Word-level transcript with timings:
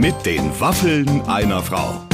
Mit 0.00 0.24
den 0.24 0.58
Waffeln 0.58 1.20
einer 1.26 1.62
Frau. 1.62 2.06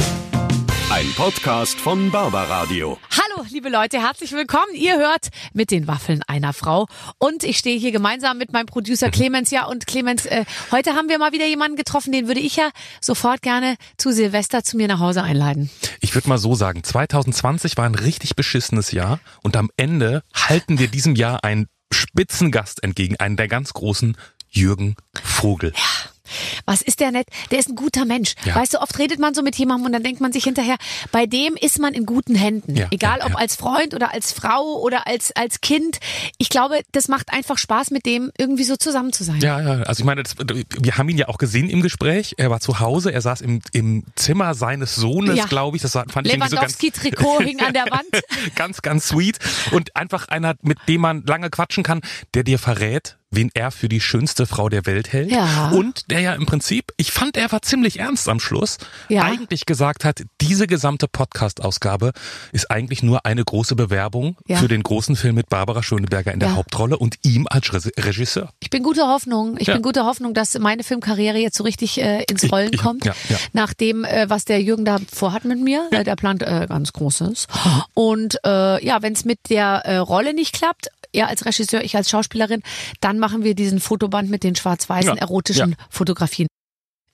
Ein 0.89 1.09
Podcast 1.15 1.79
von 1.79 2.11
Barbaradio. 2.11 2.97
Hallo, 3.11 3.45
liebe 3.49 3.69
Leute, 3.69 4.01
herzlich 4.01 4.33
willkommen. 4.33 4.75
Ihr 4.75 4.97
hört 4.97 5.29
mit 5.53 5.71
den 5.71 5.87
Waffeln 5.87 6.21
einer 6.27 6.51
Frau. 6.51 6.87
Und 7.17 7.45
ich 7.45 7.57
stehe 7.57 7.79
hier 7.79 7.93
gemeinsam 7.93 8.39
mit 8.39 8.51
meinem 8.51 8.65
Producer 8.65 9.09
Clemens. 9.09 9.51
Ja, 9.51 9.67
und 9.67 9.87
Clemens, 9.87 10.25
äh, 10.25 10.43
heute 10.69 10.95
haben 10.95 11.07
wir 11.07 11.17
mal 11.17 11.31
wieder 11.31 11.47
jemanden 11.47 11.77
getroffen, 11.77 12.11
den 12.11 12.27
würde 12.27 12.41
ich 12.41 12.57
ja 12.57 12.71
sofort 12.99 13.41
gerne 13.41 13.77
zu 13.95 14.11
Silvester 14.11 14.65
zu 14.65 14.75
mir 14.75 14.89
nach 14.89 14.99
Hause 14.99 15.23
einladen. 15.23 15.69
Ich 16.01 16.13
würde 16.13 16.27
mal 16.27 16.39
so 16.39 16.55
sagen, 16.55 16.83
2020 16.83 17.77
war 17.77 17.85
ein 17.85 17.95
richtig 17.95 18.35
beschissenes 18.35 18.91
Jahr 18.91 19.21
und 19.43 19.55
am 19.55 19.69
Ende 19.77 20.23
halten 20.35 20.77
wir 20.77 20.89
diesem 20.89 21.15
Jahr 21.15 21.45
einen 21.45 21.69
Spitzengast 21.93 22.83
entgegen, 22.83 23.15
einen 23.15 23.37
der 23.37 23.47
ganz 23.47 23.71
großen 23.71 24.17
Jürgen 24.49 24.97
Vogel. 25.23 25.71
Ja. 25.73 26.16
Was 26.65 26.81
ist 26.81 26.99
der 26.99 27.11
nett? 27.11 27.27
Der 27.51 27.59
ist 27.59 27.69
ein 27.69 27.75
guter 27.75 28.05
Mensch. 28.05 28.33
Ja. 28.45 28.55
Weißt 28.55 28.73
du, 28.73 28.81
oft 28.81 28.97
redet 28.99 29.19
man 29.19 29.33
so 29.33 29.41
mit 29.41 29.55
jemandem 29.55 29.87
und 29.87 29.93
dann 29.93 30.03
denkt 30.03 30.21
man 30.21 30.31
sich 30.31 30.43
hinterher, 30.43 30.75
bei 31.11 31.25
dem 31.25 31.55
ist 31.55 31.79
man 31.79 31.93
in 31.93 32.05
guten 32.05 32.35
Händen. 32.35 32.75
Ja, 32.75 32.87
Egal 32.91 33.21
ob 33.23 33.35
als 33.35 33.55
Freund 33.55 33.93
oder 33.93 34.13
als 34.13 34.31
Frau 34.31 34.79
oder 34.81 35.07
als, 35.07 35.35
als 35.35 35.61
Kind. 35.61 35.99
Ich 36.37 36.49
glaube, 36.49 36.81
das 36.91 37.07
macht 37.07 37.33
einfach 37.33 37.57
Spaß, 37.57 37.91
mit 37.91 38.05
dem 38.05 38.31
irgendwie 38.37 38.63
so 38.63 38.75
zusammen 38.75 39.13
zu 39.13 39.23
sein. 39.23 39.39
Ja, 39.41 39.61
ja. 39.61 39.83
Also 39.83 40.01
ich 40.01 40.05
meine, 40.05 40.23
das, 40.23 40.35
wir 40.37 40.97
haben 40.97 41.09
ihn 41.09 41.17
ja 41.17 41.27
auch 41.27 41.37
gesehen 41.37 41.69
im 41.69 41.81
Gespräch. 41.81 42.35
Er 42.37 42.49
war 42.49 42.59
zu 42.59 42.79
Hause, 42.79 43.11
er 43.11 43.21
saß 43.21 43.41
im, 43.41 43.61
im 43.71 44.03
Zimmer 44.15 44.53
seines 44.53 44.95
Sohnes, 44.95 45.47
glaube 45.47 45.77
ich. 45.77 45.83
Das 45.83 45.93
fand 45.93 46.27
ich 46.27 46.33
Lewandowski-Trikot 46.33 47.41
hing 47.43 47.59
an 47.61 47.73
der 47.73 47.85
Wand. 47.85 48.23
ganz, 48.55 48.81
ganz 48.81 49.07
sweet. 49.07 49.39
Und 49.71 49.95
einfach 49.95 50.27
einer, 50.27 50.55
mit 50.61 50.77
dem 50.87 51.01
man 51.01 51.23
lange 51.25 51.49
quatschen 51.49 51.83
kann, 51.83 52.01
der 52.33 52.43
dir 52.43 52.59
verrät, 52.59 53.17
wen 53.31 53.49
er 53.53 53.71
für 53.71 53.89
die 53.89 54.01
schönste 54.01 54.45
Frau 54.45 54.69
der 54.69 54.85
Welt 54.85 55.13
hält. 55.13 55.31
Ja. 55.31 55.69
Und 55.71 56.09
der 56.11 56.19
ja 56.19 56.33
im 56.33 56.45
Prinzip, 56.45 56.91
ich 56.97 57.11
fand, 57.11 57.37
er 57.37 57.51
war 57.51 57.61
ziemlich 57.61 57.99
ernst 57.99 58.29
am 58.29 58.39
Schluss, 58.39 58.77
ja. 59.09 59.23
eigentlich 59.23 59.65
gesagt 59.65 60.03
hat, 60.05 60.23
diese 60.41 60.67
gesamte 60.67 61.07
Podcast-Ausgabe 61.07 62.11
ist 62.51 62.71
eigentlich 62.71 63.03
nur 63.03 63.25
eine 63.25 63.43
große 63.43 63.75
Bewerbung 63.75 64.37
ja. 64.47 64.57
für 64.57 64.67
den 64.67 64.83
großen 64.83 65.15
Film 65.15 65.35
mit 65.35 65.49
Barbara 65.49 65.83
Schöneberger 65.83 66.33
in 66.33 66.39
der. 66.39 66.57
Hauptrolle 66.57 66.97
und 66.97 67.15
ihm 67.23 67.45
als 67.49 67.71
Regisseur. 67.73 68.51
Ich 68.59 68.69
bin 68.69 68.83
guter 68.83 69.07
Hoffnung. 69.07 69.57
Ich 69.59 69.67
bin 69.67 69.81
guter 69.81 70.05
Hoffnung, 70.05 70.33
dass 70.33 70.57
meine 70.57 70.83
Filmkarriere 70.83 71.37
jetzt 71.37 71.57
so 71.57 71.63
richtig 71.63 72.01
äh, 72.01 72.23
ins 72.23 72.51
Rollen 72.51 72.71
ich, 72.73 72.81
kommt. 72.81 73.05
Ja, 73.05 73.13
ja. 73.29 73.37
Nach 73.53 73.73
dem, 73.73 74.03
äh, 74.03 74.29
was 74.29 74.45
der 74.45 74.61
Jürgen 74.61 74.85
da 74.85 74.97
vorhat 75.11 75.45
mit 75.45 75.59
mir. 75.59 75.87
Der 75.91 76.15
plant 76.15 76.41
äh, 76.41 76.65
ganz 76.67 76.93
Großes. 76.93 77.47
Und 77.93 78.39
äh, 78.45 78.83
ja, 78.83 79.01
wenn 79.01 79.13
es 79.13 79.25
mit 79.25 79.49
der 79.49 79.81
äh, 79.85 79.97
Rolle 79.97 80.33
nicht 80.33 80.53
klappt, 80.53 80.87
er 81.11 81.27
als 81.27 81.45
Regisseur, 81.45 81.83
ich 81.83 81.95
als 81.95 82.09
Schauspielerin, 82.09 82.61
dann 83.01 83.19
machen 83.19 83.43
wir 83.43 83.55
diesen 83.55 83.79
Fotoband 83.79 84.29
mit 84.29 84.43
den 84.43 84.55
schwarz-weißen 84.55 85.15
ja. 85.15 85.21
erotischen 85.21 85.71
ja. 85.71 85.85
Fotografien. 85.89 86.47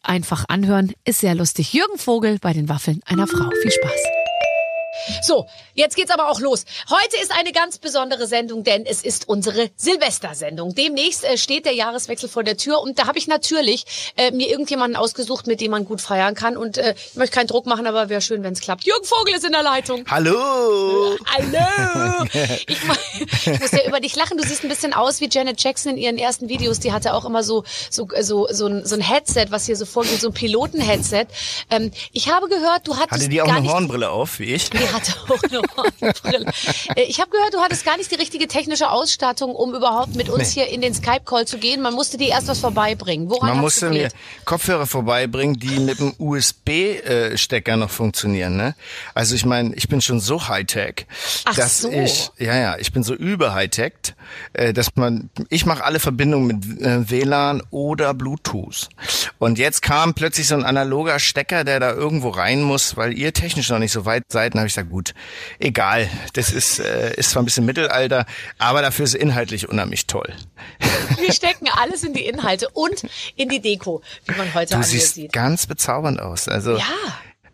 Einfach 0.02 0.45
anhören, 0.50 0.94
ist 1.05 1.22
sehr 1.22 1.35
lustig. 1.35 1.73
Jürgen 1.73 1.97
Vogel 1.97 2.38
bei 2.39 2.53
den 2.53 2.67
Waffeln 2.67 3.00
einer 3.05 3.27
Frau. 3.27 3.50
Viel 3.61 3.72
Spaß. 3.72 4.22
So, 5.22 5.46
jetzt 5.73 5.96
geht's 5.96 6.12
aber 6.12 6.30
auch 6.30 6.40
los. 6.40 6.66
Heute 6.90 7.18
ist 7.22 7.32
eine 7.32 7.52
ganz 7.52 7.78
besondere 7.78 8.28
Sendung, 8.28 8.64
denn 8.64 8.86
es 8.86 9.02
ist 9.02 9.28
unsere 9.28 9.70
Silvestersendung. 9.76 10.76
Demnächst 10.76 11.23
äh, 11.23 11.38
steht 11.38 11.66
der 11.66 11.73
Jahreswechsel 11.73 12.30
vor 12.30 12.44
der 12.44 12.58
Tür 12.58 12.82
und 12.82 13.00
da 13.00 13.08
habe 13.08 13.18
ich 13.18 13.28
natürlich 13.28 14.14
äh, 14.18 14.31
mir 14.31 14.50
irgendjemanden 14.50 14.96
ausgesucht, 14.96 15.48
mit 15.48 15.62
dem 15.62 15.72
man 15.72 15.86
gut 15.86 16.02
feiern 16.02 16.36
kann. 16.36 16.58
Und 16.58 16.78
äh, 16.78 16.96
ich 16.98 17.16
möchte 17.16 17.36
keinen 17.36 17.48
Druck 17.48 17.66
machen, 17.66 17.88
aber 17.88 18.09
wäre 18.09 18.22
schön, 18.22 18.44
wenn 18.44 18.54
es 18.54 18.62
klappt. 18.62 18.86
Jürgen 18.86 19.06
Vogel 19.06 19.36
ist 19.36 19.46
in 19.46 19.52
der 19.52 19.64
Leitung. 19.64 20.06
Hallo. 20.09 21.18
Hallo. 21.36 22.26
ich, 22.68 22.78
ich 23.46 23.59
muss 23.59 23.72
ja 23.72 23.86
über 23.88 24.00
dich 24.00 24.16
lachen. 24.16 24.38
Du 24.38 24.44
siehst 24.44 24.64
ein 24.64 24.70
bisschen 24.70 24.94
aus 24.94 25.22
wie 25.22 25.30
Janet 25.30 25.62
Jackson 25.62 25.94
in 25.94 25.98
ihren 25.98 26.18
ersten 26.18 26.50
Videos. 26.50 26.80
Die 26.80 26.92
hatte 26.92 27.14
auch 27.14 27.26
immer 27.26 27.44
so 27.44 27.64
so 27.90 28.08
so 28.22 28.48
so 28.50 28.68
ein, 28.68 28.86
so 28.86 28.96
ein 28.96 29.02
Headset, 29.02 29.48
was 29.50 29.66
hier 29.66 29.76
so 29.76 29.86
vorgeht, 29.86 30.22
so 30.22 30.28
ein 30.28 30.34
Piloten-Headset. 30.34 31.26
Ähm, 31.70 31.92
ich 32.12 32.30
habe 32.30 32.48
gehört, 32.48 32.88
du 32.88 32.96
hattest 32.96 33.12
hatte 33.12 33.30
die 33.30 33.42
auch 33.42 33.47
eine 33.47 33.72
Hornbrille 33.72 34.09
auf, 34.09 34.40
wie 34.40 34.53
ich? 34.53 34.69
Die 34.69 34.93
hatte 34.94 35.14
auch 35.28 35.44
eine 35.44 35.62
Hornbrille. 35.76 36.46
Äh, 36.96 37.04
ich 37.04 37.20
habe 37.20 37.31
gehört, 37.31 37.54
du 37.54 37.59
hattest 37.59 37.86
gar 37.86 37.98
nicht 37.98 38.12
die 38.12 38.16
richtige 38.16 38.48
technische 38.48 38.90
Ausstattung, 38.90 39.56
um 39.56 39.74
überhaupt 39.74 40.16
mit 40.16 40.30
uns 40.30 40.56
nee. 40.56 40.64
hier 40.64 40.68
in 40.74 40.81
den 40.81 40.94
Skype-Call 40.94 41.46
zu 41.46 41.58
gehen. 41.58 41.81
Man 41.81 41.94
musste 41.94 42.18
dir 42.18 42.30
erst 42.30 42.48
was 42.48 42.59
vorbeibringen. 42.59 43.30
Woran 43.30 43.50
Man 43.50 43.59
musste 43.59 43.90
mir 43.90 44.09
Kopfhörer 44.46 44.86
vorbeibringen, 44.86 45.59
die 45.59 45.80
mit 45.80 46.00
dem 46.00 46.14
USB-Stecker 46.18 47.78
noch 47.78 47.90
funktionieren. 47.90 48.56
Ne? 48.56 48.76
Also 49.14 49.36
ich 49.36 49.46
meine, 49.46 49.74
ich 49.76 49.88
bin 49.88 50.02
schon 50.02 50.20
so 50.20 50.48
Hightech, 50.48 51.08
dass 51.56 51.81
so. 51.81 51.92
ich, 51.92 52.31
ja, 52.38 52.56
ja, 52.56 52.78
ich 52.78 52.92
bin 52.92 53.04
so 53.04 53.14
über 53.14 53.54
Hightech, 53.54 53.94
äh, 54.54 54.74
dass 54.74 54.96
man, 54.96 55.30
ich 55.50 55.66
mache 55.66 55.84
alle 55.84 56.00
Verbindungen 56.00 56.48
mit 56.48 56.81
äh, 56.81 57.10
WLAN 57.10 57.64
oder 57.72 58.14
Bluetooth. 58.14 58.90
Und 59.40 59.58
jetzt 59.58 59.81
kam 59.81 60.14
plötzlich 60.14 60.48
so 60.48 60.56
ein 60.56 60.64
analoger 60.64 61.20
Stecker, 61.20 61.64
der 61.64 61.80
da 61.80 61.92
irgendwo 61.92 62.30
rein 62.30 62.62
muss, 62.62 62.98
weil 62.98 63.18
ihr 63.18 63.34
technisch 63.34 63.70
noch 63.70 63.80
nicht 63.80 63.92
so 63.92 64.06
weit 64.06 64.24
seid. 64.30 64.54
Dann 64.54 64.60
habe 64.62 64.68
ich 64.68 64.74
gesagt, 64.74 64.82
gut, 64.83 65.13
egal, 65.59 66.09
das 66.33 66.51
ist, 66.51 66.79
äh, 66.79 67.13
ist 67.16 67.31
zwar 67.31 67.41
ein 67.41 67.45
bisschen 67.45 67.66
Mittelalter, 67.66 68.25
aber 68.57 68.81
dafür 68.81 69.05
ist 69.05 69.16
es 69.16 69.21
inhaltlich 69.21 69.69
unheimlich 69.69 70.07
toll. 70.07 70.33
Wir 71.19 71.33
stecken 71.33 71.67
alles 71.81 72.03
in 72.03 72.13
die 72.13 72.25
Inhalte 72.25 72.69
und 72.69 73.03
in 73.35 73.49
die 73.49 73.59
Deko, 73.59 74.01
wie 74.25 74.35
man 74.35 74.53
heute 74.53 74.75
du 74.75 74.83
siehst 74.83 75.16
sieht. 75.16 75.33
ganz 75.33 75.67
bezaubernd 75.67 76.19
aus. 76.19 76.47
Also 76.47 76.77
ja. 76.77 76.85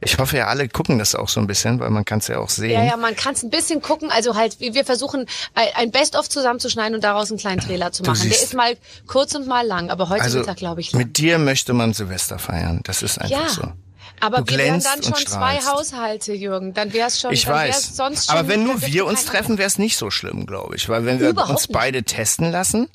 Ich 0.02 0.18
hoffe 0.18 0.38
ja, 0.38 0.48
alle 0.48 0.70
gucken 0.70 0.98
das 0.98 1.14
auch 1.14 1.28
so 1.28 1.42
ein 1.42 1.48
bisschen, 1.48 1.80
weil 1.82 1.90
man 1.90 2.06
kann 2.06 2.20
es 2.20 2.28
ja 2.28 2.38
auch 2.38 2.50
sehen. 2.50 2.72
Ja, 2.72 2.84
ja, 2.84 2.98
man 2.98 3.18
kann 3.18 3.34
es 3.34 3.44
ein 3.44 3.50
bisschen 3.50 3.82
gucken. 3.82 4.10
Also 4.12 4.36
halt, 4.36 4.60
wir 4.62 4.86
versuchen 4.86 5.26
ein 5.54 5.92
Best-of 5.92 6.30
zusammenzuschneiden 6.30 6.96
und 6.96 7.04
daraus 7.04 7.30
einen 7.30 7.40
kleinen 7.40 7.60
Trailer 7.60 7.92
zu 7.92 8.04
machen. 8.04 8.30
Der 8.30 8.42
ist 8.42 8.54
mal 8.54 8.78
kurz 9.08 9.36
und 9.36 9.46
mal 9.46 9.68
lang, 9.68 9.90
aber 9.90 10.08
heute 10.08 10.24
also, 10.24 10.40
Mittag, 10.40 10.56
glaube 10.56 10.80
ich, 10.80 10.94
lang. 10.94 11.02
Mit 11.02 11.18
dir 11.18 11.38
möchte 11.38 11.74
man 11.74 11.94
Silvester 11.94 12.40
feiern. 12.40 12.80
Das 12.86 13.04
ist 13.04 13.20
einfach 13.20 13.42
ja. 13.42 13.50
so. 13.50 13.74
Aber 14.20 14.48
wir 14.48 14.58
wären 14.58 14.82
dann 14.82 15.04
schon 15.04 15.26
zwei 15.26 15.60
Haushalte, 15.60 16.34
Jürgen. 16.34 16.74
Dann 16.74 16.94
wäre 16.94 17.08
es 17.08 17.20
schon. 17.20 17.32
Ich 17.32 17.48
weiß. 17.48 17.96
Sonst 17.96 18.28
schon, 18.28 18.38
Aber 18.38 18.48
wenn 18.48 18.64
nur 18.64 18.82
wir 18.82 19.06
uns 19.06 19.26
treffen, 19.26 19.58
wäre 19.58 19.68
es 19.68 19.78
nicht 19.78 19.98
so 19.98 20.12
schlimm, 20.12 20.46
glaube 20.46 20.76
ich, 20.76 20.90
weil 20.90 21.06
wenn 21.06 21.20
wir 21.20 21.30
Überhaupt 21.30 21.52
uns 21.52 21.68
beide 21.68 22.04
testen 22.04 22.52
lassen 22.52 22.88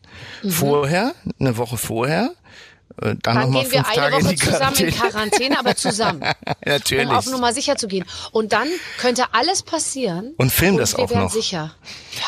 mhm. 0.43 0.51
vorher, 0.51 1.15
eine 1.39 1.57
Woche 1.57 1.77
vorher, 1.77 2.31
äh, 3.01 3.17
dann, 3.23 3.37
dann 3.37 3.53
gehen 3.53 3.71
wir 3.73 3.87
eine 3.87 3.97
Tage 3.97 4.17
Woche 4.17 4.31
in 4.31 4.39
zusammen 4.39 4.77
in 4.77 4.95
Quarantäne, 4.95 5.59
aber 5.59 5.77
zusammen. 5.77 6.23
Natürlich. 6.65 7.09
Um 7.09 7.15
auf 7.15 7.27
Nummer 7.27 7.53
sicher 7.53 7.77
zu 7.77 7.89
gehen. 7.89 8.05
Und 8.31 8.53
dann 8.53 8.69
könnte 8.99 9.25
alles 9.33 9.63
passieren. 9.63 10.35
Und 10.37 10.53
film 10.53 10.77
das 10.77 10.95
auch 10.95 11.11
noch. 11.11 11.31
sicher. 11.31 11.75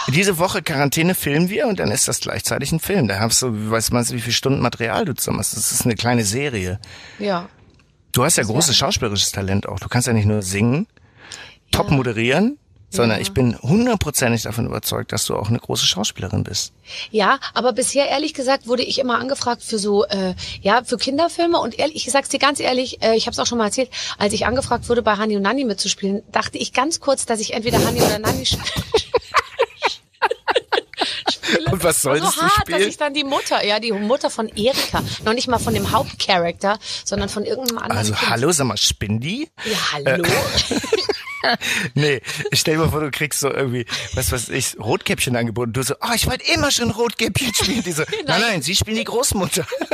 Diese 0.08 0.38
Woche 0.38 0.62
Quarantäne 0.62 1.14
filmen 1.14 1.48
wir 1.48 1.66
und 1.66 1.78
dann 1.78 1.90
ist 1.90 2.08
das 2.08 2.20
gleichzeitig 2.20 2.72
ein 2.72 2.80
Film. 2.80 3.06
Da 3.06 3.20
hast 3.20 3.42
du, 3.42 3.70
weiß 3.70 3.92
man, 3.92 4.08
wie 4.10 4.20
viele 4.20 4.34
Stunden 4.34 4.60
Material 4.60 5.04
du 5.04 5.14
zusammen 5.14 5.38
hast. 5.38 5.56
Das 5.56 5.70
ist 5.70 5.84
eine 5.84 5.94
kleine 5.94 6.24
Serie. 6.24 6.80
Ja. 7.18 7.48
Du 8.16 8.24
hast 8.24 8.38
ja 8.38 8.44
großes 8.44 8.74
schauspielerisches 8.74 9.30
Talent 9.30 9.68
auch. 9.68 9.78
Du 9.78 9.88
kannst 9.88 10.06
ja 10.06 10.14
nicht 10.14 10.24
nur 10.24 10.40
singen, 10.40 10.86
ja. 11.70 11.80
top 11.80 11.90
moderieren, 11.90 12.56
sondern 12.88 13.18
ja. 13.18 13.22
ich 13.22 13.32
bin 13.32 13.58
hundertprozentig 13.60 14.40
davon 14.44 14.64
überzeugt, 14.64 15.12
dass 15.12 15.26
du 15.26 15.36
auch 15.36 15.50
eine 15.50 15.58
große 15.58 15.84
Schauspielerin 15.84 16.42
bist. 16.42 16.72
Ja, 17.10 17.38
aber 17.52 17.74
bisher 17.74 18.08
ehrlich 18.08 18.32
gesagt 18.32 18.68
wurde 18.68 18.84
ich 18.84 19.00
immer 19.00 19.18
angefragt 19.18 19.62
für 19.62 19.78
so 19.78 20.06
äh, 20.06 20.34
ja 20.62 20.82
für 20.82 20.96
Kinderfilme 20.96 21.60
und 21.60 21.78
ehrlich, 21.78 22.06
ich 22.06 22.10
sag's 22.10 22.30
dir 22.30 22.38
ganz 22.38 22.58
ehrlich, 22.58 23.02
äh, 23.02 23.16
ich 23.16 23.26
habe 23.26 23.32
es 23.32 23.38
auch 23.38 23.46
schon 23.46 23.58
mal 23.58 23.66
erzählt, 23.66 23.90
als 24.16 24.32
ich 24.32 24.46
angefragt 24.46 24.88
wurde 24.88 25.02
bei 25.02 25.16
Hani 25.16 25.36
und 25.36 25.42
Nani 25.42 25.66
mitzuspielen, 25.66 26.22
dachte 26.32 26.56
ich 26.56 26.72
ganz 26.72 27.00
kurz, 27.00 27.26
dass 27.26 27.38
ich 27.40 27.52
entweder 27.52 27.84
Hani 27.84 28.00
oder. 28.00 28.16
Und 28.16 28.58
was 31.86 32.02
sollst 32.02 32.24
so 32.24 32.40
du 32.40 32.42
hart, 32.42 32.52
spielen? 32.60 32.78
dass 32.78 32.88
ich 32.88 32.96
dann 32.96 33.14
die 33.14 33.24
Mutter, 33.24 33.64
ja, 33.64 33.80
die 33.80 33.92
Mutter 33.92 34.30
von 34.30 34.48
Erika, 34.48 35.02
noch 35.24 35.32
nicht 35.32 35.48
mal 35.48 35.58
von 35.58 35.74
dem 35.74 35.92
Hauptcharakter, 35.92 36.78
sondern 37.04 37.28
von 37.28 37.44
irgendeinem 37.44 37.78
anderen. 37.78 37.98
Also 37.98 38.14
kind. 38.14 38.30
hallo, 38.30 38.52
sag 38.52 38.66
mal, 38.66 38.76
Spindi? 38.76 39.48
Ja, 39.64 39.78
hallo. 39.92 40.24
Äh, 40.24 40.26
nee, 41.94 42.20
stell 42.52 42.74
dir 42.74 42.84
mal 42.84 42.90
vor, 42.90 43.00
du 43.00 43.10
kriegst 43.10 43.40
so 43.40 43.50
irgendwie, 43.50 43.86
was 44.14 44.32
weiß 44.32 44.48
ich, 44.50 44.78
Rotkäppchen 44.78 45.36
angeboten. 45.36 45.72
Du 45.72 45.82
so, 45.82 45.94
oh, 46.00 46.12
ich 46.14 46.26
wollte 46.26 46.44
immer 46.52 46.70
schon 46.70 46.90
Rotkäppchen 46.90 47.54
spielen. 47.54 47.82
Die 47.82 47.92
so, 47.92 48.02
nein, 48.26 48.40
nein, 48.40 48.62
sie 48.62 48.74
spielen 48.74 48.96
die 48.96 49.04
Großmutter. 49.04 49.66
oh 49.80 49.86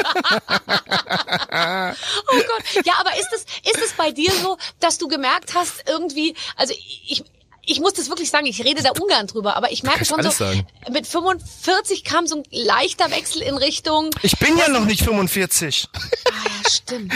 Gott. 1.53 2.85
Ja, 2.85 2.95
aber 2.99 3.11
ist 3.19 3.33
es, 3.35 3.43
ist 3.71 3.83
es 3.85 3.93
bei 3.93 4.11
dir 4.13 4.33
so, 4.33 4.57
dass 4.81 4.99
du 4.99 5.09
gemerkt 5.09 5.55
hast, 5.55 5.85
irgendwie, 5.89 6.35
also 6.57 6.75
ich, 7.07 7.25
ich 7.65 7.81
muss 7.81 7.95
das 7.95 8.09
wirklich 8.09 8.31
sagen, 8.31 8.47
ich 8.47 8.65
rede 8.65 8.83
da 8.83 8.91
ungern 8.91 9.29
drüber, 9.29 9.57
aber 9.57 9.71
ich 9.71 9.85
merke 9.85 10.05
schon 10.05 10.21
so, 10.23 10.31
sagen. 10.31 10.67
mit 10.91 11.07
45 11.07 12.03
kam 12.03 12.27
so 12.27 12.37
ein 12.37 12.43
leichter 12.51 13.11
Wechsel 13.13 13.41
in 13.43 13.57
Richtung. 13.57 14.11
Ich 14.23 14.37
bin 14.39 14.57
ja 14.59 14.69
noch 14.69 14.85
nicht 14.85 15.03
45. 15.03 15.89
Ah, 15.95 16.31
ja, 16.45 16.71
stimmt. 16.71 17.13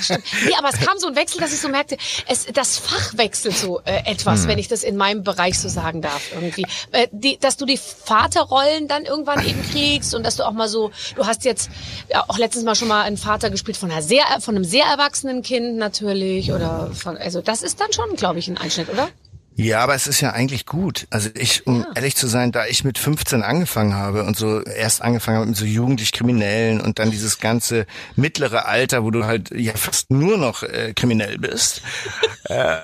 stimmt. 0.00 0.24
Nee, 0.46 0.54
aber 0.58 0.70
es 0.70 0.80
kam 0.80 0.98
so 0.98 1.06
ein 1.06 1.14
Wechsel, 1.14 1.40
dass 1.40 1.52
ich 1.52 1.60
so 1.60 1.68
merkte, 1.68 1.96
es, 2.26 2.46
das 2.46 2.76
Fach 2.76 3.16
wechselt 3.16 3.56
so 3.56 3.80
äh, 3.84 4.02
etwas, 4.04 4.42
hm. 4.42 4.48
wenn 4.48 4.58
ich 4.58 4.66
das 4.66 4.82
in 4.82 4.96
meinem 4.96 5.22
Bereich 5.22 5.58
so 5.58 5.68
sagen 5.68 6.02
darf, 6.02 6.32
irgendwie. 6.32 6.66
Äh, 6.90 7.06
die, 7.12 7.38
dass 7.38 7.56
du 7.56 7.64
die 7.64 7.76
Vaterrollen 7.78 8.88
dann 8.88 9.04
irgendwann 9.04 9.46
eben 9.46 9.62
kriegst 9.70 10.12
und 10.14 10.24
dass 10.24 10.36
du 10.36 10.44
auch 10.44 10.52
mal 10.52 10.68
so, 10.68 10.90
du 11.14 11.26
hast 11.26 11.44
jetzt 11.44 11.70
ja, 12.10 12.24
auch 12.26 12.38
letztens 12.38 12.64
mal 12.64 12.74
schon 12.74 12.88
mal 12.88 13.02
einen 13.02 13.16
Vater 13.16 13.50
gespielt 13.50 13.76
von 13.76 13.90
einer 13.92 14.02
sehr, 14.02 14.24
von 14.40 14.56
einem 14.56 14.64
sehr 14.64 14.86
erwachsenen 14.86 15.42
Kind 15.42 15.76
natürlich 15.76 16.52
oder 16.52 16.90
von, 16.94 17.16
also 17.16 17.40
das 17.42 17.62
ist 17.62 17.80
dann 17.80 17.92
schon, 17.92 18.16
glaube 18.16 18.40
ich, 18.40 18.48
ein 18.48 18.58
Einschnitt, 18.58 18.88
oder? 18.88 19.08
Ja, 19.60 19.80
aber 19.80 19.96
es 19.96 20.06
ist 20.06 20.20
ja 20.20 20.30
eigentlich 20.30 20.66
gut. 20.66 21.08
Also 21.10 21.30
ich, 21.34 21.66
um 21.66 21.80
ja. 21.80 21.86
ehrlich 21.96 22.14
zu 22.14 22.28
sein, 22.28 22.52
da 22.52 22.66
ich 22.66 22.84
mit 22.84 22.96
15 22.96 23.42
angefangen 23.42 23.94
habe 23.94 24.22
und 24.22 24.36
so 24.36 24.62
erst 24.62 25.02
angefangen 25.02 25.38
habe 25.38 25.48
mit 25.48 25.56
so 25.56 25.64
jugendlich 25.64 26.12
Kriminellen 26.12 26.80
und 26.80 27.00
dann 27.00 27.10
dieses 27.10 27.40
ganze 27.40 27.84
mittlere 28.14 28.66
Alter, 28.66 29.02
wo 29.02 29.10
du 29.10 29.24
halt 29.24 29.50
ja 29.50 29.72
fast 29.74 30.12
nur 30.12 30.38
noch 30.38 30.62
äh, 30.62 30.92
kriminell 30.94 31.38
bist. 31.38 31.82
äh, 32.44 32.76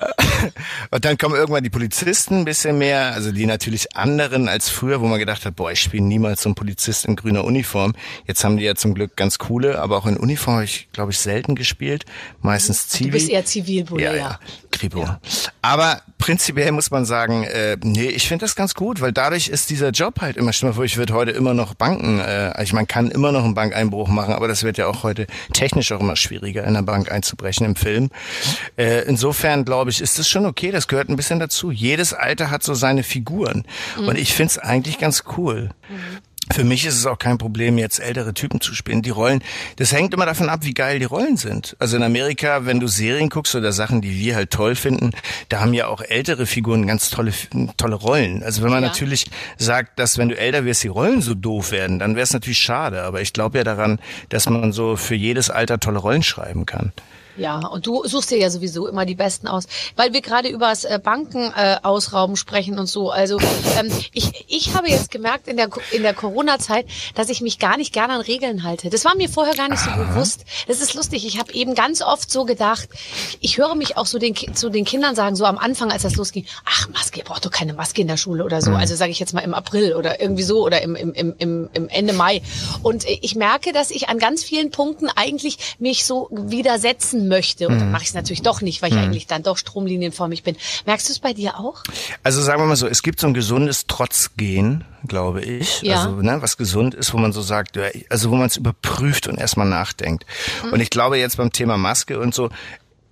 und 0.91 1.05
dann 1.05 1.17
kommen 1.17 1.35
irgendwann 1.35 1.63
die 1.63 1.69
Polizisten 1.69 2.39
ein 2.39 2.45
bisschen 2.45 2.77
mehr, 2.77 3.13
also 3.13 3.31
die 3.31 3.45
natürlich 3.45 3.95
anderen 3.95 4.49
als 4.49 4.67
früher, 4.67 4.99
wo 4.99 5.07
man 5.07 5.19
gedacht 5.19 5.45
hat, 5.45 5.55
boah, 5.55 5.71
ich 5.71 5.79
spiele 5.79 6.03
niemals 6.03 6.41
so 6.41 6.49
einen 6.49 6.55
Polizist 6.55 7.05
in 7.05 7.15
grüner 7.15 7.45
Uniform. 7.45 7.93
Jetzt 8.27 8.43
haben 8.43 8.57
die 8.57 8.65
ja 8.65 8.75
zum 8.75 8.95
Glück 8.95 9.15
ganz 9.15 9.37
coole, 9.37 9.79
aber 9.79 9.95
auch 9.95 10.07
in 10.07 10.17
Uniform 10.17 10.55
habe 10.55 10.65
ich, 10.65 10.89
glaube 10.91 11.13
ich, 11.13 11.19
selten 11.19 11.55
gespielt. 11.55 12.03
Meistens 12.41 12.89
Zivil. 12.89 13.11
Du 13.11 13.17
bist 13.17 13.29
eher 13.29 13.45
Zivilbulle, 13.45 14.03
ja. 14.03 14.13
ja. 14.13 14.39
Kripo. 14.71 14.99
Ja. 14.99 15.21
Aber 15.61 16.01
prinzipiell 16.17 16.64
muss 16.71 16.91
man 16.91 17.05
sagen, 17.05 17.43
äh, 17.43 17.77
nee, 17.83 18.07
ich 18.07 18.27
finde 18.27 18.45
das 18.45 18.55
ganz 18.55 18.73
gut, 18.73 19.01
weil 19.01 19.11
dadurch 19.11 19.47
ist 19.47 19.69
dieser 19.69 19.89
Job 19.89 20.21
halt 20.21 20.37
immer 20.37 20.53
schlimmer. 20.53 20.79
Ich 20.83 20.97
würde 20.97 21.13
heute 21.13 21.31
immer 21.31 21.53
noch 21.53 21.73
Banken, 21.73 22.19
äh, 22.19 22.61
ich 22.63 22.73
man 22.73 22.87
kann 22.87 23.11
immer 23.11 23.31
noch 23.31 23.43
einen 23.43 23.55
Bankeinbruch 23.55 24.07
machen, 24.07 24.33
aber 24.33 24.47
das 24.47 24.63
wird 24.63 24.77
ja 24.77 24.87
auch 24.87 25.03
heute 25.03 25.27
technisch 25.53 25.91
auch 25.91 25.99
immer 25.99 26.15
schwieriger, 26.15 26.63
in 26.63 26.69
einer 26.69 26.83
Bank 26.83 27.11
einzubrechen 27.11 27.65
im 27.65 27.75
Film. 27.75 28.09
Äh, 28.77 29.01
insofern 29.07 29.65
glaube 29.65 29.91
ich, 29.91 30.01
ist 30.01 30.19
das 30.19 30.27
schon 30.27 30.45
okay. 30.45 30.71
Das 30.71 30.87
gehört 30.87 31.09
ein 31.09 31.15
bisschen 31.15 31.39
dazu. 31.39 31.71
Jedes 31.71 32.13
Alter 32.13 32.51
hat 32.51 32.63
so 32.63 32.73
seine 32.73 33.03
Figuren 33.03 33.65
mhm. 33.99 34.07
und 34.07 34.17
ich 34.17 34.33
finde 34.33 34.51
es 34.51 34.57
eigentlich 34.57 34.99
ganz 34.99 35.23
cool. 35.37 35.69
Mhm. 35.89 36.17
Für 36.53 36.63
mich 36.63 36.85
ist 36.85 36.95
es 36.95 37.05
auch 37.07 37.17
kein 37.17 37.37
Problem, 37.37 37.77
jetzt 37.77 37.99
ältere 37.99 38.33
Typen 38.33 38.61
zu 38.61 38.75
spielen. 38.75 39.01
Die 39.01 39.09
Rollen, 39.09 39.43
das 39.77 39.91
hängt 39.91 40.13
immer 40.13 40.27
davon 40.27 40.47
ab, 40.47 40.59
wie 40.63 40.73
geil 40.73 40.99
die 40.99 41.05
Rollen 41.05 41.37
sind. 41.37 41.75
Also 41.79 41.97
in 41.97 42.03
Amerika, 42.03 42.65
wenn 42.65 42.79
du 42.79 42.87
Serien 42.87 43.29
guckst 43.29 43.55
oder 43.55 43.71
Sachen, 43.71 44.01
die 44.01 44.19
wir 44.19 44.35
halt 44.35 44.51
toll 44.51 44.75
finden, 44.75 45.11
da 45.49 45.61
haben 45.61 45.73
ja 45.73 45.87
auch 45.87 46.01
ältere 46.01 46.45
Figuren 46.45 46.85
ganz 46.85 47.09
tolle, 47.09 47.33
tolle 47.77 47.95
Rollen. 47.95 48.43
Also 48.43 48.61
wenn 48.61 48.69
man 48.69 48.83
ja. 48.83 48.89
natürlich 48.89 49.25
sagt, 49.57 49.97
dass 49.97 50.17
wenn 50.17 50.29
du 50.29 50.37
älter 50.37 50.65
wirst, 50.65 50.83
die 50.83 50.87
Rollen 50.87 51.21
so 51.21 51.33
doof 51.33 51.71
werden, 51.71 51.97
dann 51.97 52.15
wäre 52.15 52.23
es 52.23 52.33
natürlich 52.33 52.59
schade. 52.59 53.01
Aber 53.03 53.21
ich 53.21 53.33
glaube 53.33 53.57
ja 53.57 53.63
daran, 53.63 53.99
dass 54.29 54.47
man 54.47 54.71
so 54.71 54.97
für 54.97 55.15
jedes 55.15 55.49
Alter 55.49 55.79
tolle 55.79 55.99
Rollen 55.99 56.23
schreiben 56.23 56.65
kann. 56.65 56.93
Ja, 57.37 57.59
und 57.67 57.85
du 57.85 58.05
suchst 58.05 58.31
dir 58.31 58.37
ja 58.37 58.49
sowieso 58.49 58.87
immer 58.87 59.05
die 59.05 59.15
Besten 59.15 59.47
aus, 59.47 59.65
weil 59.95 60.13
wir 60.13 60.21
gerade 60.21 60.49
über 60.49 60.69
das 60.69 60.85
äh, 60.85 60.99
Banken 61.01 61.51
äh, 61.55 61.77
ausrauben 61.83 62.35
sprechen 62.35 62.79
und 62.79 62.87
so. 62.87 63.11
Also 63.11 63.39
ähm, 63.77 63.91
ich, 64.13 64.45
ich 64.47 64.73
habe 64.75 64.89
jetzt 64.89 65.11
gemerkt 65.11 65.47
in 65.47 65.57
der 65.57 65.69
in 65.91 66.03
der 66.03 66.13
Corona-Zeit, 66.13 66.85
dass 67.15 67.29
ich 67.29 67.41
mich 67.41 67.59
gar 67.59 67.77
nicht 67.77 67.93
gerne 67.93 68.13
an 68.13 68.21
Regeln 68.21 68.63
halte. 68.63 68.89
Das 68.89 69.05
war 69.05 69.15
mir 69.15 69.29
vorher 69.29 69.55
gar 69.55 69.69
nicht 69.69 69.79
so 69.79 69.89
Aha. 69.89 70.03
bewusst. 70.03 70.45
Das 70.67 70.81
ist 70.81 70.93
lustig. 70.93 71.25
Ich 71.25 71.39
habe 71.39 71.53
eben 71.53 71.75
ganz 71.75 72.01
oft 72.01 72.31
so 72.31 72.45
gedacht. 72.45 72.87
Ich 73.41 73.57
höre 73.57 73.75
mich 73.75 73.97
auch 73.97 74.05
so 74.05 74.17
den 74.17 74.35
zu 74.35 74.69
den 74.69 74.85
Kindern 74.85 75.15
sagen, 75.15 75.35
so 75.35 75.45
am 75.45 75.57
Anfang, 75.57 75.91
als 75.91 76.03
das 76.03 76.15
losging, 76.15 76.45
ach 76.65 76.89
Maske, 76.89 77.19
ihr 77.19 77.25
braucht 77.25 77.45
doch 77.45 77.51
keine 77.51 77.73
Maske 77.73 78.01
in 78.01 78.07
der 78.07 78.17
Schule 78.17 78.45
oder 78.45 78.61
so. 78.61 78.71
Mhm. 78.71 78.77
Also 78.77 78.95
sage 78.95 79.11
ich 79.11 79.19
jetzt 79.19 79.33
mal 79.33 79.41
im 79.41 79.53
April 79.53 79.95
oder 79.95 80.21
irgendwie 80.21 80.43
so 80.43 80.63
oder 80.63 80.81
im, 80.81 80.95
im, 80.95 81.13
im, 81.37 81.69
im 81.73 81.89
Ende 81.89 82.13
Mai. 82.13 82.41
Und 82.83 83.05
ich 83.07 83.35
merke, 83.35 83.73
dass 83.73 83.91
ich 83.91 84.09
an 84.09 84.19
ganz 84.19 84.43
vielen 84.43 84.71
Punkten 84.71 85.09
eigentlich 85.09 85.75
mich 85.79 86.05
so 86.05 86.29
widersetzen 86.31 87.24
möchte. 87.27 87.67
Und 87.67 87.79
dann 87.79 87.87
mhm. 87.87 87.91
mache 87.91 88.03
ich 88.03 88.09
es 88.09 88.15
natürlich 88.15 88.41
doch 88.41 88.61
nicht, 88.61 88.81
weil 88.81 88.89
ich 88.89 88.95
mhm. 88.95 89.03
eigentlich 89.03 89.27
dann 89.27 89.43
doch 89.43 89.57
stromlinienförmig 89.57 90.43
bin. 90.43 90.55
Merkst 90.85 91.09
du 91.09 91.13
es 91.13 91.19
bei 91.19 91.33
dir 91.33 91.59
auch? 91.59 91.83
Also 92.23 92.41
sagen 92.41 92.61
wir 92.61 92.65
mal 92.65 92.75
so, 92.75 92.87
es 92.87 93.03
gibt 93.03 93.19
so 93.19 93.27
ein 93.27 93.33
gesundes 93.33 93.87
Trotzgehen, 93.87 94.83
glaube 95.07 95.41
ich. 95.41 95.81
Ja. 95.81 96.03
Also 96.03 96.21
ne, 96.21 96.41
was 96.41 96.57
gesund 96.57 96.93
ist, 96.93 97.13
wo 97.13 97.17
man 97.17 97.33
so 97.33 97.41
sagt, 97.41 97.79
also 98.09 98.31
wo 98.31 98.35
man 98.35 98.47
es 98.47 98.57
überprüft 98.57 99.27
und 99.27 99.37
erstmal 99.37 99.67
nachdenkt. 99.67 100.25
Mhm. 100.63 100.73
Und 100.73 100.79
ich 100.79 100.89
glaube 100.89 101.17
jetzt 101.17 101.37
beim 101.37 101.51
Thema 101.51 101.77
Maske 101.77 102.19
und 102.19 102.33
so, 102.33 102.49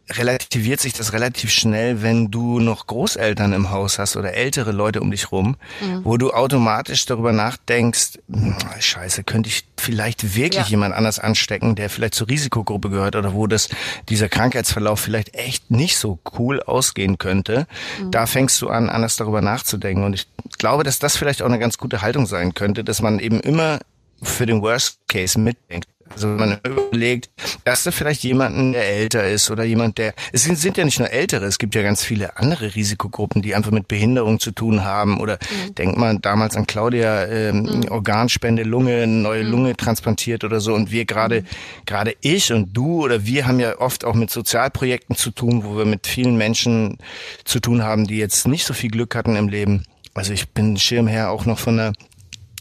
relativiert 0.09 0.81
sich 0.81 0.93
das 0.93 1.13
relativ 1.13 1.49
schnell, 1.49 2.01
wenn 2.01 2.29
du 2.29 2.59
noch 2.59 2.87
Großeltern 2.87 3.53
im 3.53 3.71
Haus 3.71 3.99
hast 3.99 4.17
oder 4.17 4.33
ältere 4.33 4.71
Leute 4.71 4.99
um 4.99 5.11
dich 5.11 5.31
rum, 5.31 5.55
mhm. 5.81 6.03
wo 6.03 6.17
du 6.17 6.31
automatisch 6.31 7.05
darüber 7.05 7.31
nachdenkst, 7.31 8.19
hm, 8.29 8.55
scheiße, 8.79 9.23
könnte 9.23 9.49
ich 9.49 9.65
vielleicht 9.77 10.35
wirklich 10.35 10.65
ja. 10.65 10.71
jemand 10.71 10.93
anders 10.93 11.19
anstecken, 11.19 11.75
der 11.75 11.89
vielleicht 11.89 12.15
zur 12.15 12.27
Risikogruppe 12.27 12.89
gehört 12.89 13.15
oder 13.15 13.33
wo 13.33 13.47
das, 13.47 13.69
dieser 14.09 14.27
Krankheitsverlauf 14.27 14.99
vielleicht 14.99 15.35
echt 15.35 15.71
nicht 15.71 15.97
so 15.97 16.19
cool 16.37 16.61
ausgehen 16.61 17.17
könnte. 17.17 17.65
Mhm. 18.01 18.11
Da 18.11 18.25
fängst 18.25 18.61
du 18.61 18.69
an, 18.69 18.89
anders 18.89 19.15
darüber 19.15 19.41
nachzudenken. 19.41 20.03
Und 20.03 20.13
ich 20.13 20.27
glaube, 20.57 20.83
dass 20.83 20.99
das 20.99 21.15
vielleicht 21.15 21.41
auch 21.41 21.47
eine 21.47 21.59
ganz 21.59 21.77
gute 21.77 22.01
Haltung 22.01 22.25
sein 22.25 22.53
könnte, 22.53 22.83
dass 22.83 23.01
man 23.01 23.19
eben 23.19 23.39
immer 23.39 23.79
für 24.21 24.45
den 24.45 24.61
Worst 24.61 24.99
Case 25.07 25.39
mitdenkt. 25.39 25.87
Also 26.13 26.29
wenn 26.29 26.37
man 26.37 26.59
überlegt, 26.65 27.29
dass 27.63 27.83
da 27.83 27.91
vielleicht 27.91 28.23
jemanden, 28.23 28.73
der 28.73 28.87
älter 28.87 29.27
ist 29.27 29.49
oder 29.51 29.63
jemand, 29.63 29.97
der, 29.97 30.13
es 30.31 30.43
sind, 30.43 30.57
sind 30.57 30.77
ja 30.77 30.85
nicht 30.85 30.99
nur 30.99 31.09
Ältere, 31.09 31.45
es 31.45 31.57
gibt 31.57 31.75
ja 31.75 31.81
ganz 31.81 32.03
viele 32.03 32.37
andere 32.37 32.75
Risikogruppen, 32.75 33.41
die 33.41 33.55
einfach 33.55 33.71
mit 33.71 33.87
Behinderung 33.87 34.39
zu 34.39 34.51
tun 34.51 34.83
haben 34.83 35.19
oder 35.19 35.33
mhm. 35.35 35.75
denkt 35.75 35.97
man 35.97 36.21
damals 36.21 36.55
an 36.55 36.67
Claudia, 36.67 37.25
ähm, 37.25 37.63
mhm. 37.63 37.87
Organspende, 37.89 38.63
Lunge, 38.63 39.07
neue 39.07 39.43
mhm. 39.43 39.51
Lunge 39.51 39.77
transplantiert 39.77 40.43
oder 40.43 40.59
so 40.59 40.73
und 40.73 40.91
wir 40.91 41.05
gerade, 41.05 41.41
mhm. 41.41 41.45
gerade 41.85 42.15
ich 42.21 42.51
und 42.53 42.75
du 42.75 43.03
oder 43.03 43.25
wir 43.25 43.47
haben 43.47 43.59
ja 43.59 43.79
oft 43.79 44.05
auch 44.05 44.13
mit 44.13 44.29
Sozialprojekten 44.29 45.15
zu 45.15 45.31
tun, 45.31 45.63
wo 45.63 45.77
wir 45.77 45.85
mit 45.85 46.07
vielen 46.07 46.37
Menschen 46.37 46.97
zu 47.43 47.59
tun 47.59 47.83
haben, 47.83 48.07
die 48.07 48.17
jetzt 48.17 48.47
nicht 48.47 48.65
so 48.65 48.73
viel 48.73 48.91
Glück 48.91 49.15
hatten 49.15 49.35
im 49.35 49.47
Leben. 49.47 49.85
Also 50.13 50.33
ich 50.33 50.49
bin 50.49 50.77
Schirmherr 50.77 51.31
auch 51.31 51.45
noch 51.45 51.57
von 51.57 51.79
einer 51.79 51.93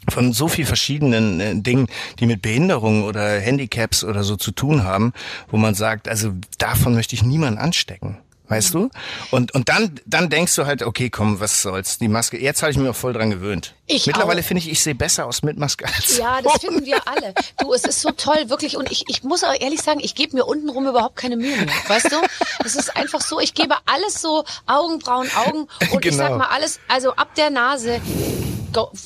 von 0.08 0.32
so 0.32 0.48
viel 0.48 0.66
verschiedenen 0.66 1.40
äh, 1.40 1.54
Dingen, 1.54 1.86
die 2.18 2.26
mit 2.26 2.42
Behinderungen 2.42 3.04
oder 3.04 3.40
Handicaps 3.40 4.04
oder 4.04 4.24
so 4.24 4.36
zu 4.36 4.50
tun 4.50 4.84
haben, 4.84 5.12
wo 5.48 5.56
man 5.56 5.74
sagt, 5.74 6.08
also 6.08 6.32
davon 6.58 6.94
möchte 6.94 7.14
ich 7.14 7.22
niemanden 7.22 7.58
anstecken. 7.58 8.18
Weißt 8.52 8.74
du? 8.74 8.90
Und, 9.30 9.54
und 9.54 9.70
dann, 9.70 9.98
dann 10.04 10.28
denkst 10.28 10.54
du 10.56 10.66
halt, 10.66 10.82
okay, 10.82 11.08
komm, 11.08 11.40
was 11.40 11.62
soll's, 11.62 11.96
die 11.96 12.08
Maske. 12.08 12.38
Jetzt 12.38 12.60
habe 12.60 12.70
ich 12.70 12.76
mich 12.76 12.86
auch 12.86 12.94
voll 12.94 13.14
dran 13.14 13.30
gewöhnt. 13.30 13.74
Ich 13.86 14.06
Mittlerweile 14.06 14.42
finde 14.42 14.58
ich, 14.58 14.70
ich 14.70 14.82
sehe 14.82 14.94
besser 14.94 15.24
aus 15.24 15.42
mit 15.42 15.56
Maske 15.56 15.86
als. 15.86 16.18
Ja, 16.18 16.42
das 16.42 16.60
finden 16.60 16.84
wir 16.84 16.98
alle. 17.08 17.32
Du, 17.58 17.72
es 17.72 17.84
ist 17.84 18.02
so 18.02 18.10
toll, 18.10 18.50
wirklich. 18.50 18.76
Und 18.76 18.92
ich, 18.92 19.04
ich 19.08 19.22
muss 19.22 19.42
auch 19.42 19.58
ehrlich 19.58 19.80
sagen, 19.80 20.00
ich 20.02 20.14
gebe 20.14 20.36
mir 20.36 20.44
untenrum 20.44 20.86
überhaupt 20.86 21.16
keine 21.16 21.38
Mühe 21.38 21.56
mehr. 21.56 21.74
Weißt 21.88 22.12
du? 22.12 22.16
Es 22.62 22.76
ist 22.76 22.94
einfach 22.94 23.22
so, 23.22 23.40
ich 23.40 23.54
gebe 23.54 23.74
alles 23.86 24.20
so 24.20 24.44
Augenbrauen, 24.66 25.30
Augen 25.46 25.68
und 25.90 26.02
genau. 26.02 26.06
ich 26.06 26.14
sag 26.16 26.26
genau. 26.26 26.38
mal 26.38 26.48
alles, 26.48 26.78
also 26.88 27.12
ab 27.12 27.34
der 27.36 27.48
Nase 27.48 28.02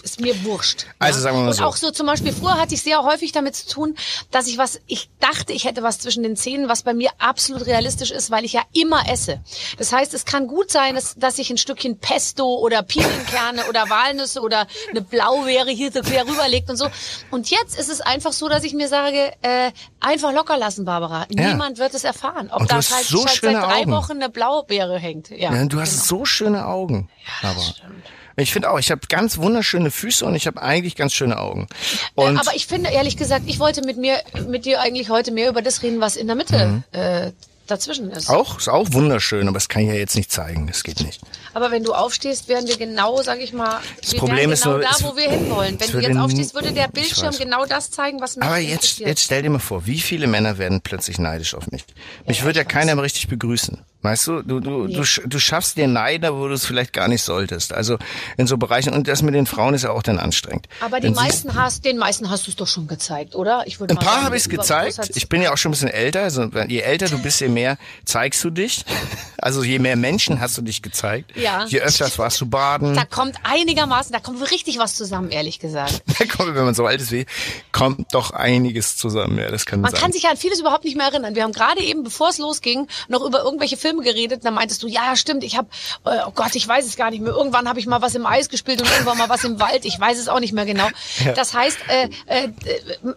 ist 0.03 0.21
mir 0.21 0.45
wurscht. 0.45 0.87
Also 0.99 1.21
sagen 1.21 1.37
wir 1.37 1.43
mal 1.43 1.49
und 1.49 1.55
so. 1.55 1.65
auch 1.65 1.77
so 1.77 1.91
zum 1.91 2.07
Beispiel, 2.07 2.33
früher 2.33 2.59
hatte 2.59 2.75
ich 2.75 2.83
sehr 2.83 3.03
häufig 3.03 3.33
damit 3.33 3.57
zu 3.57 3.69
tun, 3.69 3.97
dass 4.31 4.47
ich 4.47 4.59
was, 4.59 4.81
ich 4.87 5.11
dachte, 5.21 5.53
ich 5.53 5.65
hätte 5.65 5.83
was 5.83 5.99
zwischen 5.99 6.23
den 6.23 6.37
Zähnen, 6.37 6.69
was 6.69 6.83
bei 6.83 6.95
mir 6.95 7.11
absolut 7.19 7.67
realistisch 7.67 8.11
ist, 8.11 8.31
weil 8.31 8.45
ich 8.45 8.53
ja 8.53 8.63
immer 8.73 9.09
esse. 9.09 9.41
Das 9.79 9.93
heißt, 9.93 10.15
es 10.15 10.25
kann 10.25 10.47
gut 10.47 10.71
sein, 10.71 10.95
dass, 10.95 11.15
dass 11.17 11.39
ich 11.39 11.51
ein 11.51 11.59
Stückchen 11.59 11.99
Pesto 11.99 12.57
oder 12.57 12.83
Pinienkerne 12.83 13.67
oder 13.69 13.89
Walnüsse 13.91 14.41
oder 14.41 14.67
eine 14.91 15.01
Blaubeere 15.01 15.71
hier 15.71 15.93
so 15.93 16.01
quer 16.01 16.27
rüberlegt 16.27 16.71
und 16.71 16.77
so. 16.77 16.89
Und 17.31 17.51
jetzt 17.51 17.79
ist 17.79 17.91
es 17.91 18.01
einfach 18.01 18.33
so, 18.33 18.49
dass 18.49 18.65
ich 18.65 18.75
mir 18.75 18.89
sage, 18.89 19.33
äh, 19.43 19.73
einfach 20.01 20.33
locker 20.33 20.57
lassen, 20.57 20.85
Barbara. 20.85 21.27
Ja. 21.31 21.53
Niemand 21.53 21.79
wird 21.79 21.95
es 21.95 22.05
erfahren. 22.05 22.51
Ob 22.53 22.67
da 22.69 22.77
halt, 22.77 22.85
so 22.85 23.25
halt 23.25 23.41
seit 23.41 23.55
drei 23.55 23.81
Augen. 23.83 23.93
Wochen 23.93 24.13
eine 24.13 24.29
Blaubeere 24.29 24.99
hängt. 24.99 25.31
Ja, 25.31 25.53
ja 25.53 25.65
du 25.65 25.81
hast 25.81 25.93
genau. 25.93 26.21
so 26.21 26.25
schöne 26.25 26.67
Augen. 26.67 27.09
Ja, 27.43 27.55
das 27.55 27.69
stimmt. 27.69 28.05
Ich 28.37 28.53
finde 28.53 28.71
auch, 28.71 28.79
ich 28.79 28.91
habe 28.91 29.01
ganz 29.09 29.39
wunderschöne 29.39 29.91
Füße 29.91 30.25
und 30.25 30.35
ich 30.35 30.47
habe 30.47 30.61
eigentlich 30.61 30.95
ganz 30.95 31.15
schöne 31.15 31.39
Augen. 31.39 31.69
Äh, 32.17 32.21
und 32.21 32.39
aber 32.39 32.55
ich 32.55 32.67
finde, 32.67 32.91
ehrlich 32.91 33.17
gesagt, 33.17 33.45
ich 33.47 33.59
wollte 33.59 33.83
mit 33.83 33.97
mir, 33.97 34.21
mit 34.49 34.67
dir 34.67 34.81
eigentlich 34.81 35.09
heute 35.09 35.33
mehr 35.33 35.49
über 35.49 35.63
das 35.63 35.83
reden, 35.83 36.01
was 36.01 36.17
in 36.17 36.27
der 36.27 36.37
Mitte 36.37 36.67
mhm. 36.67 36.85
äh, 36.93 37.33
dazwischen 37.67 38.11
ist. 38.11 38.29
Auch, 38.31 38.59
ist 38.59 38.69
auch 38.69 38.93
wunderschön, 38.93 39.49
aber 39.49 39.57
das 39.57 39.69
kann 39.69 39.83
ich 39.83 39.89
ja 39.89 39.95
jetzt 39.95 40.17
nicht 40.17 40.31
zeigen. 40.31 40.67
Das 40.67 40.83
geht 40.83 41.01
nicht. 41.01 41.21
Aber 41.55 41.71
wenn 41.71 41.85
du 41.85 41.95
aufstehst, 41.95 42.49
wären 42.49 42.67
wir 42.67 42.77
genau, 42.77 43.23
sag 43.23 43.41
ich 43.41 43.53
mal, 43.53 43.81
das 44.01 44.15
Problem 44.15 44.53
ist 44.53 44.63
genau 44.63 44.77
nur, 44.77 44.85
da, 44.85 44.97
wo 45.01 45.17
wir 45.17 45.31
hinwollen. 45.31 45.81
Wenn 45.81 45.91
du 45.91 46.01
jetzt 46.01 46.17
aufstehst, 46.17 46.55
würde 46.55 46.73
der 46.73 46.89
Bildschirm 46.89 47.35
genau 47.37 47.65
das 47.67 47.91
zeigen, 47.91 48.21
was 48.21 48.37
mich 48.37 48.45
Aber 48.45 48.59
jetzt, 48.59 48.99
jetzt 48.99 49.23
stell 49.23 49.43
dir 49.43 49.51
mal 49.51 49.59
vor, 49.59 49.87
wie 49.87 50.01
viele 50.01 50.27
Männer 50.27 50.59
werden 50.59 50.81
plötzlich 50.81 51.19
neidisch 51.19 51.55
auf 51.55 51.71
mich? 51.71 51.85
Mich 52.27 52.41
ja, 52.41 52.45
würde 52.45 52.61
ja 52.61 52.65
keiner 52.65 52.95
mehr 52.95 53.05
richtig 53.05 53.29
begrüßen. 53.29 53.85
Weißt 54.03 54.29
du, 54.29 54.43
du, 54.43 54.61
du, 54.61 54.87
du, 54.87 55.03
du 55.03 55.39
schaffst 55.41 55.77
dir 55.77 55.89
Neider, 55.89 56.37
wo 56.37 56.47
du 56.47 56.55
es 56.55 56.65
vielleicht 56.65 56.93
gar 56.93 57.09
nicht 57.09 57.23
solltest. 57.23 57.73
Also 57.73 57.99
in 58.37 58.47
so 58.47 58.57
Bereichen, 58.57 58.93
und 58.93 59.09
das 59.09 59.23
mit 59.23 59.35
den 59.35 59.47
Frauen 59.47 59.75
ist 59.75 59.83
ja 59.83 59.91
auch 59.91 60.03
dann 60.05 60.21
anstrengend. 60.21 60.69
Aber 60.81 61.01
die 61.01 61.11
meisten 61.11 61.57
hast, 61.57 61.85
den 61.85 61.99
meisten 61.99 62.31
hast 62.31 62.47
du 62.47 62.53
es 62.53 62.57
doch 62.57 62.69
schon 62.69 62.87
gezeigt, 62.87 63.35
oder? 63.35 63.65
Ich 63.67 63.81
würde 63.81 63.95
ein 63.95 63.99
paar 63.99 64.23
habe 64.23 64.37
ich 64.37 64.43
es 64.43 64.49
gezeigt. 64.49 65.11
Ich 65.17 65.29
bin 65.29 65.43
ja 65.43 65.53
auch 65.53 65.57
schon 65.57 65.71
ein 65.71 65.73
bisschen 65.73 65.89
älter. 65.89 66.23
Also 66.23 66.49
je 66.69 66.81
älter 66.81 67.09
du 67.09 67.21
bist, 67.21 67.41
je 67.41 67.49
mehr 67.57 67.79
zeigst 68.05 68.45
du 68.45 68.51
dich. 68.51 68.85
Also 69.39 69.63
je 69.63 69.79
mehr 69.79 69.97
Menschen 69.97 70.41
hast 70.41 70.57
du 70.57 70.63
dich 70.63 70.81
gezeigt. 70.81 71.37
Ja. 71.37 71.67
Je 71.67 71.81
öfters 71.81 72.19
warst 72.19 72.41
du 72.41 72.47
baden. 72.47 72.95
Da 72.95 73.05
kommt 73.05 73.37
einigermaßen, 73.43 74.11
da 74.11 74.19
kommt 74.19 74.41
richtig 74.51 74.79
was 74.79 74.95
zusammen, 74.95 75.31
ehrlich 75.31 75.59
gesagt. 75.61 76.03
Da 76.19 76.25
kommt, 76.25 76.55
wenn 76.55 76.65
man 76.65 76.75
so 76.75 76.87
alt 76.87 77.03
ist 77.03 77.13
wie, 77.13 77.27
kommt 77.71 78.15
doch 78.15 78.31
einiges 78.31 78.97
zusammen. 78.97 79.39
Ja, 79.39 79.51
das 79.51 79.67
kann 79.67 79.83
man 79.83 79.91
sein. 79.91 80.01
kann 80.01 80.13
sich 80.13 80.23
ja 80.23 80.31
an 80.31 80.39
vieles 80.39 80.61
überhaupt 80.61 80.85
nicht 80.85 80.97
mehr 80.97 81.07
erinnern. 81.07 81.35
Wir 81.35 81.43
haben 81.43 81.53
gerade 81.53 81.83
eben, 81.83 82.03
bevor 82.03 82.31
es 82.31 82.39
losging, 82.39 82.89
noch 83.09 83.23
über 83.23 83.43
irgendwelche 83.43 83.77
Filme 83.77 84.03
geredet. 84.03 84.45
Da 84.45 84.51
meintest 84.51 84.83
du, 84.83 84.89
ja, 84.89 85.15
stimmt, 85.15 85.45
ich 85.45 85.59
habe, 85.59 85.69
äh, 86.07 86.21
oh 86.27 86.33
Gott, 86.35 86.55
ich 86.55 86.67
weiß 86.67 86.87
es 86.87 86.97
gar 86.97 87.11
nicht 87.11 87.21
mehr. 87.23 87.35
Irgendwann 87.35 87.69
habe 87.69 87.79
ich 87.79 87.87
mal 87.87 88.01
was 88.01 88.15
im 88.15 88.25
Eis 88.25 88.49
gespielt 88.49 88.81
und 88.81 88.91
irgendwann 88.91 89.19
mal 89.19 89.29
was 89.29 89.45
im 89.45 89.61
Wald. 89.61 89.85
Ich 89.85 90.01
weiß 90.01 90.19
es 90.19 90.29
auch 90.29 90.41
nicht 90.41 90.55
mehr 90.55 90.65
genau. 90.65 90.89
Ja. 91.25 91.33
Das 91.33 91.55
heißt, 91.55 91.79
äh, 91.89 92.09
äh, 92.27 92.49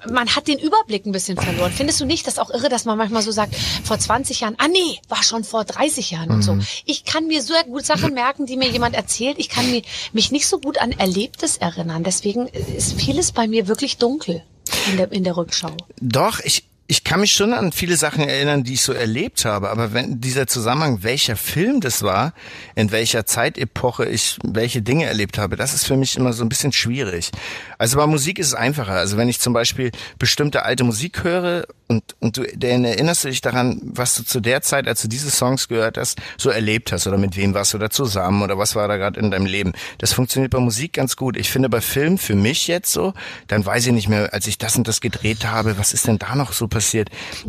man 0.10 0.34
hat 0.36 0.48
den 0.48 0.58
Überblick 0.58 1.06
ein 1.06 1.12
bisschen 1.12 1.38
verloren. 1.38 1.72
Findest 1.72 2.00
du 2.00 2.06
nicht, 2.06 2.28
das 2.28 2.40
auch 2.40 2.50
irre, 2.50 2.70
dass 2.70 2.86
man 2.86 2.98
manchmal 2.98 3.22
so 3.22 3.32
sagt, 3.32 3.56
vor 3.84 4.00
20 4.00 4.29
20 4.30 4.40
Jahren. 4.42 4.56
Ah 4.60 4.68
nee, 4.68 5.00
war 5.08 5.24
schon 5.24 5.44
vor 5.44 5.66
30 5.66 6.12
Jahren 6.12 6.30
mhm. 6.30 6.36
und 6.36 6.42
so. 6.44 6.54
Mhm. 6.54 6.66
Ich 6.86 7.06
kann 7.06 7.28
mir 7.28 7.42
sehr 7.42 7.64
gut 7.64 7.86
Sachen 7.86 8.14
merken, 8.14 8.46
die 8.46 8.58
mir 8.58 8.70
jemand 8.70 8.96
erzählt. 8.96 9.40
Ich 9.40 9.50
kann 9.50 9.70
mir, 9.70 9.82
mich 10.14 10.32
nicht 10.32 10.48
so 10.48 10.60
gut 10.60 10.80
an 10.80 10.92
Erlebtes 10.92 11.58
erinnern. 11.58 12.04
Deswegen 12.04 12.48
ist 12.48 12.94
vieles 12.94 13.32
bei 13.32 13.48
mir 13.48 13.68
wirklich 13.68 13.98
dunkel 13.98 14.44
in 14.92 14.98
der, 14.98 15.12
in 15.12 15.24
der 15.24 15.36
Rückschau. 15.36 15.76
Doch, 16.00 16.40
ich, 16.42 16.69
ich 16.92 17.04
kann 17.04 17.20
mich 17.20 17.34
schon 17.34 17.54
an 17.54 17.72
viele 17.72 17.98
Sachen 17.98 18.28
erinnern, 18.28 18.64
die 18.64 18.74
ich 18.74 18.82
so 18.82 18.94
erlebt 18.94 19.46
habe, 19.46 19.70
aber 19.70 19.94
wenn 19.94 20.22
dieser 20.22 20.48
Zusammenhang, 20.48 21.04
welcher 21.04 21.36
Film 21.36 21.82
das 21.82 22.02
war, 22.02 22.34
in 22.74 22.92
welcher 22.92 23.28
Zeitepoche 23.28 24.06
ich 24.06 24.40
welche 24.44 24.82
Dinge 24.82 25.06
erlebt 25.06 25.38
habe, 25.38 25.56
das 25.56 25.76
ist 25.76 25.86
für 25.86 25.96
mich 25.96 26.18
immer 26.18 26.34
so 26.34 26.44
ein 26.44 26.50
bisschen 26.50 26.72
schwierig. 26.72 27.30
Also 27.78 27.98
bei 27.98 28.08
Musik 28.08 28.40
ist 28.40 28.48
es 28.48 28.54
einfacher. 28.56 28.94
Also 28.94 29.18
wenn 29.18 29.30
ich 29.30 29.40
zum 29.40 29.54
Beispiel 29.54 29.92
bestimmte 30.18 30.64
alte 30.64 30.84
Musik 30.84 31.24
höre 31.24 31.68
und, 31.88 32.16
und 32.20 32.38
du, 32.38 32.44
dann 32.58 32.84
erinnerst 32.84 33.24
du 33.24 33.28
dich 33.30 33.42
daran, 33.42 33.80
was 33.84 34.16
du 34.16 34.24
zu 34.24 34.40
der 34.40 34.64
Zeit, 34.64 34.88
als 34.88 35.04
du 35.04 35.08
diese 35.08 35.30
Songs 35.30 35.68
gehört 35.68 35.96
hast, 36.00 36.18
so 36.38 36.50
erlebt 36.50 36.92
hast 36.92 37.06
oder 37.06 37.20
mit 37.20 37.38
wem 37.38 37.54
warst 37.54 37.72
du 37.76 37.78
da 37.78 37.92
zusammen 37.92 38.42
oder 38.42 38.58
was 38.58 38.76
war 38.76 38.88
da 38.88 38.98
gerade 38.98 39.20
in 39.20 39.30
deinem 39.30 39.46
Leben. 39.46 39.74
Das 40.00 40.14
funktioniert 40.14 40.52
bei 40.52 40.60
Musik 40.60 40.94
ganz 40.94 41.16
gut. 41.16 41.38
Ich 41.38 41.52
finde 41.52 41.70
bei 41.70 41.82
Film 41.82 42.18
für 42.18 42.36
mich 42.36 42.68
jetzt 42.68 42.92
so, 42.92 43.14
dann 43.48 43.64
weiß 43.64 43.86
ich 43.86 43.94
nicht 43.94 44.10
mehr, 44.10 44.34
als 44.34 44.48
ich 44.48 44.58
das 44.58 44.76
und 44.76 44.88
das 44.88 45.02
gedreht 45.02 45.46
habe, 45.46 45.78
was 45.78 45.94
ist 45.94 46.08
denn 46.08 46.18
da 46.18 46.34
noch 46.34 46.52
so 46.52 46.68
passiert? 46.68 46.79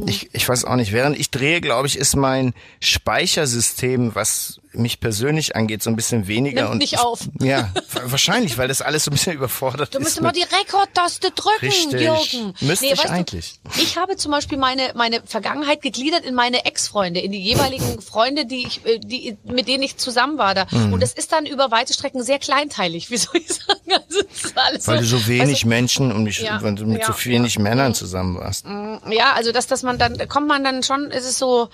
Ich, 0.06 0.30
ich 0.32 0.48
weiß 0.48 0.64
auch 0.64 0.76
nicht. 0.76 0.92
Während 0.92 1.18
ich 1.18 1.30
drehe, 1.30 1.60
glaube 1.60 1.86
ich, 1.86 1.98
ist 1.98 2.16
mein 2.16 2.54
Speichersystem, 2.80 4.14
was 4.14 4.59
mich 4.72 5.00
persönlich 5.00 5.56
angeht, 5.56 5.82
so 5.82 5.90
ein 5.90 5.96
bisschen 5.96 6.26
weniger. 6.26 6.62
Nimmt 6.62 6.72
und 6.72 6.78
nicht 6.78 6.98
auf. 6.98 7.20
Ja, 7.40 7.72
wahrscheinlich, 8.04 8.58
weil 8.58 8.68
das 8.68 8.82
alles 8.82 9.04
so 9.04 9.10
ein 9.10 9.14
bisschen 9.14 9.34
überfordert 9.34 9.94
du 9.94 9.98
ist. 9.98 10.00
Du 10.00 10.00
musst 10.00 10.18
immer 10.18 10.32
die 10.32 10.42
Rekordtaste 10.42 11.30
drücken, 11.30 11.66
Richtig. 11.66 12.00
Jürgen. 12.00 12.54
Müsste 12.60 12.86
nee, 12.86 12.92
ich 12.92 13.08
eigentlich. 13.08 13.60
Du, 13.64 13.80
ich 13.80 13.96
habe 13.96 14.16
zum 14.16 14.32
Beispiel 14.32 14.58
meine, 14.58 14.92
meine 14.94 15.22
Vergangenheit 15.24 15.82
gegliedert 15.82 16.24
in 16.24 16.34
meine 16.34 16.64
Ex-Freunde, 16.64 17.20
in 17.20 17.32
die 17.32 17.40
jeweiligen 17.40 18.00
Freunde, 18.00 18.46
die 18.46 18.66
ich, 18.66 18.84
äh, 18.86 18.98
die, 18.98 19.36
mit 19.44 19.68
denen 19.68 19.82
ich 19.82 19.96
zusammen 19.96 20.38
war 20.38 20.54
da. 20.54 20.66
Mhm. 20.70 20.92
Und 20.92 21.02
das 21.02 21.12
ist 21.12 21.32
dann 21.32 21.46
über 21.46 21.70
weite 21.70 21.92
Strecken 21.92 22.22
sehr 22.22 22.38
kleinteilig, 22.38 23.10
wie 23.10 23.16
soll 23.16 23.36
ich 23.36 23.48
sagen? 23.48 23.80
Also, 23.92 24.20
weil 24.54 24.80
so, 24.80 24.92
du 24.92 25.04
so 25.04 25.26
wenig 25.26 25.50
weißt 25.50 25.62
du, 25.64 25.68
Menschen 25.68 26.12
und 26.12 26.24
nicht, 26.24 26.40
ja, 26.40 26.60
mit 26.60 27.00
ja, 27.00 27.12
so 27.12 27.24
wenig 27.24 27.54
ja. 27.56 27.62
Männern 27.62 27.94
zusammen 27.94 28.38
warst. 28.38 28.66
Ja, 29.10 29.32
also 29.34 29.52
dass, 29.52 29.66
dass 29.66 29.82
man 29.82 29.98
dann, 29.98 30.28
kommt 30.28 30.46
man 30.48 30.62
dann 30.64 30.82
schon, 30.82 31.10
ist 31.10 31.24
es 31.24 31.38
so, 31.38 31.68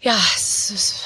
ja, 0.00 0.16
es 0.36 0.70
ist, 0.70 0.96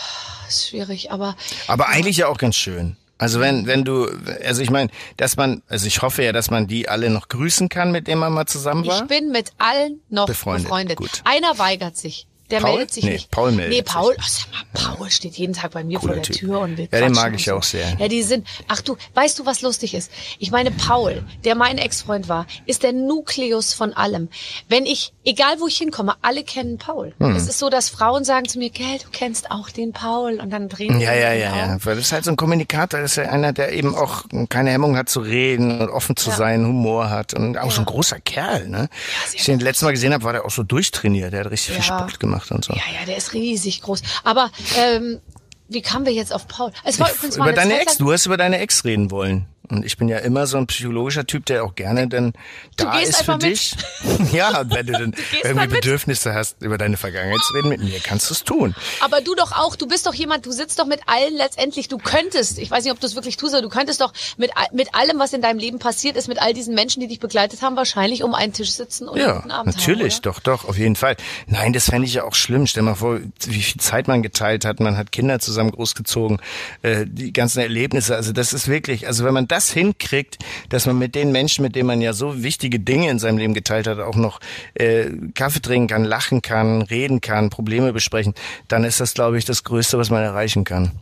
ist 0.49 0.69
schwierig, 0.69 1.11
aber. 1.11 1.37
Aber 1.67 1.88
eigentlich 1.88 2.19
ja 2.19 2.28
auch 2.28 2.38
ganz 2.38 2.57
schön. 2.57 2.97
Also 3.19 3.40
wenn, 3.40 3.67
wenn 3.67 3.85
du, 3.85 4.09
also 4.45 4.62
ich 4.62 4.71
meine, 4.71 4.90
dass 5.17 5.37
man, 5.37 5.62
also 5.69 5.88
ich 5.88 6.02
hoffe 6.02 6.23
ja, 6.23 6.33
dass 6.33 6.50
man 6.50 6.69
die 6.69 6.88
alle 6.88 7.11
noch 7.11 7.26
grüßen 7.26 7.69
kann, 7.69 7.90
mit 7.90 8.07
denen 8.07 8.21
man 8.21 8.33
mal 8.33 8.47
zusammen 8.47 8.87
war. 8.87 9.02
Ich 9.02 9.09
bin 9.09 9.33
mit 9.33 9.50
allen 9.59 10.00
noch 10.09 10.26
befreundet. 10.26 10.67
befreundet. 10.67 10.97
Gut. 10.97 11.23
Einer 11.25 11.59
weigert 11.59 11.97
sich. 11.97 12.27
Der 12.50 12.61
Paul? 12.61 12.71
meldet 12.71 12.93
sich 12.93 13.05
nee, 13.05 13.12
nicht. 13.12 13.31
Paul 13.31 13.52
meldet 13.52 13.76
Nee, 13.76 13.83
Paul, 13.83 14.14
oh, 14.19 14.23
sag 14.26 14.52
mal, 14.52 14.97
Paul 14.97 15.11
steht 15.11 15.35
jeden 15.35 15.52
Tag 15.52 15.73
bei 15.73 15.85
mir 15.85 15.99
Cooler 15.99 16.14
vor 16.14 16.23
der 16.23 16.23
typ. 16.23 16.37
Tür 16.37 16.61
und 16.61 16.78
will 16.78 16.88
Ja, 16.90 17.00
den 17.00 17.12
mag 17.12 17.35
ich 17.35 17.45
so. 17.45 17.55
auch 17.55 17.62
sehr. 17.62 17.97
Ja, 17.99 18.09
die 18.09 18.23
sind, 18.23 18.47
ach 18.69 18.81
du, 18.81 18.97
weißt 19.14 19.38
du, 19.38 19.47
was 19.47 19.61
lustig 19.61 19.95
ist? 19.95 20.11
Ich 20.38 20.50
meine, 20.50 20.71
Paul, 20.71 21.23
der 21.45 21.55
mein 21.55 21.78
Ex-Freund 21.78 22.28
war, 22.28 22.47
ist 22.67 22.83
der 22.83 22.93
Nukleus 22.93 23.75
von 23.75 23.93
allem. 23.93 24.28
Wenn 24.69 24.87
ich, 24.87 25.12
egal 25.25 25.61
wo 25.61 25.67
ich 25.67 25.76
hinkomme, 25.76 26.14
alle 26.23 26.43
kennen 26.43 26.78
Paul. 26.78 27.12
Hm. 27.19 27.37
Es 27.37 27.49
ist 27.49 27.59
so, 27.59 27.69
dass 27.69 27.90
Frauen 27.90 28.25
sagen 28.25 28.49
zu 28.49 28.59
mir, 28.59 28.71
gell, 28.71 28.99
du 29.02 29.09
kennst 29.12 29.50
auch 29.50 29.69
den 29.71 29.93
Paul 29.93 30.40
und 30.40 30.50
dann 30.50 30.69
drehen 30.69 31.00
Ja, 31.00 31.12
ja, 31.12 31.33
ja, 31.33 31.57
ja, 31.57 31.76
weil 31.85 31.97
das 31.97 32.07
ist 32.07 32.12
halt 32.12 32.25
so 32.25 32.31
ein 32.31 32.37
Kommunikator, 32.37 33.00
das 33.00 33.12
ist 33.12 33.17
ja 33.17 33.25
einer, 33.25 33.52
der 33.52 33.73
eben 33.73 33.95
auch 33.95 34.25
keine 34.49 34.71
Hemmung 34.71 34.97
hat 34.97 35.09
zu 35.09 35.21
reden 35.21 35.81
und 35.81 35.90
offen 35.90 36.17
zu 36.17 36.31
ja. 36.31 36.37
sein, 36.37 36.64
Humor 36.67 37.11
hat 37.11 37.35
und 37.35 37.59
auch 37.59 37.64
ja. 37.64 37.71
so 37.71 37.83
ein 37.83 37.87
großer 37.87 38.21
Kerl, 38.21 38.69
ne? 38.69 38.88
Ja, 38.88 39.35
ich 39.35 39.45
den 39.45 39.61
letztes 39.61 39.83
Mal 39.83 39.93
gesehen 39.93 40.12
habe, 40.12 40.25
war 40.25 40.33
der 40.33 40.45
auch 40.45 40.50
so 40.50 40.62
durchtrainiert, 40.62 41.33
der 41.33 41.40
hat 41.40 41.50
richtig 41.50 41.75
viel 41.75 41.83
Sport 41.83 42.21
gemacht 42.21 42.38
und 42.50 42.64
so. 42.64 42.73
Ja, 42.73 42.83
ja, 43.00 43.07
der 43.07 43.16
ist 43.16 43.33
riesig 43.33 43.83
groß. 43.83 44.02
Aber 44.25 44.50
ähm, 44.76 45.21
wie 45.68 45.82
kamen 45.82 46.06
wir 46.06 46.12
jetzt 46.12 46.32
auf 46.32 46.48
Paul? 46.48 46.72
Es 46.84 46.98
war 46.98 47.12
übrigens 47.12 47.37
über 47.37 47.52
deine 47.52 47.80
Ex. 47.80 47.98
Du 47.98 48.12
hast 48.12 48.26
über 48.26 48.37
deine 48.37 48.58
Ex 48.58 48.84
reden 48.84 49.10
wollen. 49.10 49.46
Und 49.70 49.84
ich 49.84 49.98
bin 49.98 50.08
ja 50.08 50.18
immer 50.18 50.46
so 50.46 50.56
ein 50.56 50.66
psychologischer 50.66 51.26
Typ, 51.26 51.44
der 51.46 51.62
auch 51.64 51.75
gerne 51.75 52.08
dann 52.08 52.32
da 52.76 52.98
ist 53.00 53.22
für 53.22 53.37
dich. 53.37 53.76
ja, 54.32 54.62
wenn 54.70 54.87
du 54.87 54.92
dann 54.92 55.14
irgendwie 55.44 55.66
Bedürfnisse 55.66 56.32
hast, 56.32 56.62
über 56.62 56.78
deine 56.78 56.96
Vergangenheit 56.96 57.40
zu 57.42 57.54
reden, 57.54 57.68
mit 57.68 57.82
mir 57.82 58.00
kannst 58.00 58.30
du 58.30 58.34
es 58.34 58.44
tun. 58.44 58.75
Aber 59.00 59.20
du 59.20 59.34
doch 59.34 59.52
auch, 59.52 59.76
du 59.76 59.87
bist 59.87 60.06
doch 60.06 60.14
jemand, 60.14 60.46
du 60.46 60.52
sitzt 60.52 60.78
doch 60.78 60.87
mit 60.87 61.00
allen 61.06 61.37
letztendlich, 61.37 61.88
du 61.88 61.98
könntest, 61.98 62.58
ich 62.58 62.70
weiß 62.70 62.84
nicht, 62.84 62.92
ob 62.92 63.00
du 63.00 63.06
es 63.06 63.14
wirklich 63.14 63.37
tust, 63.37 63.52
aber 63.52 63.62
du 63.62 63.68
könntest 63.68 64.00
doch 64.00 64.12
mit, 64.38 64.52
mit 64.72 64.94
allem, 64.94 65.18
was 65.18 65.34
in 65.34 65.42
deinem 65.42 65.58
Leben 65.58 65.78
passiert 65.78 66.16
ist, 66.16 66.28
mit 66.28 66.40
all 66.40 66.54
diesen 66.54 66.75
Menschen, 66.75 67.00
die 67.00 67.08
dich 67.08 67.20
begleitet 67.20 67.60
haben, 67.60 67.76
wahrscheinlich 67.76 68.22
um 68.22 68.34
einen 68.34 68.54
Tisch 68.54 68.70
sitzen 68.70 69.06
und 69.06 69.18
ja, 69.18 69.40
einen 69.40 69.50
Abend 69.50 69.76
natürlich, 69.76 70.14
haben, 70.14 70.22
doch, 70.22 70.40
doch, 70.40 70.64
auf 70.66 70.78
jeden 70.78 70.96
Fall. 70.96 71.16
Nein, 71.46 71.75
das 71.75 71.90
fände 71.90 72.06
ich 72.06 72.14
ja 72.14 72.25
auch 72.25 72.34
schlimm. 72.34 72.66
Stell 72.66 72.84
mal 72.84 72.94
vor, 72.94 73.20
wie 73.44 73.62
viel 73.62 73.80
Zeit 73.80 74.08
man 74.08 74.22
geteilt 74.22 74.64
hat, 74.64 74.80
man 74.80 74.96
hat 74.96 75.12
Kinder 75.12 75.40
zusammen 75.40 75.57
großgezogen, 75.70 76.38
äh, 76.82 77.04
die 77.06 77.32
ganzen 77.32 77.60
Erlebnisse, 77.60 78.16
also 78.16 78.32
das 78.32 78.52
ist 78.52 78.68
wirklich, 78.68 79.06
also 79.06 79.24
wenn 79.24 79.34
man 79.34 79.48
das 79.48 79.70
hinkriegt, 79.70 80.38
dass 80.68 80.86
man 80.86 80.98
mit 80.98 81.14
den 81.14 81.32
Menschen, 81.32 81.62
mit 81.62 81.74
denen 81.74 81.86
man 81.86 82.00
ja 82.00 82.12
so 82.12 82.42
wichtige 82.42 82.80
Dinge 82.80 83.10
in 83.10 83.18
seinem 83.18 83.38
Leben 83.38 83.54
geteilt 83.54 83.86
hat, 83.86 83.98
auch 83.98 84.16
noch 84.16 84.40
äh, 84.74 85.06
Kaffee 85.34 85.60
trinken 85.60 85.88
kann, 85.88 86.04
lachen 86.04 86.42
kann, 86.42 86.82
reden 86.82 87.20
kann, 87.20 87.50
Probleme 87.50 87.92
besprechen, 87.92 88.34
dann 88.68 88.84
ist 88.84 89.00
das, 89.00 89.14
glaube 89.14 89.38
ich, 89.38 89.44
das 89.44 89.64
Größte, 89.64 89.98
was 89.98 90.10
man 90.10 90.22
erreichen 90.22 90.64
kann. 90.64 90.92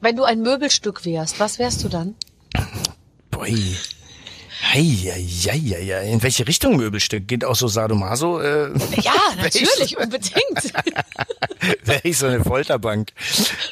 Wenn 0.00 0.16
du 0.16 0.24
ein 0.24 0.42
Möbelstück 0.42 1.04
wärst, 1.04 1.40
was 1.40 1.58
wärst 1.58 1.82
du 1.82 1.88
dann? 1.88 2.14
Boy. 3.30 3.76
Hei, 4.62 4.80
ja, 4.80 5.14
ja, 5.54 5.78
ja. 5.78 6.00
In 6.00 6.22
welche 6.22 6.46
Richtung 6.46 6.76
Möbelstück? 6.76 7.28
Geht 7.28 7.44
auch 7.44 7.54
so 7.56 7.68
Sadomaso? 7.68 8.40
Äh, 8.40 8.70
ja, 9.02 9.14
natürlich, 9.42 9.96
unbedingt. 9.98 10.72
Wäre 11.84 12.00
ich 12.04 12.18
so 12.18 12.26
eine 12.26 12.42
Folterbank. 12.42 13.12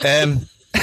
ähm, 0.02 0.48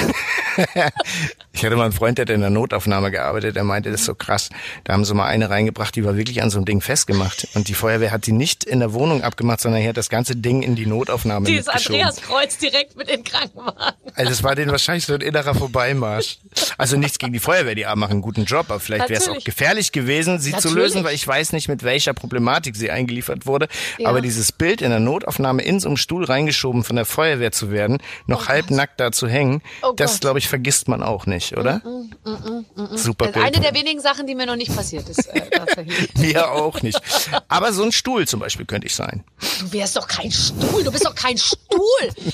ich 1.53 1.65
hatte 1.65 1.75
mal 1.75 1.86
einen 1.86 1.93
Freund, 1.93 2.17
der 2.17 2.24
hat 2.24 2.29
in 2.29 2.41
der 2.41 2.50
Notaufnahme 2.50 3.12
gearbeitet, 3.12 3.55
der 3.55 3.63
meinte, 3.63 3.91
das 3.91 4.01
ist 4.01 4.05
so 4.05 4.15
krass. 4.15 4.50
Da 4.84 4.93
haben 4.93 5.05
sie 5.05 5.13
mal 5.13 5.27
eine 5.27 5.50
reingebracht, 5.50 5.96
die 5.96 6.03
war 6.03 6.17
wirklich 6.17 6.41
an 6.41 6.50
so 6.50 6.58
einem 6.58 6.65
Ding 6.65 6.81
festgemacht. 6.81 7.48
Und 7.53 7.67
die 7.67 7.74
Feuerwehr 7.74 8.12
hat 8.12 8.25
die 8.25 8.31
nicht 8.31 8.63
in 8.63 8.79
der 8.79 8.93
Wohnung 8.93 9.24
abgemacht, 9.24 9.62
sondern 9.62 9.81
hier 9.81 9.89
hat 9.89 9.98
das 9.98 10.10
ganze 10.10 10.36
Ding 10.36 10.62
in 10.62 10.75
die 10.75 10.86
Notaufnahme 10.86 11.46
Dieses 11.46 11.67
Andreas 11.67 12.22
Kreuz 12.22 12.58
direkt 12.58 12.96
mit 12.96 13.10
in 13.10 13.17
den 13.17 13.24
Krankenwagen. 13.24 13.96
Also 14.15 14.31
es 14.31 14.43
war 14.43 14.55
denen 14.55 14.72
wahrscheinlich 14.72 15.05
so 15.05 15.13
ein 15.13 15.22
innerer 15.22 15.55
Vorbeimarsch. 15.55 16.39
Also 16.77 16.98
nichts 16.98 17.20
gegen 17.20 17.34
die 17.34 17.39
Feuerwehr, 17.39 17.75
die 17.75 17.84
machen 17.84 18.12
einen 18.12 18.22
guten 18.22 18.46
Job, 18.46 18.65
aber 18.70 18.79
vielleicht 18.79 19.10
wäre 19.10 19.22
es 19.22 19.29
auch 19.29 19.43
gefährlich 19.43 19.91
gewesen, 19.91 20.39
sie 20.39 20.51
Natürlich. 20.51 20.72
zu 20.72 20.77
lösen, 20.77 21.03
weil 21.03 21.15
ich 21.15 21.27
weiß 21.27 21.53
nicht, 21.53 21.67
mit 21.67 21.84
welcher 21.84 22.13
Problematik 22.13 22.75
sie 22.75 22.91
eingeliefert 22.91 23.46
wurde. 23.46 23.67
Ja. 23.98 24.10
Aber 24.10 24.22
dieses 24.22 24.51
Bild 24.51 24.81
in 24.81 24.89
der 24.89 25.00
Notaufnahme 25.00 25.62
in 25.62 25.79
so 25.79 25.89
einem 25.89 25.98
Stuhl 25.98 26.24
reingeschoben 26.24 26.84
von 26.84 26.96
der 26.96 27.05
Feuerwehr 27.05 27.51
zu 27.51 27.72
werden, 27.72 28.00
noch 28.27 28.46
oh 28.46 28.48
halbnackt 28.50 29.00
da 29.00 29.12
zu 29.12 29.27
hängen, 29.27 29.62
oh 29.81 29.93
das 29.96 30.20
glaube 30.20 30.39
ich 30.39 30.40
vergisst 30.48 30.88
man 30.88 31.03
auch 31.03 31.25
nicht, 31.25 31.57
oder? 31.57 31.81
Mm, 31.83 32.12
mm, 32.24 32.31
mm, 32.31 32.65
mm, 32.75 32.93
mm. 32.93 32.98
Super 32.98 33.27
Bild. 33.27 33.45
Eine 33.45 33.60
der 33.60 33.74
wenigen 33.74 34.00
Sachen, 34.00 34.27
die 34.27 34.36
mir 34.36 34.45
noch 34.45 34.55
nicht 34.55 34.75
passiert 34.75 35.07
ist. 35.10 35.25
Äh, 35.27 35.50
mir 36.17 36.51
auch 36.51 36.81
nicht. 36.81 37.00
Aber 37.48 37.74
so 37.74 37.83
ein 37.83 37.91
Stuhl 37.91 38.27
zum 38.27 38.39
Beispiel 38.39 38.65
könnte 38.65 38.88
ich 38.88 38.95
sein. 38.95 39.24
Du 39.60 39.74
wärst 39.74 39.95
doch 39.95 40.07
kein 40.07 40.31
Stuhl. 40.31 40.83
Du 40.83 40.91
bist 40.91 41.05
doch 41.05 41.15
kein 41.15 41.38
Stuhl. 41.38 41.57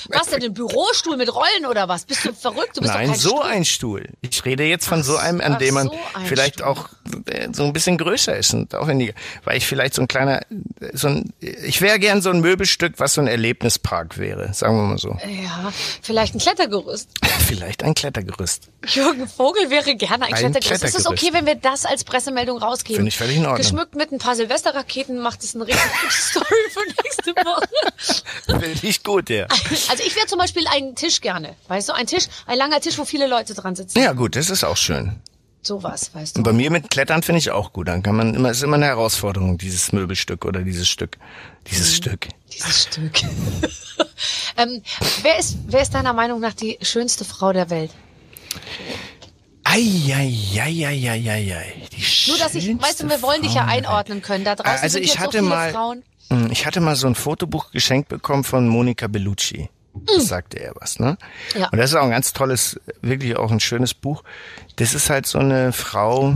Was 0.08 0.28
denn, 0.28 0.42
ein 0.42 0.54
Bürostuhl 0.54 1.16
mit 1.16 1.34
Rollen 1.34 1.66
oder 1.68 1.88
was? 1.88 2.04
Bist 2.04 2.24
du 2.24 2.32
verrückt? 2.32 2.76
Du 2.76 2.80
bist 2.80 2.92
Nein, 2.92 3.06
doch 3.06 3.12
kein 3.12 3.20
so 3.20 3.28
Stuhl. 3.30 3.42
ein 3.42 3.64
Stuhl. 3.64 4.08
Ich 4.20 4.44
rede 4.44 4.64
jetzt 4.64 4.86
von 4.86 5.02
so 5.02 5.16
einem, 5.16 5.40
an 5.40 5.58
dem 5.58 5.74
man 5.74 5.88
so 5.88 5.98
vielleicht 6.24 6.56
Stuhl. 6.56 6.66
auch 6.66 6.88
so 7.52 7.64
ein 7.64 7.72
bisschen 7.72 7.98
größer 7.98 8.36
ist 8.36 8.54
und 8.54 8.74
aufwendiger. 8.74 9.12
Weil 9.44 9.56
ich 9.56 9.66
vielleicht 9.66 9.94
so 9.94 10.02
ein 10.02 10.08
kleiner, 10.08 10.42
so 10.92 11.08
ein, 11.08 11.32
ich 11.40 11.80
wäre 11.80 11.98
gern 11.98 12.22
so 12.22 12.30
ein 12.30 12.40
Möbelstück, 12.40 12.94
was 12.98 13.14
so 13.14 13.20
ein 13.20 13.26
Erlebnispark 13.26 14.18
wäre, 14.18 14.52
sagen 14.54 14.76
wir 14.76 14.82
mal 14.82 14.98
so. 14.98 15.16
Ja, 15.42 15.72
vielleicht 16.02 16.34
ein 16.34 16.38
Klettergerüst. 16.38 17.08
vielleicht 17.46 17.82
ein 17.82 17.94
Klettergerüst. 17.94 18.68
Jürgen 18.86 19.28
Vogel 19.28 19.70
wäre 19.70 19.96
gerne 19.96 20.26
ein, 20.26 20.34
ein 20.34 20.38
Klettergerüst. 20.38 20.68
Klettergerüst. 20.68 20.94
Ist 20.94 21.00
es 21.00 21.06
okay, 21.06 21.30
wenn 21.32 21.46
wir 21.46 21.54
das 21.56 21.84
als 21.84 22.04
Pressemeldung 22.04 22.58
rausgeben? 22.58 22.96
Finde 22.96 23.08
ich 23.08 23.16
völlig 23.16 23.36
in 23.36 23.44
Ordnung. 23.46 23.58
Geschmückt 23.58 23.94
mit 23.94 24.12
ein 24.12 24.18
paar 24.18 24.36
Silvesterraketen 24.36 25.18
macht 25.20 25.42
es 25.42 25.54
eine 25.54 25.66
richtig 25.66 25.84
gute 26.00 26.12
Story 26.22 26.46
für 26.70 26.80
nächste 27.02 27.30
Woche. 27.46 27.68
Finde 28.46 28.78
ich 28.82 29.02
gut, 29.02 29.30
ja. 29.30 29.46
Also 29.88 30.02
ich 30.04 30.14
wäre 30.16 30.26
zum 30.26 30.38
Beispiel 30.38 30.64
ein 30.68 30.94
Tisch 30.94 31.20
gerne. 31.20 31.54
Weißt 31.68 31.88
du, 31.88 31.92
ein 31.92 32.06
Tisch, 32.06 32.26
ein 32.46 32.58
langer 32.58 32.80
Tisch, 32.80 32.98
wo 32.98 33.04
viele 33.04 33.26
Leute 33.26 33.54
dran 33.54 33.74
sitzen. 33.76 33.98
Ja 33.98 34.12
gut, 34.12 34.36
das 34.36 34.50
ist 34.50 34.64
auch 34.64 34.76
schön. 34.76 35.20
Sowas, 35.68 36.14
weißt 36.14 36.34
du. 36.34 36.38
Und 36.40 36.44
bei 36.44 36.54
mir 36.54 36.70
mit 36.70 36.88
Klettern 36.88 37.22
finde 37.22 37.40
ich 37.40 37.50
auch 37.50 37.74
gut. 37.74 37.88
Dann 37.88 38.02
kann 38.02 38.16
man 38.16 38.34
immer, 38.34 38.50
ist 38.50 38.62
immer 38.62 38.76
eine 38.76 38.86
Herausforderung, 38.86 39.58
dieses 39.58 39.92
Möbelstück 39.92 40.46
oder 40.46 40.62
dieses 40.62 40.88
Stück. 40.88 41.18
Dieses 41.70 41.90
mhm. 41.90 41.94
Stück. 41.96 42.28
Dieses 42.50 42.84
Stück. 42.84 43.22
ähm, 44.56 44.82
wer 45.20 45.38
ist, 45.38 45.58
wer 45.66 45.82
ist 45.82 45.92
deiner 45.92 46.14
Meinung 46.14 46.40
nach 46.40 46.54
die 46.54 46.78
schönste 46.80 47.26
Frau 47.26 47.52
der 47.52 47.68
Welt? 47.68 47.90
Eieieiei. 49.64 50.64
Nur, 52.28 52.38
dass 52.38 52.54
ich, 52.54 52.80
weißt 52.80 53.02
du, 53.02 53.10
wir 53.10 53.20
wollen 53.20 53.42
dich 53.42 53.52
ja 53.52 53.66
einordnen 53.66 54.22
können. 54.22 54.44
Da 54.46 54.54
draußen 54.54 54.72
also 54.82 54.94
sind 54.94 55.02
ich 55.02 55.10
jetzt 55.10 55.18
hatte 55.18 55.38
so 55.38 55.44
viele 55.44 55.50
mal, 55.50 55.70
Frauen. 55.70 56.02
Hm, 56.30 56.50
ich 56.50 56.64
hatte 56.64 56.80
mal 56.80 56.96
so 56.96 57.08
ein 57.08 57.14
Fotobuch 57.14 57.72
geschenkt 57.72 58.08
bekommen 58.08 58.42
von 58.42 58.66
Monika 58.66 59.06
Bellucci. 59.06 59.68
Das 59.94 60.26
sagte 60.26 60.60
er 60.60 60.74
was, 60.78 60.98
ne? 60.98 61.16
Ja. 61.54 61.68
Und 61.68 61.78
das 61.78 61.90
ist 61.90 61.96
auch 61.96 62.04
ein 62.04 62.10
ganz 62.10 62.32
tolles, 62.32 62.80
wirklich 63.00 63.36
auch 63.36 63.50
ein 63.50 63.60
schönes 63.60 63.94
Buch. 63.94 64.22
Das 64.76 64.94
ist 64.94 65.10
halt 65.10 65.26
so 65.26 65.38
eine 65.38 65.72
Frau, 65.72 66.34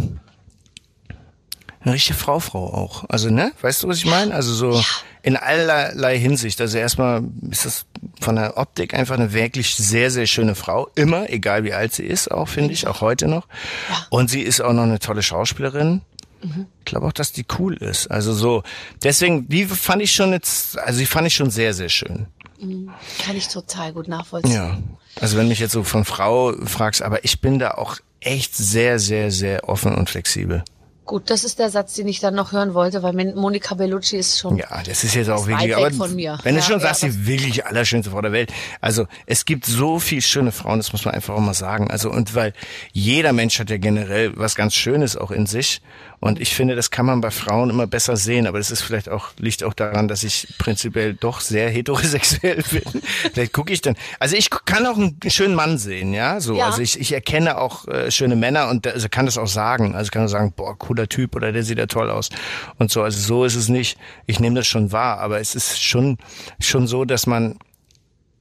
eine 1.81 1.95
richtige 1.95 2.19
Frau, 2.19 2.41
Frau 2.41 2.73
auch. 2.73 3.05
Also, 3.09 3.31
ne? 3.31 3.53
Weißt 3.61 3.83
du, 3.83 3.89
was 3.89 3.99
ich 3.99 4.07
meine? 4.07 4.35
Also 4.35 4.53
so 4.53 4.73
ja. 4.73 4.85
in 5.23 5.37
allerlei 5.37 6.19
Hinsicht. 6.19 6.61
Also 6.61 6.79
erstmal 6.79 7.23
ist 7.51 7.65
das 7.65 7.87
von 8.21 8.37
der 8.37 8.57
Optik 8.57 8.95
einfach 8.95 9.15
eine 9.15 9.33
wirklich 9.33 9.75
sehr, 9.75 10.11
sehr 10.11 10.27
schöne 10.27 10.55
Frau. 10.55 10.91
Immer, 10.95 11.31
egal 11.31 11.65
wie 11.65 11.73
alt 11.73 11.93
sie 11.93 12.05
ist, 12.05 12.31
auch 12.31 12.49
finde 12.49 12.73
ich, 12.73 12.87
auch 12.87 13.01
heute 13.01 13.29
noch. 13.29 13.47
Ja. 13.89 14.07
Und 14.11 14.31
sie 14.31 14.43
ist 14.43 14.61
auch 14.61 14.73
noch 14.73 14.85
eine 14.85 14.99
tolle 14.99 15.23
Schauspielerin. 15.23 16.03
Mhm. 16.43 16.67
Ich 16.81 16.85
glaube 16.85 17.07
auch, 17.07 17.13
dass 17.13 17.33
die 17.33 17.47
cool 17.59 17.77
ist. 17.77 18.11
Also 18.11 18.33
so, 18.33 18.63
deswegen, 19.03 19.49
die 19.49 19.67
fand 19.67 20.03
ich 20.03 20.13
schon 20.13 20.33
jetzt, 20.33 20.79
also 20.79 20.99
die 20.99 21.07
fand 21.07 21.27
ich 21.27 21.35
schon 21.35 21.51
sehr, 21.51 21.75
sehr 21.75 21.89
schön. 21.89 22.27
Mhm. 22.63 22.91
Kann 23.25 23.37
ich 23.37 23.49
total 23.49 23.93
gut 23.93 24.09
nachvollziehen. 24.09 24.55
Ja. 24.55 24.79
Also 25.21 25.37
wenn 25.37 25.49
mich 25.49 25.59
jetzt 25.59 25.73
so 25.73 25.83
von 25.85 26.05
Frau 26.05 26.55
fragst, 26.65 27.03
aber 27.03 27.25
ich 27.25 27.41
bin 27.41 27.59
da 27.59 27.73
auch 27.73 27.99
echt 28.21 28.57
sehr, 28.57 28.99
sehr, 28.99 29.31
sehr 29.31 29.69
offen 29.69 29.95
und 29.95 30.09
flexibel. 30.09 30.65
Gut, 31.13 31.29
das 31.29 31.45
ist 31.45 31.59
der 31.59 31.69
Satz, 31.69 31.93
den 31.93 32.09
ich 32.09 32.21
dann 32.21 32.35
noch 32.35 32.53
hören 32.53 32.73
wollte, 32.73 33.03
weil 33.03 33.13
Monika 33.35 33.75
Bellucci 33.75 34.17
ist 34.17 34.39
schon. 34.39 34.57
Ja, 34.57 34.83
das 34.83 35.05
ist 35.05 35.15
jetzt 35.15 35.29
auch 35.29 35.47
wirklich. 35.47 35.77
Aber 35.77 35.91
von 35.91 36.15
mir. 36.15 36.39
Wenn 36.43 36.55
ja, 36.55 36.63
du 36.63 36.67
schon 36.67 36.81
ja, 36.81 36.87
sagst, 36.87 37.03
die 37.03 37.27
wirklich 37.27 37.67
allerschönste 37.67 38.11
Frau 38.11 38.23
der 38.23 38.33
Welt. 38.33 38.51
Also 38.81 39.07
es 39.27 39.45
gibt 39.45 39.67
so 39.67 39.99
viel 39.99 40.23
schöne 40.23 40.53
Frauen, 40.53 40.79
das 40.79 40.91
muss 40.95 41.05
man 41.05 41.13
einfach 41.13 41.35
auch 41.35 41.41
mal 41.41 41.53
sagen. 41.53 41.91
Also 41.91 42.11
und 42.11 42.35
weil 42.35 42.55
jeder 42.95 43.35
Mensch 43.35 43.61
hat 43.61 43.69
ja 43.69 43.77
generell 43.77 44.33
was 44.39 44.55
ganz 44.55 44.75
Schönes 44.75 45.19
auch 45.19 45.33
in 45.33 45.45
sich. 45.45 45.83
Und 46.23 46.41
ich 46.41 46.55
finde, 46.55 46.77
das 46.77 46.93
kann 46.93 47.05
man 47.05 47.21
bei 47.21 47.33
Frauen 47.33 47.69
immer 47.69 47.89
besser 47.89 48.17
sehen. 48.17 48.47
Aber 48.47 48.59
das 48.59 48.71
ist 48.71 48.81
vielleicht 48.81 49.09
auch, 49.09 49.31
liegt 49.39 49.65
auch 49.65 49.75
daran, 49.75 50.07
dass 50.07 50.23
ich 50.23 50.55
prinzipiell 50.57 51.15
doch 51.15 51.41
sehr 51.41 51.69
heterosexuell 51.69 52.63
bin. 52.71 53.03
vielleicht 53.35 53.53
gucke 53.53 53.73
ich 53.73 53.81
dann. 53.81 53.97
Also 54.21 54.37
ich 54.37 54.49
kann 54.49 54.87
auch 54.87 54.97
einen 54.97 55.19
schönen 55.27 55.57
Mann 55.57 55.79
sehen, 55.79 56.15
ja. 56.15 56.41
So. 56.41 56.55
Ja. 56.55 56.67
Also 56.67 56.81
ich, 56.81 57.01
ich 57.01 57.13
erkenne 57.13 57.59
auch 57.59 57.89
äh, 57.89 58.13
schöne 58.13 58.37
Männer 58.37 58.69
und 58.69 58.87
also 58.87 59.09
kann 59.11 59.27
das 59.27 59.37
auch 59.37 59.49
sagen. 59.49 59.97
Also 59.97 60.13
kann 60.13 60.25
auch 60.25 60.29
sagen, 60.29 60.53
boah, 60.55 60.79
cooler 60.79 61.02
Typ 61.09 61.37
oder 61.37 61.53
der 61.53 61.63
sieht 61.63 61.79
ja 61.79 61.87
toll 61.87 62.11
aus. 62.11 62.31
Und 62.79 62.91
so. 62.91 63.03
Also 63.03 63.21
so 63.21 63.45
ist 63.45 63.57
es 63.57 63.69
nicht. 63.69 63.99
Ich 64.27 64.41
nehme 64.41 64.57
das 64.57 64.67
schon 64.67 64.93
wahr, 64.93 65.19
aber 65.19 65.41
es 65.41 65.55
ist 65.55 65.83
schon, 65.83 66.19
schon 66.61 66.87
so, 66.87 67.05
dass 67.05 67.27
man 67.27 67.59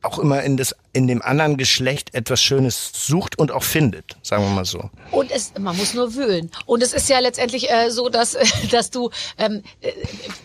auch 0.04 0.18
immer 0.18 0.42
in 0.42 0.58
das 0.58 0.76
in 0.94 1.08
dem 1.08 1.22
anderen 1.22 1.58
Geschlecht 1.58 2.14
etwas 2.14 2.42
Schönes 2.42 2.92
sucht 2.94 3.38
und 3.38 3.52
auch 3.52 3.64
findet, 3.64 4.18
sagen 4.24 4.44
wir 4.44 4.50
mal 4.50 4.66
so. 4.66 4.90
Und 5.12 5.32
es 5.32 5.54
man 5.60 5.78
muss 5.78 5.94
nur 5.94 6.16
wühlen. 6.16 6.50
Und 6.66 6.82
es 6.82 6.94
ist 6.94 7.08
ja 7.08 7.20
letztendlich 7.20 7.70
äh, 7.70 7.92
so, 7.92 8.10
dass 8.10 8.36
dass 8.72 8.90
du 8.90 9.12
ähm, 9.38 9.64
äh, 9.82 9.92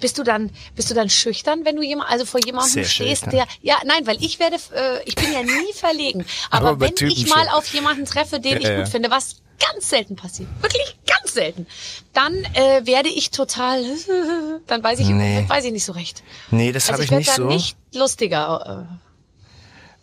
bist 0.01 0.19
du 0.19 0.23
dann 0.23 0.51
bist 0.75 0.91
du 0.91 0.95
dann 0.95 1.09
schüchtern, 1.09 1.65
wenn 1.65 1.77
du 1.77 1.83
jemand 1.83 2.11
also 2.11 2.27
vor 2.27 2.41
jemandem 2.45 2.71
Sehr 2.71 2.85
stehst, 2.85 3.25
schüchtern. 3.25 3.31
der 3.31 3.47
ja 3.63 3.77
nein, 3.87 4.07
weil 4.07 4.23
ich 4.23 4.39
werde 4.39 4.57
äh, 4.57 5.03
ich 5.07 5.15
bin 5.15 5.33
ja 5.33 5.43
nie 5.43 5.73
verlegen, 5.75 6.27
aber, 6.51 6.69
aber 6.69 6.81
wenn 6.81 6.95
Typen 6.95 7.13
ich 7.13 7.29
mal 7.29 7.47
schon. 7.47 7.55
auf 7.55 7.67
jemanden 7.69 8.05
treffe, 8.05 8.41
den 8.41 8.53
ja, 8.53 8.59
ich 8.59 8.65
gut 8.65 8.79
ja. 8.79 8.87
finde, 8.87 9.11
was 9.11 9.37
ganz 9.59 9.89
selten 9.89 10.17
passiert, 10.17 10.49
wirklich 10.61 10.99
ganz 11.07 11.35
selten, 11.35 11.67
dann 12.13 12.35
äh, 12.55 12.87
werde 12.87 13.09
ich 13.09 13.31
total, 13.31 13.83
dann 14.67 14.83
weiß 14.83 15.01
ich, 15.01 15.09
nee. 15.09 15.45
weiß 15.49 15.65
ich 15.65 15.73
nicht 15.73 15.85
so 15.85 15.93
recht. 15.93 16.23
Nee, 16.51 16.73
das 16.73 16.91
also 16.91 16.95
habe 16.95 17.05
ich, 17.05 17.11
ich 17.11 17.17
nicht 17.19 17.35
so. 17.35 17.47
nicht 17.47 17.77
lustiger. 17.95 18.87
Äh, 18.91 18.97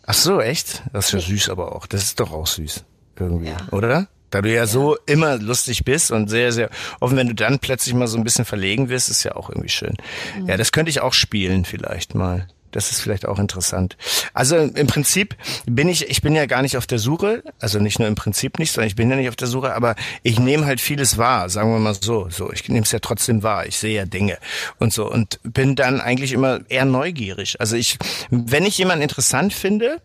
Ach 0.06 0.14
so, 0.14 0.40
echt? 0.40 0.82
Das 0.92 1.06
ist 1.06 1.12
ja 1.12 1.20
süß 1.20 1.48
aber 1.48 1.74
auch. 1.74 1.86
Das 1.86 2.02
ist 2.02 2.20
doch 2.20 2.32
auch 2.32 2.46
süß. 2.46 2.84
Irgendwie, 3.18 3.48
ja. 3.48 3.56
oder? 3.70 4.08
Da 4.30 4.42
du 4.42 4.48
ja, 4.48 4.56
ja, 4.56 4.66
so 4.66 4.96
immer 5.06 5.36
lustig 5.36 5.84
bist 5.84 6.10
und 6.10 6.28
sehr, 6.28 6.50
sehr 6.50 6.68
offen, 6.98 7.16
wenn 7.16 7.28
du 7.28 7.36
dann 7.36 7.60
plötzlich 7.60 7.94
mal 7.94 8.08
so 8.08 8.18
ein 8.18 8.24
bisschen 8.24 8.44
verlegen 8.44 8.88
wirst, 8.88 9.08
ist 9.08 9.22
ja 9.22 9.36
auch 9.36 9.48
irgendwie 9.48 9.68
schön. 9.68 9.96
Mhm. 10.36 10.48
Ja, 10.48 10.56
das 10.56 10.72
könnte 10.72 10.90
ich 10.90 11.00
auch 11.00 11.12
spielen 11.12 11.64
vielleicht 11.64 12.16
mal. 12.16 12.48
Das 12.74 12.90
ist 12.90 13.00
vielleicht 13.00 13.26
auch 13.26 13.38
interessant. 13.38 13.96
Also 14.32 14.56
im 14.56 14.86
Prinzip 14.88 15.36
bin 15.64 15.88
ich, 15.88 16.10
ich 16.10 16.22
bin 16.22 16.34
ja 16.34 16.46
gar 16.46 16.60
nicht 16.60 16.76
auf 16.76 16.88
der 16.88 16.98
Suche, 16.98 17.44
also 17.60 17.78
nicht 17.78 18.00
nur 18.00 18.08
im 18.08 18.16
Prinzip 18.16 18.58
nicht, 18.58 18.72
sondern 18.72 18.88
ich 18.88 18.96
bin 18.96 19.08
ja 19.08 19.14
nicht 19.14 19.28
auf 19.28 19.36
der 19.36 19.46
Suche, 19.46 19.74
aber 19.74 19.94
ich 20.24 20.40
nehme 20.40 20.66
halt 20.66 20.80
vieles 20.80 21.16
wahr, 21.16 21.48
sagen 21.48 21.72
wir 21.72 21.78
mal 21.78 21.94
so. 21.94 22.28
So, 22.30 22.52
ich 22.52 22.68
nehme 22.68 22.82
es 22.82 22.90
ja 22.90 22.98
trotzdem 22.98 23.44
wahr. 23.44 23.66
Ich 23.66 23.78
sehe 23.78 23.94
ja 23.94 24.06
Dinge 24.06 24.38
und 24.80 24.92
so 24.92 25.08
und 25.08 25.38
bin 25.44 25.76
dann 25.76 26.00
eigentlich 26.00 26.32
immer 26.32 26.60
eher 26.68 26.84
neugierig. 26.84 27.60
Also 27.60 27.76
ich, 27.76 27.96
wenn 28.30 28.66
ich 28.66 28.76
jemanden 28.76 29.02
interessant 29.02 29.52
finde, 29.52 30.00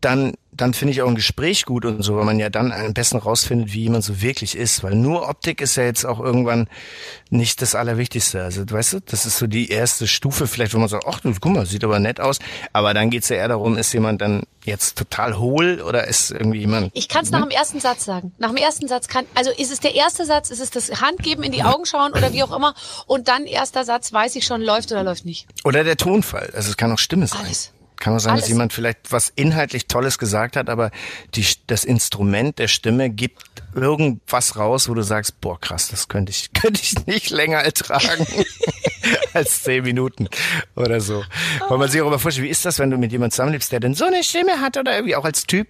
dann 0.00 0.32
dann 0.56 0.74
finde 0.74 0.92
ich 0.92 1.02
auch 1.02 1.08
ein 1.08 1.14
Gespräch 1.14 1.64
gut 1.64 1.84
und 1.84 2.02
so, 2.02 2.16
weil 2.16 2.24
man 2.24 2.38
ja 2.38 2.50
dann 2.50 2.72
am 2.72 2.94
besten 2.94 3.18
rausfindet, 3.18 3.72
wie 3.72 3.82
jemand 3.82 4.04
so 4.04 4.22
wirklich 4.22 4.56
ist. 4.56 4.82
Weil 4.82 4.94
nur 4.94 5.28
Optik 5.28 5.60
ist 5.60 5.76
ja 5.76 5.84
jetzt 5.84 6.04
auch 6.04 6.20
irgendwann 6.20 6.68
nicht 7.30 7.60
das 7.62 7.74
Allerwichtigste. 7.74 8.42
Also, 8.42 8.62
weißt 8.68 8.92
du, 8.94 9.00
das 9.00 9.26
ist 9.26 9.38
so 9.38 9.46
die 9.46 9.70
erste 9.70 10.06
Stufe, 10.06 10.46
vielleicht, 10.46 10.74
wo 10.74 10.78
man 10.78 10.88
sagt, 10.88 11.04
ach, 11.08 11.20
du, 11.20 11.32
guck 11.40 11.52
mal, 11.52 11.66
sieht 11.66 11.84
aber 11.84 11.98
nett 11.98 12.20
aus. 12.20 12.38
Aber 12.72 12.94
dann 12.94 13.10
geht's 13.10 13.28
ja 13.28 13.36
eher 13.36 13.48
darum, 13.48 13.76
ist 13.76 13.92
jemand 13.92 14.20
dann 14.20 14.44
jetzt 14.64 14.96
total 14.96 15.38
hohl 15.38 15.82
oder 15.82 16.06
ist 16.06 16.30
irgendwie 16.30 16.60
jemand. 16.60 16.90
Ich 16.94 17.08
kann 17.08 17.24
es 17.24 17.30
ne? 17.30 17.38
nach 17.38 17.46
dem 17.46 17.50
ersten 17.50 17.80
Satz 17.80 18.04
sagen. 18.04 18.32
Nach 18.38 18.48
dem 18.48 18.56
ersten 18.56 18.88
Satz 18.88 19.08
kann, 19.08 19.26
also 19.34 19.50
ist 19.50 19.72
es 19.72 19.80
der 19.80 19.94
erste 19.94 20.24
Satz, 20.24 20.50
ist 20.50 20.60
es 20.60 20.70
das 20.70 21.00
Handgeben 21.00 21.44
in 21.44 21.52
die 21.52 21.62
Augen 21.62 21.84
schauen 21.84 22.12
oder 22.12 22.32
wie 22.32 22.42
auch 22.42 22.54
immer. 22.54 22.74
Und 23.06 23.28
dann 23.28 23.44
erster 23.44 23.84
Satz, 23.84 24.12
weiß 24.12 24.36
ich 24.36 24.44
schon, 24.46 24.62
läuft 24.62 24.90
oder 24.92 25.02
läuft 25.02 25.26
nicht. 25.26 25.46
Oder 25.64 25.84
der 25.84 25.96
Tonfall. 25.96 26.50
Also 26.54 26.70
es 26.70 26.76
kann 26.76 26.90
auch 26.92 26.98
Stimme 26.98 27.26
sein. 27.26 27.40
Alles. 27.44 27.73
Kann 27.96 28.14
auch 28.14 28.18
sein, 28.18 28.32
Alles. 28.32 28.44
dass 28.44 28.48
jemand 28.48 28.72
vielleicht 28.72 29.12
was 29.12 29.32
inhaltlich 29.34 29.86
Tolles 29.86 30.18
gesagt 30.18 30.56
hat, 30.56 30.68
aber 30.68 30.90
die, 31.34 31.46
das 31.66 31.84
Instrument 31.84 32.58
der 32.58 32.68
Stimme 32.68 33.10
gibt 33.10 33.62
irgendwas 33.74 34.56
raus, 34.56 34.88
wo 34.88 34.94
du 34.94 35.02
sagst, 35.02 35.40
boah, 35.40 35.60
krass, 35.60 35.88
das 35.88 36.08
könnte 36.08 36.30
ich, 36.30 36.52
könnte 36.54 36.80
ich 36.82 37.06
nicht 37.06 37.30
länger 37.30 37.58
ertragen 37.58 38.26
als 39.34 39.62
zehn 39.62 39.84
Minuten 39.84 40.28
oder 40.76 41.00
so. 41.00 41.22
Weil 41.68 41.78
man 41.78 41.88
sich 41.88 42.00
auch 42.00 42.06
immer 42.06 42.18
vorstellt, 42.18 42.46
wie 42.46 42.50
ist 42.50 42.64
das, 42.64 42.78
wenn 42.78 42.90
du 42.90 42.96
mit 42.96 43.12
jemandem 43.12 43.32
zusammenlebst, 43.32 43.72
der 43.72 43.80
denn 43.80 43.94
so 43.94 44.04
eine 44.04 44.22
Stimme 44.22 44.60
hat 44.60 44.76
oder 44.76 44.94
irgendwie 44.94 45.16
auch 45.16 45.24
als 45.24 45.44
Typ 45.44 45.68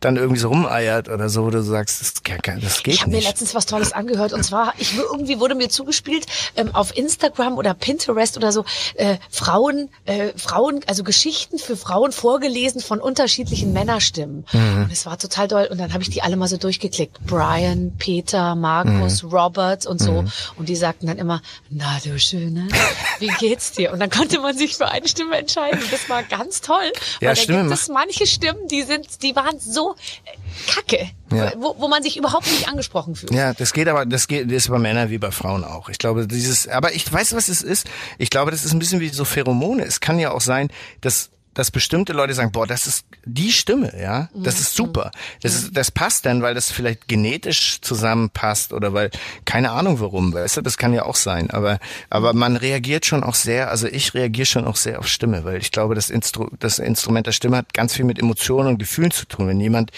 dann 0.00 0.16
irgendwie 0.16 0.40
so 0.40 0.48
rumeiert 0.48 1.08
oder 1.08 1.28
so, 1.28 1.44
wo 1.44 1.50
du 1.50 1.62
sagst, 1.62 2.00
das, 2.00 2.14
das 2.14 2.22
geht 2.22 2.38
ich 2.46 2.54
nicht. 2.54 2.86
Ich 2.86 3.00
habe 3.02 3.10
mir 3.10 3.20
letztens 3.20 3.54
was 3.54 3.66
Tolles 3.66 3.92
angehört 3.92 4.32
und 4.32 4.42
zwar, 4.42 4.74
ich 4.78 4.96
irgendwie 4.96 5.40
wurde 5.40 5.54
mir 5.54 5.68
zugespielt 5.68 6.26
ähm, 6.56 6.74
auf 6.74 6.96
Instagram 6.96 7.58
oder 7.58 7.74
Pinterest 7.74 8.36
oder 8.36 8.52
so 8.52 8.64
äh, 8.94 9.16
Frauen, 9.30 9.88
äh, 10.04 10.32
Frauen, 10.36 10.80
also 10.86 11.04
Geschichten 11.04 11.58
für 11.58 11.76
Frauen 11.76 12.12
vorgelesen 12.12 12.80
von 12.80 13.00
unterschiedlichen 13.00 13.72
Männerstimmen. 13.72 14.44
Mhm. 14.52 14.84
Und 14.84 14.92
es 14.92 15.06
war 15.06 15.18
total 15.18 15.48
toll. 15.48 15.68
Und 15.70 15.78
dann 15.78 15.92
habe 15.92 16.02
ich 16.02 16.10
die 16.10 16.22
alle 16.22 16.36
mal 16.36 16.48
so 16.48 16.56
durchgeklickt. 16.56 17.18
Brian, 17.26 17.92
Peter, 17.98 18.54
Markus, 18.54 19.22
mhm. 19.22 19.30
Robert 19.30 19.86
und 19.86 20.00
so. 20.00 20.22
Mhm. 20.22 20.32
Und 20.56 20.68
die 20.68 20.76
sagten 20.76 21.06
dann 21.06 21.18
immer, 21.18 21.42
na 21.70 21.98
du 22.04 22.18
Schöne, 22.18 22.68
wie 23.18 23.28
geht's 23.38 23.72
dir? 23.72 23.92
Und 23.92 24.00
dann 24.00 24.10
konnte 24.10 24.40
man 24.40 24.56
sich 24.56 24.76
für 24.76 24.88
eine 24.88 25.06
Stimme 25.08 25.36
entscheiden. 25.36 25.80
Das 25.90 26.08
war 26.08 26.22
ganz 26.22 26.60
toll. 26.60 26.92
Ja, 27.20 27.28
weil 27.28 27.46
da 27.46 27.62
gibt 27.62 27.72
es 27.72 27.88
manche 27.88 28.26
Stimmen, 28.26 28.68
die 28.68 28.82
sind, 28.82 29.22
die 29.22 29.34
waren 29.36 29.58
so 29.58 29.94
äh, 30.24 30.70
kacke. 30.70 31.10
Ja. 31.32 31.52
Wo, 31.56 31.76
wo 31.78 31.88
man 31.88 32.02
sich 32.02 32.16
überhaupt 32.16 32.46
nicht 32.46 32.68
angesprochen 32.68 33.14
fühlt. 33.14 33.32
Ja, 33.32 33.54
das 33.54 33.72
geht 33.72 33.88
aber, 33.88 34.04
das 34.04 34.28
geht, 34.28 34.46
das 34.46 34.64
ist 34.64 34.68
bei 34.68 34.78
Männern 34.78 35.10
wie 35.10 35.18
bei 35.18 35.30
Frauen 35.30 35.64
auch. 35.64 35.88
Ich 35.88 35.98
glaube, 35.98 36.26
dieses, 36.26 36.68
aber 36.68 36.92
ich 36.92 37.10
weiß, 37.10 37.34
was 37.34 37.48
es 37.48 37.62
ist. 37.62 37.86
Ich 38.18 38.30
glaube, 38.30 38.50
das 38.50 38.64
ist 38.64 38.72
ein 38.72 38.78
bisschen 38.78 39.00
wie 39.00 39.08
so 39.08 39.24
Pheromone. 39.24 39.84
Es 39.84 40.00
kann 40.00 40.18
ja 40.18 40.32
auch 40.32 40.40
sein, 40.40 40.68
dass 41.00 41.30
dass 41.54 41.70
bestimmte 41.70 42.12
Leute 42.12 42.34
sagen, 42.34 42.52
boah, 42.52 42.66
das 42.66 42.86
ist 42.86 43.04
die 43.24 43.52
Stimme, 43.52 43.92
ja, 44.00 44.28
das 44.34 44.58
ist 44.60 44.74
super. 44.74 45.10
Das 45.42 45.54
ist, 45.54 45.76
das 45.76 45.90
passt 45.90 46.24
dann, 46.24 46.42
weil 46.42 46.54
das 46.54 46.70
vielleicht 46.70 47.08
genetisch 47.08 47.80
zusammenpasst 47.80 48.72
oder 48.72 48.94
weil, 48.94 49.10
keine 49.44 49.72
Ahnung 49.72 50.00
warum, 50.00 50.32
weißt 50.32 50.56
du, 50.56 50.60
das 50.62 50.78
kann 50.78 50.94
ja 50.94 51.04
auch 51.04 51.16
sein. 51.16 51.50
Aber, 51.50 51.78
aber 52.08 52.32
man 52.32 52.56
reagiert 52.56 53.04
schon 53.04 53.22
auch 53.22 53.34
sehr, 53.34 53.70
also 53.70 53.86
ich 53.86 54.14
reagiere 54.14 54.46
schon 54.46 54.66
auch 54.66 54.76
sehr 54.76 54.98
auf 54.98 55.08
Stimme, 55.08 55.44
weil 55.44 55.58
ich 55.58 55.70
glaube, 55.70 55.94
das, 55.94 56.10
Instru 56.10 56.48
das 56.58 56.78
Instrument 56.78 57.26
der 57.26 57.32
Stimme 57.32 57.58
hat 57.58 57.74
ganz 57.74 57.94
viel 57.94 58.04
mit 58.04 58.18
Emotionen 58.18 58.68
und 58.68 58.78
Gefühlen 58.78 59.10
zu 59.10 59.26
tun. 59.26 59.48
Wenn 59.48 59.60
jemand 59.60 59.90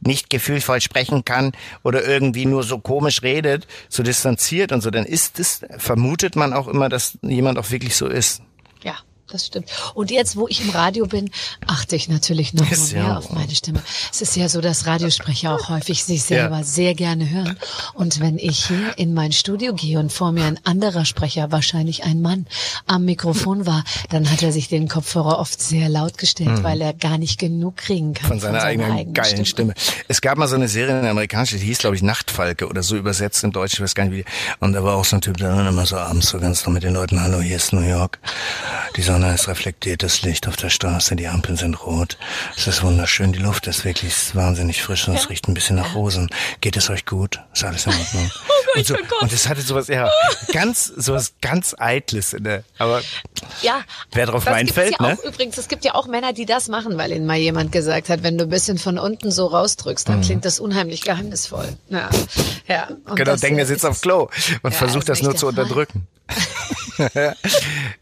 nicht 0.00 0.30
gefühlvoll 0.30 0.80
sprechen 0.80 1.24
kann 1.24 1.52
oder 1.82 2.04
irgendwie 2.04 2.46
nur 2.46 2.62
so 2.62 2.78
komisch 2.78 3.22
redet, 3.22 3.66
so 3.88 4.02
distanziert 4.02 4.72
und 4.72 4.80
so, 4.80 4.90
dann 4.90 5.04
ist 5.04 5.38
es, 5.38 5.60
vermutet 5.78 6.36
man 6.36 6.52
auch 6.52 6.68
immer, 6.68 6.88
dass 6.88 7.18
jemand 7.22 7.58
auch 7.58 7.70
wirklich 7.70 7.96
so 7.96 8.06
ist. 8.06 8.42
Das 9.30 9.46
stimmt. 9.46 9.70
Und 9.94 10.10
jetzt, 10.10 10.36
wo 10.36 10.46
ich 10.46 10.60
im 10.60 10.70
Radio 10.70 11.06
bin, 11.06 11.30
achte 11.66 11.96
ich 11.96 12.08
natürlich 12.08 12.52
noch 12.52 12.70
ist 12.70 12.92
mehr 12.92 13.16
auf 13.16 13.32
meine 13.32 13.54
Stimme. 13.54 13.82
Es 14.12 14.20
ist 14.20 14.36
ja 14.36 14.48
so, 14.48 14.60
dass 14.60 14.86
Radiosprecher 14.86 15.54
auch 15.54 15.68
häufig 15.70 16.04
sich 16.04 16.22
selber 16.22 16.58
ja. 16.58 16.64
sehr 16.64 16.94
gerne 16.94 17.30
hören. 17.30 17.56
Und 17.94 18.20
wenn 18.20 18.36
ich 18.36 18.66
hier 18.66 18.98
in 18.98 19.14
mein 19.14 19.32
Studio 19.32 19.74
gehe 19.74 19.98
und 19.98 20.12
vor 20.12 20.32
mir 20.32 20.44
ein 20.44 20.58
anderer 20.64 21.06
Sprecher, 21.06 21.50
wahrscheinlich 21.50 22.04
ein 22.04 22.20
Mann, 22.20 22.46
am 22.86 23.06
Mikrofon 23.06 23.64
war, 23.64 23.84
dann 24.10 24.30
hat 24.30 24.42
er 24.42 24.52
sich 24.52 24.68
den 24.68 24.88
Kopfhörer 24.88 25.38
oft 25.38 25.62
sehr 25.62 25.88
laut 25.88 26.18
gestellt, 26.18 26.58
mhm. 26.58 26.62
weil 26.62 26.80
er 26.80 26.92
gar 26.92 27.16
nicht 27.16 27.38
genug 27.38 27.78
kriegen 27.78 28.12
kann 28.12 28.28
von 28.28 28.40
seiner, 28.40 28.60
von 28.60 28.60
seiner 28.60 28.70
eigenen, 28.70 28.92
eigenen 28.92 29.14
geilen 29.14 29.46
Stimme. 29.46 29.74
Stimme. 29.76 30.04
Es 30.08 30.20
gab 30.20 30.36
mal 30.36 30.48
so 30.48 30.56
eine 30.56 30.68
Serie 30.68 30.96
in 30.96 31.02
der 31.02 31.12
amerikanischen, 31.12 31.58
die 31.58 31.66
hieß, 31.66 31.78
glaube 31.78 31.96
ich, 31.96 32.02
Nachtfalke 32.02 32.68
oder 32.68 32.82
so 32.82 32.96
übersetzt 32.96 33.44
im 33.44 33.52
Deutschen, 33.52 33.76
ich 33.76 33.82
weiß 33.82 33.94
gar 33.94 34.04
nicht 34.04 34.14
wie. 34.14 34.24
Und 34.60 34.74
da 34.74 34.84
war 34.84 34.96
auch 34.96 35.04
so 35.04 35.16
ein 35.16 35.22
Typ, 35.22 35.38
der 35.38 35.54
dann 35.54 35.66
immer 35.66 35.86
so 35.86 35.96
abends 35.96 36.28
so 36.28 36.38
ganz 36.38 36.66
noch 36.66 36.72
mit 36.72 36.82
den 36.82 36.92
Leuten, 36.92 37.20
hallo, 37.20 37.40
hier 37.40 37.56
ist 37.56 37.72
New 37.72 37.80
York. 37.80 38.18
Die 38.96 39.02
Sonne 39.12 39.34
ist 39.34 39.46
reflektiertes 39.46 40.22
Licht 40.22 40.48
auf 40.48 40.56
der 40.56 40.70
Straße, 40.70 41.16
die 41.16 41.28
Ampeln 41.28 41.58
sind 41.58 41.84
rot. 41.84 42.16
Es 42.56 42.66
ist 42.66 42.82
wunderschön, 42.82 43.34
die 43.34 43.40
Luft 43.40 43.66
ist 43.66 43.84
wirklich 43.84 44.34
wahnsinnig 44.34 44.80
frisch 44.80 45.06
und 45.06 45.12
ja. 45.12 45.20
es 45.20 45.28
riecht 45.28 45.48
ein 45.48 45.52
bisschen 45.52 45.76
nach 45.76 45.94
Rosen. 45.94 46.30
Geht 46.62 46.78
es 46.78 46.88
euch 46.88 47.04
gut? 47.04 47.38
Ist 47.52 47.62
alles 47.62 47.84
in 47.84 47.92
Ordnung? 47.98 48.30
oh 48.32 48.78
und, 48.78 48.86
so, 48.86 48.94
oh 48.94 48.98
und 49.20 49.30
es 49.30 49.50
hatte 49.50 49.60
sowas, 49.60 49.88
ja, 49.88 50.10
ganz, 50.54 50.86
sowas 50.86 51.34
ganz 51.42 51.76
Eitles 51.78 52.32
in 52.32 52.44
der, 52.44 52.64
aber 52.78 53.02
ja, 53.60 53.82
wer 54.12 54.24
drauf 54.24 54.46
reinfällt, 54.46 54.96
ja 54.98 55.06
ne? 55.06 55.18
Auch, 55.18 55.24
übrigens, 55.24 55.58
es 55.58 55.68
gibt 55.68 55.84
ja 55.84 55.94
auch 55.94 56.06
Männer, 56.06 56.32
die 56.32 56.46
das 56.46 56.68
machen, 56.68 56.96
weil 56.96 57.12
ihnen 57.12 57.26
mal 57.26 57.36
jemand 57.36 57.70
gesagt 57.70 58.08
hat, 58.08 58.22
wenn 58.22 58.38
du 58.38 58.44
ein 58.44 58.50
bisschen 58.50 58.78
von 58.78 58.98
unten 58.98 59.30
so 59.30 59.44
rausdrückst, 59.44 60.08
dann 60.08 60.20
mhm. 60.20 60.22
klingt 60.22 60.44
das 60.46 60.58
unheimlich 60.58 61.02
geheimnisvoll. 61.02 61.68
Ja, 61.90 62.08
ja. 62.66 62.88
Und 63.04 63.16
genau, 63.16 63.36
denken, 63.36 63.58
er 63.58 63.66
sitzt 63.66 63.84
auf 63.84 64.00
Klo 64.00 64.30
und 64.62 64.72
ja, 64.72 64.78
versucht 64.78 65.10
das 65.10 65.20
nur 65.20 65.36
zu 65.36 65.48
unterdrücken. 65.48 66.06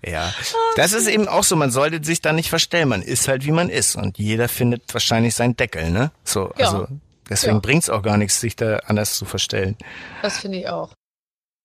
ja, 0.07 0.33
das 0.76 0.92
ist 0.92 1.09
eben 1.09 1.29
auch 1.29 1.44
so. 1.44 1.57
Man 1.57 1.70
sollte 1.70 2.05
sich 2.05 2.20
da 2.20 2.33
nicht 2.33 2.48
verstellen. 2.48 2.88
Man 2.88 3.03
ist 3.03 3.29
halt 3.29 3.44
wie 3.44 3.53
man 3.53 3.68
ist 3.68 3.96
und 3.96 4.18
jeder 4.18 4.48
findet 4.48 4.83
wahrscheinlich 4.92 5.35
seinen 5.35 5.57
Deckel, 5.57 5.90
ne? 5.90 6.11
So, 6.24 6.53
ja. 6.57 6.66
also 6.66 6.87
deswegen 7.29 7.57
ja. 7.57 7.61
bringt's 7.61 7.90
auch 7.90 8.03
gar 8.03 8.16
nichts, 8.16 8.40
sich 8.40 8.57
da 8.57 8.76
anders 8.87 9.16
zu 9.16 9.24
verstellen. 9.24 9.76
Das 10.22 10.38
finde 10.38 10.59
ich 10.59 10.68
auch. 10.68 10.90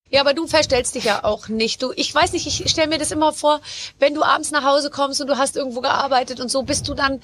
Ja, 0.10 0.22
aber 0.22 0.34
du 0.34 0.48
verstellst 0.48 0.96
dich 0.96 1.06
ja 1.06 1.24
auch 1.24 1.48
nicht. 1.48 1.82
Du, 1.82 1.92
ich 1.96 2.14
weiß 2.14 2.34
nicht, 2.34 2.48
ich 2.48 2.70
stelle 2.70 2.88
mir 2.88 3.00
das 3.00 3.12
immer 3.12 3.34
vor, 3.34 3.60
wenn 4.00 4.14
du 4.14 4.24
abends 4.24 4.52
nach 4.52 4.64
Hause 4.64 4.90
kommst 4.90 5.20
und 5.20 5.28
du 5.28 5.38
hast 5.38 5.58
irgendwo 5.58 5.82
gearbeitet 5.82 6.40
und 6.40 6.50
so, 6.50 6.64
bist 6.64 6.88
du 6.88 6.94
dann 6.94 7.22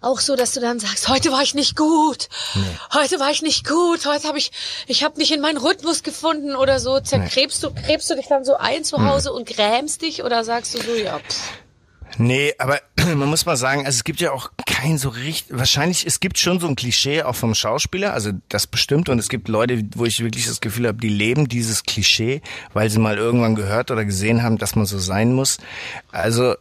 auch 0.00 0.20
so, 0.20 0.36
dass 0.36 0.52
du 0.52 0.60
dann 0.60 0.80
sagst, 0.80 1.08
heute 1.08 1.30
war 1.30 1.42
ich 1.42 1.54
nicht 1.54 1.76
gut, 1.76 2.28
nee. 2.54 2.62
heute 2.94 3.20
war 3.20 3.30
ich 3.30 3.42
nicht 3.42 3.66
gut, 3.66 4.06
heute 4.06 4.28
habe 4.28 4.38
ich, 4.38 4.52
ich 4.86 5.04
habe 5.04 5.18
nicht 5.18 5.32
in 5.32 5.40
meinen 5.40 5.58
Rhythmus 5.58 6.02
gefunden 6.02 6.56
oder 6.56 6.80
so. 6.80 7.00
Zerkrebst 7.00 7.62
nee. 7.62 7.68
du, 7.68 7.82
krebst 7.82 8.10
du 8.10 8.14
dich 8.14 8.26
dann 8.28 8.44
so 8.44 8.56
ein 8.56 8.84
zu 8.84 9.04
Hause 9.04 9.30
mhm. 9.30 9.36
und 9.36 9.48
grämst 9.48 10.02
dich 10.02 10.24
oder 10.24 10.44
sagst 10.44 10.74
du 10.74 10.82
so, 10.82 10.94
ja, 10.94 11.18
pff. 11.18 11.50
Nee, 12.18 12.54
aber 12.58 12.80
man 13.14 13.28
muss 13.28 13.46
mal 13.46 13.56
sagen, 13.56 13.86
also 13.86 13.96
es 13.96 14.04
gibt 14.04 14.20
ja 14.20 14.32
auch 14.32 14.50
kein 14.66 14.98
so 14.98 15.10
richtig, 15.10 15.56
wahrscheinlich, 15.56 16.06
es 16.06 16.20
gibt 16.20 16.38
schon 16.38 16.60
so 16.60 16.66
ein 16.66 16.76
Klischee 16.76 17.22
auch 17.22 17.34
vom 17.36 17.54
Schauspieler, 17.54 18.12
also 18.12 18.32
das 18.48 18.66
bestimmt 18.66 19.08
und 19.08 19.18
es 19.18 19.28
gibt 19.28 19.48
Leute, 19.48 19.82
wo 19.94 20.04
ich 20.04 20.22
wirklich 20.22 20.46
das 20.46 20.60
Gefühl 20.60 20.88
habe, 20.88 20.98
die 20.98 21.08
leben 21.08 21.48
dieses 21.48 21.82
Klischee, 21.82 22.42
weil 22.72 22.90
sie 22.90 22.98
mal 22.98 23.16
irgendwann 23.16 23.54
gehört 23.54 23.90
oder 23.90 24.04
gesehen 24.04 24.42
haben, 24.42 24.58
dass 24.58 24.74
man 24.74 24.86
so 24.86 24.98
sein 24.98 25.32
muss. 25.32 25.58
Also 26.10 26.56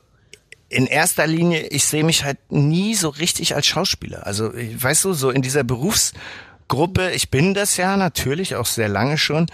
in 0.70 0.86
erster 0.86 1.28
Linie, 1.28 1.68
ich 1.68 1.86
sehe 1.86 2.04
mich 2.04 2.24
halt 2.24 2.38
nie 2.50 2.96
so 2.96 3.10
richtig 3.10 3.56
als 3.56 3.66
Schauspieler. 3.66 4.26
Also, 4.26 4.52
weißt 4.54 5.06
du, 5.06 5.14
so 5.14 5.32
in 5.32 5.42
dieser 5.42 5.64
Berufsgruppe, 5.64 7.12
ich 7.12 7.30
bin 7.30 7.54
das 7.56 7.76
ja 7.78 7.98
natürlich 7.98 8.56
auch 8.56 8.68
sehr 8.68 8.88
lange 8.88 9.18
schon, 9.18 9.48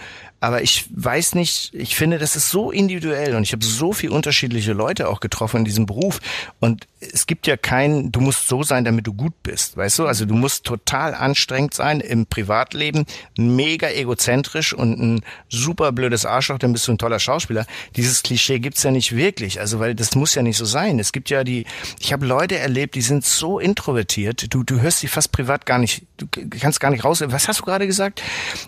aber 0.46 0.62
ich 0.62 0.84
weiß 0.94 1.34
nicht, 1.34 1.74
ich 1.74 1.96
finde, 1.96 2.18
das 2.18 2.36
ist 2.36 2.50
so 2.50 2.70
individuell 2.70 3.34
und 3.34 3.42
ich 3.42 3.50
habe 3.50 3.64
so 3.64 3.92
viel 3.92 4.10
unterschiedliche 4.10 4.74
Leute 4.74 5.08
auch 5.08 5.18
getroffen 5.18 5.56
in 5.56 5.64
diesem 5.64 5.86
Beruf 5.86 6.20
und 6.60 6.86
es 7.00 7.26
gibt 7.26 7.48
ja 7.48 7.56
keinen, 7.56 8.12
du 8.12 8.20
musst 8.20 8.46
so 8.46 8.62
sein, 8.62 8.84
damit 8.84 9.08
du 9.08 9.12
gut 9.12 9.42
bist, 9.42 9.76
weißt 9.76 9.98
du? 9.98 10.06
Also 10.06 10.24
du 10.24 10.34
musst 10.34 10.62
total 10.62 11.14
anstrengend 11.14 11.74
sein 11.74 11.98
im 11.98 12.26
Privatleben, 12.26 13.06
mega 13.36 13.90
egozentrisch 13.90 14.72
und 14.72 15.00
ein 15.00 15.24
super 15.48 15.90
blödes 15.90 16.24
Arschloch, 16.24 16.60
dann 16.60 16.72
bist 16.72 16.86
du 16.86 16.92
ein 16.92 16.98
toller 16.98 17.18
Schauspieler. 17.18 17.66
Dieses 17.96 18.22
Klischee 18.22 18.60
gibt's 18.60 18.84
ja 18.84 18.92
nicht 18.92 19.16
wirklich, 19.16 19.58
also 19.58 19.80
weil 19.80 19.96
das 19.96 20.14
muss 20.14 20.36
ja 20.36 20.42
nicht 20.42 20.58
so 20.58 20.64
sein. 20.64 21.00
Es 21.00 21.10
gibt 21.10 21.28
ja 21.28 21.42
die, 21.42 21.66
ich 21.98 22.12
habe 22.12 22.24
Leute 22.24 22.56
erlebt, 22.56 22.94
die 22.94 23.02
sind 23.02 23.24
so 23.24 23.58
introvertiert, 23.58 24.54
du, 24.54 24.62
du 24.62 24.80
hörst 24.80 25.00
sie 25.00 25.08
fast 25.08 25.32
privat 25.32 25.66
gar 25.66 25.80
nicht, 25.80 26.04
du 26.18 26.28
kannst 26.60 26.78
gar 26.78 26.92
nicht 26.92 27.04
raus. 27.04 27.20
Was 27.26 27.48
hast 27.48 27.60
du 27.60 27.64
gerade 27.64 27.88
gesagt? 27.88 28.22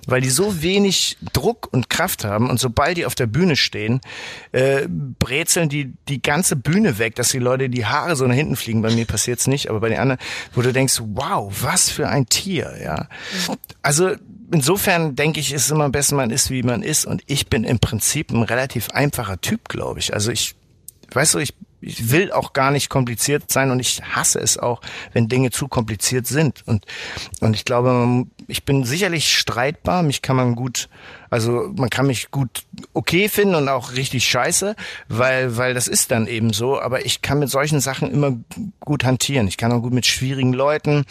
Weil 0.09 0.23
die 0.23 0.31
so 0.31 0.61
wenig 0.61 1.17
Druck 1.33 1.68
und 1.71 1.91
Kraft 1.91 2.25
haben 2.25 2.51
und 2.51 2.59
sobald 2.61 2.97
die 2.97 3.07
auf 3.07 3.15
der 3.15 3.27
Bühne 3.27 3.57
stehen, 3.57 4.01
äh, 4.53 4.87
brezeln 4.89 5.69
die 5.69 5.93
die 6.09 6.23
ganze 6.23 6.57
Bühne 6.57 6.99
weg, 6.99 7.15
dass 7.15 7.31
die 7.31 7.39
Leute 7.39 7.69
die 7.69 7.87
Haare 7.87 8.17
so 8.17 8.27
nach 8.27 8.35
hinten 8.35 8.57
fliegen. 8.57 8.83
Bei 8.83 8.91
mir 8.91 9.07
passiert's 9.07 9.47
nicht, 9.47 9.71
aber 9.71 9.81
bei 9.81 9.89
den 9.89 9.99
anderen, 9.99 10.21
wo 10.55 10.63
du 10.63 10.73
denkst, 10.73 11.01
wow, 11.05 11.53
was 11.63 11.91
für 11.91 12.09
ein 12.09 12.27
Tier, 12.27 12.75
ja. 12.83 13.09
Also 13.83 14.13
insofern 14.53 15.17
denke 15.17 15.41
ich, 15.41 15.53
ist 15.53 15.67
es 15.67 15.71
immer 15.71 15.85
am 15.85 15.93
besten, 15.93 16.17
man 16.17 16.31
ist, 16.31 16.51
wie 16.51 16.63
man 16.63 16.83
ist. 16.83 17.05
Und 17.05 17.23
ich 17.27 17.49
bin 17.49 17.65
im 17.65 17.79
Prinzip 17.79 18.31
ein 18.31 18.43
relativ 18.43 18.91
einfacher 18.91 19.41
Typ, 19.41 19.69
glaube 19.69 20.01
ich. 20.01 20.15
Also 20.15 20.31
ich, 20.31 20.55
weißt 21.13 21.35
du, 21.35 21.39
ich 21.39 21.55
ich 21.81 22.11
will 22.11 22.33
auch 22.33 22.53
gar 22.53 22.71
nicht 22.71 22.89
kompliziert 22.89 23.51
sein 23.51 23.71
und 23.71 23.81
ich 23.81 24.03
hasse 24.03 24.41
es 24.41 24.59
auch, 24.59 24.81
wenn 25.13 25.29
Dinge 25.29 25.51
zu 25.51 25.69
kompliziert 25.69 26.27
sind. 26.27 26.63
Und, 26.67 26.85
und 27.41 27.55
ich 27.55 27.65
glaube, 27.65 28.27
ich 28.49 28.65
bin 28.65 28.85
sicherlich 28.85 29.37
streitbar, 29.37 30.03
mich 30.03 30.23
kann 30.23 30.35
man 30.35 30.57
gut, 30.57 30.89
also 31.29 31.71
man 31.77 31.91
kann 31.91 32.07
mich 32.07 32.31
gut 32.31 32.65
okay 32.95 33.29
finden 33.29 33.55
und 33.55 33.69
auch 33.69 33.93
richtig 33.93 34.27
scheiße, 34.27 34.75
weil, 35.09 35.57
weil 35.59 35.75
das 35.75 35.87
ist 35.87 36.11
dann 36.11 36.27
eben 36.27 36.55
so, 36.55 36.81
aber 36.81 37.05
ich 37.05 37.21
kann 37.21 37.39
mit 37.39 37.51
solchen 37.51 37.81
Sachen 37.81 38.11
immer 38.11 38.39
gut 38.81 39.05
hantieren. 39.05 39.47
Ich 39.49 39.59
kann 39.59 39.71
auch 39.71 39.83
gut 39.83 39.93
mit 39.93 40.07
schwierigen 40.07 40.55
Leuten, 40.55 41.05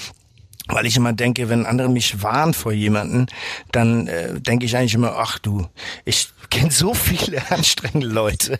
weil 0.68 0.86
ich 0.86 0.98
immer 0.98 1.14
denke, 1.14 1.50
wenn 1.50 1.66
andere 1.66 1.90
mich 1.90 2.22
warnen 2.22 2.54
vor 2.54 2.72
jemanden, 2.72 3.28
dann 3.72 4.08
äh, 4.08 4.40
denke 4.40 4.66
ich 4.66 4.76
eigentlich 4.76 4.94
immer, 4.94 5.16
ach 5.18 5.40
du, 5.40 5.68
ich 6.06 6.30
kenne 6.50 6.72
so 6.72 6.94
viele 6.94 7.42
anstrengende 7.52 8.08
Leute. 8.08 8.60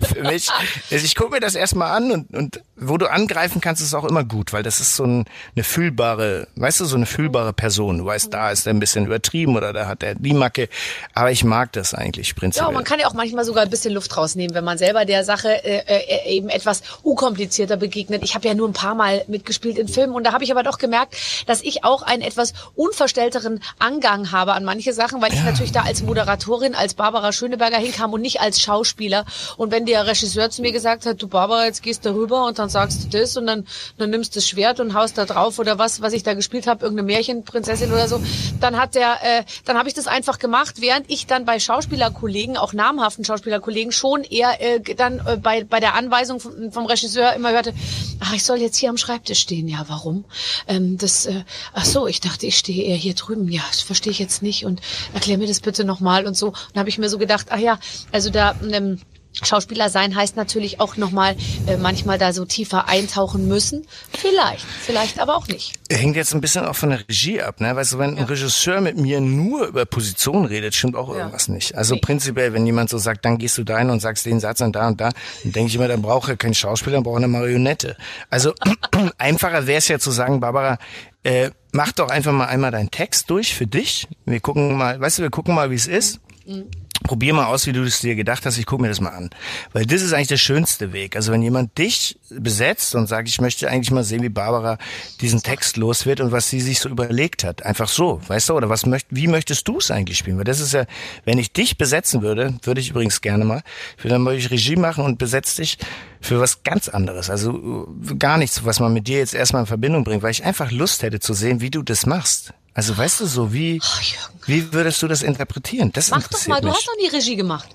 Für 0.00 0.22
mich, 0.22 0.48
also 0.90 1.04
ich 1.04 1.14
gucke 1.14 1.30
mir 1.30 1.40
das 1.40 1.54
erstmal 1.54 1.96
an 1.96 2.10
und, 2.10 2.36
und 2.36 2.62
wo 2.76 2.96
du 2.96 3.10
angreifen 3.10 3.60
kannst, 3.60 3.82
ist 3.82 3.94
auch 3.94 4.04
immer 4.04 4.24
gut, 4.24 4.52
weil 4.52 4.62
das 4.62 4.80
ist 4.80 4.96
so 4.96 5.04
ein, 5.04 5.24
eine 5.54 5.64
fühlbare, 5.64 6.48
weißt 6.56 6.80
du, 6.80 6.84
so 6.84 6.96
eine 6.96 7.06
fühlbare 7.06 7.52
Person. 7.52 7.98
Du 7.98 8.04
weißt, 8.04 8.32
da 8.32 8.50
ist 8.50 8.66
er 8.66 8.74
ein 8.74 8.80
bisschen 8.80 9.06
übertrieben 9.06 9.56
oder 9.56 9.72
da 9.72 9.86
hat 9.86 10.02
er 10.02 10.14
die 10.14 10.32
Macke. 10.32 10.68
Aber 11.14 11.30
ich 11.30 11.44
mag 11.44 11.72
das 11.72 11.94
eigentlich 11.94 12.34
prinzipiell. 12.36 12.70
Ja, 12.70 12.74
man 12.74 12.84
kann 12.84 13.00
ja 13.00 13.08
auch 13.08 13.14
manchmal 13.14 13.44
sogar 13.44 13.64
ein 13.64 13.70
bisschen 13.70 13.94
Luft 13.94 14.16
rausnehmen, 14.16 14.54
wenn 14.54 14.64
man 14.64 14.78
selber 14.78 15.04
der 15.04 15.24
Sache 15.24 15.64
äh, 15.64 15.82
äh, 15.86 16.36
eben 16.36 16.48
etwas 16.48 16.82
unkomplizierter 17.02 17.76
begegnet. 17.76 18.22
Ich 18.22 18.34
habe 18.34 18.46
ja 18.46 18.54
nur 18.54 18.68
ein 18.68 18.74
paar 18.74 18.94
Mal 18.94 19.24
mitgespielt 19.28 19.78
in 19.78 19.88
Filmen 19.88 20.14
und 20.14 20.24
da 20.24 20.32
habe 20.32 20.44
ich 20.44 20.50
aber 20.50 20.62
doch 20.62 20.78
gemerkt, 20.78 21.16
dass 21.48 21.62
ich 21.62 21.84
auch 21.84 22.02
einen 22.02 22.22
etwas 22.22 22.52
unverstellteren 22.74 23.60
Angang 23.78 24.30
habe 24.30 24.52
an 24.52 24.64
manche 24.64 24.92
Sachen, 24.92 25.20
weil 25.22 25.32
ja. 25.32 25.38
ich 25.38 25.44
natürlich 25.44 25.72
da 25.72 25.82
als 25.82 26.02
Moderatorin, 26.02 26.74
als 26.74 26.94
Barbara 26.94 27.32
Schöneberger 27.32 27.78
hinkam 27.78 28.12
und 28.12 28.20
nicht 28.20 28.40
als 28.40 28.60
Schauspieler. 28.60 29.24
Und 29.56 29.72
wenn 29.72 29.86
der 29.86 30.06
Regisseur 30.06 30.50
zu 30.50 30.62
mir 30.62 30.72
gesagt 30.72 31.06
hat, 31.06 31.20
du 31.22 31.28
Barbara, 31.28 31.64
jetzt 31.64 31.82
gehst 31.82 32.04
du 32.04 32.14
rüber 32.14 32.46
und 32.46 32.58
dann 32.58 32.68
sagst 32.68 33.04
du 33.04 33.18
das 33.18 33.36
und 33.36 33.46
dann, 33.46 33.66
dann 33.96 34.10
nimmst 34.10 34.34
du 34.34 34.38
das 34.38 34.48
Schwert 34.48 34.78
und 34.78 34.94
haust 34.94 35.16
da 35.18 35.24
drauf 35.24 35.58
oder 35.58 35.78
was, 35.78 36.00
was 36.02 36.12
ich 36.12 36.22
da 36.22 36.34
gespielt 36.34 36.66
habe, 36.66 36.84
irgendeine 36.84 37.06
Märchenprinzessin 37.06 37.90
oder 37.90 38.08
so, 38.08 38.20
dann 38.60 38.78
hat 38.78 38.94
der, 38.94 39.18
äh, 39.22 39.44
dann 39.64 39.78
habe 39.78 39.88
ich 39.88 39.94
das 39.94 40.06
einfach 40.06 40.38
gemacht, 40.38 40.76
während 40.80 41.10
ich 41.10 41.26
dann 41.26 41.44
bei 41.44 41.58
Schauspielerkollegen, 41.58 42.56
auch 42.56 42.72
namhaften 42.74 43.24
Schauspielerkollegen, 43.24 43.92
schon 43.92 44.22
eher 44.24 44.60
äh, 44.60 44.80
dann 44.80 45.20
äh, 45.26 45.36
bei, 45.36 45.64
bei 45.64 45.80
der 45.80 45.94
Anweisung 45.94 46.40
vom, 46.40 46.72
vom 46.72 46.86
Regisseur 46.86 47.32
immer 47.32 47.52
hörte, 47.52 47.72
ach, 48.20 48.34
ich 48.34 48.44
soll 48.44 48.58
jetzt 48.58 48.76
hier 48.76 48.90
am 48.90 48.98
Schreibtisch 48.98 49.40
stehen. 49.40 49.68
Ja, 49.68 49.84
warum? 49.88 50.24
Ähm, 50.66 50.98
das, 50.98 51.26
äh, 51.26 51.37
ach 51.72 51.84
so, 51.84 52.06
ich 52.06 52.20
dachte, 52.20 52.46
ich 52.46 52.58
stehe 52.58 52.84
eher 52.84 52.96
hier 52.96 53.14
drüben. 53.14 53.48
Ja, 53.48 53.62
das 53.68 53.80
verstehe 53.80 54.10
ich 54.10 54.18
jetzt 54.18 54.42
nicht 54.42 54.64
und 54.64 54.80
erklär 55.14 55.38
mir 55.38 55.48
das 55.48 55.60
bitte 55.60 55.84
nochmal 55.84 56.26
und 56.26 56.36
so. 56.36 56.48
Und 56.48 56.76
habe 56.76 56.88
ich 56.88 56.98
mir 56.98 57.08
so 57.08 57.18
gedacht, 57.18 57.48
ach 57.50 57.58
ja, 57.58 57.78
also 58.12 58.30
da 58.30 58.54
ähm, 58.70 59.00
Schauspieler 59.44 59.88
sein 59.88 60.16
heißt 60.16 60.36
natürlich 60.36 60.80
auch 60.80 60.96
nochmal 60.96 61.36
äh, 61.66 61.76
manchmal 61.76 62.18
da 62.18 62.32
so 62.32 62.44
tiefer 62.44 62.88
eintauchen 62.88 63.48
müssen. 63.48 63.86
Vielleicht, 64.12 64.64
vielleicht 64.64 65.20
aber 65.20 65.36
auch 65.36 65.48
nicht. 65.48 65.74
Hängt 65.90 66.16
jetzt 66.16 66.34
ein 66.34 66.40
bisschen 66.40 66.64
auch 66.64 66.74
von 66.74 66.90
der 66.90 67.00
Regie 67.00 67.40
ab, 67.40 67.60
ne? 67.60 67.74
Weißt 67.74 67.94
du, 67.94 67.98
wenn 67.98 68.16
ja. 68.16 68.22
ein 68.22 68.24
Regisseur 68.24 68.80
mit 68.80 68.96
mir 68.96 69.20
nur 69.20 69.66
über 69.66 69.86
Position 69.86 70.44
redet, 70.44 70.74
stimmt 70.74 70.96
auch 70.96 71.10
ja. 71.10 71.18
irgendwas 71.18 71.48
nicht. 71.48 71.76
Also 71.76 71.94
nee. 71.94 72.00
prinzipiell, 72.00 72.52
wenn 72.52 72.66
jemand 72.66 72.90
so 72.90 72.98
sagt, 72.98 73.24
dann 73.24 73.38
gehst 73.38 73.56
du 73.58 73.64
dahin 73.64 73.90
und 73.90 74.00
sagst 74.00 74.26
den 74.26 74.40
Satz 74.40 74.60
und 74.60 74.74
da 74.74 74.88
und 74.88 75.00
da, 75.00 75.10
dann 75.42 75.52
denke 75.52 75.68
ich 75.68 75.76
immer, 75.76 75.88
dann 75.88 76.02
braucht 76.02 76.28
er 76.28 76.36
keinen 76.36 76.54
Schauspieler, 76.54 76.96
dann 76.96 77.04
braucht 77.04 77.16
er 77.16 77.24
eine 77.24 77.28
Marionette. 77.28 77.96
Also 78.30 78.52
einfacher 79.18 79.66
wäre 79.66 79.78
es 79.78 79.88
ja 79.88 79.98
zu 79.98 80.10
sagen, 80.10 80.40
Barbara, 80.40 80.78
äh, 81.22 81.50
mach 81.72 81.92
doch 81.92 82.08
einfach 82.08 82.32
mal 82.32 82.46
einmal 82.46 82.70
deinen 82.70 82.90
Text 82.90 83.30
durch 83.30 83.54
für 83.54 83.66
dich. 83.66 84.08
Wir 84.24 84.40
gucken 84.40 84.76
mal, 84.76 85.00
weißt 85.00 85.18
du, 85.18 85.22
wir 85.22 85.30
gucken 85.30 85.54
mal, 85.54 85.70
wie 85.70 85.76
es 85.76 85.86
ist. 85.86 86.20
Mhm 86.46 86.66
probier 87.02 87.34
mal 87.34 87.46
aus, 87.46 87.66
wie 87.66 87.72
du 87.72 87.82
es 87.82 88.00
dir 88.00 88.14
gedacht 88.14 88.44
hast. 88.46 88.58
Ich 88.58 88.66
gucke 88.66 88.82
mir 88.82 88.88
das 88.88 89.00
mal 89.00 89.10
an. 89.10 89.30
Weil 89.72 89.86
das 89.86 90.02
ist 90.02 90.12
eigentlich 90.12 90.28
der 90.28 90.36
schönste 90.36 90.92
Weg. 90.92 91.16
Also 91.16 91.32
wenn 91.32 91.42
jemand 91.42 91.76
dich 91.78 92.18
besetzt 92.30 92.94
und 92.94 93.06
sagt, 93.06 93.28
ich 93.28 93.40
möchte 93.40 93.68
eigentlich 93.68 93.90
mal 93.90 94.04
sehen, 94.04 94.22
wie 94.22 94.28
Barbara 94.28 94.78
diesen 95.20 95.42
Text 95.42 95.76
los 95.76 96.06
wird 96.06 96.20
und 96.20 96.32
was 96.32 96.50
sie 96.50 96.60
sich 96.60 96.80
so 96.80 96.88
überlegt 96.88 97.44
hat. 97.44 97.64
Einfach 97.64 97.88
so, 97.88 98.20
weißt 98.26 98.48
du? 98.48 98.54
Oder 98.54 98.68
was 98.68 98.86
möcht, 98.86 99.06
wie 99.10 99.28
möchtest 99.28 99.66
du 99.68 99.78
es 99.78 99.90
eigentlich 99.90 100.18
spielen? 100.18 100.38
Weil 100.38 100.44
das 100.44 100.60
ist 100.60 100.72
ja, 100.72 100.84
wenn 101.24 101.38
ich 101.38 101.52
dich 101.52 101.78
besetzen 101.78 102.22
würde, 102.22 102.54
würde 102.62 102.80
ich 102.80 102.90
übrigens 102.90 103.20
gerne 103.20 103.44
mal, 103.44 103.62
dann 104.02 104.22
möchte 104.22 104.46
ich 104.46 104.50
Regie 104.50 104.76
machen 104.76 105.04
und 105.04 105.18
besetze 105.18 105.62
dich 105.62 105.78
für 106.20 106.40
was 106.40 106.62
ganz 106.62 106.88
anderes. 106.88 107.30
Also 107.30 107.88
gar 108.18 108.38
nichts, 108.38 108.64
was 108.64 108.80
man 108.80 108.92
mit 108.92 109.06
dir 109.06 109.18
jetzt 109.18 109.34
erstmal 109.34 109.62
in 109.62 109.66
Verbindung 109.66 110.04
bringt, 110.04 110.22
weil 110.22 110.30
ich 110.30 110.44
einfach 110.44 110.70
Lust 110.70 111.02
hätte 111.02 111.20
zu 111.20 111.34
sehen, 111.34 111.60
wie 111.60 111.70
du 111.70 111.82
das 111.82 112.06
machst. 112.06 112.52
Also 112.78 112.96
weißt 112.96 113.18
du 113.18 113.26
so, 113.26 113.52
wie, 113.52 113.80
oh, 113.82 114.46
wie 114.46 114.72
würdest 114.72 115.02
du 115.02 115.08
das 115.08 115.22
interpretieren? 115.22 115.90
Das 115.90 116.10
Mach 116.10 116.28
doch 116.28 116.46
mal, 116.46 116.62
mich. 116.62 116.62
du 116.62 116.70
hast 116.70 116.86
doch 116.86 116.96
nie 116.96 117.08
Regie 117.08 117.34
gemacht. 117.34 117.74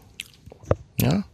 Ja. 0.97 1.25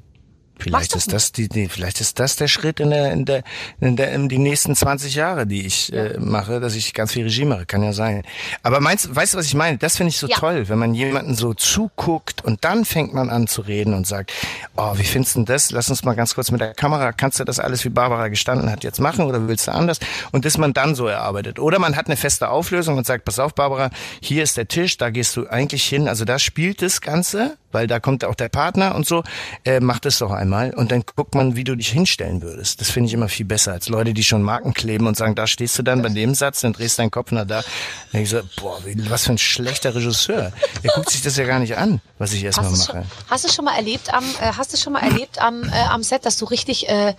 Vielleicht 0.59 0.95
ist 0.95 1.13
das 1.13 1.31
die, 1.31 1.47
die, 1.47 1.69
vielleicht 1.69 2.01
ist 2.01 2.19
das 2.19 2.35
der 2.35 2.47
Schritt 2.47 2.79
in 2.79 2.89
der, 2.89 3.11
in 3.11 3.25
der, 3.25 3.43
in 3.79 3.95
der, 3.95 4.11
in 4.11 4.29
die 4.29 4.37
nächsten 4.37 4.75
20 4.75 5.15
Jahre, 5.15 5.47
die 5.47 5.65
ich 5.65 5.93
äh, 5.93 6.17
mache, 6.19 6.59
dass 6.59 6.75
ich 6.75 6.93
ganz 6.93 7.13
viel 7.13 7.23
Regie 7.23 7.45
mache, 7.45 7.65
kann 7.65 7.81
ja 7.81 7.93
sein. 7.93 8.23
Aber 8.61 8.79
meinst, 8.81 9.15
weißt 9.15 9.33
du, 9.33 9.37
was 9.37 9.45
ich 9.45 9.55
meine? 9.55 9.77
Das 9.77 9.97
finde 9.97 10.09
ich 10.09 10.17
so 10.17 10.27
ja. 10.27 10.37
toll, 10.37 10.67
wenn 10.67 10.77
man 10.77 10.93
jemanden 10.93 11.35
so 11.35 11.53
zuguckt 11.53 12.43
und 12.43 12.63
dann 12.65 12.83
fängt 12.85 13.13
man 13.13 13.29
an 13.29 13.47
zu 13.47 13.61
reden 13.61 13.93
und 13.93 14.05
sagt, 14.05 14.33
oh, 14.75 14.97
wie 14.97 15.03
findest 15.03 15.37
du 15.37 15.43
das? 15.43 15.71
Lass 15.71 15.89
uns 15.89 16.03
mal 16.03 16.15
ganz 16.15 16.35
kurz 16.35 16.51
mit 16.51 16.59
der 16.59 16.73
Kamera, 16.73 17.13
kannst 17.13 17.39
du 17.39 17.45
das 17.45 17.59
alles, 17.59 17.85
wie 17.85 17.89
Barbara 17.89 18.27
gestanden 18.27 18.69
hat, 18.69 18.83
jetzt 18.83 18.99
machen 18.99 19.25
oder 19.25 19.47
willst 19.47 19.67
du 19.67 19.71
anders? 19.71 19.99
Und 20.31 20.45
dass 20.45 20.57
man 20.57 20.73
dann 20.73 20.95
so 20.95 21.07
erarbeitet. 21.07 21.59
Oder 21.59 21.79
man 21.79 21.95
hat 21.95 22.07
eine 22.07 22.17
feste 22.17 22.49
Auflösung 22.49 22.97
und 22.97 23.05
sagt, 23.05 23.25
pass 23.25 23.39
auf, 23.39 23.55
Barbara, 23.55 23.89
hier 24.21 24.43
ist 24.43 24.57
der 24.57 24.67
Tisch, 24.67 24.97
da 24.97 25.09
gehst 25.09 25.35
du 25.37 25.47
eigentlich 25.47 25.85
hin, 25.85 26.07
also 26.07 26.25
da 26.25 26.37
spielt 26.37 26.81
das 26.81 27.01
Ganze 27.01 27.57
weil 27.71 27.87
da 27.87 27.99
kommt 27.99 28.25
auch 28.25 28.35
der 28.35 28.49
Partner 28.49 28.95
und 28.95 29.05
so, 29.05 29.23
äh, 29.65 29.79
mach 29.79 29.99
das 29.99 30.19
doch 30.19 30.31
einmal 30.31 30.73
und 30.73 30.91
dann 30.91 31.03
guckt 31.15 31.35
man, 31.35 31.55
wie 31.55 31.63
du 31.63 31.75
dich 31.75 31.89
hinstellen 31.89 32.41
würdest. 32.41 32.81
Das 32.81 32.89
finde 32.89 33.07
ich 33.07 33.13
immer 33.13 33.29
viel 33.29 33.45
besser 33.45 33.73
als 33.73 33.89
Leute, 33.89 34.13
die 34.13 34.23
schon 34.23 34.41
Marken 34.41 34.73
kleben 34.73 35.07
und 35.07 35.17
sagen, 35.17 35.35
da 35.35 35.47
stehst 35.47 35.77
du 35.77 35.83
dann 35.83 36.01
bei 36.01 36.09
dem 36.09 36.33
Satz, 36.35 36.61
dann 36.61 36.73
drehst 36.73 36.99
deinen 36.99 37.11
Kopf 37.11 37.31
nach 37.31 37.45
da. 37.45 37.63
Dann 38.11 38.21
ich 38.21 38.29
so, 38.29 38.39
boah, 38.57 38.79
was 39.09 39.25
für 39.25 39.31
ein 39.31 39.37
schlechter 39.37 39.93
Regisseur. 39.95 40.51
Er 40.83 40.93
guckt 40.93 41.09
sich 41.09 41.21
das 41.21 41.37
ja 41.37 41.45
gar 41.45 41.59
nicht 41.59 41.77
an, 41.77 42.01
was 42.17 42.33
ich 42.33 42.43
erstmal 42.43 42.71
mache. 42.71 42.91
Schon, 42.91 43.03
hast 43.29 43.45
du 43.45 43.49
schon 43.49 43.65
mal 43.65 43.75
erlebt 43.75 44.13
am, 44.13 44.23
äh, 44.23 44.53
hast 44.57 44.73
du 44.73 44.77
schon 44.77 44.93
mal 44.93 45.03
erlebt 45.03 45.41
am, 45.41 45.63
äh, 45.63 45.83
am 45.89 46.03
Set, 46.03 46.25
dass 46.25 46.37
du 46.37 46.45
richtig 46.45 46.89
äh, 46.89 47.13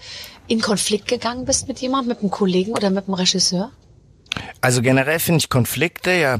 in 0.46 0.60
Konflikt 0.60 1.06
gegangen 1.06 1.44
bist 1.44 1.68
mit 1.68 1.78
jemandem, 1.80 2.08
mit 2.08 2.20
einem 2.20 2.30
Kollegen 2.30 2.72
oder 2.72 2.90
mit 2.90 3.06
einem 3.06 3.14
Regisseur? 3.14 3.70
Also 4.60 4.82
generell 4.82 5.18
finde 5.18 5.38
ich 5.38 5.48
Konflikte 5.48 6.12
ja 6.12 6.38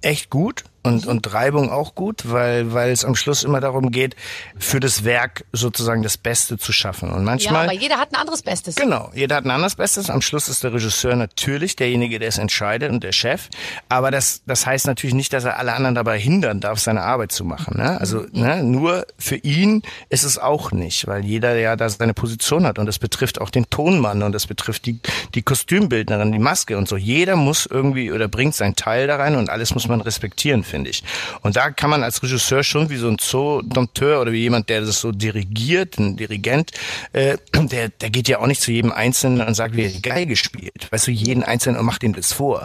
echt 0.00 0.30
gut 0.30 0.64
und, 0.84 1.06
und 1.06 1.32
Reibung 1.32 1.70
auch 1.70 1.94
gut, 1.94 2.30
weil, 2.30 2.72
weil 2.72 2.92
es 2.92 3.04
am 3.04 3.16
Schluss 3.16 3.42
immer 3.42 3.60
darum 3.60 3.90
geht, 3.90 4.14
für 4.58 4.80
das 4.80 5.04
Werk 5.04 5.44
sozusagen 5.52 6.02
das 6.02 6.18
Beste 6.18 6.58
zu 6.58 6.72
schaffen. 6.72 7.10
Und 7.10 7.24
manchmal. 7.24 7.64
Ja, 7.66 7.70
aber 7.70 7.80
jeder 7.80 7.96
hat 7.96 8.12
ein 8.12 8.20
anderes 8.20 8.42
Bestes. 8.42 8.76
Genau, 8.76 9.10
jeder 9.14 9.36
hat 9.36 9.44
ein 9.44 9.50
anderes 9.50 9.76
Bestes. 9.76 10.10
Am 10.10 10.20
Schluss 10.20 10.48
ist 10.48 10.62
der 10.62 10.74
Regisseur 10.74 11.16
natürlich 11.16 11.74
derjenige, 11.76 12.18
der 12.18 12.28
es 12.28 12.38
entscheidet 12.38 12.92
und 12.92 13.02
der 13.02 13.12
Chef. 13.12 13.48
Aber 13.88 14.10
das, 14.10 14.42
das 14.46 14.66
heißt 14.66 14.86
natürlich 14.86 15.14
nicht, 15.14 15.32
dass 15.32 15.44
er 15.44 15.58
alle 15.58 15.72
anderen 15.72 15.94
dabei 15.94 16.18
hindern 16.18 16.60
darf, 16.60 16.78
seine 16.78 17.02
Arbeit 17.02 17.32
zu 17.32 17.44
machen. 17.44 17.78
Ne? 17.78 17.98
Also 17.98 18.20
mhm. 18.20 18.28
ne, 18.32 18.62
nur 18.62 19.06
für 19.18 19.36
ihn 19.36 19.82
ist 20.10 20.24
es 20.24 20.38
auch 20.38 20.70
nicht, 20.70 21.06
weil 21.06 21.24
jeder 21.24 21.56
ja 21.56 21.76
da 21.76 21.88
seine 21.88 22.12
Position 22.14 22.66
hat 22.66 22.78
und 22.78 22.84
das 22.84 22.98
betrifft 22.98 23.40
auch 23.40 23.50
den 23.50 23.70
Tonmann 23.70 24.22
und 24.22 24.32
das 24.32 24.46
betrifft 24.46 24.84
die, 24.84 25.00
die 25.34 25.42
Kostümbildnerin, 25.42 26.32
die 26.32 26.38
Maske 26.38 26.76
und 26.78 26.88
so. 26.88 26.96
Jeder 26.96 27.36
muss 27.36 27.66
irgendwie 27.66 28.12
oder 28.12 28.28
bringt 28.28 28.54
seinen 28.54 28.76
Teil 28.76 29.06
da 29.06 29.16
rein 29.16 29.36
und 29.36 29.50
alles 29.50 29.74
muss 29.74 29.88
man 29.88 30.00
respektieren 30.00 30.64
finde 30.64 30.90
ich. 30.90 31.02
Und 31.42 31.56
da 31.56 31.70
kann 31.70 31.90
man 31.90 32.02
als 32.02 32.22
Regisseur 32.22 32.62
schon 32.62 32.90
wie 32.90 32.96
so 32.96 33.08
ein 33.08 33.18
Zoo-Dompteur 33.20 34.20
oder 34.20 34.32
wie 34.32 34.40
jemand, 34.40 34.68
der 34.68 34.80
das 34.80 35.00
so 35.00 35.12
dirigiert, 35.12 35.98
ein 35.98 36.16
Dirigent, 36.16 36.72
äh, 37.12 37.38
der, 37.54 37.88
der 37.88 38.10
geht 38.10 38.28
ja 38.28 38.40
auch 38.40 38.46
nicht 38.46 38.60
zu 38.60 38.72
jedem 38.72 38.92
Einzelnen 38.92 39.46
und 39.46 39.54
sagt, 39.54 39.76
wie 39.76 39.84
er 39.84 39.90
die 39.90 40.02
Geige 40.02 40.36
spielt. 40.36 40.90
Weißt 40.90 41.06
du, 41.06 41.10
jeden 41.10 41.42
Einzelnen 41.42 41.78
und 41.78 41.86
macht 41.86 42.02
ihm 42.02 42.14
das 42.14 42.32
vor. 42.32 42.64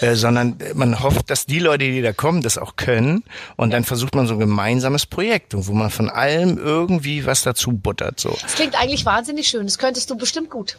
Äh, 0.00 0.14
sondern 0.14 0.58
man 0.74 1.00
hofft, 1.00 1.30
dass 1.30 1.46
die 1.46 1.58
Leute, 1.58 1.84
die 1.84 2.02
da 2.02 2.12
kommen, 2.12 2.42
das 2.42 2.58
auch 2.58 2.76
können. 2.76 3.24
Und 3.56 3.72
dann 3.72 3.84
versucht 3.84 4.14
man 4.14 4.26
so 4.26 4.34
ein 4.34 4.40
gemeinsames 4.40 5.06
Projekt, 5.06 5.54
wo 5.56 5.72
man 5.72 5.90
von 5.90 6.08
allem 6.08 6.58
irgendwie 6.58 7.26
was 7.26 7.42
dazu 7.42 7.72
buttert. 7.72 8.20
So. 8.20 8.36
Das 8.42 8.54
klingt 8.54 8.80
eigentlich 8.80 9.04
wahnsinnig 9.04 9.48
schön. 9.48 9.66
Das 9.66 9.78
könntest 9.78 10.10
du 10.10 10.16
bestimmt 10.16 10.50
gut 10.50 10.78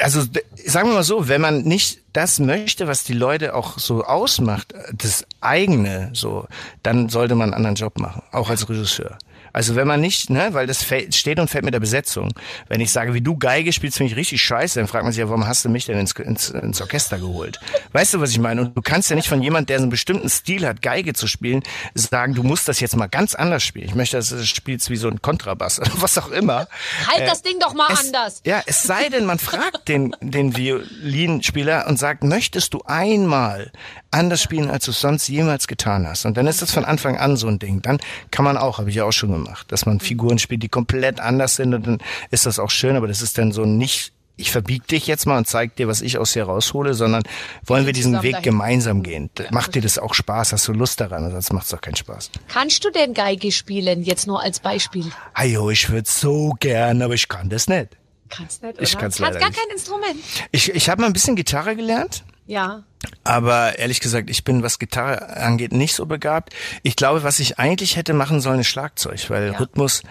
also 0.00 0.22
sagen 0.66 0.88
wir 0.88 0.94
mal 0.94 1.02
so, 1.02 1.28
wenn 1.28 1.40
man 1.40 1.62
nicht 1.62 2.00
das 2.12 2.38
möchte, 2.38 2.86
was 2.86 3.04
die 3.04 3.12
Leute 3.12 3.54
auch 3.54 3.78
so 3.78 4.04
ausmacht, 4.04 4.74
das 4.92 5.24
eigene, 5.40 6.10
so, 6.12 6.46
dann 6.82 7.08
sollte 7.08 7.34
man 7.34 7.48
einen 7.50 7.54
anderen 7.54 7.76
Job 7.76 7.98
machen, 7.98 8.22
auch 8.32 8.50
als 8.50 8.68
Regisseur. 8.68 9.18
Also 9.52 9.76
wenn 9.76 9.86
man 9.86 10.00
nicht, 10.00 10.30
ne, 10.30 10.48
weil 10.52 10.66
das 10.66 10.84
steht 11.10 11.38
und 11.38 11.48
fällt 11.48 11.64
mit 11.64 11.74
der 11.74 11.80
Besetzung. 11.80 12.32
Wenn 12.68 12.80
ich 12.80 12.92
sage, 12.92 13.14
wie 13.14 13.20
du 13.20 13.36
Geige 13.36 13.72
spielst, 13.72 13.98
finde 13.98 14.12
ich 14.12 14.16
richtig 14.16 14.42
scheiße, 14.42 14.78
dann 14.78 14.88
fragt 14.88 15.04
man 15.04 15.12
sich 15.12 15.20
ja, 15.20 15.28
warum 15.28 15.46
hast 15.46 15.64
du 15.64 15.68
mich 15.68 15.86
denn 15.86 15.98
ins, 15.98 16.12
ins, 16.12 16.50
ins 16.50 16.80
Orchester 16.80 17.18
geholt? 17.18 17.60
Weißt 17.92 18.14
du, 18.14 18.20
was 18.20 18.30
ich 18.30 18.38
meine? 18.38 18.62
Und 18.62 18.76
du 18.76 18.82
kannst 18.82 19.10
ja 19.10 19.16
nicht 19.16 19.28
von 19.28 19.42
jemand, 19.42 19.68
der 19.68 19.78
so 19.78 19.84
einen 19.84 19.90
bestimmten 19.90 20.28
Stil 20.28 20.66
hat, 20.66 20.82
Geige 20.82 21.12
zu 21.12 21.26
spielen, 21.26 21.62
sagen, 21.94 22.34
du 22.34 22.42
musst 22.42 22.68
das 22.68 22.80
jetzt 22.80 22.96
mal 22.96 23.08
ganz 23.08 23.34
anders 23.34 23.62
spielen. 23.62 23.86
Ich 23.88 23.94
möchte, 23.94 24.16
dass 24.16 24.30
du 24.30 24.36
das 24.36 24.48
spielst 24.48 24.90
wie 24.90 24.96
so 24.96 25.08
ein 25.08 25.22
Kontrabass 25.22 25.80
oder 25.80 25.90
was 25.96 26.16
auch 26.18 26.30
immer. 26.30 26.68
Halt 27.06 27.20
äh, 27.20 27.26
das 27.26 27.42
Ding 27.42 27.58
doch 27.60 27.74
mal 27.74 27.92
es, 27.92 28.06
anders. 28.06 28.42
Ja, 28.44 28.62
es 28.66 28.82
sei 28.82 29.08
denn, 29.08 29.24
man 29.24 29.38
fragt 29.38 29.88
den, 29.88 30.14
den 30.20 30.56
Violinspieler 30.56 31.86
und 31.88 31.98
sagt, 31.98 32.24
möchtest 32.24 32.74
du 32.74 32.82
einmal 32.86 33.72
anders 34.10 34.42
spielen, 34.42 34.70
als 34.70 34.84
du 34.84 34.90
es 34.90 35.00
sonst 35.00 35.28
jemals 35.28 35.66
getan 35.66 36.06
hast? 36.06 36.24
Und 36.26 36.36
dann 36.36 36.46
ist 36.46 36.62
das 36.62 36.72
von 36.72 36.84
Anfang 36.84 37.16
an 37.16 37.36
so 37.36 37.48
ein 37.48 37.58
Ding. 37.58 37.82
Dann 37.82 37.98
kann 38.30 38.44
man 38.44 38.56
auch, 38.56 38.78
habe 38.78 38.90
ich 38.90 38.96
ja 38.96 39.04
auch 39.04 39.12
schon 39.12 39.32
gemacht, 39.32 39.70
dass 39.72 39.86
man 39.86 40.00
Figuren 40.00 40.38
spielt, 40.38 40.62
die 40.62 40.68
komplett 40.68 41.20
anders 41.20 41.56
sind 41.56 41.74
und 41.74 41.86
dann 41.86 41.98
ist 42.30 42.46
das 42.46 42.58
auch 42.58 42.70
schön, 42.70 42.96
aber 42.96 43.08
das 43.08 43.22
ist 43.22 43.38
dann 43.38 43.52
so 43.52 43.64
nicht 43.64 44.12
ich 44.40 44.50
verbieg 44.50 44.86
dich 44.88 45.06
jetzt 45.06 45.26
mal 45.26 45.36
und 45.36 45.46
zeig 45.46 45.76
dir, 45.76 45.86
was 45.86 46.00
ich 46.00 46.18
aus 46.18 46.32
dir 46.32 46.44
raushole, 46.44 46.94
sondern 46.94 47.22
wollen 47.66 47.84
wir 47.86 47.92
diesen 47.92 48.22
Weg 48.22 48.32
dahin. 48.32 48.44
gemeinsam 48.44 49.02
gehen. 49.02 49.30
Macht 49.50 49.74
dir 49.74 49.82
das 49.82 49.98
auch 49.98 50.14
Spaß? 50.14 50.52
Hast 50.54 50.66
du 50.66 50.72
Lust 50.72 51.00
daran? 51.00 51.30
Sonst 51.30 51.52
macht 51.52 51.64
es 51.64 51.70
doch 51.70 51.80
keinen 51.80 51.96
Spaß. 51.96 52.30
Kannst 52.48 52.84
du 52.84 52.90
denn 52.90 53.12
Geige 53.12 53.52
spielen? 53.52 54.02
Jetzt 54.02 54.26
nur 54.26 54.40
als 54.42 54.60
Beispiel. 54.60 55.04
Ajo, 55.34 55.70
ich 55.70 55.90
würde 55.90 56.08
so 56.10 56.56
gern, 56.58 57.02
aber 57.02 57.14
ich 57.14 57.28
kann 57.28 57.50
das 57.50 57.68
nicht. 57.68 57.98
Kannst 58.30 58.62
nicht, 58.62 58.74
oder? 58.74 58.82
Ich 58.82 58.92
kann's 58.92 59.18
Kannst 59.18 59.20
leider 59.20 59.38
gar 59.40 59.48
nicht. 59.48 59.60
kein 59.60 59.70
Instrument. 59.70 60.16
Ich, 60.52 60.70
ich 60.70 60.88
habe 60.88 61.02
mal 61.02 61.08
ein 61.08 61.12
bisschen 61.12 61.36
Gitarre 61.36 61.76
gelernt. 61.76 62.24
Ja. 62.46 62.84
Aber 63.24 63.78
ehrlich 63.78 64.00
gesagt, 64.00 64.28
ich 64.28 64.44
bin, 64.44 64.62
was 64.62 64.78
Gitarre 64.78 65.36
angeht, 65.36 65.72
nicht 65.72 65.94
so 65.94 66.04
begabt. 66.04 66.52
Ich 66.82 66.96
glaube, 66.96 67.22
was 67.22 67.38
ich 67.38 67.58
eigentlich 67.58 67.96
hätte 67.96 68.12
machen 68.12 68.40
sollen, 68.40 68.60
ist 68.60 68.66
Schlagzeug, 68.66 69.30
weil 69.30 69.52
ja. 69.52 69.58
Rhythmus, 69.58 70.02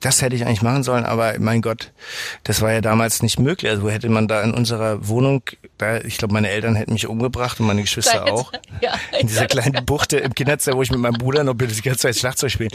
das 0.00 0.22
hätte 0.22 0.34
ich 0.34 0.46
eigentlich 0.46 0.62
machen 0.62 0.82
sollen, 0.82 1.04
aber 1.04 1.34
mein 1.38 1.60
Gott, 1.60 1.92
das 2.44 2.62
war 2.62 2.72
ja 2.72 2.80
damals 2.80 3.22
nicht 3.22 3.38
möglich. 3.38 3.70
Also 3.70 3.82
wo 3.82 3.90
hätte 3.90 4.08
man 4.08 4.28
da 4.28 4.42
in 4.42 4.54
unserer 4.54 5.08
Wohnung, 5.08 5.42
da, 5.76 5.98
ich 5.98 6.16
glaube, 6.16 6.32
meine 6.32 6.48
Eltern 6.48 6.74
hätten 6.74 6.94
mich 6.94 7.06
umgebracht 7.06 7.60
und 7.60 7.66
meine 7.66 7.82
Geschwister 7.82 8.32
auch. 8.32 8.52
Ja, 8.80 8.92
in 9.18 9.26
dieser 9.26 9.46
kleinen 9.46 9.84
Buchte 9.84 10.18
im 10.18 10.34
Kinderzimmer, 10.34 10.76
wo 10.76 10.82
ich 10.82 10.90
mit 10.92 11.00
meinem 11.00 11.14
Bruder 11.14 11.42
noch 11.42 11.54
bitte 11.54 11.74
die 11.74 11.82
ganze 11.82 12.02
Zeit 12.02 12.16
Schlagzeug 12.16 12.52
spiele. 12.52 12.70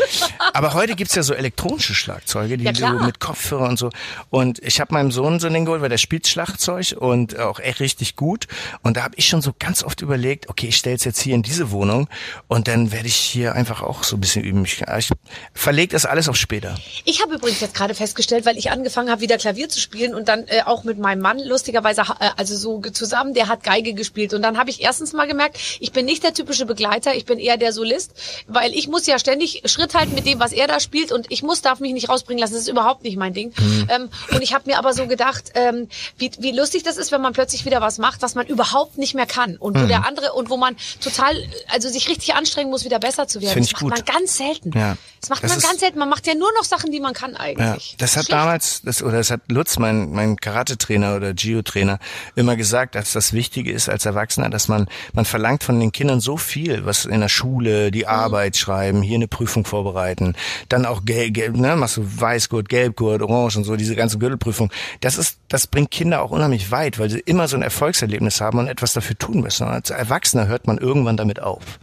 Aber 0.53 0.73
heute 0.73 0.95
gibt's 0.95 1.15
ja 1.15 1.23
so 1.23 1.33
elektronische 1.33 1.95
Schlagzeuge, 1.95 2.57
die 2.57 2.65
ja, 2.65 2.73
du 2.73 3.05
mit 3.05 3.21
Kopfhörer 3.21 3.69
und 3.69 3.79
so. 3.79 3.89
Und 4.29 4.59
ich 4.59 4.81
habe 4.81 4.93
meinem 4.93 5.11
Sohn 5.11 5.39
so 5.39 5.47
ein 5.47 5.53
Ding 5.53 5.63
geholt, 5.63 5.81
weil 5.81 5.87
der 5.87 5.97
spielt 5.97 6.27
Schlagzeug 6.27 6.95
und 6.97 7.39
auch 7.39 7.59
echt 7.59 7.79
richtig 7.79 8.17
gut. 8.17 8.47
Und 8.81 8.97
da 8.97 9.03
habe 9.03 9.15
ich 9.15 9.27
schon 9.27 9.41
so 9.41 9.53
ganz 9.63 9.81
oft 9.81 10.01
überlegt, 10.01 10.49
okay, 10.49 10.67
ich 10.67 10.75
stelle 10.75 10.97
es 10.97 11.05
jetzt 11.05 11.21
hier 11.21 11.35
in 11.35 11.41
diese 11.41 11.71
Wohnung 11.71 12.09
und 12.49 12.67
dann 12.67 12.91
werde 12.91 13.07
ich 13.07 13.15
hier 13.15 13.53
einfach 13.55 13.81
auch 13.81 14.03
so 14.03 14.17
ein 14.17 14.19
bisschen 14.19 14.43
üben. 14.43 14.65
Ich, 14.65 14.81
ich 14.81 15.09
verlege 15.53 15.93
das 15.93 16.05
alles 16.05 16.27
auf 16.27 16.35
später. 16.35 16.75
Ich 17.05 17.21
habe 17.21 17.35
übrigens 17.35 17.61
jetzt 17.61 17.73
gerade 17.73 17.95
festgestellt, 17.95 18.45
weil 18.45 18.57
ich 18.57 18.71
angefangen 18.71 19.09
habe, 19.09 19.21
wieder 19.21 19.37
Klavier 19.37 19.69
zu 19.69 19.79
spielen 19.79 20.15
und 20.15 20.27
dann 20.27 20.45
äh, 20.47 20.63
auch 20.65 20.83
mit 20.83 20.99
meinem 20.99 21.21
Mann 21.21 21.39
lustigerweise, 21.39 22.01
äh, 22.19 22.31
also 22.35 22.57
so 22.57 22.81
zusammen, 22.81 23.33
der 23.33 23.47
hat 23.47 23.63
Geige 23.63 23.93
gespielt 23.93 24.33
und 24.33 24.41
dann 24.41 24.57
habe 24.57 24.69
ich 24.69 24.81
erstens 24.81 25.13
mal 25.13 25.27
gemerkt, 25.27 25.57
ich 25.79 25.93
bin 25.93 26.05
nicht 26.05 26.23
der 26.23 26.33
typische 26.33 26.65
Begleiter, 26.65 27.15
ich 27.15 27.23
bin 27.23 27.39
eher 27.39 27.55
der 27.55 27.71
Solist, 27.71 28.11
weil 28.47 28.73
ich 28.73 28.89
muss 28.89 29.07
ja 29.07 29.17
ständig 29.17 29.61
Schritt 29.65 29.95
halten 29.95 30.13
mit 30.13 30.25
dem, 30.25 30.41
was 30.41 30.51
er 30.51 30.67
da 30.67 30.81
spielt 30.81 31.13
und 31.13 31.27
ich 31.29 31.41
muss, 31.41 31.61
darf 31.61 31.79
mich 31.79 31.93
nicht 31.93 32.09
rausbringen 32.09 32.41
lassen, 32.41 32.53
das 32.53 32.63
ist 32.63 32.69
überhaupt 32.69 33.03
nicht 33.03 33.15
mein 33.15 33.33
Ding. 33.33 33.53
Mhm. 33.57 33.87
Ähm, 33.89 34.09
und 34.31 34.41
ich 34.41 34.53
habe 34.53 34.69
mir 34.69 34.77
aber 34.77 34.93
so 34.93 35.07
gedacht, 35.07 35.51
ähm, 35.55 35.87
wie, 36.17 36.31
wie 36.39 36.51
lustig 36.51 36.83
das 36.83 36.97
ist, 36.97 37.13
wenn 37.13 37.21
man 37.21 37.31
plötzlich 37.31 37.63
wieder 37.63 37.79
was 37.79 37.97
macht, 37.97 38.21
was 38.21 38.35
man 38.35 38.45
überhaupt 38.45 38.97
nicht 38.97 39.15
mehr 39.15 39.25
kann 39.25 39.52
und 39.57 39.77
wo 39.77 39.83
mhm. 39.83 39.87
der 39.87 40.05
andere 40.05 40.33
und 40.33 40.49
wo 40.49 40.57
man 40.57 40.75
total, 41.01 41.35
also 41.69 41.89
sich 41.89 42.09
richtig 42.09 42.35
anstrengen 42.35 42.69
muss, 42.69 42.85
wieder 42.85 42.99
besser 42.99 43.27
zu 43.27 43.41
werden. 43.41 43.53
Find 43.53 43.65
das 43.65 43.67
ich 43.67 43.73
macht 43.73 43.83
gut. 43.83 44.07
man 44.07 44.17
ganz 44.19 44.37
selten. 44.37 44.71
Ja. 44.77 44.97
Das 45.21 45.29
macht 45.29 45.43
das 45.43 45.51
man 45.51 45.59
ganz 45.61 45.79
selten. 45.79 45.99
Man 45.99 46.09
macht 46.09 46.27
ja 46.27 46.33
nur 46.35 46.49
noch 46.57 46.63
Sachen, 46.63 46.91
die 46.91 46.99
man 46.99 47.13
kann 47.13 47.35
eigentlich. 47.35 47.91
Ja. 47.91 47.97
Das 47.97 48.17
hat 48.17 48.25
Schlecht. 48.25 48.39
damals, 48.39 48.81
das, 48.83 49.01
oder 49.01 49.17
das 49.17 49.31
hat 49.31 49.41
Lutz, 49.49 49.77
mein, 49.79 50.11
mein 50.11 50.35
Karate-Trainer 50.35 51.15
oder 51.15 51.33
Gio-Trainer, 51.33 51.99
immer 52.35 52.55
gesagt, 52.55 52.95
dass 52.95 53.13
das 53.13 53.33
Wichtige 53.33 53.71
ist 53.71 53.89
als 53.89 54.05
Erwachsener, 54.05 54.49
dass 54.49 54.67
man, 54.67 54.87
man 55.13 55.25
verlangt 55.25 55.63
von 55.63 55.79
den 55.79 55.91
Kindern 55.91 56.19
so 56.19 56.37
viel, 56.37 56.85
was 56.85 57.05
in 57.05 57.21
der 57.21 57.29
Schule, 57.29 57.91
die 57.91 58.03
mhm. 58.03 58.09
Arbeit 58.09 58.57
schreiben, 58.57 59.01
hier 59.01 59.15
eine 59.15 59.27
Prüfung 59.27 59.65
vorbereiten, 59.65 60.35
dann 60.69 60.85
auch 60.85 61.05
gelb, 61.05 61.33
gelb 61.35 61.55
ne, 61.55 61.75
machst 61.75 61.97
du 61.97 62.03
Weißgurt, 62.03 62.69
Gelbgurt, 62.69 63.21
Orange 63.21 63.57
und 63.57 63.63
so, 63.63 63.75
diese 63.75 63.95
ganze 63.95 64.17
Gürtelprüfung. 64.17 64.71
Das 65.01 65.17
ist, 65.17 65.37
das 65.47 65.67
bringt 65.67 65.91
Kinder 65.91 66.21
auch 66.21 66.31
unheimlich 66.31 66.71
weit, 66.71 66.99
weil 66.99 67.09
sie 67.09 67.19
immer 67.19 67.47
so 67.47 67.55
ein 67.55 67.61
Erfolgserlebnis 67.61 68.41
haben 68.41 68.59
und 68.59 68.67
etwas 68.67 68.93
dafür 68.93 69.17
tun 69.17 69.42
müssen. 69.43 69.67
Und 69.67 69.73
als 69.73 69.89
Erwachsener 69.89 70.47
hört 70.47 70.67
man 70.67 70.77
irgendwann 70.77 71.17
damit 71.17 71.41
auf. 71.41 71.79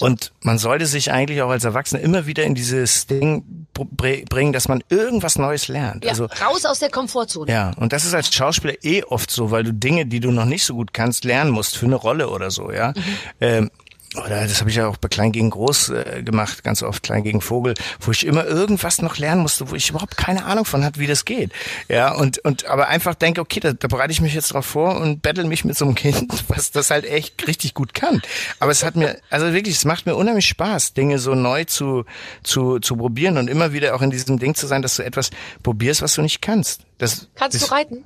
Und 0.00 0.32
man 0.42 0.58
sollte 0.58 0.86
sich 0.86 1.12
eigentlich 1.12 1.42
auch 1.42 1.50
als 1.50 1.64
Erwachsener 1.64 2.00
immer 2.00 2.26
wieder 2.26 2.44
in 2.44 2.54
dieses 2.54 3.06
Ding 3.06 3.66
bringen, 3.74 4.52
dass 4.52 4.68
man 4.68 4.82
irgendwas 4.88 5.38
Neues 5.38 5.68
lernt. 5.68 6.04
Ja, 6.04 6.10
also 6.10 6.24
raus 6.24 6.64
aus 6.64 6.78
der 6.78 6.90
Komfortzone. 6.90 7.50
Ja, 7.50 7.72
und 7.76 7.92
das 7.92 8.04
ist 8.04 8.14
als 8.14 8.32
Schauspieler 8.32 8.74
eh 8.82 9.02
oft 9.04 9.30
so, 9.30 9.50
weil 9.50 9.64
du 9.64 9.72
Dinge, 9.72 10.06
die 10.06 10.20
du 10.20 10.30
noch 10.30 10.44
nicht 10.44 10.64
so 10.64 10.74
gut 10.74 10.92
kannst, 10.92 11.24
lernen 11.24 11.50
musst 11.50 11.76
für 11.76 11.86
eine 11.86 11.96
Rolle 11.96 12.30
oder 12.30 12.50
so, 12.50 12.70
ja. 12.70 12.88
Mhm. 12.88 13.02
Ähm, 13.40 13.70
oder 14.16 14.42
das 14.42 14.58
habe 14.58 14.70
ich 14.70 14.76
ja 14.76 14.88
auch 14.88 14.96
bei 14.96 15.06
Klein 15.06 15.30
gegen 15.30 15.50
Groß 15.50 15.90
äh, 15.90 16.22
gemacht, 16.24 16.64
ganz 16.64 16.82
oft 16.82 17.04
Klein 17.04 17.22
gegen 17.22 17.40
Vogel, 17.40 17.74
wo 18.00 18.10
ich 18.10 18.26
immer 18.26 18.44
irgendwas 18.44 19.02
noch 19.02 19.18
lernen 19.18 19.42
musste, 19.42 19.70
wo 19.70 19.76
ich 19.76 19.90
überhaupt 19.90 20.16
keine 20.16 20.46
Ahnung 20.46 20.64
von 20.64 20.84
hatte, 20.84 20.98
wie 20.98 21.06
das 21.06 21.24
geht. 21.24 21.52
Ja, 21.88 22.12
und, 22.14 22.38
und 22.38 22.66
aber 22.66 22.88
einfach 22.88 23.14
denke, 23.14 23.40
okay, 23.40 23.60
da, 23.60 23.72
da 23.72 23.86
bereite 23.86 24.12
ich 24.12 24.20
mich 24.20 24.34
jetzt 24.34 24.52
drauf 24.52 24.66
vor 24.66 25.00
und 25.00 25.22
battle 25.22 25.44
mich 25.44 25.64
mit 25.64 25.78
so 25.78 25.84
einem 25.84 25.94
Kind, 25.94 26.32
was 26.48 26.72
das 26.72 26.90
halt 26.90 27.04
echt 27.04 27.46
richtig 27.46 27.74
gut 27.74 27.94
kann. 27.94 28.20
Aber 28.58 28.72
es 28.72 28.84
hat 28.84 28.96
mir, 28.96 29.16
also 29.30 29.52
wirklich, 29.52 29.76
es 29.76 29.84
macht 29.84 30.06
mir 30.06 30.16
unheimlich 30.16 30.46
Spaß, 30.48 30.94
Dinge 30.94 31.20
so 31.20 31.36
neu 31.36 31.64
zu, 31.64 32.04
zu, 32.42 32.80
zu 32.80 32.96
probieren 32.96 33.38
und 33.38 33.48
immer 33.48 33.72
wieder 33.72 33.94
auch 33.94 34.02
in 34.02 34.10
diesem 34.10 34.40
Ding 34.40 34.56
zu 34.56 34.66
sein, 34.66 34.82
dass 34.82 34.96
du 34.96 35.04
etwas 35.04 35.30
probierst, 35.62 36.02
was 36.02 36.14
du 36.14 36.22
nicht 36.22 36.42
kannst. 36.42 36.82
Das, 36.98 37.28
Kannst 37.36 37.60
das, 37.60 37.68
du 37.68 37.74
reiten? 37.74 38.04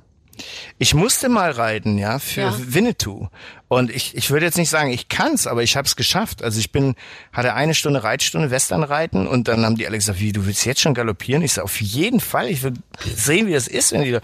Ich 0.77 0.93
musste 0.93 1.29
mal 1.29 1.51
reiten, 1.51 1.97
ja, 1.97 2.19
für 2.19 2.41
ja. 2.41 2.55
Winnetou. 2.57 3.29
Und 3.67 3.89
ich, 3.89 4.15
ich 4.15 4.29
würde 4.29 4.45
jetzt 4.45 4.57
nicht 4.57 4.69
sagen, 4.69 4.91
ich 4.91 5.09
kann's, 5.09 5.47
aber 5.47 5.63
ich 5.63 5.75
habe 5.75 5.87
es 5.87 5.95
geschafft. 5.95 6.43
Also 6.43 6.59
ich 6.59 6.71
bin, 6.71 6.95
hatte 7.33 7.53
eine 7.53 7.73
Stunde 7.73 8.03
Reitstunde 8.03 8.51
Westernreiten 8.51 9.27
und 9.27 9.47
dann 9.47 9.65
haben 9.65 9.75
die 9.75 9.87
alle 9.87 9.97
gesagt, 9.97 10.19
wie, 10.19 10.31
du 10.31 10.45
willst 10.45 10.65
jetzt 10.65 10.81
schon 10.81 10.93
galoppieren? 10.93 11.41
Ich 11.43 11.53
sage, 11.53 11.65
auf 11.65 11.81
jeden 11.81 12.19
Fall, 12.19 12.49
ich 12.49 12.63
will 12.63 12.73
sehen, 13.03 13.47
wie 13.47 13.53
das 13.53 13.67
ist. 13.67 13.91
Wenn 13.91 14.03
die, 14.03 14.19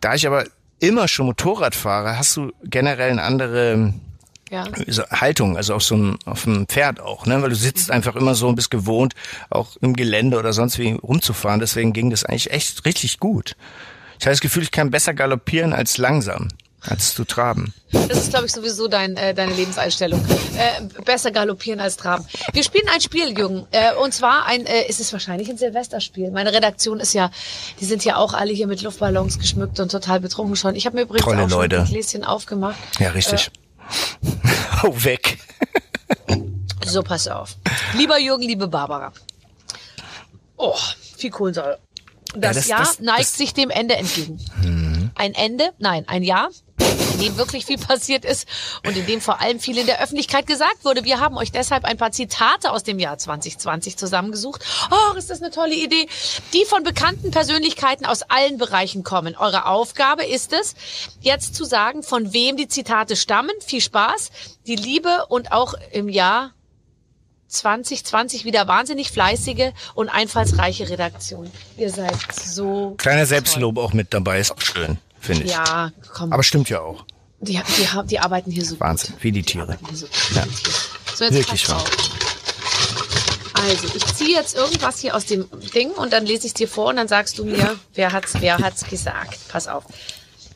da 0.00 0.14
ich 0.14 0.26
aber 0.26 0.44
immer 0.78 1.08
schon 1.08 1.26
Motorrad 1.26 1.74
fahre, 1.74 2.18
hast 2.18 2.36
du 2.36 2.52
generell 2.64 3.12
eine 3.12 3.22
andere 3.22 3.94
ja. 4.52 4.66
Haltung, 5.10 5.56
also 5.56 5.74
auf 5.74 5.82
so 5.82 5.94
einem, 5.94 6.18
auf 6.26 6.46
einem 6.46 6.66
Pferd 6.66 7.00
auch, 7.00 7.24
ne? 7.24 7.40
Weil 7.40 7.48
du 7.48 7.56
sitzt 7.56 7.88
mhm. 7.88 7.94
einfach 7.94 8.16
immer 8.16 8.34
so 8.34 8.48
und 8.48 8.56
bist 8.56 8.70
gewohnt, 8.70 9.14
auch 9.48 9.76
im 9.80 9.94
Gelände 9.94 10.38
oder 10.38 10.52
sonst 10.52 10.78
wie 10.78 10.92
rumzufahren. 10.92 11.58
Deswegen 11.58 11.94
ging 11.94 12.10
das 12.10 12.24
eigentlich 12.24 12.50
echt 12.50 12.84
richtig 12.84 13.18
gut. 13.18 13.56
Ich 14.22 14.26
habe 14.26 14.34
das 14.34 14.40
Gefühl, 14.40 14.62
ich 14.62 14.70
kann 14.70 14.92
besser 14.92 15.14
galoppieren 15.14 15.72
als 15.72 15.98
langsam 15.98 16.46
als 16.80 17.12
zu 17.12 17.24
traben. 17.24 17.74
Das 17.90 18.18
ist, 18.18 18.30
glaube 18.30 18.46
ich, 18.46 18.52
sowieso 18.52 18.86
dein, 18.86 19.16
äh, 19.16 19.34
deine 19.34 19.52
Lebenseinstellung. 19.52 20.24
Äh, 20.56 21.02
besser 21.02 21.32
galoppieren 21.32 21.80
als 21.80 21.96
traben. 21.96 22.24
Wir 22.52 22.62
spielen 22.62 22.86
ein 22.94 23.00
Spiel, 23.00 23.36
Jürgen. 23.36 23.66
Äh, 23.72 23.94
und 23.94 24.14
zwar 24.14 24.46
ein, 24.46 24.64
äh, 24.64 24.86
ist 24.88 25.00
es 25.00 25.12
wahrscheinlich 25.12 25.50
ein 25.50 25.58
Silvesterspiel. 25.58 26.30
Meine 26.30 26.52
Redaktion 26.52 27.00
ist 27.00 27.14
ja, 27.14 27.32
die 27.80 27.84
sind 27.84 28.04
ja 28.04 28.14
auch 28.14 28.32
alle 28.32 28.52
hier 28.52 28.68
mit 28.68 28.80
Luftballons 28.82 29.40
geschmückt 29.40 29.80
und 29.80 29.90
total 29.90 30.20
betrunken 30.20 30.54
schon. 30.54 30.76
Ich 30.76 30.86
habe 30.86 30.98
mir 30.98 31.02
übrigens 31.02 31.24
Tolle 31.24 31.42
auch 31.42 31.50
Leute. 31.50 31.78
schon 31.78 31.86
ein 31.86 31.90
Gläschen 31.90 32.24
aufgemacht. 32.24 32.78
Ja, 33.00 33.10
richtig. 33.10 33.50
Äh, 34.22 34.86
oh, 34.86 34.94
weg. 35.02 35.36
so, 36.86 37.02
pass 37.02 37.26
auf. 37.26 37.56
Lieber 37.96 38.20
Jürgen, 38.20 38.44
liebe 38.44 38.68
Barbara. 38.68 39.12
Oh, 40.56 40.78
viel 41.16 41.30
Kohlensäure. 41.30 41.80
Das, 42.34 42.42
ja, 42.42 42.52
das 42.52 42.68
Jahr 42.68 42.78
das, 42.80 43.00
neigt 43.00 43.20
das, 43.20 43.36
sich 43.36 43.54
dem 43.54 43.70
Ende 43.70 43.96
entgegen. 43.96 44.38
Hm. 44.62 45.10
Ein 45.14 45.34
Ende, 45.34 45.72
nein, 45.78 46.04
ein 46.08 46.22
Jahr, 46.22 46.48
in 47.12 47.20
dem 47.20 47.36
wirklich 47.36 47.66
viel 47.66 47.78
passiert 47.86 48.24
ist 48.24 48.48
und 48.86 48.96
in 48.96 49.06
dem 49.06 49.20
vor 49.20 49.40
allem 49.40 49.60
viel 49.60 49.78
in 49.78 49.86
der 49.86 50.02
Öffentlichkeit 50.02 50.46
gesagt 50.46 50.84
wurde. 50.84 51.04
Wir 51.04 51.20
haben 51.20 51.36
euch 51.36 51.52
deshalb 51.52 51.84
ein 51.84 51.96
paar 51.96 52.12
Zitate 52.12 52.70
aus 52.70 52.82
dem 52.82 52.98
Jahr 52.98 53.18
2020 53.18 53.96
zusammengesucht. 53.96 54.64
Oh, 54.90 55.16
ist 55.16 55.30
das 55.30 55.42
eine 55.42 55.50
tolle 55.50 55.74
Idee, 55.74 56.08
die 56.52 56.64
von 56.64 56.82
bekannten 56.82 57.30
Persönlichkeiten 57.30 58.06
aus 58.06 58.22
allen 58.22 58.58
Bereichen 58.58 59.04
kommen. 59.04 59.36
Eure 59.36 59.66
Aufgabe 59.66 60.24
ist 60.24 60.52
es, 60.52 60.74
jetzt 61.20 61.54
zu 61.54 61.64
sagen, 61.64 62.02
von 62.02 62.32
wem 62.32 62.56
die 62.56 62.68
Zitate 62.68 63.16
stammen. 63.16 63.52
Viel 63.64 63.80
Spaß, 63.80 64.30
die 64.66 64.76
Liebe 64.76 65.26
und 65.28 65.52
auch 65.52 65.74
im 65.92 66.08
Jahr 66.08 66.52
2020 67.52 68.44
wieder 68.44 68.66
wahnsinnig 68.66 69.10
fleißige 69.10 69.72
und 69.94 70.08
einfallsreiche 70.08 70.88
Redaktion. 70.88 71.50
Ihr 71.76 71.90
seid 71.90 72.16
so. 72.32 72.94
Kleiner 72.98 73.26
Selbstlob 73.26 73.78
auch 73.78 73.92
mit 73.92 74.14
dabei, 74.14 74.40
ist 74.40 74.52
auch 74.52 74.60
schön, 74.60 74.98
finde 75.20 75.44
ich. 75.44 75.52
Ja, 75.52 75.92
komm. 76.12 76.32
Aber 76.32 76.42
stimmt 76.42 76.68
ja 76.70 76.80
auch. 76.80 77.04
Die, 77.40 77.54
die, 77.54 78.06
die 78.06 78.20
arbeiten 78.20 78.50
hier 78.50 78.64
so 78.64 78.78
Wahnsinn, 78.80 79.14
gut. 79.14 79.24
wie 79.24 79.32
die 79.32 79.42
Tiere. 79.42 79.76
Die 79.90 79.96
so 79.96 80.06
ja. 80.34 80.44
So, 81.14 81.24
jetzt 81.24 81.34
Wirklich 81.34 81.68
wahr. 81.68 81.84
Also, 83.54 83.88
ich 83.94 84.06
ziehe 84.14 84.36
jetzt 84.36 84.56
irgendwas 84.56 84.98
hier 84.98 85.14
aus 85.14 85.26
dem 85.26 85.46
Ding 85.74 85.90
und 85.90 86.12
dann 86.12 86.24
lese 86.24 86.46
ich 86.46 86.52
es 86.52 86.54
dir 86.54 86.68
vor 86.68 86.88
und 86.88 86.96
dann 86.96 87.08
sagst 87.08 87.38
du 87.38 87.44
mir, 87.44 87.78
wer 87.94 88.12
hat's, 88.12 88.34
wer 88.40 88.58
hat's 88.58 88.84
gesagt. 88.84 89.38
Pass 89.48 89.68
auf. 89.68 89.84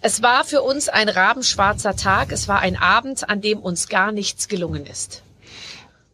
Es 0.00 0.22
war 0.22 0.44
für 0.44 0.62
uns 0.62 0.88
ein 0.88 1.08
rabenschwarzer 1.08 1.96
Tag. 1.96 2.32
Es 2.32 2.48
war 2.48 2.60
ein 2.60 2.76
Abend, 2.76 3.28
an 3.28 3.40
dem 3.40 3.58
uns 3.58 3.88
gar 3.88 4.12
nichts 4.12 4.48
gelungen 4.48 4.86
ist. 4.86 5.22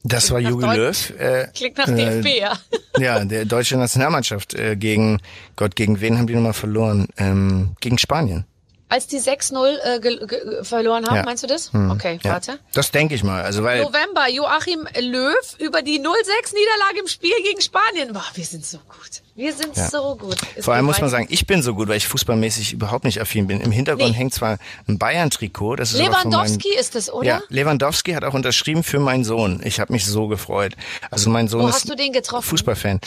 Das 0.04 0.30
war 0.30 0.40
Jogi 0.40 0.66
Löw. 0.66 1.10
Äh, 1.18 1.46
Klingt 1.54 1.78
nach 1.78 1.86
DFB, 1.86 2.26
äh, 2.26 2.40
ja. 2.40 2.58
Ja, 2.98 3.24
der 3.24 3.44
deutsche 3.44 3.76
Nationalmannschaft 3.76 4.54
äh, 4.54 4.76
gegen 4.76 5.18
Gott, 5.56 5.76
gegen 5.76 6.00
wen 6.00 6.18
haben 6.18 6.26
die 6.26 6.34
nochmal 6.34 6.52
verloren? 6.52 7.06
Ähm, 7.16 7.70
gegen 7.80 7.98
Spanien. 7.98 8.44
Als 8.92 9.06
die 9.06 9.20
6-0 9.20 9.78
äh, 9.78 10.64
verloren 10.64 11.06
haben, 11.06 11.16
ja. 11.16 11.22
meinst 11.22 11.42
du 11.42 11.46
das? 11.46 11.72
Hm. 11.72 11.92
Okay, 11.92 12.20
ja. 12.22 12.32
warte. 12.32 12.58
Das 12.74 12.90
denke 12.90 13.14
ich 13.14 13.24
mal. 13.24 13.42
Also 13.42 13.62
weil 13.62 13.80
November, 13.80 14.28
Joachim 14.28 14.86
Löw 15.00 15.56
über 15.58 15.80
die 15.80 15.98
0-6-Niederlage 15.98 17.00
im 17.00 17.08
Spiel 17.08 17.32
gegen 17.42 17.62
Spanien. 17.62 18.12
Boah, 18.12 18.26
wir 18.34 18.44
sind 18.44 18.66
so 18.66 18.76
gut. 18.76 19.22
Wir 19.34 19.54
sind 19.54 19.74
ja. 19.78 19.88
so 19.88 20.16
gut. 20.16 20.36
Ist 20.56 20.66
Vor 20.66 20.74
allem 20.74 20.84
muss 20.84 21.00
man 21.00 21.08
sagen, 21.08 21.26
ich 21.30 21.46
bin 21.46 21.62
so 21.62 21.74
gut, 21.74 21.88
weil 21.88 21.96
ich 21.96 22.06
fußballmäßig 22.06 22.74
überhaupt 22.74 23.04
nicht 23.04 23.18
affin 23.18 23.46
bin. 23.46 23.62
Im 23.62 23.72
Hintergrund 23.72 24.10
nee. 24.10 24.14
hängt 24.14 24.34
zwar 24.34 24.58
ein 24.86 24.98
Bayern-Trikot. 24.98 25.76
Das 25.76 25.94
ist 25.94 25.98
Lewandowski 25.98 26.68
meinem, 26.68 26.78
ist 26.78 26.94
es, 26.94 27.10
oder? 27.10 27.26
Ja, 27.26 27.42
Lewandowski 27.48 28.12
hat 28.12 28.24
auch 28.24 28.34
unterschrieben 28.34 28.82
für 28.82 29.00
meinen 29.00 29.24
Sohn. 29.24 29.62
Ich 29.64 29.80
habe 29.80 29.90
mich 29.90 30.04
so 30.04 30.28
gefreut. 30.28 30.74
Also 31.10 31.30
mein 31.30 31.48
Sohn 31.48 31.62
Wo 31.62 31.68
ist 31.68 31.76
hast 31.76 31.88
du 31.88 31.94
den 31.94 32.12
getroffen? 32.12 32.46
Fußballfan. 32.46 33.00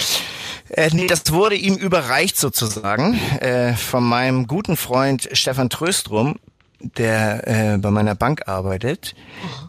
Äh, 0.69 0.89
nee, 0.93 1.05
das 1.05 1.31
wurde 1.31 1.55
ihm 1.55 1.75
überreicht 1.75 2.37
sozusagen 2.37 3.19
äh, 3.39 3.75
von 3.75 4.03
meinem 4.03 4.47
guten 4.47 4.77
Freund 4.77 5.29
Stefan 5.33 5.69
Tröstrum 5.75 6.35
der 6.79 7.47
äh, 7.47 7.77
bei 7.77 7.89
meiner 7.89 8.15
Bank 8.15 8.47
arbeitet 8.47 9.15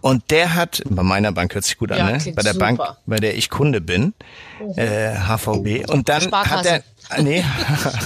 und 0.02 0.30
der 0.30 0.54
hat 0.54 0.82
bei 0.88 1.02
meiner 1.02 1.32
Bank 1.32 1.54
hört 1.54 1.64
sich 1.64 1.78
gut 1.78 1.90
an, 1.92 1.98
ja, 1.98 2.10
ne? 2.12 2.32
Bei 2.34 2.42
der 2.42 2.52
super. 2.52 2.64
Bank, 2.66 2.80
bei 3.06 3.16
der 3.16 3.36
ich 3.36 3.48
Kunde 3.48 3.80
bin, 3.80 4.12
äh, 4.76 5.14
HVB 5.14 5.88
und 5.88 6.08
dann 6.08 6.22
Sparkasse. 6.22 6.74
hat 6.74 6.84
er 7.10 7.22
nee 7.22 7.44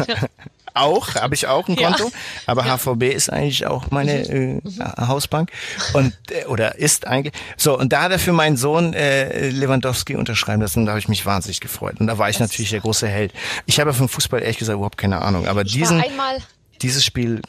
auch, 0.74 1.14
habe 1.16 1.34
ich 1.34 1.46
auch 1.46 1.66
ein 1.66 1.76
Konto, 1.76 2.04
ja. 2.04 2.10
aber 2.46 2.64
ja. 2.66 2.78
HVB 2.78 3.04
ist 3.14 3.32
eigentlich 3.32 3.66
auch 3.66 3.90
meine 3.90 4.28
mhm. 4.28 4.62
äh, 4.78 5.06
Hausbank 5.06 5.50
und 5.94 6.14
äh, 6.30 6.44
oder 6.44 6.76
ist 6.76 7.06
eigentlich 7.06 7.34
so 7.56 7.76
und 7.76 7.92
da 7.92 8.02
hat 8.02 8.12
er 8.12 8.18
für 8.18 8.32
meinen 8.32 8.56
Sohn 8.56 8.94
äh, 8.94 9.48
Lewandowski 9.48 10.14
unterschreiben 10.14 10.62
lassen, 10.62 10.86
da 10.86 10.92
habe 10.92 11.00
ich 11.00 11.08
mich 11.08 11.26
wahnsinnig 11.26 11.60
gefreut 11.60 11.98
und 11.98 12.06
da 12.06 12.18
war 12.18 12.30
ich 12.30 12.38
das 12.38 12.48
natürlich 12.50 12.70
der 12.70 12.80
große 12.80 13.08
Held. 13.08 13.32
Ich 13.66 13.80
habe 13.80 13.92
vom 13.92 14.08
Fußball 14.08 14.40
ehrlich 14.40 14.58
gesagt 14.58 14.76
überhaupt 14.76 14.98
keine 14.98 15.22
Ahnung, 15.22 15.48
aber 15.48 15.62
ich 15.62 15.72
diesen 15.72 16.00
einmal 16.00 16.38
dieses 16.82 17.04
Spiel 17.04 17.42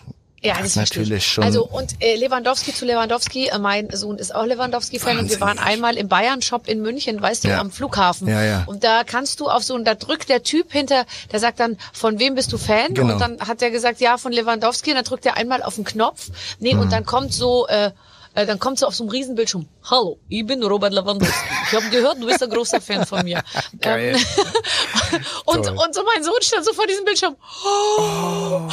ja, 0.44 0.56
das, 0.56 0.74
das 0.74 0.76
natürlich 0.78 1.26
schon. 1.26 1.44
Also 1.44 1.66
und 1.66 2.02
äh, 2.02 2.16
Lewandowski 2.16 2.74
zu 2.74 2.86
Lewandowski, 2.86 3.48
äh, 3.48 3.60
mein 3.60 3.90
Sohn 3.92 4.18
ist 4.18 4.34
auch 4.34 4.46
Lewandowski-Fan 4.46 5.20
und 5.20 5.30
wir 5.30 5.40
waren 5.40 5.60
einmal 5.60 5.98
im 5.98 6.08
Bayern-Shop 6.08 6.68
in 6.68 6.82
München, 6.82 7.22
weißt 7.22 7.44
du, 7.44 7.50
ja. 7.50 7.60
am 7.60 7.70
Flughafen. 7.70 8.28
Ja, 8.28 8.44
ja. 8.44 8.64
Und 8.66 8.84
da 8.84 9.04
kannst 9.04 9.40
du 9.40 9.50
auf 9.50 9.64
so 9.64 9.76
und 9.76 9.86
da 9.86 9.94
drückt 9.94 10.30
der 10.30 10.42
Typ 10.42 10.72
hinter, 10.72 11.06
der 11.32 11.40
sagt 11.40 11.60
dann, 11.60 11.78
von 11.94 12.18
wem 12.18 12.34
bist 12.34 12.52
du 12.54 12.58
Fan? 12.58 12.96
Genau. 12.96 13.14
Und 13.14 13.20
dann 13.20 13.40
hat 13.40 13.62
er 13.62 13.70
gesagt, 13.70 14.02
ja, 14.02 14.18
von 14.18 14.32
Lewandowski. 14.32 14.92
Und 14.92 14.96
dann 14.96 15.06
drückt 15.06 15.26
er 15.26 15.38
einmal 15.38 15.62
auf 15.62 15.76
den 15.76 15.84
Knopf. 15.84 16.30
Nee, 16.60 16.74
mhm. 16.74 16.82
und 16.82 16.92
dann 16.92 17.06
kommt 17.06 17.34
so, 17.34 17.68
äh, 17.68 17.92
äh, 18.34 18.46
dann 18.46 18.60
kommt 18.60 18.80
so 18.80 18.88
auf 18.88 18.96
so 18.96 19.04
einem 19.04 19.12
Riesenbildschirm, 19.12 19.68
hallo, 19.90 20.20
ich 20.30 20.46
bin 20.46 20.64
Robert 20.64 20.94
Lewandowski. 20.94 21.34
Ich 21.68 21.76
habe 21.76 21.90
gehört, 21.90 22.22
du 22.22 22.28
bist 22.28 22.42
ein 22.42 22.50
großer 22.50 22.80
Fan 22.80 23.06
von 23.06 23.24
mir. 23.24 23.44
Geil. 23.80 24.16
Ähm, 24.16 25.26
und, 25.46 25.70
und 25.70 25.96
so 25.96 26.04
mein 26.04 26.24
Sohn 26.24 26.42
stand 26.42 26.66
so 26.66 26.74
vor 26.74 26.88
diesem 26.88 27.04
Bildschirm. 27.06 27.36
Oh. 27.68 28.70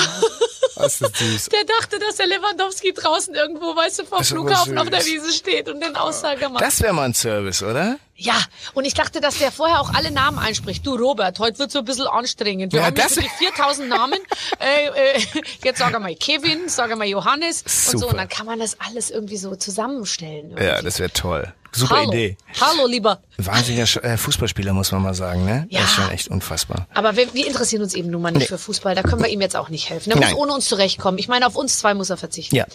Ist 0.85 0.99
süß. 0.99 1.49
Der 1.53 1.65
dachte, 1.65 1.99
dass 1.99 2.17
der 2.17 2.27
Lewandowski 2.27 2.93
draußen 2.93 3.35
irgendwo, 3.35 3.75
weißt 3.75 4.01
du, 4.01 4.05
vom 4.05 4.23
Flughafen 4.23 4.79
auf 4.79 4.91
der 4.91 5.05
Wiese 5.05 5.33
steht 5.33 5.69
und 5.69 5.81
den 5.81 5.97
Aussage 5.97 6.49
macht. 6.49 6.63
Das 6.63 6.81
wäre 6.81 6.93
mal 6.93 7.05
ein 7.05 7.15
Service, 7.15 7.63
oder? 7.63 7.99
Ja, 8.21 8.35
und 8.75 8.85
ich 8.85 8.95
dachte, 8.95 9.21
dass 9.21 9.39
der 9.39 9.53
vorher 9.53 9.81
auch 9.81 9.95
alle 9.95 10.11
Namen 10.11 10.41
einspricht. 10.41 10.85
Du 10.85 10.97
Robert, 10.97 11.39
heute 11.39 11.61
wird 11.61 11.71
so 11.71 11.79
ein 11.79 11.85
bisschen 11.85 12.09
anstrengend. 12.09 12.73
Wir 12.73 12.81
ja, 12.81 12.87
haben 12.87 12.97
das 12.97 13.15
die 13.15 13.29
4000 13.39 13.89
Namen. 13.89 14.19
Äh, 14.61 15.17
äh, 15.17 15.21
jetzt 15.63 15.79
sag 15.79 15.99
mal 16.01 16.15
Kevin, 16.17 16.69
sag 16.69 16.97
mal 16.97 17.07
Johannes 17.07 17.63
Super. 17.65 17.93
und 17.93 18.01
so. 18.01 18.09
Und 18.09 18.17
dann 18.17 18.29
kann 18.29 18.47
man 18.47 18.59
das 18.59 18.81
alles 18.81 19.11
irgendwie 19.11 19.37
so 19.37 19.55
zusammenstellen. 19.55 20.51
Irgendwie. 20.51 20.65
Ja, 20.65 20.83
das 20.83 20.99
wäre 20.99 21.13
toll. 21.13 21.53
Super 21.73 21.97
Hallo. 21.97 22.13
Idee. 22.13 22.37
Hallo, 22.61 22.87
lieber. 22.87 23.21
Wahnsinniger 23.37 24.05
äh, 24.05 24.17
Fußballspieler, 24.17 24.73
muss 24.73 24.91
man 24.91 25.03
mal 25.03 25.15
sagen, 25.15 25.45
ne? 25.45 25.67
Ja. 25.71 25.81
Das 25.81 25.91
ist 25.91 25.97
schon 25.97 26.11
echt 26.11 26.29
unfassbar. 26.29 26.89
Aber 26.95 27.17
wir, 27.17 27.33
wir 27.35 27.47
interessieren 27.47 27.83
uns 27.83 27.95
eben 27.95 28.11
nun 28.11 28.23
mal 28.23 28.33
nicht 28.33 28.43
nee. 28.43 28.47
für 28.47 28.59
Fußball. 28.59 28.95
Da 28.95 29.03
können 29.03 29.23
wir 29.23 29.29
ihm 29.31 29.41
jetzt 29.41 29.55
auch 29.55 29.69
nicht 29.69 29.91
helfen. 29.91 30.11
Er 30.11 30.17
muss 30.17 30.35
ohne 30.35 30.55
uns 30.55 30.67
zurechtkommen. 30.67 31.19
Ich 31.19 31.29
meine, 31.29 31.47
auf 31.47 31.57
uns 31.57 31.79
zwei 31.79 31.95
muss 31.95 32.11
er 32.11 32.17
verzichten. 32.17 32.57
Ja. 32.57 32.67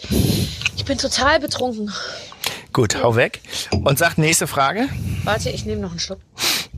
Ich 0.76 0.84
bin 0.84 0.96
total 0.96 1.40
betrunken. 1.40 1.92
Gut, 2.74 3.00
hau 3.00 3.14
weg. 3.14 3.40
Und 3.70 3.98
sag 4.00 4.18
nächste 4.18 4.48
Frage. 4.48 4.88
Warte, 5.22 5.48
ich 5.48 5.64
nehme 5.64 5.80
noch 5.80 5.92
einen 5.92 6.00
Schluck. 6.00 6.18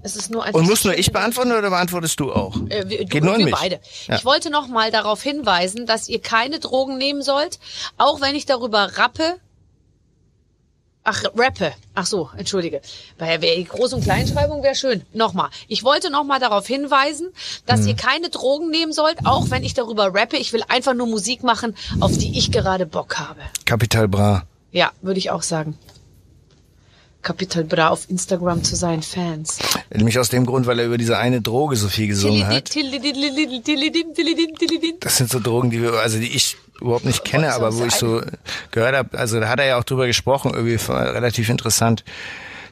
Es 0.03 0.15
ist 0.15 0.31
nur 0.31 0.47
Und 0.55 0.67
muss 0.69 0.85
nur 0.85 0.97
ich 0.97 1.11
beantworten 1.11 1.53
oder 1.53 1.71
beantwortest 1.71 2.21
du 2.21 2.33
auch? 2.33 2.55
Äh, 2.69 2.87
wir, 2.87 3.05
Geht 3.07 3.25
nur 3.25 3.39
wir 3.39 3.47
mich. 3.47 3.55
beide. 3.55 3.81
Ja. 4.07 4.17
Ich 4.17 4.25
wollte 4.27 4.51
noch 4.51 4.69
mal 4.69 4.91
darauf 4.91 5.23
hinweisen, 5.23 5.87
dass 5.87 6.11
ihr 6.11 6.21
keine 6.21 6.61
Drogen 6.61 6.99
nehmen 6.99 7.23
sollt, 7.23 7.59
auch 7.97 8.21
wenn 8.21 8.35
ich 8.35 8.45
darüber 8.45 8.99
rappe. 8.99 9.41
Ach, 11.03 11.25
rappe. 11.35 11.73
Ach 11.95 12.05
so, 12.05 12.29
entschuldige. 12.37 12.83
Weil 13.17 13.41
wäre 13.41 13.59
Groß- 13.63 13.95
und 13.95 14.05
Kleinschreibung 14.05 14.63
wäre 14.63 14.75
schön. 14.75 15.03
Nochmal. 15.15 15.49
Ich 15.67 15.83
wollte 15.83 16.11
nochmal 16.11 16.41
darauf 16.41 16.67
hinweisen, 16.67 17.31
dass 17.65 17.81
hm. 17.81 17.89
ihr 17.89 17.97
keine 17.97 18.29
Drogen 18.29 18.69
nehmen 18.69 18.93
sollt, 18.93 19.25
auch 19.25 19.49
wenn 19.49 19.65
ich 19.65 19.73
darüber 19.73 20.15
rappe. 20.15 20.37
Ich 20.37 20.53
will 20.53 20.63
einfach 20.69 20.93
nur 20.93 21.07
Musik 21.07 21.43
machen, 21.43 21.75
auf 22.01 22.19
die 22.19 22.39
ich 22.39 22.53
gerade 22.53 22.85
Bock 22.85 23.19
habe. 23.19 23.41
Kapital 23.65 24.09
Bra. 24.09 24.47
Ja, 24.77 24.93
würde 25.01 25.19
ich 25.19 25.31
auch 25.31 25.43
sagen. 25.43 25.79
Capital 27.23 27.65
Bra 27.65 27.89
auf 27.89 28.11
Instagram 28.11 28.63
zu 28.63 28.77
seinen 28.77 29.03
Fans. 29.03 29.59
Nämlich 29.89 30.19
aus 30.19 30.29
dem 30.29 30.45
Grund, 30.45 30.67
weil 30.67 30.79
er 30.79 30.85
über 30.85 30.99
diese 30.99 31.17
eine 31.17 31.41
Droge 31.41 31.77
so 31.77 31.89
viel 31.89 32.09
gesungen 32.09 32.47
hat. 32.47 32.77
Das 35.01 35.17
sind 35.17 35.31
so 35.31 35.41
Drogen, 35.41 35.71
die 35.71 35.81
wir, 35.81 35.95
also 35.95 36.19
die 36.19 36.37
ich 36.37 36.59
überhaupt 36.79 37.07
nicht 37.07 37.25
kenne, 37.25 37.55
aber 37.55 37.75
wo 37.75 37.87
ich 37.87 37.95
so 37.95 38.21
gehört 38.71 38.95
habe, 38.95 39.19
also 39.19 39.41
da 39.41 39.49
hat 39.49 39.61
er 39.61 39.67
ja 39.67 39.79
auch 39.79 39.85
drüber 39.85 40.07
gesprochen, 40.07 40.53
irgendwie 40.53 40.77
relativ 40.93 41.49
interessant 41.49 42.05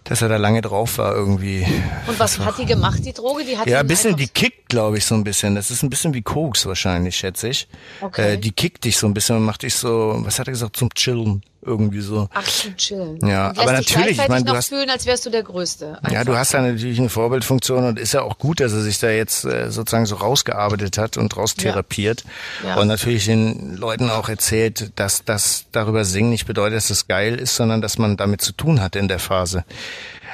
dass 0.04 0.20
er 0.20 0.28
da 0.28 0.36
lange 0.36 0.60
drauf 0.60 0.98
war 0.98 1.14
irgendwie. 1.14 1.66
Und 2.06 2.18
was 2.20 2.38
hat 2.38 2.58
die 2.58 2.66
gemacht, 2.66 3.04
die 3.04 3.14
Droge? 3.14 3.42
Die 3.44 3.56
hat 3.56 3.66
ja, 3.66 3.80
ein 3.80 3.86
bisschen, 3.86 4.16
die 4.16 4.28
kickt, 4.28 4.68
glaube 4.68 4.98
ich, 4.98 5.06
so 5.06 5.14
ein 5.14 5.24
bisschen. 5.24 5.54
Das 5.54 5.70
ist 5.70 5.82
ein 5.82 5.88
bisschen 5.90 6.12
wie 6.12 6.20
Koks 6.20 6.66
wahrscheinlich, 6.66 7.16
schätze 7.16 7.48
ich. 7.48 7.68
Okay. 8.02 8.34
Äh, 8.34 8.38
die 8.38 8.52
kickt 8.52 8.84
dich 8.84 8.98
so 8.98 9.06
ein 9.06 9.14
bisschen 9.14 9.36
und 9.36 9.44
macht 9.44 9.62
dich 9.62 9.74
so, 9.74 10.16
was 10.18 10.38
hat 10.38 10.46
er 10.46 10.52
gesagt, 10.52 10.76
zum 10.76 10.92
Chillen 10.94 11.42
irgendwie 11.64 12.00
so. 12.00 12.28
Ach, 12.32 12.44
zum 12.44 12.76
Chillen. 12.76 13.18
Ja, 13.26 13.48
aber 13.56 13.72
natürlich, 13.72 14.18
ich 14.18 14.28
meine, 14.28 14.44
du 14.44 14.52
hast 14.52 14.68
fühlen, 14.68 14.90
als 14.90 15.06
wärst 15.06 15.26
du 15.26 15.30
der 15.30 15.42
Größte. 15.42 15.98
Einfach. 15.98 16.12
Ja, 16.12 16.24
du 16.24 16.36
hast 16.36 16.52
ja 16.52 16.62
natürlich 16.62 16.98
eine 16.98 17.08
Vorbildfunktion 17.08 17.84
und 17.84 17.98
ist 17.98 18.12
ja 18.12 18.22
auch 18.22 18.38
gut, 18.38 18.60
dass 18.60 18.72
er 18.72 18.82
sich 18.82 18.98
da 18.98 19.10
jetzt 19.10 19.44
äh, 19.44 19.70
sozusagen 19.70 20.06
so 20.06 20.16
rausgearbeitet 20.16 20.98
hat 20.98 21.16
und 21.16 21.36
raustherapiert 21.36 22.24
ja. 22.62 22.70
ja. 22.70 22.76
und 22.76 22.88
natürlich 22.88 23.26
den 23.26 23.76
Leuten 23.76 24.10
auch 24.10 24.28
erzählt, 24.28 24.92
dass 24.96 25.24
das 25.24 25.66
darüber 25.72 26.04
singen 26.04 26.30
nicht 26.30 26.46
bedeutet, 26.46 26.76
dass 26.76 26.90
es 26.90 27.08
geil 27.08 27.36
ist, 27.36 27.56
sondern 27.56 27.80
dass 27.80 27.98
man 27.98 28.16
damit 28.16 28.40
zu 28.40 28.52
tun 28.52 28.80
hat 28.80 28.96
in 28.96 29.08
der 29.08 29.18
Phase. 29.18 29.64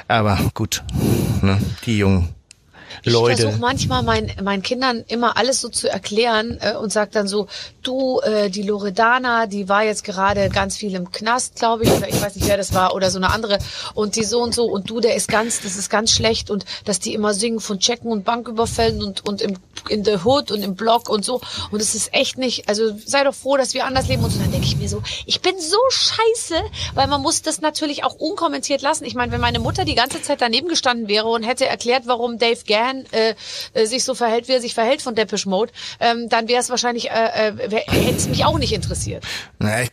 Aber 0.07 0.39
gut, 0.53 0.83
ne, 1.41 1.57
die 1.85 1.97
Jungen 1.97 2.33
Leute. 3.03 3.33
Ich 3.33 3.41
versuche 3.41 3.59
manchmal 3.59 4.03
mein, 4.03 4.31
meinen 4.43 4.61
Kindern 4.61 5.03
immer 5.07 5.37
alles 5.37 5.61
so 5.61 5.69
zu 5.69 5.89
erklären 5.89 6.57
äh, 6.61 6.75
und 6.75 6.91
sag 6.91 7.11
dann 7.11 7.27
so, 7.27 7.47
du, 7.81 8.19
äh, 8.19 8.49
die 8.49 8.63
Loredana, 8.63 9.47
die 9.47 9.67
war 9.69 9.83
jetzt 9.83 10.03
gerade 10.03 10.49
ganz 10.49 10.77
viel 10.77 10.93
im 10.93 11.11
Knast, 11.11 11.55
glaube 11.55 11.83
ich, 11.83 11.91
oder 11.91 12.07
ich 12.07 12.21
weiß 12.21 12.35
nicht, 12.35 12.47
wer 12.47 12.57
das 12.57 12.73
war, 12.73 12.93
oder 12.93 13.09
so 13.09 13.17
eine 13.17 13.31
andere, 13.31 13.59
und 13.93 14.15
die 14.15 14.23
so 14.23 14.41
und 14.41 14.53
so, 14.53 14.65
und 14.65 14.89
du, 14.89 14.99
der 14.99 15.15
ist 15.15 15.27
ganz, 15.27 15.61
das 15.61 15.75
ist 15.75 15.89
ganz 15.89 16.11
schlecht, 16.11 16.49
und 16.49 16.65
dass 16.85 16.99
die 16.99 17.13
immer 17.13 17.33
singen 17.33 17.59
von 17.59 17.79
Checken 17.79 18.11
und 18.11 18.23
Banküberfällen 18.23 19.03
und, 19.03 19.25
und 19.25 19.41
im, 19.41 19.57
in 19.89 20.05
the 20.05 20.17
Hood 20.23 20.51
und 20.51 20.61
im 20.61 20.75
Block 20.75 21.09
und 21.09 21.25
so, 21.25 21.41
und 21.71 21.81
es 21.81 21.95
ist 21.95 22.13
echt 22.13 22.37
nicht, 22.37 22.69
also 22.69 22.95
sei 23.05 23.23
doch 23.23 23.35
froh, 23.35 23.57
dass 23.57 23.73
wir 23.73 23.85
anders 23.85 24.07
leben 24.07 24.23
und 24.23 24.31
so, 24.31 24.39
dann 24.39 24.51
denke 24.51 24.67
ich 24.67 24.77
mir 24.77 24.89
so, 24.89 25.01
ich 25.25 25.41
bin 25.41 25.53
so 25.59 25.77
scheiße, 25.89 26.55
weil 26.93 27.07
man 27.07 27.21
muss 27.21 27.41
das 27.41 27.61
natürlich 27.61 28.03
auch 28.03 28.15
unkommentiert 28.15 28.81
lassen. 28.81 29.05
Ich 29.05 29.15
meine, 29.15 29.31
wenn 29.31 29.41
meine 29.41 29.59
Mutter 29.59 29.85
die 29.85 29.95
ganze 29.95 30.21
Zeit 30.21 30.41
daneben 30.41 30.67
gestanden 30.67 31.07
wäre 31.07 31.27
und 31.27 31.43
hätte 31.43 31.65
erklärt, 31.65 32.03
warum 32.05 32.37
Dave 32.37 32.63
Gann 32.67 32.90
Fan 32.91 33.05
äh, 33.11 33.35
äh, 33.73 33.85
sich 33.85 34.03
so 34.03 34.15
verhält, 34.15 34.47
wie 34.47 34.53
er 34.53 34.61
sich 34.61 34.73
verhält 34.73 35.01
von 35.01 35.15
Depeche 35.15 35.49
Mode, 35.49 35.71
ähm, 35.99 36.29
dann 36.29 36.47
wäre 36.47 36.61
es 36.61 36.69
wahrscheinlich, 36.69 37.09
äh, 37.09 37.49
äh, 37.49 37.81
hätte 37.87 38.15
es 38.15 38.27
mich 38.27 38.45
auch 38.45 38.57
nicht 38.57 38.73
interessiert. 38.73 39.25
Na, 39.59 39.83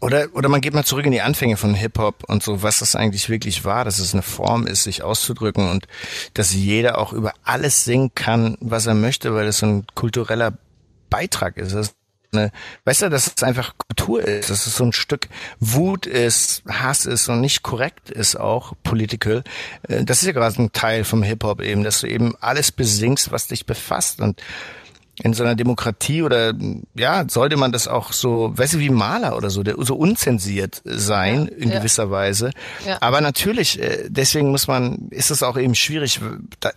oder, 0.00 0.28
oder 0.34 0.48
man 0.48 0.60
geht 0.60 0.74
mal 0.74 0.84
zurück 0.84 1.06
in 1.06 1.12
die 1.12 1.22
Anfänge 1.22 1.56
von 1.56 1.74
Hip-Hop 1.74 2.22
und 2.28 2.42
so, 2.42 2.62
was 2.62 2.78
das 2.78 2.94
eigentlich 2.94 3.28
wirklich 3.28 3.64
war, 3.64 3.84
dass 3.84 3.98
es 3.98 4.12
eine 4.12 4.22
Form 4.22 4.66
ist, 4.66 4.84
sich 4.84 5.02
auszudrücken 5.02 5.68
und 5.68 5.88
dass 6.34 6.54
jeder 6.54 6.98
auch 6.98 7.12
über 7.12 7.32
alles 7.42 7.84
singen 7.84 8.12
kann, 8.14 8.56
was 8.60 8.86
er 8.86 8.94
möchte, 8.94 9.34
weil 9.34 9.48
es 9.48 9.58
so 9.58 9.66
ein 9.66 9.86
kultureller 9.94 10.52
Beitrag 11.10 11.56
ist. 11.56 11.74
Das 11.74 11.94
eine, 12.32 12.52
weißt 12.84 13.02
du, 13.02 13.10
dass 13.10 13.32
es 13.34 13.42
einfach 13.42 13.74
Kultur 13.78 14.22
ist, 14.22 14.50
dass 14.50 14.66
es 14.66 14.76
so 14.76 14.84
ein 14.84 14.92
Stück 14.92 15.28
Wut 15.60 16.06
ist, 16.06 16.62
Hass 16.68 17.06
ist 17.06 17.28
und 17.28 17.40
nicht 17.40 17.62
korrekt 17.62 18.10
ist 18.10 18.36
auch, 18.36 18.72
political. 18.82 19.42
Äh, 19.88 20.04
das 20.04 20.20
ist 20.20 20.26
ja 20.26 20.32
gerade 20.32 20.62
ein 20.62 20.72
Teil 20.72 21.04
vom 21.04 21.22
Hip-Hop 21.22 21.60
eben, 21.60 21.84
dass 21.84 22.00
du 22.00 22.06
eben 22.06 22.34
alles 22.40 22.72
besingst, 22.72 23.32
was 23.32 23.48
dich 23.48 23.66
befasst 23.66 24.20
und 24.20 24.42
in 25.22 25.32
so 25.32 25.42
einer 25.42 25.54
Demokratie 25.54 26.22
oder 26.22 26.54
ja, 26.94 27.24
sollte 27.28 27.56
man 27.56 27.72
das 27.72 27.88
auch 27.88 28.12
so, 28.12 28.52
weißt 28.56 28.74
du, 28.74 28.78
wie 28.78 28.90
Maler 28.90 29.36
oder 29.36 29.50
so, 29.50 29.62
der, 29.62 29.74
so 29.78 29.96
unzensiert 29.96 30.80
sein 30.84 31.48
ja, 31.50 31.56
in 31.56 31.70
ja. 31.70 31.78
gewisser 31.78 32.10
Weise. 32.10 32.50
Ja. 32.86 32.98
Aber 33.00 33.20
natürlich, 33.20 33.80
äh, 33.80 34.04
deswegen 34.08 34.50
muss 34.50 34.68
man, 34.68 35.08
ist 35.10 35.30
es 35.30 35.42
auch 35.42 35.56
eben 35.56 35.74
schwierig. 35.74 36.20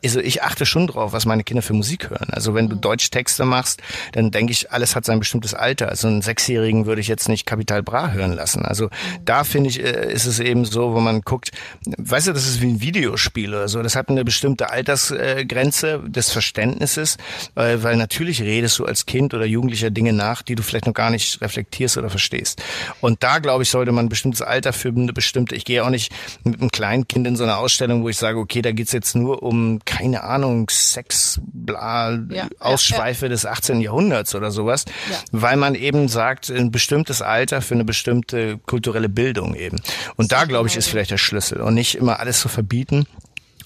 also 0.04 0.20
ich 0.20 0.42
achte 0.42 0.66
schon 0.66 0.88
drauf, 0.88 1.14
was 1.14 1.26
meine 1.26 1.44
Kinder 1.44 1.62
für 1.62 1.74
Musik 1.74 2.10
hören. 2.10 2.30
Also 2.32 2.56
wenn 2.56 2.66
mhm. 2.66 2.70
du 2.70 2.76
Deutschtexte 2.78 3.46
machst, 3.46 3.82
dann 4.14 4.32
denke 4.32 4.52
ich, 4.52 4.72
alles 4.72 4.96
hat 4.96 5.06
sein 5.06 5.20
bestimmtes 5.20 5.54
Alter. 5.54 5.89
Also 5.89 6.08
einen 6.08 6.22
Sechsjährigen 6.22 6.86
würde 6.86 7.02
ich 7.02 7.08
jetzt 7.08 7.30
nicht 7.30 7.46
Kapital 7.46 7.84
Bra 7.84 8.12
hören 8.12 8.34
lassen. 8.34 8.66
Also 8.66 8.86
mhm. 8.86 8.89
da 9.26 9.44
finde 9.44 9.70
ich, 9.70 9.84
äh, 9.84 10.12
ist 10.12 10.26
es 10.26 10.39
eben 10.39 10.66
so, 10.66 10.94
wo 10.94 11.00
man 11.00 11.22
guckt, 11.22 11.52
weißt 11.86 12.28
du, 12.28 12.34
das 12.34 12.48
ist 12.48 12.62
wie 12.62 12.68
ein 12.68 12.82
Videospiel 12.82 13.54
oder 13.54 13.68
so. 13.68 13.84
Das 13.84 13.96
hat 13.96 14.10
eine 14.10 14.26
bestimmte 14.26 14.72
Altersgrenze 14.72 16.02
des 16.08 16.32
Verständnisses, 16.32 17.18
weil 17.56 17.96
natürlich 17.98 18.30
natürlich 18.32 18.55
redest 18.55 18.79
du 18.79 18.86
als 18.86 19.05
Kind 19.05 19.34
oder 19.34 19.45
Jugendlicher 19.45 19.89
Dinge 19.89 20.13
nach, 20.13 20.41
die 20.41 20.55
du 20.55 20.63
vielleicht 20.63 20.86
noch 20.88 20.93
gar 20.93 21.09
nicht 21.09 21.41
reflektierst 21.41 21.97
oder 21.97 22.09
verstehst. 22.09 22.61
Und 23.01 23.23
da, 23.23 23.39
glaube 23.39 23.63
ich, 23.63 23.69
sollte 23.69 23.91
man 23.91 24.05
ein 24.05 24.09
bestimmtes 24.09 24.41
Alter 24.41 24.73
für 24.73 24.89
eine 24.89 25.11
bestimmte, 25.11 25.55
ich 25.55 25.65
gehe 25.65 25.84
auch 25.84 25.89
nicht 25.89 26.11
mit 26.43 26.59
einem 26.59 26.71
kleinen 26.71 27.07
Kind 27.07 27.27
in 27.27 27.36
so 27.36 27.43
eine 27.43 27.57
Ausstellung, 27.57 28.03
wo 28.03 28.09
ich 28.09 28.17
sage, 28.17 28.39
okay, 28.39 28.61
da 28.61 28.71
geht's 28.71 28.93
jetzt 28.93 29.15
nur 29.15 29.43
um, 29.43 29.79
keine 29.86 30.23
Ahnung, 30.23 30.69
Sex, 30.69 31.41
bla, 31.45 32.19
ja, 32.29 32.47
Ausschweife 32.59 33.25
ja, 33.25 33.29
ja. 33.29 33.36
des 33.36 33.45
18. 33.45 33.82
Jahrhunderts 33.82 34.34
oder 34.34 34.51
sowas, 34.51 34.86
weil 35.32 35.57
man 35.57 35.75
eben 35.75 36.07
sagt, 36.07 36.49
ein 36.49 36.71
bestimmtes 36.71 37.21
Alter 37.21 37.61
für 37.61 37.73
eine 37.73 37.86
bestimmte 37.86 38.57
kulturelle 38.59 39.09
Bildung 39.09 39.55
eben. 39.55 39.82
Und 40.15 40.32
da, 40.32 40.45
glaube 40.45 40.69
ich, 40.69 40.77
ist 40.77 40.88
vielleicht 40.88 41.11
der 41.11 41.17
Schlüssel 41.17 41.59
und 41.61 41.73
nicht 41.73 41.95
immer 41.95 42.19
alles 42.19 42.39
zu 42.39 42.47
verbieten 42.47 43.05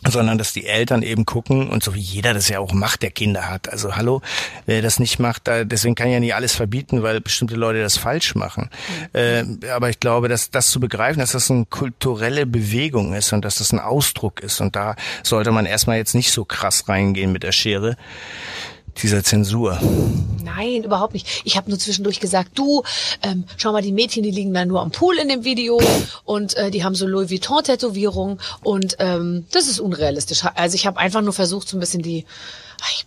sondern 0.08 0.38
dass 0.38 0.54
die 0.54 0.66
Eltern 0.66 1.02
eben 1.02 1.26
gucken 1.26 1.70
und 1.70 1.84
so 1.84 1.96
wie 1.96 2.00
jeder 2.00 2.34
das 2.34 2.50
ja 2.50 2.60
auch 2.60 2.74
macht, 2.74 3.02
der 3.02 3.12
Kinder 3.12 3.50
hat. 3.50 3.70
Also 3.70 3.96
hallo, 3.96 4.22
wer 4.66 4.82
das 4.82 5.00
nicht 5.00 5.20
macht, 5.20 5.44
deswegen 5.48 5.96
kann 5.96 6.10
ja 6.10 6.20
nie 6.20 6.34
alles 6.34 6.56
verbieten, 6.56 7.04
weil 7.04 7.22
bestimmte 7.22 7.56
Leute 7.56 7.82
das 7.82 7.98
falsch 7.98 8.36
machen. 8.36 8.70
Mhm. 9.14 9.60
Äh, 9.64 9.70
aber 9.70 9.90
ich 9.90 10.00
glaube, 10.00 10.28
dass 10.28 10.52
das 10.52 10.70
zu 10.70 10.80
begreifen, 10.80 11.20
dass 11.20 11.32
das 11.32 11.50
eine 11.50 11.66
kulturelle 11.66 12.46
Bewegung 12.46 13.14
ist 13.14 13.34
und 13.34 13.44
dass 13.44 13.58
das 13.58 13.72
ein 13.72 13.80
Ausdruck 13.80 14.40
ist 14.42 14.62
und 14.62 14.76
da 14.76 14.96
sollte 15.24 15.52
man 15.52 15.66
erstmal 15.66 15.98
jetzt 15.98 16.16
nicht 16.16 16.32
so 16.32 16.46
krass 16.46 16.88
reingehen 16.88 17.32
mit 17.32 17.44
der 17.44 17.52
Schere 17.52 17.98
dieser 19.02 19.24
Zensur. 19.24 19.80
Nein, 20.44 20.84
überhaupt 20.84 21.14
nicht. 21.14 21.42
Ich 21.44 21.58
habe 21.58 21.70
nur 21.70 21.80
zwischendurch 21.80 22.20
gesagt, 22.20 22.52
du, 22.56 22.84
ähm, 23.24 23.44
schau 23.58 23.72
mal, 23.72 23.82
die 23.82 23.92
Mädchen, 23.92 24.24
die 24.24 24.32
liegen 24.32 24.54
da 24.54 24.66
nur 24.66 24.82
am 24.82 24.92
Pool 24.92 25.18
in 25.18 25.28
dem 25.28 25.44
Video 25.44 25.82
und 26.24 26.56
äh, 26.56 26.72
die 26.72 26.84
haben 26.84 26.96
so 26.96 27.06
Louis 27.08 27.30
Vuitton-Tätowierungen 27.30 28.40
und 28.64 28.96
ähm, 29.00 29.46
das 29.52 29.68
ist 29.68 29.80
unrealistisch. 29.80 30.44
Also 30.56 30.76
ich 30.76 30.86
habe 30.86 31.00
einfach 31.00 31.22
nur 31.22 31.34
versucht, 31.34 31.68
so 31.68 31.78
ein 31.78 31.80
bisschen 31.80 32.02
die... 32.02 32.26
Ich, 32.92 33.06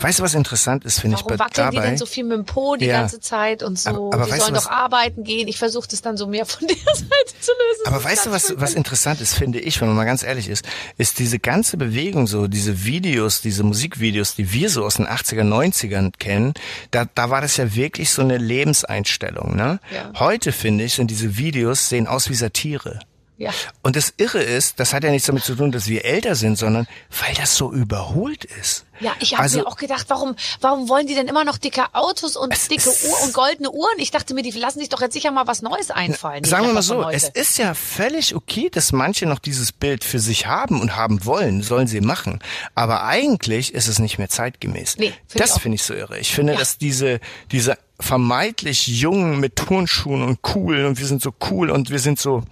Weißt 0.00 0.20
du, 0.20 0.22
was 0.22 0.34
interessant 0.34 0.84
ist, 0.84 1.00
finde 1.00 1.16
ich 1.16 1.22
bei 1.24 1.38
wackeln 1.38 1.66
dabei? 1.66 1.70
die 1.70 1.80
denn 1.80 1.98
so 1.98 2.06
viel 2.06 2.24
mit 2.24 2.36
dem 2.36 2.44
Po 2.44 2.76
die 2.76 2.86
ja. 2.86 3.00
ganze 3.00 3.18
Zeit 3.18 3.62
und 3.62 3.78
so? 3.78 3.90
Aber, 3.90 4.14
aber 4.14 4.24
die 4.26 4.38
sollen 4.38 4.54
du, 4.54 4.60
doch 4.60 4.70
arbeiten 4.70 5.24
gehen. 5.24 5.48
Ich 5.48 5.58
versuche 5.58 5.88
das 5.88 6.02
dann 6.02 6.16
so 6.16 6.26
mehr 6.26 6.46
von 6.46 6.66
der 6.68 6.76
Seite 6.76 7.40
zu 7.40 7.52
lösen. 7.52 7.86
Aber 7.86 8.04
weißt 8.04 8.26
du, 8.26 8.30
was, 8.30 8.54
was 8.56 8.74
interessant 8.74 9.20
ist, 9.20 9.34
finde 9.34 9.58
ich, 9.58 9.80
wenn 9.80 9.88
man 9.88 9.96
mal 9.96 10.04
ganz 10.04 10.22
ehrlich 10.22 10.48
ist, 10.48 10.64
ist 10.98 11.18
diese 11.18 11.38
ganze 11.38 11.76
Bewegung 11.76 12.26
so, 12.26 12.46
diese 12.46 12.84
Videos, 12.84 13.40
diese 13.40 13.64
Musikvideos, 13.64 14.36
die 14.36 14.52
wir 14.52 14.70
so 14.70 14.84
aus 14.84 14.96
den 14.96 15.06
80er, 15.06 15.42
90ern 15.42 16.12
kennen, 16.18 16.54
da, 16.92 17.06
da 17.14 17.30
war 17.30 17.40
das 17.40 17.56
ja 17.56 17.74
wirklich 17.74 18.10
so 18.10 18.22
eine 18.22 18.38
Lebenseinstellung. 18.38 19.56
Ne? 19.56 19.80
Ja. 19.92 20.12
Heute, 20.20 20.52
finde 20.52 20.84
ich, 20.84 20.94
sind 20.94 21.10
diese 21.10 21.36
Videos, 21.36 21.88
sehen 21.88 22.06
aus 22.06 22.30
wie 22.30 22.34
Satire. 22.34 23.00
Ja. 23.38 23.52
Und 23.82 23.94
das 23.94 24.12
Irre 24.16 24.42
ist, 24.42 24.80
das 24.80 24.92
hat 24.92 25.04
ja 25.04 25.10
nichts 25.10 25.28
damit 25.28 25.44
zu 25.44 25.54
tun, 25.54 25.70
dass 25.70 25.86
wir 25.86 26.04
älter 26.04 26.34
sind, 26.34 26.58
sondern 26.58 26.88
weil 27.22 27.34
das 27.34 27.54
so 27.54 27.72
überholt 27.72 28.44
ist. 28.44 28.84
Ja, 28.98 29.12
ich 29.20 29.34
habe 29.34 29.44
also, 29.44 29.60
mir 29.60 29.66
auch 29.68 29.76
gedacht, 29.76 30.06
warum, 30.08 30.34
warum 30.60 30.88
wollen 30.88 31.06
die 31.06 31.14
denn 31.14 31.28
immer 31.28 31.44
noch 31.44 31.56
dicke 31.56 31.94
Autos 31.94 32.36
und 32.36 32.52
dicke 32.68 32.88
Uhr 32.88 33.22
und 33.22 33.32
goldene 33.32 33.70
Uhren? 33.70 33.98
Ich 33.98 34.10
dachte 34.10 34.34
mir, 34.34 34.42
die 34.42 34.50
lassen 34.50 34.80
sich 34.80 34.88
doch 34.88 35.00
jetzt 35.00 35.12
sicher 35.12 35.30
mal 35.30 35.46
was 35.46 35.62
Neues 35.62 35.92
einfallen. 35.92 36.42
Sagen 36.42 36.66
wir 36.66 36.72
mal 36.72 36.82
so, 36.82 37.08
es 37.08 37.28
ist 37.28 37.58
ja 37.58 37.74
völlig 37.74 38.34
okay, 38.34 38.70
dass 38.70 38.90
manche 38.90 39.26
noch 39.26 39.38
dieses 39.38 39.70
Bild 39.70 40.02
für 40.02 40.18
sich 40.18 40.46
haben 40.46 40.80
und 40.80 40.96
haben 40.96 41.24
wollen, 41.24 41.62
sollen 41.62 41.86
sie 41.86 42.00
machen. 42.00 42.40
Aber 42.74 43.04
eigentlich 43.04 43.72
ist 43.72 43.86
es 43.86 44.00
nicht 44.00 44.18
mehr 44.18 44.28
zeitgemäß. 44.28 44.96
Nee, 44.98 45.14
find 45.28 45.44
das 45.44 45.58
finde 45.58 45.76
ich 45.76 45.84
so 45.84 45.94
irre. 45.94 46.18
Ich 46.18 46.34
finde, 46.34 46.54
ja. 46.54 46.58
dass 46.58 46.76
diese, 46.76 47.20
diese 47.52 47.78
vermeintlich 48.00 48.88
jungen 48.88 49.38
mit 49.38 49.56
Turnschuhen 49.56 50.22
und 50.22 50.40
cool 50.54 50.84
und 50.84 50.98
wir 50.98 51.06
sind 51.06 51.22
so 51.22 51.32
cool 51.50 51.70
und 51.70 51.90
wir 51.90 51.98
sind 52.00 52.18
so 52.18 52.42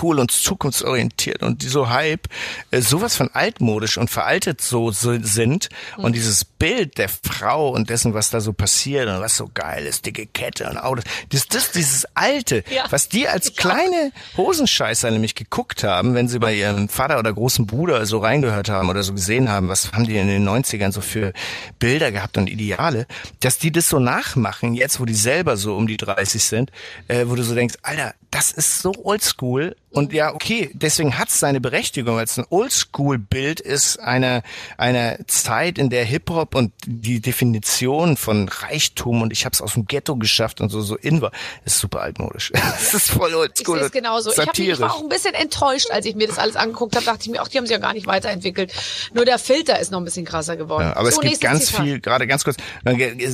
cool 0.00 0.18
und 0.18 0.30
zukunftsorientiert 0.30 1.42
und 1.42 1.62
die 1.62 1.68
so 1.68 1.88
Hype 1.88 2.28
äh, 2.70 2.80
sowas 2.80 3.16
von 3.16 3.30
altmodisch 3.32 3.98
und 3.98 4.10
veraltet 4.10 4.60
so, 4.60 4.90
so 4.90 5.16
sind 5.22 5.68
mhm. 5.96 6.04
und 6.04 6.16
dieses 6.16 6.44
Bild 6.44 6.98
der 6.98 7.08
Frau 7.08 7.70
und 7.70 7.90
dessen, 7.90 8.14
was 8.14 8.30
da 8.30 8.40
so 8.40 8.52
passiert 8.52 9.08
und 9.08 9.20
was 9.20 9.36
so 9.36 9.50
geil 9.52 9.86
ist, 9.86 10.06
dicke 10.06 10.26
Kette 10.26 10.68
und 10.68 10.78
Autos, 10.78 11.04
das, 11.30 11.48
das 11.48 11.70
dieses 11.70 12.06
alte, 12.14 12.64
ja. 12.70 12.84
was 12.90 13.08
die 13.08 13.28
als 13.28 13.54
kleine. 13.56 14.12
Hosenscheißer 14.36 15.10
nämlich 15.10 15.34
geguckt 15.34 15.84
haben, 15.84 16.14
wenn 16.14 16.28
sie 16.28 16.38
bei 16.38 16.54
ihrem 16.54 16.88
Vater 16.88 17.18
oder 17.18 17.32
großen 17.32 17.66
Bruder 17.66 18.04
so 18.06 18.18
reingehört 18.18 18.68
haben 18.68 18.88
oder 18.88 19.02
so 19.02 19.12
gesehen 19.12 19.48
haben, 19.48 19.68
was 19.68 19.92
haben 19.92 20.04
die 20.04 20.16
in 20.16 20.26
den 20.26 20.48
90ern 20.48 20.92
so 20.92 21.00
für 21.00 21.32
Bilder 21.78 22.12
gehabt 22.12 22.36
und 22.36 22.48
Ideale, 22.48 23.06
dass 23.40 23.58
die 23.58 23.70
das 23.70 23.88
so 23.88 23.98
nachmachen, 23.98 24.74
jetzt 24.74 25.00
wo 25.00 25.04
die 25.04 25.14
selber 25.14 25.56
so 25.56 25.76
um 25.76 25.86
die 25.86 25.96
30 25.96 26.42
sind, 26.42 26.70
äh, 27.08 27.24
wo 27.26 27.34
du 27.34 27.42
so 27.42 27.54
denkst, 27.54 27.76
Alter, 27.82 28.14
das 28.34 28.50
ist 28.50 28.80
so 28.80 28.92
oldschool 29.04 29.76
und 29.94 30.12
ja, 30.12 30.34
okay, 30.34 30.70
deswegen 30.74 31.18
hat 31.18 31.28
es 31.28 31.38
seine 31.38 31.60
Berechtigung, 31.60 32.16
weil 32.16 32.24
es 32.24 32.36
ein 32.36 32.46
Oldschool-Bild 32.50 33.60
ist 33.60 33.98
eine, 34.00 34.42
eine 34.76 35.20
Zeit, 35.28 35.78
in 35.78 35.88
der 35.88 36.04
Hip-Hop 36.04 36.54
und 36.54 36.72
die 36.84 37.20
Definition 37.20 38.16
von 38.16 38.48
Reichtum 38.48 39.22
und 39.22 39.32
ich 39.32 39.44
habe 39.44 39.52
es 39.52 39.60
aus 39.60 39.74
dem 39.74 39.86
Ghetto 39.86 40.16
geschafft 40.16 40.60
und 40.60 40.70
so 40.70 40.82
so 40.82 40.96
in 40.96 41.20
war, 41.20 41.30
ist 41.64 41.78
super 41.78 42.00
altmodisch. 42.00 42.50
das 42.52 42.94
ist 42.94 43.10
voll 43.10 43.34
oldschool. 43.34 43.82
Ich 43.86 43.92
genauso. 43.92 44.30
Ich, 44.32 44.38
hab, 44.38 44.58
ich 44.58 44.80
war 44.80 44.94
auch 44.94 45.02
ein 45.02 45.08
bisschen 45.08 45.34
enttäuscht, 45.34 45.90
als 45.90 46.06
ich 46.06 46.14
mir 46.14 46.26
das 46.26 46.38
alles 46.38 46.56
angeguckt 46.56 46.96
habe, 46.96 47.06
dachte 47.06 47.20
ich 47.22 47.30
mir, 47.30 47.40
ach, 47.40 47.48
die 47.48 47.58
haben 47.58 47.66
sich 47.66 47.74
ja 47.74 47.80
gar 47.80 47.92
nicht 47.92 48.06
weiterentwickelt. 48.06 48.72
Nur 49.12 49.24
der 49.24 49.38
Filter 49.38 49.78
ist 49.78 49.92
noch 49.92 50.00
ein 50.00 50.04
bisschen 50.04 50.24
krasser 50.24 50.56
geworden. 50.56 50.84
Ja, 50.84 50.96
aber 50.96 51.10
so, 51.10 51.22
es 51.22 51.28
gibt 51.28 51.40
ganz 51.40 51.66
Zitat. 51.66 51.84
viel, 51.84 52.00
gerade 52.00 52.26
ganz 52.26 52.44
kurz, 52.44 52.56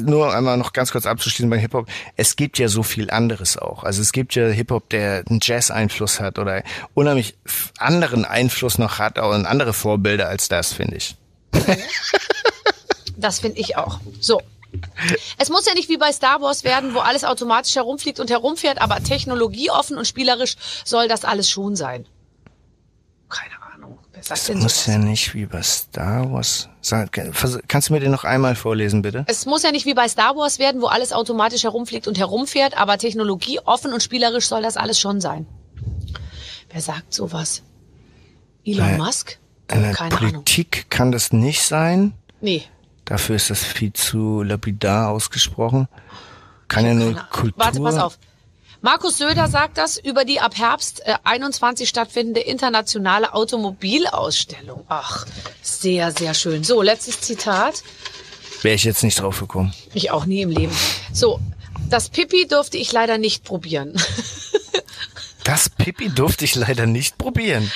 nur 0.02 0.34
einmal 0.34 0.56
noch 0.56 0.72
ganz 0.72 0.92
kurz 0.92 1.06
abzuschließen 1.06 1.48
bei 1.48 1.58
Hip-Hop, 1.58 1.88
es 2.16 2.36
gibt 2.36 2.58
ja 2.58 2.68
so 2.68 2.82
viel 2.82 3.10
anderes 3.10 3.56
auch. 3.56 3.84
Also 3.84 4.02
es 4.02 4.12
gibt 4.12 4.34
ja 4.34 4.46
Hip-Hop, 4.46 4.88
der 4.90 5.24
einen 5.28 5.40
Jazz-Einfluss 5.42 6.20
hat 6.20 6.38
oder 6.38 6.49
oder 6.50 6.64
unheimlich 6.94 7.36
anderen 7.78 8.24
Einfluss 8.24 8.78
noch 8.78 8.98
hat 8.98 9.18
und 9.18 9.46
andere 9.46 9.72
Vorbilder 9.72 10.28
als 10.28 10.48
das, 10.48 10.72
finde 10.72 10.96
ich. 10.96 11.16
Das 13.16 13.40
finde 13.40 13.58
ich 13.60 13.76
auch. 13.76 14.00
So, 14.20 14.40
Es 15.38 15.50
muss 15.50 15.66
ja 15.66 15.74
nicht 15.74 15.88
wie 15.88 15.96
bei 15.96 16.12
Star 16.12 16.40
Wars 16.40 16.64
werden, 16.64 16.94
wo 16.94 17.00
alles 17.00 17.24
automatisch 17.24 17.74
herumfliegt 17.76 18.20
und 18.20 18.30
herumfährt, 18.30 18.80
aber 18.80 19.02
technologieoffen 19.02 19.96
und 19.98 20.06
spielerisch 20.06 20.56
soll 20.84 21.08
das 21.08 21.24
alles 21.24 21.50
schon 21.50 21.76
sein. 21.76 22.06
Keine 23.28 23.54
Ahnung. 23.74 23.98
Wer 24.12 24.22
sagt 24.22 24.40
es 24.40 24.46
denn 24.46 24.58
muss 24.58 24.86
ja 24.86 24.98
nicht 24.98 25.34
wie 25.34 25.46
bei 25.46 25.62
Star 25.62 26.30
Wars. 26.30 26.68
Kannst 27.68 27.88
du 27.88 27.92
mir 27.92 28.00
den 28.00 28.10
noch 28.10 28.24
einmal 28.24 28.54
vorlesen, 28.54 29.02
bitte? 29.02 29.24
Es 29.28 29.46
muss 29.46 29.62
ja 29.62 29.72
nicht 29.72 29.86
wie 29.86 29.94
bei 29.94 30.08
Star 30.08 30.36
Wars 30.36 30.58
werden, 30.58 30.80
wo 30.80 30.86
alles 30.86 31.12
automatisch 31.12 31.64
herumfliegt 31.64 32.08
und 32.08 32.18
herumfährt, 32.18 32.78
aber 32.78 32.98
technologieoffen 32.98 33.92
und 33.92 34.02
spielerisch 34.02 34.46
soll 34.46 34.62
das 34.62 34.76
alles 34.76 34.98
schon 34.98 35.20
sein. 35.20 35.46
Wer 36.70 36.80
sagt 36.80 37.12
sowas? 37.12 37.62
Elon 38.64 38.96
Musk? 38.96 39.38
Keine 39.66 39.92
Politik 39.92 40.76
Ahnung. 40.76 40.86
kann 40.90 41.12
das 41.12 41.32
nicht 41.32 41.62
sein. 41.62 42.12
Nee. 42.40 42.64
Dafür 43.04 43.36
ist 43.36 43.50
das 43.50 43.62
viel 43.62 43.92
zu 43.92 44.42
lapidar 44.42 45.10
ausgesprochen. 45.10 45.88
Kann 46.68 46.86
ja 46.86 46.94
nur 46.94 47.14
Kultur. 47.30 47.64
Warte, 47.64 47.80
pass 47.80 47.96
auf. 47.96 48.18
Markus 48.82 49.18
Söder 49.18 49.48
sagt 49.48 49.76
das 49.76 49.98
über 49.98 50.24
die 50.24 50.40
ab 50.40 50.56
Herbst 50.56 51.02
äh, 51.04 51.14
21 51.24 51.88
stattfindende 51.88 52.40
internationale 52.40 53.34
Automobilausstellung. 53.34 54.84
Ach, 54.88 55.26
sehr, 55.60 56.12
sehr 56.12 56.32
schön. 56.34 56.64
So, 56.64 56.80
letztes 56.80 57.20
Zitat. 57.20 57.82
Wäre 58.62 58.74
ich 58.74 58.84
jetzt 58.84 59.02
nicht 59.02 59.20
drauf 59.20 59.40
gekommen. 59.40 59.74
Ich 59.92 60.10
auch 60.10 60.24
nie 60.24 60.42
im 60.42 60.50
Leben. 60.50 60.72
So, 61.12 61.40
das 61.90 62.08
Pipi 62.08 62.46
durfte 62.46 62.78
ich 62.78 62.92
leider 62.92 63.18
nicht 63.18 63.44
probieren. 63.44 63.94
Das 65.44 65.68
Pipi 65.68 66.10
durfte 66.10 66.44
ich 66.44 66.54
leider 66.54 66.86
nicht 66.86 67.18
probieren. 67.18 67.70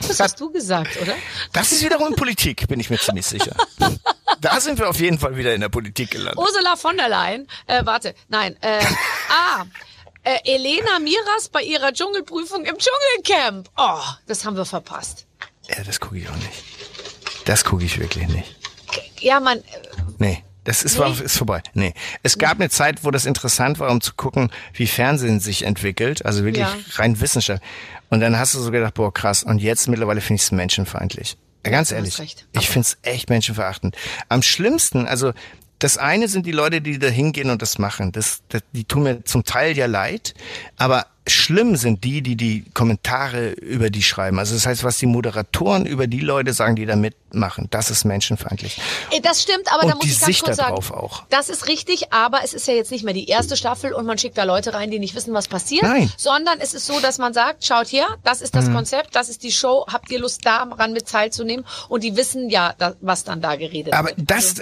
Das 0.00 0.20
hast 0.20 0.40
du 0.40 0.50
gesagt, 0.50 1.00
oder? 1.00 1.14
Das 1.52 1.72
ist 1.72 1.82
wiederum 1.82 2.14
Politik, 2.14 2.68
bin 2.68 2.80
ich 2.80 2.90
mir 2.90 2.98
ziemlich 2.98 3.26
sicher. 3.26 3.56
Da 4.40 4.60
sind 4.60 4.78
wir 4.78 4.88
auf 4.88 5.00
jeden 5.00 5.18
Fall 5.18 5.36
wieder 5.36 5.54
in 5.54 5.60
der 5.60 5.68
Politik 5.68 6.10
gelandet. 6.10 6.38
Ursula 6.38 6.76
von 6.76 6.96
der 6.96 7.08
Leyen, 7.08 7.48
äh, 7.66 7.84
warte, 7.84 8.14
nein, 8.28 8.56
äh, 8.60 8.84
ah, 9.30 9.64
äh, 10.22 10.38
Elena 10.44 10.98
Miras 10.98 11.48
bei 11.50 11.62
ihrer 11.62 11.92
Dschungelprüfung 11.92 12.64
im 12.64 12.76
Dschungelcamp. 12.76 13.70
Oh, 13.76 14.00
das 14.26 14.44
haben 14.44 14.56
wir 14.56 14.64
verpasst. 14.64 15.26
Ja, 15.68 15.82
das 15.84 16.00
gucke 16.00 16.18
ich 16.18 16.28
auch 16.28 16.36
nicht. 16.36 16.64
Das 17.44 17.64
gucke 17.64 17.84
ich 17.84 17.98
wirklich 17.98 18.28
nicht. 18.28 18.56
Ja, 19.20 19.40
man. 19.40 19.58
Äh, 19.58 19.62
nee. 20.18 20.44
Das 20.64 20.82
ist, 20.82 20.94
nee. 20.94 21.00
war, 21.00 21.20
ist 21.20 21.36
vorbei. 21.36 21.62
Nee. 21.74 21.94
Es 22.22 22.38
gab 22.38 22.58
eine 22.58 22.70
Zeit, 22.70 23.04
wo 23.04 23.10
das 23.10 23.26
interessant 23.26 23.78
war, 23.78 23.90
um 23.90 24.00
zu 24.00 24.14
gucken, 24.14 24.50
wie 24.72 24.86
Fernsehen 24.86 25.40
sich 25.40 25.64
entwickelt. 25.64 26.24
Also 26.24 26.44
wirklich 26.44 26.66
ja. 26.66 26.74
rein 26.94 27.20
Wissenschaft. 27.20 27.62
Und 28.10 28.20
dann 28.20 28.38
hast 28.38 28.54
du 28.54 28.60
so 28.60 28.70
gedacht, 28.70 28.94
boah, 28.94 29.12
krass. 29.12 29.42
Und 29.42 29.60
jetzt 29.60 29.88
mittlerweile 29.88 30.20
finde 30.20 30.36
ich 30.36 30.42
es 30.42 30.52
menschenfeindlich. 30.52 31.36
Ganz 31.62 31.92
ehrlich. 31.92 32.18
Ich 32.52 32.68
finde 32.68 32.86
es 32.86 32.98
echt 33.02 33.30
menschenverachtend. 33.30 33.96
Am 34.28 34.42
schlimmsten, 34.42 35.06
also 35.06 35.32
das 35.78 35.98
eine 35.98 36.28
sind 36.28 36.46
die 36.46 36.52
Leute, 36.52 36.80
die 36.80 36.98
da 36.98 37.08
hingehen 37.08 37.50
und 37.50 37.60
das 37.60 37.78
machen. 37.78 38.12
Das, 38.12 38.42
das, 38.48 38.62
die 38.72 38.84
tun 38.84 39.02
mir 39.02 39.24
zum 39.24 39.44
Teil 39.44 39.76
ja 39.76 39.86
leid. 39.86 40.34
Aber 40.76 41.06
schlimm 41.26 41.76
sind 41.76 42.04
die, 42.04 42.20
die 42.20 42.36
die 42.36 42.64
Kommentare 42.74 43.50
über 43.50 43.88
die 43.90 44.02
schreiben. 44.02 44.38
Also 44.38 44.54
das 44.54 44.66
heißt, 44.66 44.84
was 44.84 44.98
die 44.98 45.06
Moderatoren 45.06 45.86
über 45.86 46.06
die 46.06 46.20
Leute 46.20 46.52
sagen, 46.52 46.76
die 46.76 46.84
da 46.84 46.96
mitmachen, 46.96 47.68
das 47.70 47.90
ist 47.90 48.04
menschenfeindlich. 48.04 48.78
Äh, 49.10 49.20
das 49.20 49.42
stimmt, 49.42 49.72
aber 49.72 49.84
und 49.84 49.90
da 49.90 49.94
muss 49.96 50.04
ich 50.04 50.20
ganz 50.20 50.26
Sicht 50.26 50.44
kurz 50.44 50.56
sagen, 50.56 50.74
auch. 50.74 51.24
das 51.30 51.48
ist 51.48 51.66
richtig, 51.66 52.12
aber 52.12 52.40
es 52.44 52.52
ist 52.52 52.68
ja 52.68 52.74
jetzt 52.74 52.90
nicht 52.90 53.04
mehr 53.04 53.14
die 53.14 53.26
erste 53.28 53.56
Staffel 53.56 53.94
und 53.94 54.04
man 54.04 54.18
schickt 54.18 54.36
da 54.36 54.44
Leute 54.44 54.74
rein, 54.74 54.90
die 54.90 54.98
nicht 54.98 55.14
wissen, 55.14 55.32
was 55.32 55.48
passiert, 55.48 55.82
Nein. 55.82 56.12
sondern 56.16 56.60
es 56.60 56.74
ist 56.74 56.86
so, 56.86 57.00
dass 57.00 57.16
man 57.16 57.32
sagt, 57.32 57.64
schaut 57.64 57.90
her, 57.90 58.06
das 58.22 58.42
ist 58.42 58.54
das 58.54 58.66
mhm. 58.66 58.74
Konzept, 58.74 59.16
das 59.16 59.30
ist 59.30 59.42
die 59.42 59.52
Show, 59.52 59.86
habt 59.90 60.10
ihr 60.10 60.20
Lust 60.20 60.44
daran 60.44 60.92
mit 60.92 61.08
teilzunehmen 61.08 61.64
und 61.88 62.04
die 62.04 62.16
wissen 62.16 62.50
ja, 62.50 62.74
was 63.00 63.24
dann 63.24 63.40
da 63.40 63.56
geredet 63.56 63.94
aber 63.94 64.08
wird. 64.08 64.18
Aber 64.18 64.26
das, 64.26 64.56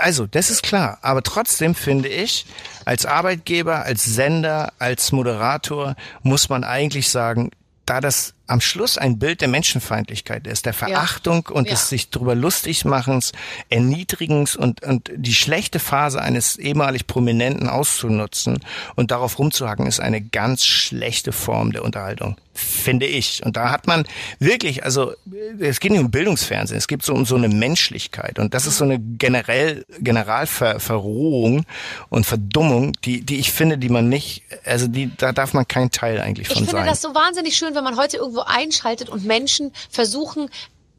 also 0.00 0.26
das 0.26 0.50
ist 0.50 0.64
klar, 0.64 0.98
aber 1.02 1.22
trotzdem 1.22 1.76
finde 1.76 2.08
ich, 2.08 2.44
als 2.88 3.04
Arbeitgeber, 3.04 3.84
als 3.84 4.06
Sender, 4.06 4.72
als 4.78 5.12
Moderator 5.12 5.94
muss 6.22 6.48
man 6.48 6.64
eigentlich 6.64 7.10
sagen, 7.10 7.50
da 7.86 8.00
das 8.00 8.34
am 8.48 8.60
Schluss 8.60 8.98
ein 8.98 9.18
Bild 9.18 9.42
der 9.42 9.48
Menschenfeindlichkeit 9.48 10.46
ist, 10.46 10.66
der 10.66 10.72
Verachtung 10.72 11.44
ja. 11.48 11.54
und 11.54 11.66
ja. 11.66 11.72
des 11.72 11.88
sich 11.88 12.10
drüber 12.10 12.34
lustig 12.34 12.84
machens, 12.84 13.32
Erniedrigens 13.68 14.56
und, 14.56 14.82
und 14.82 15.10
die 15.14 15.34
schlechte 15.34 15.78
Phase 15.78 16.20
eines 16.20 16.56
ehemalig 16.56 17.06
Prominenten 17.06 17.68
auszunutzen 17.68 18.60
und 18.96 19.10
darauf 19.10 19.38
rumzuhacken, 19.38 19.86
ist 19.86 20.00
eine 20.00 20.22
ganz 20.22 20.64
schlechte 20.64 21.32
Form 21.32 21.72
der 21.72 21.84
Unterhaltung, 21.84 22.36
finde 22.54 23.06
ich. 23.06 23.44
Und 23.44 23.56
da 23.56 23.70
hat 23.70 23.86
man 23.86 24.04
wirklich, 24.38 24.82
also 24.84 25.12
es 25.58 25.78
geht 25.78 25.92
nicht 25.92 26.00
um 26.00 26.10
Bildungsfernsehen, 26.10 26.78
es 26.78 26.88
geht 26.88 27.02
so 27.02 27.12
um 27.12 27.26
so 27.26 27.36
eine 27.36 27.48
Menschlichkeit 27.48 28.38
und 28.38 28.54
das 28.54 28.66
ist 28.66 28.78
so 28.78 28.84
eine 28.84 28.98
generell 28.98 29.84
Generalverrohung 30.00 31.66
und 32.08 32.24
Verdummung, 32.24 32.92
die, 33.04 33.20
die 33.20 33.38
ich 33.38 33.52
finde, 33.52 33.76
die 33.76 33.90
man 33.90 34.08
nicht, 34.08 34.42
also 34.64 34.88
die, 34.88 35.10
da 35.16 35.32
darf 35.32 35.52
man 35.52 35.68
kein 35.68 35.90
Teil 35.90 36.20
eigentlich 36.20 36.48
von 36.48 36.56
sein. 36.56 36.64
Ich 36.64 36.70
finde 36.70 36.86
das 36.86 37.02
so 37.02 37.14
wahnsinnig 37.14 37.56
schön, 37.56 37.74
wenn 37.74 37.84
man 37.84 37.98
heute 37.98 38.16
irgendwo 38.16 38.37
irgendwo 38.38 38.42
einschaltet 38.46 39.08
und 39.08 39.24
Menschen 39.24 39.72
versuchen, 39.90 40.50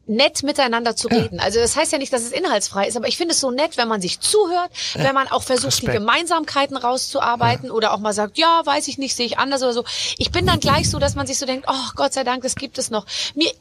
nett 0.07 0.41
miteinander 0.41 0.95
zu 0.95 1.07
reden. 1.07 1.39
Also 1.39 1.59
das 1.59 1.75
heißt 1.75 1.91
ja 1.91 1.99
nicht, 1.99 2.11
dass 2.11 2.23
es 2.23 2.31
inhaltsfrei 2.31 2.87
ist, 2.87 2.97
aber 2.97 3.07
ich 3.07 3.15
finde 3.15 3.33
es 3.33 3.39
so 3.39 3.51
nett, 3.51 3.77
wenn 3.77 3.87
man 3.87 4.01
sich 4.01 4.19
zuhört, 4.19 4.71
ja. 4.95 5.03
wenn 5.03 5.13
man 5.13 5.27
auch 5.27 5.43
versucht, 5.43 5.73
Respekt. 5.73 5.93
die 5.93 5.97
Gemeinsamkeiten 5.99 6.77
rauszuarbeiten 6.77 7.67
ja. 7.67 7.73
oder 7.73 7.93
auch 7.93 7.99
mal 7.99 8.13
sagt, 8.13 8.39
ja, 8.39 8.61
weiß 8.65 8.87
ich 8.87 8.97
nicht, 8.97 9.15
sehe 9.15 9.27
ich 9.27 9.37
anders 9.37 9.61
oder 9.61 9.73
so. 9.73 9.85
Ich 10.17 10.31
bin 10.31 10.47
dann 10.47 10.59
gleich 10.59 10.89
so, 10.89 10.97
dass 10.97 11.13
man 11.13 11.27
sich 11.27 11.37
so 11.37 11.45
denkt, 11.45 11.67
oh 11.69 11.91
Gott 11.95 12.13
sei 12.13 12.23
Dank, 12.23 12.41
das 12.41 12.55
gibt 12.55 12.79
es 12.79 12.89
noch. 12.89 13.05
Mir, 13.35 13.51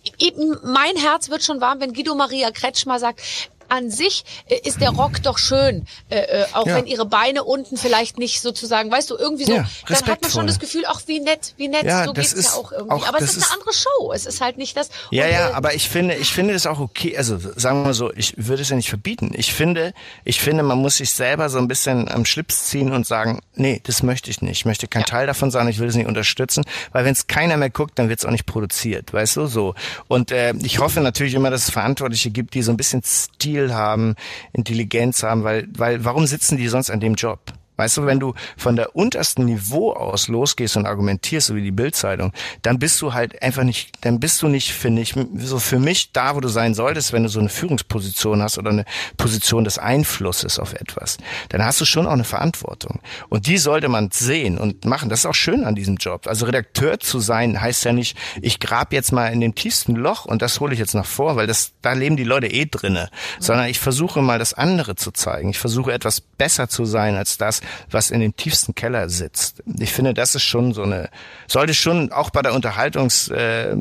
mein 0.62 0.97
Herz 0.97 1.29
wird 1.29 1.45
schon 1.45 1.61
warm, 1.61 1.81
wenn 1.81 1.93
Guido 1.93 2.14
Maria 2.14 2.51
Kretschmer 2.51 2.99
sagt, 2.99 3.20
an 3.69 3.91
sich 3.91 4.25
äh, 4.47 4.57
ist 4.64 4.81
der 4.81 4.91
Rock 4.91 5.23
doch 5.23 5.39
schön, 5.39 5.87
äh, 6.09 6.19
äh, 6.19 6.47
auch 6.53 6.66
ja. 6.66 6.77
wenn 6.77 6.87
ihre 6.87 7.07
Beine 7.07 7.45
unten 7.45 7.77
vielleicht 7.77 8.19
nicht 8.19 8.41
sozusagen, 8.41 8.91
weißt 8.91 9.11
du, 9.11 9.16
irgendwie 9.16 9.45
so, 9.45 9.53
ja, 9.53 9.69
dann 9.89 10.07
hat 10.07 10.23
man 10.23 10.31
schon 10.31 10.47
das 10.47 10.59
Gefühl, 10.59 10.85
ach 10.87 11.03
wie 11.07 11.21
nett, 11.21 11.55
wie 11.57 11.69
nett, 11.69 11.85
ja, 11.85 12.05
so 12.05 12.12
geht's 12.12 12.33
ist 12.33 12.47
ja 12.47 12.53
auch 12.53 12.73
irgendwie. 12.73 12.93
Auch, 12.93 13.09
aber 13.09 13.21
es 13.21 13.37
ist 13.37 13.45
eine 13.45 13.53
andere 13.53 13.73
Show, 13.73 14.12
es 14.12 14.27
ist 14.27 14.41
halt 14.41 14.59
nicht 14.59 14.77
das. 14.77 14.91
Ja, 15.11 15.25
und, 15.25 15.33
ja, 15.33 15.49
äh, 15.51 15.53
aber 15.53 15.75
ich 15.75 15.89
finde, 15.89 16.14
ich 16.14 16.33
finde 16.33 16.53
das 16.53 16.66
auch 16.66 16.79
okay, 16.79 17.16
also 17.16 17.39
sagen 17.57 17.81
wir 17.81 17.87
mal 17.87 17.95
so, 17.95 18.12
ich 18.14 18.35
würde 18.37 18.62
es 18.62 18.69
ja 18.69 18.77
nicht 18.77 18.89
verbieten. 18.89 19.33
Ich 19.35 19.53
finde, 19.53 19.95
ich 20.25 20.41
finde, 20.41 20.62
man 20.62 20.79
muss 20.79 20.99
sich 20.99 21.11
selber 21.11 21.49
so 21.49 21.59
ein 21.59 21.69
bisschen 21.69 22.09
am 22.09 22.25
Schlips 22.25 22.66
ziehen 22.66 22.93
und 22.93 23.07
sagen, 23.07 23.41
nee, 23.55 23.81
das 23.85 24.03
möchte 24.03 24.31
ich 24.31 24.43
nicht. 24.43 24.59
Ich 24.59 24.64
möchte 24.64 24.87
kein. 24.87 25.05
Teil 25.09 25.27
davon 25.27 25.51
sein, 25.51 25.66
ich 25.69 25.79
will 25.79 25.89
es 25.89 25.95
nicht 25.95 26.07
unterstützen, 26.07 26.64
weil 26.93 27.05
wenn 27.05 27.12
es 27.12 27.27
keiner 27.27 27.57
mehr 27.57 27.71
guckt, 27.71 27.99
dann 27.99 28.11
wird 28.11 28.19
es 28.19 28.27
auch 28.27 28.31
nicht 28.31 28.45
produziert, 28.45 29.12
weißt 29.12 29.37
du, 29.37 29.47
so. 29.47 29.75
Und 30.07 30.31
äh, 30.31 30.53
ich 30.62 30.81
hoffe 30.81 31.01
natürlich 31.01 31.35
immer, 31.35 31.51
dass 31.51 31.64
es 31.64 31.71
Verantwortliche 31.71 32.31
gibt, 32.31 32.55
die 32.55 32.62
so 32.62 32.71
ein 32.71 32.77
bisschen 32.77 33.03
Stil 33.03 33.58
haben, 33.67 34.15
Intelligenz 34.53 35.23
haben, 35.23 35.45
weil, 35.45 35.69
weil 35.77 36.05
warum 36.05 36.27
sitzen 36.27 36.57
die 36.57 36.69
sonst 36.69 36.91
an 36.91 37.01
dem 37.01 37.15
Job? 37.15 37.41
Weißt 37.79 37.97
du, 37.97 38.07
wenn 38.07 38.18
du 38.18 38.35
von 38.57 38.74
der 38.74 38.97
untersten 38.97 39.45
Niveau 39.45 39.93
aus 39.93 40.26
losgehst 40.26 40.76
und 40.76 40.87
argumentierst, 40.87 41.47
so 41.47 41.55
wie 41.55 41.62
die 41.62 41.70
Bildzeitung, 41.70 42.33
dann 42.62 42.81
bist 42.81 43.01
du 43.01 43.14
halt 43.14 43.41
einfach 43.41 43.62
nicht, 43.62 43.93
dann 44.01 44.18
bist 44.18 44.43
du 44.43 44.49
nicht, 44.49 44.72
finde 44.72 45.01
ich, 45.01 45.14
so 45.37 45.61
für 45.61 45.79
mich 45.79 46.11
da, 46.12 46.35
wo 46.35 46.41
du 46.41 46.49
sein 46.49 46.74
solltest, 46.74 47.12
wenn 47.12 47.22
du 47.22 47.29
so 47.29 47.39
eine 47.39 47.49
Führungsposition 47.49 48.43
hast 48.43 48.59
oder 48.59 48.70
eine 48.70 48.85
Position 49.16 49.62
des 49.62 49.79
Einflusses 49.79 50.59
auf 50.59 50.72
etwas. 50.72 51.18
Dann 51.51 51.64
hast 51.64 51.81
du 51.81 51.85
schon 51.85 52.09
auch 52.09 52.12
eine 52.12 52.24
Verantwortung. 52.24 52.99
Und 53.29 53.47
die 53.47 53.59
sollte 53.59 53.89
man 53.89 54.11
sehen 54.11 54.59
und 54.59 54.85
machen. 54.85 55.09
Das 55.09 55.20
ist 55.20 55.26
auch 55.26 55.35
schön 55.35 55.64
an 55.64 55.76
diesem 55.76 55.99
Job. 55.99 56.26
Also 56.26 56.47
Redakteur 56.47 56.99
zu 56.99 57.20
sein 57.20 57.61
heißt 57.61 57.85
ja 57.85 57.93
nicht, 57.93 58.16
ich 58.43 58.59
grab 58.59 58.93
jetzt 58.93 59.12
mal 59.12 59.29
in 59.29 59.41
dem 59.41 59.55
tiefsten 59.55 59.95
Loch 59.95 60.24
und 60.24 60.43
das 60.43 60.59
hole 60.59 60.72
ich 60.72 60.81
jetzt 60.81 60.95
noch 60.95 61.07
vor, 61.07 61.37
weil 61.37 61.47
das, 61.47 61.74
da 61.81 61.93
leben 61.93 62.16
die 62.16 62.24
Leute 62.24 62.49
eh 62.49 62.66
drinne. 62.66 63.09
Sondern 63.39 63.66
ich 63.66 63.79
versuche 63.79 64.20
mal 64.20 64.41
das 64.41 64.53
andere 64.53 64.97
zu 64.97 65.12
zeigen. 65.12 65.51
Ich 65.51 65.61
versuche 65.61 65.93
etwas 65.93 66.20
besser 66.20 66.68
zu 66.68 66.85
sein 66.85 67.14
als 67.14 67.39
das, 67.39 67.61
was 67.91 68.11
in 68.11 68.21
dem 68.21 68.37
tiefsten 68.37 68.75
Keller 68.75 69.09
sitzt. 69.09 69.62
Ich 69.79 69.93
finde, 69.93 70.14
das 70.14 70.35
ist 70.35 70.43
schon 70.43 70.73
so 70.75 70.83
eine, 70.83 71.11
sollte 71.47 71.75
schon 71.75 72.12
auch 72.12 72.31
bei 72.31 72.43
der 72.43 72.55
Unterhaltungs, 72.55 73.29
äh, 73.29 73.77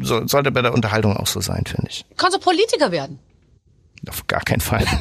so, 0.00 0.26
sollte 0.26 0.50
bei 0.50 0.62
der 0.62 0.72
Unterhaltung 0.72 1.16
auch 1.16 1.26
so 1.26 1.40
sein, 1.40 1.64
finde 1.66 1.88
ich. 1.90 2.04
Kannst 2.16 2.36
du 2.36 2.40
Politiker 2.40 2.90
werden? 2.90 3.18
Auf 4.08 4.26
gar 4.26 4.42
keinen 4.42 4.60
Fall. 4.60 4.86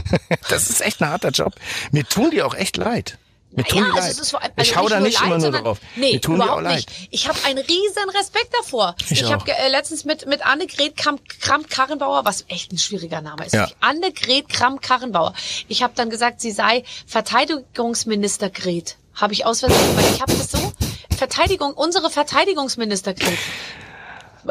Das 0.50 0.70
ist 0.70 0.82
echt 0.82 1.02
ein 1.02 1.10
harter 1.10 1.30
Job. 1.30 1.56
Mir 1.92 2.04
tun 2.04 2.30
die 2.32 2.44
auch 2.44 2.54
echt 2.54 2.78
leid. 2.78 3.18
Mir 3.56 3.64
tun 3.64 3.78
ja, 3.80 3.91
die 3.91 3.99
also 3.99 4.22
leid. 4.22 4.30
Vor, 4.30 4.41
also 4.41 4.53
ich 4.58 4.76
hau 4.76 4.89
da 4.89 4.99
nicht 4.99 5.20
leid, 5.20 5.28
immer 5.28 5.38
nur 5.38 5.51
drauf. 5.51 5.80
Nee, 5.95 6.14
Mir 6.14 6.22
tun 6.22 6.36
überhaupt 6.36 6.66
die 6.66 6.76
nicht. 6.76 6.89
Ich 7.12 7.28
habe 7.28 7.39
einen 7.45 7.60
riesen 7.60 8.10
Respekt 8.18 8.53
davor. 8.60 8.95
Ich, 9.10 9.22
ich 9.22 9.32
habe 9.32 9.49
äh, 9.51 9.70
letztens 9.70 10.06
mit 10.06 10.26
mit 10.26 10.45
Annegret 10.45 10.95
Kramp-Karrenbauer, 10.97 12.26
was 12.26 12.45
echt 12.47 12.72
ein 12.72 12.78
schwieriger 12.78 13.22
Name 13.22 13.45
ist. 13.45 13.53
Ja. 13.53 13.70
Annegret 13.80 14.49
Kramp-Karrenbauer. 14.49 15.34
Ich 15.68 15.84
habe 15.84 15.93
dann 15.95 16.10
gesagt, 16.10 16.41
sie 16.41 16.51
sei 16.51 16.84
Verteidigungsminister 17.08 18.49
Gret. 18.49 18.97
Habe 19.14 19.34
ich 19.34 19.45
aus 19.45 19.62
Versehen, 19.62 19.95
weil 19.95 20.06
ich 20.14 20.22
habe 20.22 20.34
das 20.34 20.51
so 20.51 20.74
Verteidigung, 21.16 21.74
unsere 21.74 22.10
Verteidigungsminister 22.10 23.14
Gret 23.14 23.38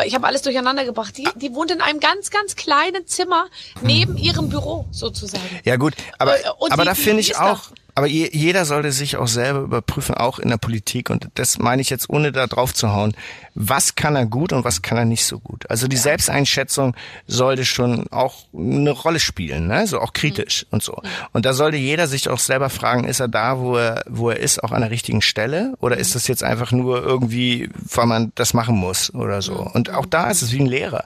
ich 0.05 0.15
habe 0.15 0.27
alles 0.27 0.43
durcheinander 0.43 0.85
gebracht. 0.85 1.17
Die, 1.17 1.29
die 1.37 1.55
wohnt 1.55 1.71
in 1.71 1.81
einem 1.81 2.01
ganz, 2.01 2.31
ganz 2.31 2.57
kleinen 2.57 3.07
Zimmer 3.07 3.47
neben 3.83 4.17
ihrem 4.17 4.49
Büro 4.49 4.87
sozusagen. 4.91 5.61
Ja 5.65 5.77
gut, 5.77 5.95
aber, 6.19 6.39
äh, 6.39 6.49
aber 6.71 6.85
da 6.85 6.95
finde 6.95 7.21
ich 7.21 7.37
auch, 7.37 7.61
aber 7.97 8.09
je, 8.09 8.29
jeder 8.33 8.65
sollte 8.65 8.91
sich 8.91 9.17
auch 9.17 9.29
selber 9.29 9.61
überprüfen, 9.61 10.17
auch 10.17 10.41
in 10.41 10.49
der 10.49 10.57
Politik. 10.57 11.11
Und 11.11 11.29
das 11.35 11.59
meine 11.59 11.81
ich 11.81 11.91
jetzt, 11.91 12.11
ohne 12.11 12.33
da 12.33 12.47
drauf 12.49 12.75
zu 12.75 12.93
hauen. 12.93 13.15
Was 13.55 13.95
kann 13.95 14.17
er 14.17 14.27
gut 14.27 14.53
und 14.53 14.65
was 14.65 14.83
kann 14.83 14.99
er 14.99 15.05
nicht 15.05 15.25
so 15.25 15.39
gut? 15.39 15.71
Also 15.71 15.87
die 15.87 15.97
Selbsteinschätzung 15.97 16.97
sollte 17.29 17.65
schon 17.65 18.09
auch 18.11 18.47
eine 18.53 18.91
Rolle 18.91 19.21
spielen, 19.21 19.69
ne? 19.69 19.87
so 19.87 20.01
auch 20.01 20.13
kritisch 20.13 20.65
mhm. 20.65 20.75
und 20.75 20.83
so. 20.83 21.01
Und 21.33 21.47
da 21.47 21.53
sollte 21.53 21.77
jeder 21.77 22.09
sich 22.09 22.29
auch 22.29 22.41
selber 22.41 22.69
fragen, 22.69 23.05
ist 23.05 23.21
er 23.21 23.29
da, 23.29 23.61
wo 23.61 23.77
er, 23.77 24.03
wo 24.09 24.31
er 24.31 24.41
ist, 24.41 24.65
auch 24.65 24.73
an 24.73 24.81
der 24.81 24.91
richtigen 24.91 25.23
Stelle? 25.23 25.75
Oder 25.81 25.97
ist 25.97 26.17
das 26.17 26.27
jetzt 26.27 26.43
einfach 26.43 26.73
nur 26.73 27.03
irgendwie, 27.03 27.71
weil 27.75 28.07
man 28.07 28.33
das 28.35 28.55
machen 28.55 28.77
muss 28.77 29.15
oder 29.15 29.41
so? 29.41 29.55
Mhm. 29.55 29.71
Und 29.73 29.91
auch 29.91 30.07
da 30.07 30.31
ist 30.31 30.43
es 30.43 30.51
wie 30.51 30.61
ein 30.61 30.67
Lehrer. 30.67 31.05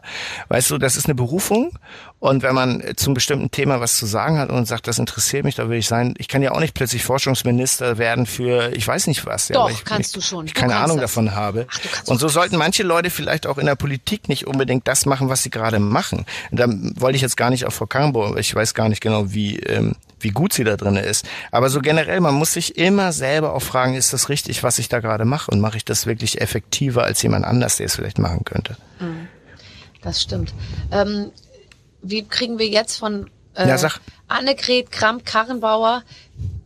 Weißt 0.49 0.71
du, 0.71 0.79
das 0.79 0.97
ist 0.97 1.05
eine 1.05 1.15
Berufung 1.15 1.73
und 2.21 2.43
wenn 2.43 2.55
man 2.55 2.83
zum 2.97 3.15
bestimmten 3.15 3.51
Thema 3.53 3.81
was 3.81 3.97
zu 3.97 4.05
sagen 4.05 4.39
hat 4.39 4.51
und 4.51 4.67
sagt, 4.67 4.89
das 4.89 4.99
interessiert 4.99 5.45
mich, 5.45 5.55
da 5.55 5.69
will 5.69 5.79
ich 5.79 5.87
sein, 5.87 6.15
ich 6.19 6.27
kann 6.27 6.43
ja 6.43 6.51
auch 6.51 6.59
nicht 6.59 6.75
plötzlich 6.75 7.05
Forschungsminister 7.05 7.97
werden 7.97 8.27
für, 8.27 8.73
ich 8.75 8.87
weiß 8.87 9.07
nicht 9.07 9.25
was. 9.25 9.49
Doch, 9.49 9.69
ja, 9.69 9.75
ich, 9.75 9.85
kannst 9.85 10.11
ich, 10.11 10.15
du 10.15 10.21
schon. 10.21 10.47
Ich 10.47 10.55
keine 10.55 10.77
Ahnung 10.77 10.97
das. 10.97 11.13
davon 11.13 11.35
habe. 11.37 11.67
Ach, 11.71 12.09
und 12.09 12.19
so 12.19 12.27
sollten 12.27 12.57
manche 12.57 12.83
Leute 12.83 13.11
vielleicht 13.11 13.47
auch 13.47 13.57
in 13.57 13.67
der 13.67 13.77
Politik 13.77 14.29
nicht 14.29 14.49
unbedingt 14.49 14.89
das 14.89 15.07
machen, 15.07 15.29
was 15.29 15.45
sie 15.45 15.51
gerade 15.51 15.79
machen. 15.79 16.27
Und 16.51 16.59
da 16.59 16.67
wollte 16.69 17.15
ich 17.15 17.23
jetzt 17.23 17.37
gar 17.37 17.51
nicht 17.51 17.67
auf 17.67 17.75
Frau 17.75 17.87
Karenbo, 17.87 18.37
ich 18.37 18.53
weiß 18.53 18.75
gar 18.75 18.89
nicht 18.89 19.01
genau, 19.01 19.33
wie, 19.33 19.61
ähm, 19.61 19.95
wie 20.19 20.31
gut 20.31 20.53
sie 20.53 20.65
da 20.65 20.77
drin 20.77 20.97
ist. 20.97 21.25
Aber 21.53 21.71
so 21.71 21.81
generell, 21.81 22.21
man 22.21 22.35
muss 22.35 22.53
sich 22.53 22.77
immer 22.77 23.13
selber 23.13 23.55
auch 23.55 23.63
fragen, 23.63 23.95
ist 23.95 24.13
das 24.13 24.29
richtig, 24.29 24.65
was 24.65 24.81
ich 24.81 24.89
da 24.89 24.99
gerade 24.99 25.25
mache? 25.25 25.53
Und 25.53 25.61
mache 25.61 25.77
ich 25.77 25.85
das 25.85 26.07
wirklich 26.07 26.41
effektiver 26.41 27.05
als 27.05 27.23
jemand 27.23 27.45
anders, 27.45 27.77
der 27.77 27.87
es 27.87 27.95
vielleicht 27.95 28.19
machen 28.19 28.45
könnte? 28.45 28.77
Mhm. 28.99 29.29
Das 30.03 30.23
stimmt. 30.23 30.55
Ähm, 30.93 31.31
wie 32.03 32.27
kriegen 32.27 32.59
wir 32.59 32.69
jetzt 32.69 32.97
von 32.97 33.31
äh, 33.55 33.69
ja, 33.69 33.79
sag. 33.79 34.01
Annegret 34.29 34.93
Kramp-Karrenbauer 34.93 36.03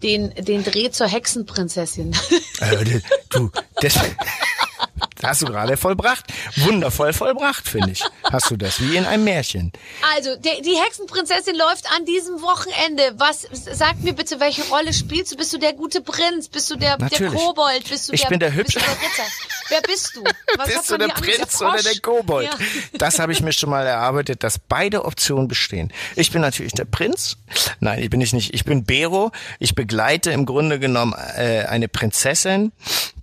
den, 0.03 0.35
den 0.35 0.65
Dreh 0.65 0.91
zur 0.91 1.07
Hexenprinzessin? 1.07 2.15
Äh, 2.61 3.01
du, 3.31 3.51
das, 3.81 3.95
Hast 5.23 5.43
du 5.43 5.47
gerade 5.47 5.77
vollbracht. 5.77 6.25
Wundervoll 6.57 7.13
vollbracht, 7.13 7.69
finde 7.69 7.93
ich. 7.93 8.03
Hast 8.25 8.51
du 8.51 8.57
das, 8.57 8.81
wie 8.81 8.97
in 8.97 9.05
einem 9.05 9.25
Märchen. 9.25 9.73
Also, 10.17 10.35
die, 10.37 10.63
die 10.63 10.77
Hexenprinzessin 10.77 11.57
läuft 11.57 11.87
an 11.93 12.05
diesem 12.05 12.43
Wochenende. 12.43 13.15
Was, 13.19 13.47
sag 13.53 14.01
mir 14.01 14.15
bitte, 14.15 14.41
welche 14.41 14.63
Rolle 14.65 14.93
spielst 14.93 15.33
du? 15.33 15.37
Bist 15.37 15.53
du 15.53 15.59
der 15.59 15.75
gute 15.75 16.01
Prinz? 16.01 16.49
Bist 16.49 16.71
du 16.71 16.77
der, 16.77 16.97
der 16.97 17.31
Kobold? 17.31 17.89
Bist 17.89 18.09
du 18.09 18.15
ich 18.15 18.23
der, 18.23 18.29
bin 18.29 18.41
der 18.41 18.53
hübsche. 18.53 18.81
Bist 18.81 18.89
du 18.89 18.95
der 18.95 19.03
Ritter? 19.03 19.23
Wer 19.73 19.81
bist 19.81 20.17
du? 20.17 20.23
Was 20.59 20.69
bist 20.69 20.91
du 20.91 20.99
der 20.99 21.09
Prinz 21.09 21.59
der 21.59 21.69
oder 21.69 21.83
der 21.83 21.99
Kobold? 22.03 22.45
Ja. 22.45 22.99
Das 22.99 23.19
habe 23.19 23.33
ich 23.33 23.41
mir 23.41 23.55
schon 23.55 23.71
mal 23.71 23.87
erarbeitet, 23.87 24.45
dass 24.45 24.59
beide 24.59 25.07
Optionen 25.07 25.49
bestehen. 25.49 25.91
Ich 26.15 26.31
bin 26.31 26.43
natürlich 26.43 26.73
der 26.73 26.85
Prinz. 26.85 27.39
Nein, 27.81 28.01
ich 28.03 28.11
bin 28.11 28.21
ich 28.21 28.35
nicht. 28.35 28.53
Ich 28.53 28.65
bin 28.65 28.85
Bero. 28.85 29.33
Ich 29.59 29.75
begleite 29.75 30.31
im 30.31 30.45
Grunde 30.45 30.79
genommen 30.79 31.15
äh, 31.37 31.65
eine 31.65 31.89
Prinzessin, 31.89 32.73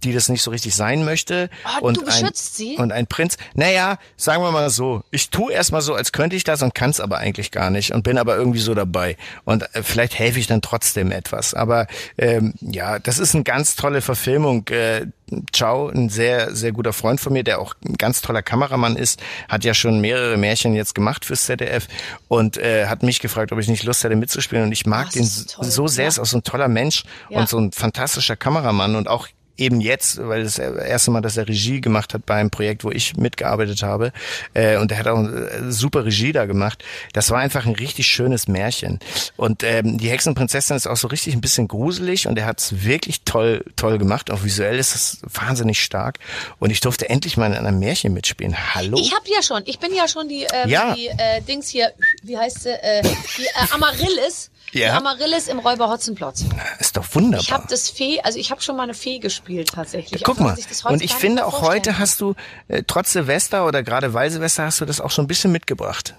die 0.03 0.11
das 0.11 0.27
nicht 0.27 0.41
so 0.41 0.49
richtig 0.49 0.73
sein 0.73 1.05
möchte. 1.05 1.51
Oh, 1.79 1.85
und 1.85 1.97
du 1.97 2.05
beschützt 2.05 2.53
ein, 2.53 2.55
sie? 2.55 2.75
Und 2.77 2.91
ein 2.91 3.05
Prinz. 3.05 3.37
Naja, 3.53 3.99
sagen 4.17 4.41
wir 4.41 4.51
mal 4.51 4.71
so. 4.71 5.03
Ich 5.11 5.29
tue 5.29 5.53
erstmal 5.53 5.81
so, 5.81 5.93
als 5.93 6.11
könnte 6.11 6.35
ich 6.35 6.43
das 6.43 6.63
und 6.63 6.73
kann 6.73 6.89
es 6.89 6.99
aber 6.99 7.19
eigentlich 7.19 7.51
gar 7.51 7.69
nicht 7.69 7.91
und 7.91 8.01
bin 8.01 8.17
aber 8.17 8.35
irgendwie 8.35 8.59
so 8.59 8.73
dabei. 8.73 9.17
Und 9.45 9.63
äh, 9.75 9.83
vielleicht 9.83 10.17
helfe 10.17 10.39
ich 10.39 10.47
dann 10.47 10.63
trotzdem 10.63 11.11
etwas. 11.11 11.53
Aber 11.53 11.85
ähm, 12.17 12.55
ja, 12.59 12.97
das 12.97 13.19
ist 13.19 13.35
eine 13.35 13.43
ganz 13.43 13.75
tolle 13.75 14.01
Verfilmung. 14.01 14.67
Äh, 14.69 15.05
Ciao, 15.53 15.89
ein 15.89 16.09
sehr, 16.09 16.55
sehr 16.55 16.71
guter 16.71 16.93
Freund 16.93 17.19
von 17.19 17.33
mir, 17.33 17.43
der 17.43 17.59
auch 17.59 17.75
ein 17.85 17.95
ganz 17.95 18.21
toller 18.21 18.41
Kameramann 18.41 18.95
ist, 18.95 19.21
hat 19.47 19.63
ja 19.63 19.73
schon 19.73 20.01
mehrere 20.01 20.37
Märchen 20.37 20.73
jetzt 20.73 20.95
gemacht 20.95 21.25
fürs 21.25 21.45
ZDF 21.45 21.87
und 22.27 22.57
äh, 22.57 22.87
hat 22.87 23.03
mich 23.03 23.19
gefragt, 23.19 23.51
ob 23.51 23.59
ich 23.59 23.67
nicht 23.67 23.83
Lust 23.83 24.03
hätte 24.03 24.15
mitzuspielen. 24.15 24.65
Und 24.65 24.71
ich 24.71 24.85
mag 24.85 25.07
Ach, 25.09 25.13
den 25.13 25.23
so 25.23 25.87
sehr, 25.87 26.05
ja. 26.05 26.09
ist 26.09 26.19
auch 26.19 26.25
so 26.25 26.37
ein 26.37 26.43
toller 26.43 26.67
Mensch 26.67 27.03
ja. 27.29 27.39
und 27.39 27.49
so 27.49 27.57
ein 27.57 27.71
fantastischer 27.71 28.35
Kameramann 28.35 28.95
und 28.95 29.07
auch 29.07 29.27
eben 29.59 29.81
jetzt, 29.81 30.25
weil 30.25 30.43
das 30.43 30.57
erste 30.57 31.11
Mal, 31.11 31.21
dass 31.21 31.37
er 31.37 31.47
Regie 31.47 31.81
gemacht 31.81 32.13
hat 32.13 32.25
bei 32.25 32.35
einem 32.35 32.49
Projekt, 32.49 32.83
wo 32.83 32.91
ich 32.91 33.17
mitgearbeitet 33.17 33.83
habe, 33.83 34.11
äh, 34.53 34.77
und 34.77 34.91
er 34.91 34.99
hat 34.99 35.07
auch 35.07 35.23
äh, 35.23 35.71
super 35.71 36.05
Regie 36.05 36.31
da 36.31 36.45
gemacht. 36.45 36.83
Das 37.13 37.29
war 37.29 37.39
einfach 37.39 37.65
ein 37.65 37.75
richtig 37.75 38.07
schönes 38.07 38.47
Märchen. 38.47 38.99
Und 39.37 39.63
ähm, 39.63 39.97
die 39.97 40.09
Hexenprinzessin 40.09 40.75
ist 40.75 40.87
auch 40.87 40.97
so 40.97 41.07
richtig 41.07 41.33
ein 41.33 41.41
bisschen 41.41 41.67
gruselig 41.67 42.27
und 42.27 42.37
er 42.37 42.45
hat 42.45 42.59
es 42.59 42.83
wirklich 42.83 43.21
toll, 43.23 43.63
toll 43.75 43.97
gemacht. 43.97 44.31
Auch 44.31 44.43
visuell 44.43 44.79
ist 44.79 44.95
es 44.95 45.19
wahnsinnig 45.21 45.81
stark. 45.81 46.19
Und 46.59 46.71
ich 46.71 46.79
durfte 46.79 47.09
endlich 47.09 47.37
mal 47.37 47.47
in 47.47 47.53
einem 47.53 47.79
Märchen 47.79 48.13
mitspielen. 48.13 48.55
Hallo? 48.75 48.97
Ich 48.99 49.13
habe 49.13 49.25
ja 49.27 49.41
schon, 49.41 49.63
ich 49.65 49.79
bin 49.79 49.93
ja 49.93 50.07
schon 50.07 50.27
die, 50.27 50.47
ähm, 50.51 50.69
ja. 50.69 50.93
die 50.93 51.07
äh, 51.07 51.41
Dings 51.41 51.67
hier, 51.69 51.91
wie 52.23 52.37
heißt 52.37 52.63
sie, 52.63 52.69
äh, 52.69 53.01
die 53.03 53.45
äh, 53.45 53.73
Amaryllis 53.73 54.51
ja. 54.71 54.97
Amaryllis 54.97 55.47
im 55.47 55.59
Räuber 55.59 55.89
Hotzenplotz. 55.89 56.45
Ist 56.79 56.97
doch 56.97 57.05
wunderbar. 57.13 57.41
Ich 57.41 57.51
habe 57.51 57.65
das 57.69 57.89
Fee, 57.89 58.21
also 58.21 58.39
ich 58.39 58.51
habe 58.51 58.61
schon 58.61 58.75
mal 58.75 58.83
eine 58.83 58.93
Fee 58.93 59.19
gespielt 59.19 59.71
tatsächlich. 59.73 60.23
Guck 60.23 60.39
mal, 60.39 60.57
und 60.85 61.01
ich 61.01 61.13
finde 61.13 61.45
auch 61.45 61.61
heute 61.61 61.99
hast 61.99 62.21
du, 62.21 62.35
äh, 62.67 62.83
trotz 62.85 63.13
Silvester 63.13 63.65
oder 63.65 63.83
gerade 63.83 64.13
weil 64.13 64.29
Silvester 64.29 64.65
hast 64.65 64.81
du 64.81 64.85
das 64.85 65.01
auch 65.01 65.11
schon 65.11 65.25
ein 65.25 65.27
bisschen 65.27 65.51
mitgebracht. 65.51 66.15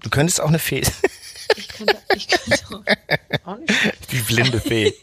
Du 0.00 0.10
könntest 0.10 0.40
auch 0.40 0.48
eine 0.48 0.58
Fee. 0.58 0.82
Ich 1.56 1.68
könnte, 1.68 1.96
ich 2.14 2.28
könnte 2.28 2.56
auch 3.44 3.56
nicht. 3.58 4.12
Die 4.12 4.18
blinde 4.18 4.60
Fee. 4.60 4.94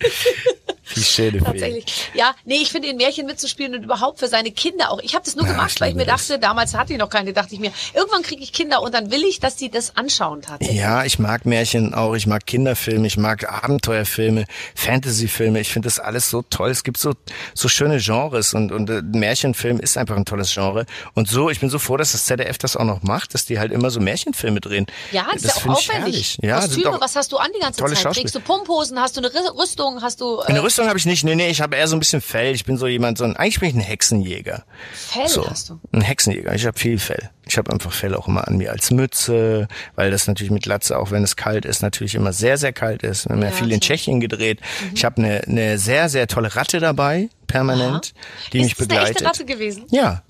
Die 0.96 1.04
schöne 1.04 1.40
Tatsächlich. 1.40 2.12
Ja, 2.14 2.36
nee, 2.46 2.60
ich 2.62 2.70
finde, 2.70 2.88
in 2.90 2.98
Märchen 2.98 3.26
mitzuspielen 3.26 3.76
und 3.76 3.84
überhaupt 3.84 4.20
für 4.20 4.28
seine 4.28 4.52
Kinder 4.52 4.92
auch. 4.92 5.00
Ich 5.00 5.16
habe 5.16 5.26
das 5.26 5.36
nur 5.36 5.46
ja, 5.46 5.52
gemacht, 5.52 5.80
weil 5.82 5.90
ich 5.90 5.96
mir 5.96 6.06
das. 6.06 6.28
dachte, 6.28 6.40
damals 6.40 6.74
hatte 6.76 6.94
ich 6.94 7.00
noch 7.00 7.10
keine, 7.10 7.34
dachte 7.34 7.54
ich 7.54 7.60
mir, 7.60 7.72
irgendwann 7.94 8.22
kriege 8.22 8.44
ich 8.44 8.54
Kinder 8.54 8.82
und 8.82 8.94
dann 8.94 9.12
will 9.12 9.24
ich, 9.24 9.40
dass 9.40 9.58
sie 9.58 9.70
das 9.70 9.96
anschauen 9.96 10.42
tatsächlich. 10.42 10.78
Ja, 10.78 11.04
ich 11.04 11.20
mag 11.20 11.46
Märchen 11.46 11.94
auch, 11.94 12.14
ich 12.14 12.28
mag 12.28 12.46
Kinderfilme, 12.46 13.08
ich 13.08 13.18
mag 13.18 13.52
Abenteuerfilme, 13.52 14.46
Fantasyfilme. 14.76 15.60
Ich 15.60 15.70
finde 15.70 15.88
das 15.88 16.00
alles 16.00 16.30
so 16.30 16.42
toll. 16.42 16.70
Es 16.70 16.84
gibt 16.84 16.98
so 16.98 17.14
so 17.54 17.68
schöne 17.68 17.98
Genres 18.00 18.54
und 18.54 18.72
und 18.72 18.90
äh, 18.90 19.02
Märchenfilm 19.02 19.80
ist 19.80 19.98
einfach 19.98 20.16
ein 20.16 20.26
tolles 20.26 20.54
Genre. 20.54 20.86
Und 21.14 21.30
so, 21.30 21.50
ich 21.50 21.60
bin 21.60 21.70
so 21.70 21.80
froh, 21.80 21.98
dass 21.98 22.12
das 22.14 22.26
ZDF 22.26 22.58
das 22.58 22.76
auch 22.78 22.86
noch 22.86 23.04
macht, 23.04 23.34
dass 23.34 23.46
die 23.46 23.60
halt 23.60 23.72
immer 23.72 23.90
so 23.90 24.00
Märchenfilme 24.00 24.62
drehen. 24.62 24.86
Ja, 25.12 25.28
das, 25.34 25.42
das 25.42 25.58
ist 25.58 25.66
ja 25.66 25.72
auch 25.72 25.78
aufwendig. 25.78 26.38
Ja, 26.42 26.62
Kostüme, 26.62 26.98
was 27.00 27.16
hast 27.16 27.32
du 27.32 27.38
an 27.38 27.50
die 27.56 27.60
ganze 27.60 27.84
Zeit? 27.84 28.14
Trägst 28.16 28.36
du 28.36 28.40
Pumphosen? 28.40 29.00
Hast 29.00 29.18
du 29.18 29.22
eine 29.22 29.30
Rüstung? 29.30 30.02
Hast 30.02 30.22
du? 30.22 30.40
Äh, 30.42 30.46
eine 30.46 30.64
Rüstung 30.64 30.77
habe 30.86 30.98
ich 30.98 31.06
nicht. 31.06 31.24
Nee, 31.24 31.36
nee, 31.36 31.50
ich 31.50 31.62
habe 31.62 31.76
eher 31.76 31.88
so 31.88 31.96
ein 31.96 32.00
bisschen 32.00 32.22
Fell. 32.22 32.54
Ich 32.54 32.66
bin 32.66 32.78
so 32.78 32.88
jemand, 32.88 33.18
so 33.18 33.24
ein, 33.24 33.36
eigentlich 33.36 33.60
bin 33.60 33.70
ich 33.70 33.76
ein 33.76 33.82
Hexenjäger. 33.82 34.66
Fell 34.94 35.28
so, 35.28 35.50
hast 35.50 35.70
du? 35.70 35.80
Ein 35.92 36.02
Hexenjäger. 36.02 36.54
Ich 36.54 36.66
habe 36.66 36.78
viel 36.78 37.00
Fell. 37.00 37.30
Ich 37.48 37.58
habe 37.58 37.72
einfach 37.72 37.92
Fell 37.92 38.14
auch 38.14 38.28
immer 38.28 38.48
an 38.48 38.58
mir 38.58 38.72
als 38.72 38.92
Mütze, 38.92 39.68
weil 39.96 40.12
das 40.12 40.28
natürlich 40.28 40.52
mit 40.52 40.66
Latze, 40.66 41.00
auch 41.00 41.12
wenn 41.12 41.24
es 41.24 41.36
kalt 41.36 41.66
ist, 41.66 41.82
natürlich 41.82 42.16
immer 42.16 42.34
sehr, 42.34 42.58
sehr 42.58 42.74
kalt 42.74 43.04
ist. 43.04 43.28
Wir 43.28 43.36
haben 43.36 43.42
ja, 43.42 43.50
ja 43.50 43.56
viel 43.56 43.72
in 43.72 43.80
Tschechien 43.80 44.20
gedreht. 44.20 44.60
Mhm. 44.62 44.92
Ich 44.94 45.06
habe 45.06 45.18
eine, 45.18 45.42
eine 45.46 45.78
sehr, 45.78 46.10
sehr 46.10 46.28
tolle 46.28 46.56
Ratte 46.56 46.80
dabei, 46.80 47.30
permanent, 47.48 48.14
Aha. 48.16 48.50
die 48.54 48.60
ist 48.60 48.64
mich 48.66 48.76
begleitet. 48.76 49.18
Ist 49.18 49.22
eine 49.22 49.32
echte 49.32 49.42
Ratte 49.44 49.46
gewesen? 49.46 49.86
Ja. 49.90 50.24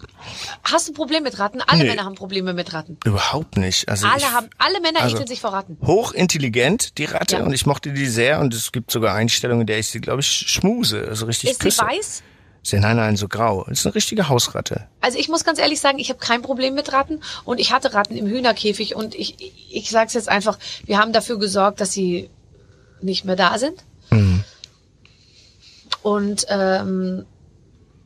Hast 0.64 0.88
du 0.88 0.92
ein 0.92 0.96
Problem 0.96 1.24
mit 1.24 1.40
Ratten? 1.40 1.62
Alle 1.62 1.84
nee. 1.84 1.90
Männer 1.90 2.06
haben 2.06 2.16
Probleme 2.16 2.54
mit 2.54 2.74
Ratten. 2.74 2.98
Überhaupt 3.06 3.58
nicht. 3.58 3.90
Also 3.90 4.08
alle 4.08 4.18
ich, 4.18 4.32
haben, 4.32 4.50
alle 4.58 4.80
Männer 4.82 5.02
also 5.02 5.16
ekeln 5.16 5.28
sich 5.28 5.42
vor 5.42 5.54
Ratten. 5.54 5.78
Hochintelligent, 5.86 6.98
die 6.98 7.06
Ratte, 7.06 7.38
ja. 7.38 7.44
und 7.44 7.54
ich 7.54 7.66
mochte 7.66 7.92
die 7.92 8.06
sehr. 8.06 8.40
Und 8.40 8.54
es 8.54 8.72
gibt 8.72 8.92
sogar 8.92 9.16
Einstellungen, 9.16 9.62
in 9.62 9.68
der 9.68 9.80
ich 9.80 9.88
sie, 9.88 10.00
glaube 10.00 10.22
ich, 10.22 10.28
schmuse, 10.28 11.06
also 11.08 11.26
richtig 11.26 11.52
Ist 11.52 11.60
küsse. 11.60 11.82
sie 11.82 11.98
weiß? 11.98 12.24
Nein, 12.74 12.98
nein, 12.98 13.16
so 13.16 13.28
grau. 13.28 13.66
Das 13.68 13.80
ist 13.80 13.86
eine 13.86 13.96
richtige 13.96 14.28
Hausratte. 14.28 14.88
Also 15.00 15.18
ich 15.18 15.30
muss 15.30 15.46
ganz 15.46 15.60
ehrlich 15.60 15.80
sagen, 15.80 16.00
ich 16.00 16.10
habe 16.10 16.20
kein 16.20 16.42
Problem 16.42 16.76
mit 16.76 16.92
Ratten 16.92 17.22
und 17.46 17.60
ich 17.60 17.72
hatte 17.72 17.94
Ratten 17.94 18.18
im 18.18 18.28
Hühnerkäfig 18.28 18.96
und 18.96 19.16
ich, 19.16 19.54
ich 19.70 19.90
sage 19.90 20.08
es 20.08 20.14
jetzt 20.14 20.30
einfach, 20.30 20.60
wir 20.86 20.98
haben 20.98 21.14
dafür 21.14 21.40
gesorgt, 21.40 21.80
dass 21.80 21.94
sie 21.94 22.30
nicht 23.02 23.26
mehr 23.26 23.36
da 23.36 23.58
sind. 23.58 23.84
Mhm. 24.10 24.44
Und 26.08 26.46
ähm, 26.48 27.26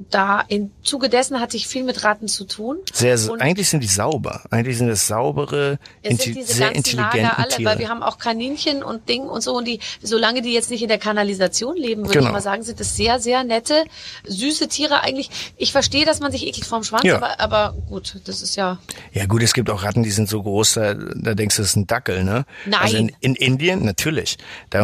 da 0.09 0.43
im 0.47 0.71
Zuge 0.83 1.09
dessen 1.09 1.39
hatte 1.39 1.57
ich 1.57 1.67
viel 1.67 1.83
mit 1.83 2.03
Ratten 2.03 2.27
zu 2.27 2.45
tun. 2.45 2.77
Sehr, 2.93 3.17
und 3.29 3.41
eigentlich 3.41 3.69
sind 3.69 3.83
die 3.83 3.87
sauber. 3.87 4.41
Eigentlich 4.49 4.77
sind 4.77 4.89
es 4.89 5.07
saubere, 5.07 5.79
inti 6.01 6.41
sehr 6.43 6.73
intelligente 6.73 7.37
alle, 7.37 7.47
Tiere. 7.49 7.69
Weil 7.69 7.79
wir 7.79 7.89
haben 7.89 8.03
auch 8.03 8.17
Kaninchen 8.17 8.83
und 8.83 9.07
Ding 9.09 9.23
und 9.23 9.41
so 9.41 9.55
und 9.57 9.67
die, 9.67 9.79
solange 10.01 10.41
die 10.41 10.53
jetzt 10.53 10.71
nicht 10.71 10.81
in 10.81 10.87
der 10.87 10.97
Kanalisation 10.97 11.75
leben, 11.75 12.03
würde 12.03 12.19
genau. 12.19 12.27
ich 12.27 12.33
mal 12.33 12.41
sagen, 12.41 12.63
sind 12.63 12.79
es 12.79 12.95
sehr, 12.95 13.19
sehr 13.19 13.43
nette, 13.43 13.83
süße 14.25 14.67
Tiere 14.67 15.01
eigentlich. 15.01 15.29
Ich 15.57 15.71
verstehe, 15.71 16.05
dass 16.05 16.19
man 16.19 16.31
sich 16.31 16.45
ekelt 16.47 16.65
vorm 16.65 16.83
Schwanz, 16.83 17.03
ja. 17.03 17.15
aber, 17.17 17.39
aber 17.39 17.75
gut, 17.87 18.19
das 18.25 18.41
ist 18.41 18.55
ja. 18.55 18.79
Ja 19.13 19.25
gut, 19.25 19.43
es 19.43 19.53
gibt 19.53 19.69
auch 19.69 19.83
Ratten, 19.83 20.03
die 20.03 20.11
sind 20.11 20.29
so 20.29 20.41
groß, 20.41 20.73
da, 20.73 20.93
da 20.93 21.33
denkst 21.33 21.55
du, 21.55 21.61
das 21.61 21.71
ist 21.71 21.75
ein 21.75 21.87
Dackel, 21.87 22.23
ne? 22.23 22.45
Nein. 22.65 22.79
Also 22.81 22.97
in, 22.97 23.11
in 23.19 23.35
Indien, 23.35 23.85
natürlich. 23.85 24.37
Da 24.69 24.79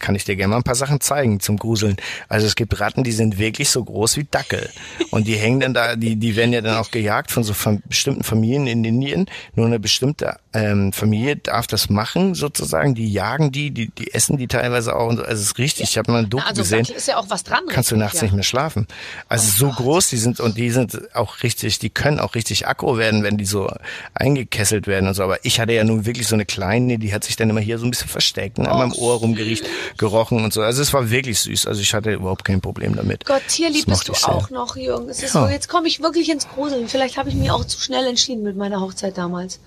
kann 0.00 0.14
ich 0.14 0.24
dir 0.24 0.36
gerne 0.36 0.52
mal 0.52 0.56
ein 0.58 0.62
paar 0.62 0.74
Sachen 0.74 1.00
zeigen 1.00 1.40
zum 1.40 1.56
Gruseln. 1.56 1.96
Also 2.28 2.46
es 2.46 2.54
gibt 2.54 2.78
Ratten, 2.80 3.04
die 3.04 3.12
sind 3.12 3.38
wirklich 3.38 3.70
so 3.70 3.82
groß, 3.82 4.11
aus 4.12 4.16
wie 4.16 4.26
Dackel. 4.30 4.68
Und 5.10 5.26
die 5.26 5.36
hängen 5.36 5.60
dann 5.60 5.74
da, 5.74 5.96
die, 5.96 6.16
die 6.16 6.36
werden 6.36 6.52
ja 6.52 6.60
dann 6.60 6.76
auch 6.76 6.90
gejagt 6.90 7.30
von 7.30 7.44
so 7.44 7.54
fam 7.54 7.82
bestimmten 7.86 8.22
Familien 8.22 8.66
in 8.66 8.84
Indien. 8.84 9.26
Nur 9.54 9.66
eine 9.66 9.78
bestimmte 9.78 10.36
ähm, 10.52 10.92
Familie 10.92 11.36
darf 11.36 11.66
das 11.66 11.88
machen, 11.88 12.34
sozusagen. 12.34 12.94
Die 12.94 13.10
jagen 13.10 13.52
die, 13.52 13.70
die, 13.70 13.88
die 13.88 14.12
essen 14.12 14.36
die 14.36 14.48
teilweise 14.48 14.94
auch. 14.94 15.08
Und 15.08 15.16
so. 15.16 15.22
Also 15.22 15.40
es 15.40 15.48
ist 15.48 15.58
richtig. 15.58 15.84
Ich 15.84 15.98
habe 15.98 16.12
mal 16.12 16.24
ein 16.24 16.30
Doku 16.30 16.44
also, 16.46 16.62
gesehen. 16.62 16.86
ist 16.94 17.08
ja 17.08 17.16
auch 17.16 17.30
was 17.30 17.44
dran. 17.44 17.64
Kannst 17.68 17.90
du 17.90 17.96
nachts 17.96 18.18
ja. 18.18 18.24
nicht 18.24 18.34
mehr 18.34 18.42
schlafen. 18.42 18.86
Also 19.28 19.48
oh 19.48 19.58
so 19.58 19.66
Gott. 19.68 19.76
groß, 19.76 20.08
die 20.10 20.18
sind 20.18 20.40
und 20.40 20.56
die 20.56 20.70
sind 20.70 21.14
auch 21.14 21.42
richtig, 21.42 21.78
die 21.78 21.90
können 21.90 22.20
auch 22.20 22.34
richtig 22.34 22.66
aggro 22.66 22.98
werden, 22.98 23.22
wenn 23.22 23.38
die 23.38 23.46
so 23.46 23.70
eingekesselt 24.14 24.86
werden 24.86 25.08
und 25.08 25.14
so. 25.14 25.22
Aber 25.22 25.44
ich 25.44 25.60
hatte 25.60 25.72
ja 25.72 25.84
nun 25.84 26.04
wirklich 26.06 26.28
so 26.28 26.34
eine 26.34 26.44
kleine, 26.44 26.98
die 26.98 27.14
hat 27.14 27.24
sich 27.24 27.36
dann 27.36 27.50
immer 27.50 27.60
hier 27.60 27.78
so 27.78 27.86
ein 27.86 27.90
bisschen 27.90 28.08
versteckt, 28.08 28.58
ne, 28.58 28.70
an 28.70 28.78
meinem 28.78 28.92
Ohr 28.92 29.16
rumgeriecht, 29.16 29.64
gerochen 29.96 30.44
und 30.44 30.52
so. 30.52 30.62
Also 30.62 30.82
es 30.82 30.92
war 30.92 31.10
wirklich 31.10 31.40
süß. 31.40 31.66
Also 31.66 31.80
ich 31.80 31.94
hatte 31.94 32.12
überhaupt 32.12 32.44
kein 32.44 32.60
Problem 32.60 32.94
damit. 32.94 33.24
Gott, 33.24 33.42
tierlieb 33.48 33.86
bist 34.04 34.26
du 34.26 34.30
auch 34.30 34.50
noch, 34.50 34.76
Jürgen. 34.76 35.08
Es 35.08 35.22
ist 35.22 35.34
ja. 35.34 35.42
so, 35.42 35.48
jetzt 35.48 35.68
komme 35.68 35.88
ich 35.88 36.00
wirklich 36.00 36.30
ins 36.30 36.48
Gruseln. 36.48 36.88
Vielleicht 36.88 37.16
habe 37.16 37.28
ich 37.28 37.34
mich 37.34 37.50
auch 37.50 37.64
zu 37.64 37.80
schnell 37.80 38.06
entschieden 38.06 38.42
mit 38.42 38.56
meiner 38.56 38.80
Hochzeit 38.80 39.16
damals. 39.18 39.60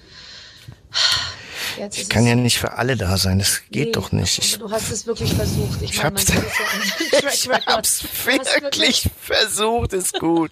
Jetzt 1.78 1.98
ich 1.98 2.10
kann 2.10 2.26
ja 2.26 2.36
nicht 2.36 2.58
für 2.58 2.74
alle 2.74 2.96
da 2.96 3.18
sein, 3.18 3.40
das 3.40 3.62
geht 3.70 3.88
nee, 3.88 3.92
doch 3.92 4.12
nicht. 4.12 4.40
Ich, 4.40 4.58
du 4.58 4.72
hast 4.72 4.92
es 4.92 5.06
wirklich 5.06 5.34
versucht. 5.34 5.82
Ich, 5.82 5.92
ich 5.92 5.98
meine, 5.98 6.16
hab's, 6.16 6.26
ich 7.34 7.50
hab's 7.68 8.04
wirklich, 8.26 8.62
wirklich 8.62 9.10
versucht, 9.20 9.94
ist 9.94 10.20
gut. 10.20 10.52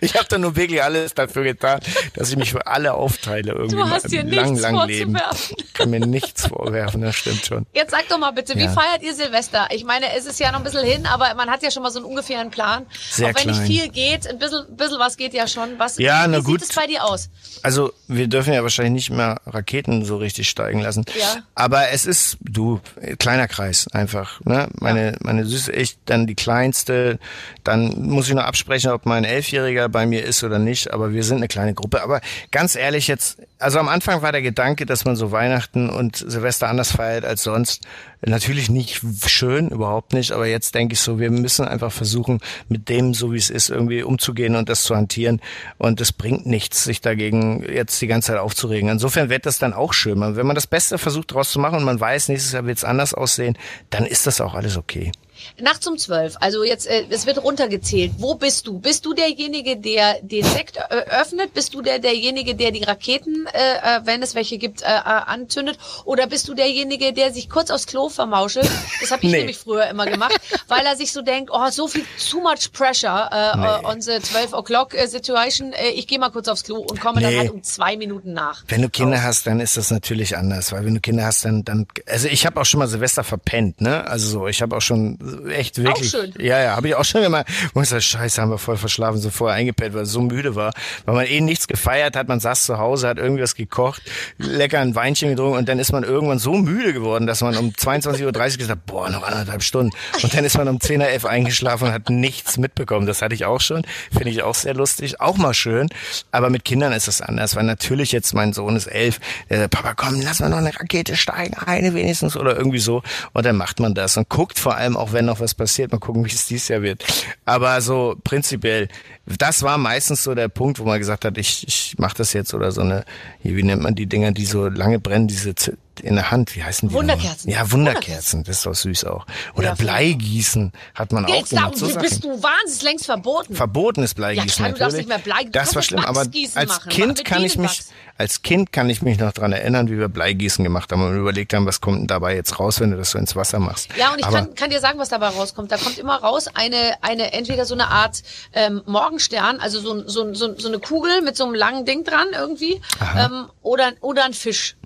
Ich 0.00 0.14
habe 0.16 0.26
da 0.28 0.38
nur 0.38 0.56
wirklich 0.56 0.82
alles 0.82 1.14
dafür 1.14 1.44
getan, 1.44 1.80
dass 2.14 2.30
ich 2.30 2.36
mich 2.36 2.50
für 2.50 2.66
alle 2.66 2.94
aufteile 2.94 3.52
irgendwie. 3.52 3.76
Du 3.76 3.88
hast 3.88 4.10
dir 4.10 4.22
lang, 4.22 4.50
nichts 4.50 4.60
lang 4.60 4.74
vorzuwerfen. 4.74 5.56
Leben. 5.56 5.64
Ich 5.66 5.72
kann 5.72 5.90
mir 5.90 6.00
nichts 6.00 6.46
vorwerfen, 6.46 7.00
das 7.00 7.16
stimmt 7.16 7.46
schon. 7.46 7.66
Jetzt 7.72 7.92
sag 7.92 8.08
doch 8.08 8.18
mal 8.18 8.32
bitte, 8.32 8.54
wie 8.56 8.64
ja. 8.64 8.72
feiert 8.72 9.02
ihr 9.02 9.14
Silvester? 9.14 9.68
Ich 9.70 9.84
meine, 9.84 10.06
es 10.16 10.26
ist 10.26 10.40
ja 10.40 10.50
noch 10.52 10.58
ein 10.58 10.64
bisschen 10.64 10.84
hin, 10.84 11.06
aber 11.06 11.34
man 11.34 11.50
hat 11.50 11.62
ja 11.62 11.70
schon 11.70 11.82
mal 11.82 11.90
so 11.90 12.00
einen 12.00 12.06
ungefähren 12.06 12.50
Plan. 12.50 12.86
Sehr 13.10 13.26
Auch 13.26 13.34
wenn 13.36 13.42
klein. 13.42 13.58
nicht 13.58 13.66
viel 13.66 13.88
geht, 13.88 14.26
ein 14.26 14.38
bisschen, 14.38 14.76
bisschen 14.76 14.98
was 14.98 15.16
geht 15.16 15.32
ja 15.32 15.46
schon. 15.46 15.78
Was, 15.78 15.98
ja, 15.98 16.24
wie, 16.24 16.32
na 16.32 16.38
wie 16.38 16.42
gut. 16.42 16.60
sieht 16.60 16.70
es 16.70 16.76
bei 16.76 16.86
dir 16.86 17.04
aus? 17.04 17.30
Also 17.62 17.92
wir 18.08 18.28
dürfen 18.28 18.52
ja 18.52 18.62
wahrscheinlich 18.62 18.92
nicht 18.92 19.10
mehr 19.10 19.40
Raketen 19.46 20.04
so 20.04 20.16
richtig 20.16 20.48
steigen 20.48 20.80
lassen. 20.80 21.04
Ja. 21.18 21.42
Aber 21.54 21.90
es 21.90 22.04
ist, 22.04 22.36
du, 22.40 22.80
kleiner 23.18 23.48
Kreis 23.48 23.86
einfach. 23.92 24.40
Ne? 24.44 24.68
Meine, 24.80 25.12
ja. 25.12 25.18
meine 25.20 25.46
Süße, 25.46 25.72
ich, 25.72 25.98
dann 26.04 26.26
die 26.26 26.34
kleinste. 26.34 27.18
Dann 27.64 28.08
muss 28.08 28.28
ich 28.28 28.34
noch 28.34 28.44
absprechen, 28.44 28.90
ob 28.90 29.06
mein 29.06 29.24
Elfjähriger 29.24 29.67
bei 29.88 30.06
mir 30.06 30.24
ist 30.24 30.42
oder 30.44 30.58
nicht, 30.58 30.92
aber 30.92 31.12
wir 31.12 31.22
sind 31.22 31.38
eine 31.38 31.48
kleine 31.48 31.74
Gruppe. 31.74 32.02
Aber 32.02 32.20
ganz 32.50 32.74
ehrlich 32.76 33.08
jetzt, 33.08 33.38
also 33.58 33.78
am 33.78 33.88
Anfang 33.88 34.22
war 34.22 34.32
der 34.32 34.42
Gedanke, 34.42 34.86
dass 34.86 35.04
man 35.04 35.16
so 35.16 35.32
Weihnachten 35.32 35.90
und 35.90 36.16
Silvester 36.16 36.68
anders 36.68 36.92
feiert 36.92 37.24
als 37.24 37.42
sonst. 37.42 37.86
Natürlich 38.20 38.68
nicht 38.68 39.00
schön, 39.26 39.68
überhaupt 39.68 40.12
nicht, 40.12 40.32
aber 40.32 40.46
jetzt 40.46 40.74
denke 40.74 40.94
ich 40.94 41.00
so, 41.00 41.20
wir 41.20 41.30
müssen 41.30 41.66
einfach 41.66 41.92
versuchen, 41.92 42.40
mit 42.68 42.88
dem, 42.88 43.14
so 43.14 43.32
wie 43.32 43.38
es 43.38 43.50
ist, 43.50 43.70
irgendwie 43.70 44.02
umzugehen 44.02 44.56
und 44.56 44.68
das 44.68 44.82
zu 44.82 44.96
hantieren. 44.96 45.40
Und 45.76 46.00
es 46.00 46.12
bringt 46.12 46.46
nichts, 46.46 46.84
sich 46.84 47.00
dagegen 47.00 47.64
jetzt 47.70 48.00
die 48.00 48.06
ganze 48.06 48.32
Zeit 48.32 48.38
aufzuregen. 48.38 48.88
Insofern 48.88 49.28
wird 49.28 49.46
das 49.46 49.58
dann 49.58 49.72
auch 49.72 49.92
schön. 49.92 50.20
Wenn 50.36 50.46
man 50.46 50.56
das 50.56 50.66
Beste 50.66 50.98
versucht 50.98 51.30
daraus 51.30 51.50
zu 51.50 51.60
machen 51.60 51.78
und 51.78 51.84
man 51.84 52.00
weiß, 52.00 52.28
nächstes 52.28 52.52
Jahr 52.52 52.66
wird 52.66 52.78
es 52.78 52.84
anders 52.84 53.14
aussehen, 53.14 53.56
dann 53.90 54.04
ist 54.04 54.26
das 54.26 54.40
auch 54.40 54.54
alles 54.54 54.76
okay. 54.76 55.12
Nachts 55.60 55.86
um 55.86 55.98
zwölf, 55.98 56.36
also 56.40 56.64
jetzt, 56.64 56.86
äh, 56.86 57.04
es 57.10 57.26
wird 57.26 57.42
runtergezählt. 57.42 58.12
Wo 58.18 58.34
bist 58.34 58.66
du? 58.66 58.78
Bist 58.78 59.04
du 59.04 59.14
derjenige, 59.14 59.76
der 59.76 60.20
den 60.22 60.44
Sekt 60.44 60.76
äh, 60.76 61.04
öffnet? 61.20 61.54
Bist 61.54 61.74
du 61.74 61.82
der 61.82 61.98
derjenige, 61.98 62.54
der 62.54 62.70
die 62.70 62.84
Raketen, 62.84 63.46
äh, 63.46 63.58
äh, 63.58 64.00
wenn 64.04 64.22
es 64.22 64.34
welche 64.34 64.58
gibt, 64.58 64.82
äh, 64.82 64.86
äh, 64.86 64.88
anzündet? 64.88 65.78
Oder 66.04 66.26
bist 66.26 66.48
du 66.48 66.54
derjenige, 66.54 67.12
der 67.12 67.32
sich 67.32 67.48
kurz 67.48 67.70
aufs 67.70 67.86
Klo 67.86 68.08
vermauschelt? 68.08 68.68
Das 69.00 69.10
habe 69.10 69.24
ich 69.24 69.30
nee. 69.32 69.38
nämlich 69.38 69.58
früher 69.58 69.86
immer 69.88 70.06
gemacht, 70.06 70.38
weil 70.68 70.84
er 70.84 70.96
sich 70.96 71.12
so 71.12 71.22
denkt, 71.22 71.50
oh, 71.52 71.70
so 71.70 71.88
viel 71.88 72.04
too 72.30 72.40
much 72.40 72.72
pressure 72.72 73.30
äh, 73.32 73.56
nee. 73.56 73.86
on 73.86 74.00
the 74.00 74.18
12 74.20 74.54
o'clock 74.54 74.94
äh, 74.94 75.06
situation. 75.06 75.72
Äh, 75.72 75.90
ich 75.90 76.06
gehe 76.06 76.18
mal 76.18 76.30
kurz 76.30 76.48
aufs 76.48 76.64
Klo 76.64 76.78
und 76.78 77.00
komme 77.00 77.20
nee. 77.20 77.30
dann 77.30 77.38
halt 77.38 77.50
um 77.50 77.62
zwei 77.62 77.96
Minuten 77.96 78.32
nach. 78.32 78.64
Wenn 78.68 78.82
du 78.82 78.88
Kinder 78.88 79.22
hast, 79.22 79.46
dann 79.46 79.60
ist 79.60 79.76
das 79.76 79.90
natürlich 79.90 80.36
anders, 80.36 80.72
weil 80.72 80.84
wenn 80.84 80.94
du 80.94 81.00
Kinder 81.00 81.24
hast, 81.24 81.44
dann, 81.44 81.64
dann 81.64 81.86
also 82.06 82.28
ich 82.28 82.46
habe 82.46 82.60
auch 82.60 82.64
schon 82.64 82.78
mal 82.78 82.88
Silvester 82.88 83.24
verpennt, 83.24 83.80
ne? 83.80 84.06
Also 84.06 84.28
so, 84.28 84.46
ich 84.48 84.62
habe 84.62 84.76
auch 84.76 84.80
schon 84.80 85.18
echt 85.48 85.78
wirklich. 85.82 86.14
Auch 86.14 86.20
schön. 86.20 86.34
Ja, 86.38 86.62
ja, 86.62 86.76
habe 86.76 86.88
ich 86.88 86.94
auch 86.94 87.04
schon 87.04 87.22
immer. 87.22 87.44
Ich 87.80 87.88
sage, 87.88 88.02
Scheiße, 88.02 88.40
haben 88.40 88.50
wir 88.50 88.58
voll 88.58 88.76
verschlafen, 88.76 89.20
so 89.20 89.30
vorher 89.30 89.56
eingepennt, 89.56 89.94
weil 89.94 90.02
es 90.02 90.12
so 90.12 90.20
müde 90.20 90.54
war, 90.54 90.72
weil 91.04 91.14
man 91.14 91.26
eh 91.26 91.40
nichts 91.40 91.66
gefeiert 91.66 92.16
hat. 92.16 92.28
Man 92.28 92.40
saß 92.40 92.64
zu 92.64 92.78
Hause, 92.78 93.08
hat 93.08 93.18
irgendwas 93.18 93.54
gekocht, 93.54 94.02
lecker 94.38 94.80
ein 94.80 94.94
Weinchen 94.94 95.30
getrunken 95.30 95.58
und 95.58 95.68
dann 95.68 95.78
ist 95.78 95.92
man 95.92 96.04
irgendwann 96.04 96.38
so 96.38 96.54
müde 96.54 96.92
geworden, 96.92 97.26
dass 97.26 97.40
man 97.40 97.56
um 97.56 97.70
22.30 97.70 98.24
Uhr 98.24 98.32
gesagt 98.58 98.86
boah, 98.86 99.08
noch 99.10 99.22
anderthalb 99.22 99.62
Stunden. 99.62 99.92
Und 100.22 100.34
dann 100.34 100.44
ist 100.44 100.56
man 100.56 100.68
um 100.68 100.80
10 100.80 101.00
Uhr 101.00 101.30
eingeschlafen 101.30 101.88
und 101.88 101.94
hat 101.94 102.10
nichts 102.10 102.58
mitbekommen. 102.58 103.06
Das 103.06 103.22
hatte 103.22 103.34
ich 103.34 103.44
auch 103.44 103.60
schon. 103.60 103.82
Finde 104.10 104.30
ich 104.30 104.42
auch 104.42 104.54
sehr 104.54 104.74
lustig. 104.74 105.20
Auch 105.20 105.36
mal 105.36 105.54
schön. 105.54 105.88
Aber 106.32 106.50
mit 106.50 106.64
Kindern 106.64 106.92
ist 106.92 107.08
es 107.08 107.20
anders, 107.20 107.56
weil 107.56 107.64
natürlich 107.64 108.12
jetzt 108.12 108.34
mein 108.34 108.52
Sohn 108.52 108.76
ist 108.76 108.86
elf. 108.86 109.20
Der 109.50 109.58
sagt, 109.60 109.70
Papa, 109.70 109.94
komm, 109.94 110.20
lass 110.20 110.40
mal 110.40 110.48
noch 110.48 110.58
eine 110.58 110.74
Rakete 110.74 111.16
steigen, 111.16 111.54
eine 111.54 111.94
wenigstens 111.94 112.36
oder 112.36 112.56
irgendwie 112.56 112.78
so. 112.78 113.02
Und 113.32 113.46
dann 113.46 113.56
macht 113.56 113.80
man 113.80 113.94
das 113.94 114.16
und 114.16 114.28
guckt 114.28 114.58
vor 114.58 114.76
allem 114.76 114.96
auch, 114.96 115.12
wenn 115.18 115.24
noch 115.24 115.40
was 115.40 115.54
passiert. 115.54 115.90
Mal 115.90 115.98
gucken, 115.98 116.24
wie 116.24 116.30
es 116.30 116.46
dieses 116.46 116.68
Jahr 116.68 116.82
wird. 116.82 117.04
Aber 117.44 117.80
so 117.80 118.16
prinzipiell, 118.22 118.88
das 119.26 119.64
war 119.64 119.76
meistens 119.76 120.22
so 120.22 120.34
der 120.34 120.48
Punkt, 120.48 120.78
wo 120.78 120.84
man 120.84 120.98
gesagt 120.98 121.24
hat, 121.24 121.36
ich, 121.38 121.66
ich 121.66 121.98
mache 121.98 122.16
das 122.16 122.32
jetzt 122.32 122.54
oder 122.54 122.70
so 122.70 122.82
eine, 122.82 123.04
wie 123.42 123.64
nennt 123.64 123.82
man 123.82 123.96
die 123.96 124.06
Dinger, 124.06 124.30
die 124.30 124.46
so 124.46 124.68
lange 124.68 125.00
brennen, 125.00 125.26
diese 125.26 125.54
in 126.00 126.14
der 126.14 126.30
Hand, 126.30 126.54
wie 126.54 126.62
heißen 126.62 126.88
die? 126.88 126.94
Wunderkerzen. 126.94 127.50
Ja, 127.50 127.72
Wunderkerzen, 127.72 128.44
das 128.44 128.58
ist 128.58 128.66
doch 128.66 128.74
süß 128.74 129.04
auch. 129.06 129.26
Oder 129.56 129.68
ja, 129.70 129.74
Bleigießen 129.74 130.72
hat 130.94 131.10
man 131.10 131.26
auch 131.26 131.48
gemacht. 131.48 131.76
So 131.76 131.92
bist 131.98 132.22
du 132.22 132.40
wahnsinnig 132.40 132.82
längst 132.82 133.06
verboten. 133.06 133.56
Verboten 133.56 134.04
ist 134.04 134.14
Bleigießen 134.14 134.48
ja, 134.48 134.54
klar, 134.54 134.72
du 134.72 134.78
darfst 134.78 134.96
nicht 134.96 135.08
mehr 135.08 135.18
Bleigießen. 135.18 135.52
Das 135.52 135.74
war 135.74 135.82
schlimm, 135.82 136.04
aber 136.04 136.20
als 136.20 136.54
machen. 136.54 136.88
Kind 136.90 137.24
kann 137.24 137.42
ich 137.42 137.58
mich, 137.58 137.82
als 138.18 138.42
Kind 138.42 138.72
kann 138.72 138.90
ich 138.90 139.00
mich 139.00 139.18
noch 139.18 139.32
dran 139.32 139.52
erinnern, 139.52 139.88
wie 139.88 139.96
wir 139.96 140.08
Bleigießen 140.08 140.64
gemacht 140.64 140.90
haben 140.90 141.02
und 141.04 141.16
überlegt 141.16 141.54
haben, 141.54 141.66
was 141.66 141.80
kommt 141.80 142.00
denn 142.00 142.06
dabei 142.08 142.34
jetzt 142.34 142.58
raus, 142.58 142.80
wenn 142.80 142.90
du 142.90 142.96
das 142.96 143.12
so 143.12 143.18
ins 143.18 143.36
Wasser 143.36 143.60
machst. 143.60 143.90
Ja, 143.96 144.12
und 144.12 144.18
ich 144.18 144.26
kann, 144.26 144.56
kann, 144.56 144.70
dir 144.70 144.80
sagen, 144.80 144.98
was 144.98 145.08
dabei 145.08 145.28
rauskommt. 145.28 145.70
Da 145.70 145.76
kommt 145.76 145.98
immer 145.98 146.16
raus 146.16 146.48
eine, 146.52 146.94
eine 147.00 147.32
entweder 147.32 147.64
so 147.64 147.74
eine 147.74 147.86
Art 147.86 148.24
ähm, 148.52 148.82
Morgenstern, 148.86 149.60
also 149.60 149.80
so, 149.80 150.08
so, 150.08 150.34
so, 150.34 150.58
so 150.58 150.68
eine 150.68 150.80
Kugel 150.80 151.22
mit 151.22 151.36
so 151.36 151.44
einem 151.44 151.54
langen 151.54 151.84
Ding 151.84 152.02
dran 152.02 152.26
irgendwie, 152.32 152.80
ähm, 153.16 153.46
oder, 153.62 153.92
oder 154.00 154.24
ein 154.24 154.34
Fisch. 154.34 154.76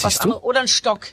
Was 0.00 0.20
anderes, 0.20 0.44
oder 0.44 0.60
ein 0.60 0.68
Stock. 0.68 1.08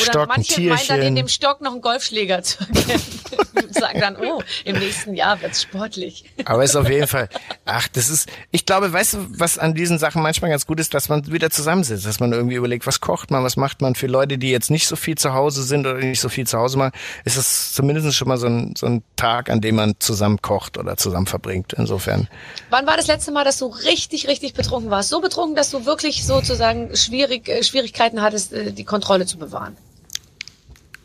Ein 0.00 0.08
Oder 0.08 0.26
manche 0.26 0.60
ein 0.60 0.68
meinen 0.68 0.88
dann 0.88 1.02
in 1.02 1.16
dem 1.16 1.28
Stock 1.28 1.60
noch 1.60 1.72
einen 1.72 1.80
Golfschläger 1.80 2.42
zu 2.42 2.60
erkennen. 2.60 3.02
und 3.54 3.74
sagen 3.74 4.00
dann, 4.00 4.16
oh, 4.16 4.42
im 4.64 4.78
nächsten 4.78 5.14
Jahr 5.14 5.40
wird's 5.42 5.62
sportlich. 5.62 6.24
Aber 6.44 6.64
ist 6.64 6.76
auf 6.76 6.88
jeden 6.88 7.06
Fall, 7.06 7.28
ach, 7.64 7.88
das 7.88 8.08
ist, 8.08 8.28
ich 8.50 8.66
glaube, 8.66 8.92
weißt 8.92 9.14
du, 9.14 9.18
was 9.38 9.58
an 9.58 9.74
diesen 9.74 9.98
Sachen 9.98 10.22
manchmal 10.22 10.50
ganz 10.50 10.66
gut 10.66 10.80
ist, 10.80 10.94
dass 10.94 11.08
man 11.08 11.30
wieder 11.30 11.50
zusammensitzt, 11.50 12.06
dass 12.06 12.20
man 12.20 12.32
irgendwie 12.32 12.56
überlegt, 12.56 12.86
was 12.86 13.00
kocht 13.00 13.30
man, 13.30 13.44
was 13.44 13.56
macht 13.56 13.80
man 13.80 13.94
für 13.94 14.06
Leute, 14.06 14.38
die 14.38 14.50
jetzt 14.50 14.70
nicht 14.70 14.86
so 14.86 14.96
viel 14.96 15.16
zu 15.16 15.34
Hause 15.34 15.62
sind 15.62 15.86
oder 15.86 15.98
nicht 15.98 16.20
so 16.20 16.28
viel 16.28 16.46
zu 16.46 16.58
Hause 16.58 16.78
machen, 16.78 16.92
ist 17.24 17.36
es 17.36 17.72
zumindest 17.72 18.14
schon 18.14 18.28
mal 18.28 18.38
so 18.38 18.46
ein, 18.46 18.74
so 18.76 18.86
ein 18.86 19.02
Tag, 19.16 19.50
an 19.50 19.60
dem 19.60 19.76
man 19.76 19.94
zusammen 19.98 20.40
kocht 20.42 20.78
oder 20.78 20.96
zusammen 20.96 21.26
verbringt. 21.26 21.72
Insofern. 21.74 22.28
Wann 22.70 22.86
war 22.86 22.96
das 22.96 23.06
letzte 23.06 23.32
Mal, 23.32 23.44
dass 23.44 23.58
du 23.58 23.66
richtig, 23.66 24.28
richtig 24.28 24.54
betrunken 24.54 24.90
warst? 24.90 25.08
So 25.08 25.20
betrunken, 25.20 25.56
dass 25.56 25.70
du 25.70 25.86
wirklich 25.86 26.24
sozusagen 26.24 26.94
schwierig, 26.96 27.48
äh, 27.48 27.62
Schwierigkeiten 27.62 28.22
hattest, 28.22 28.52
äh, 28.52 28.72
die 28.72 28.84
Kontrolle 28.84 29.26
zu 29.26 29.38
bewahren? 29.38 29.76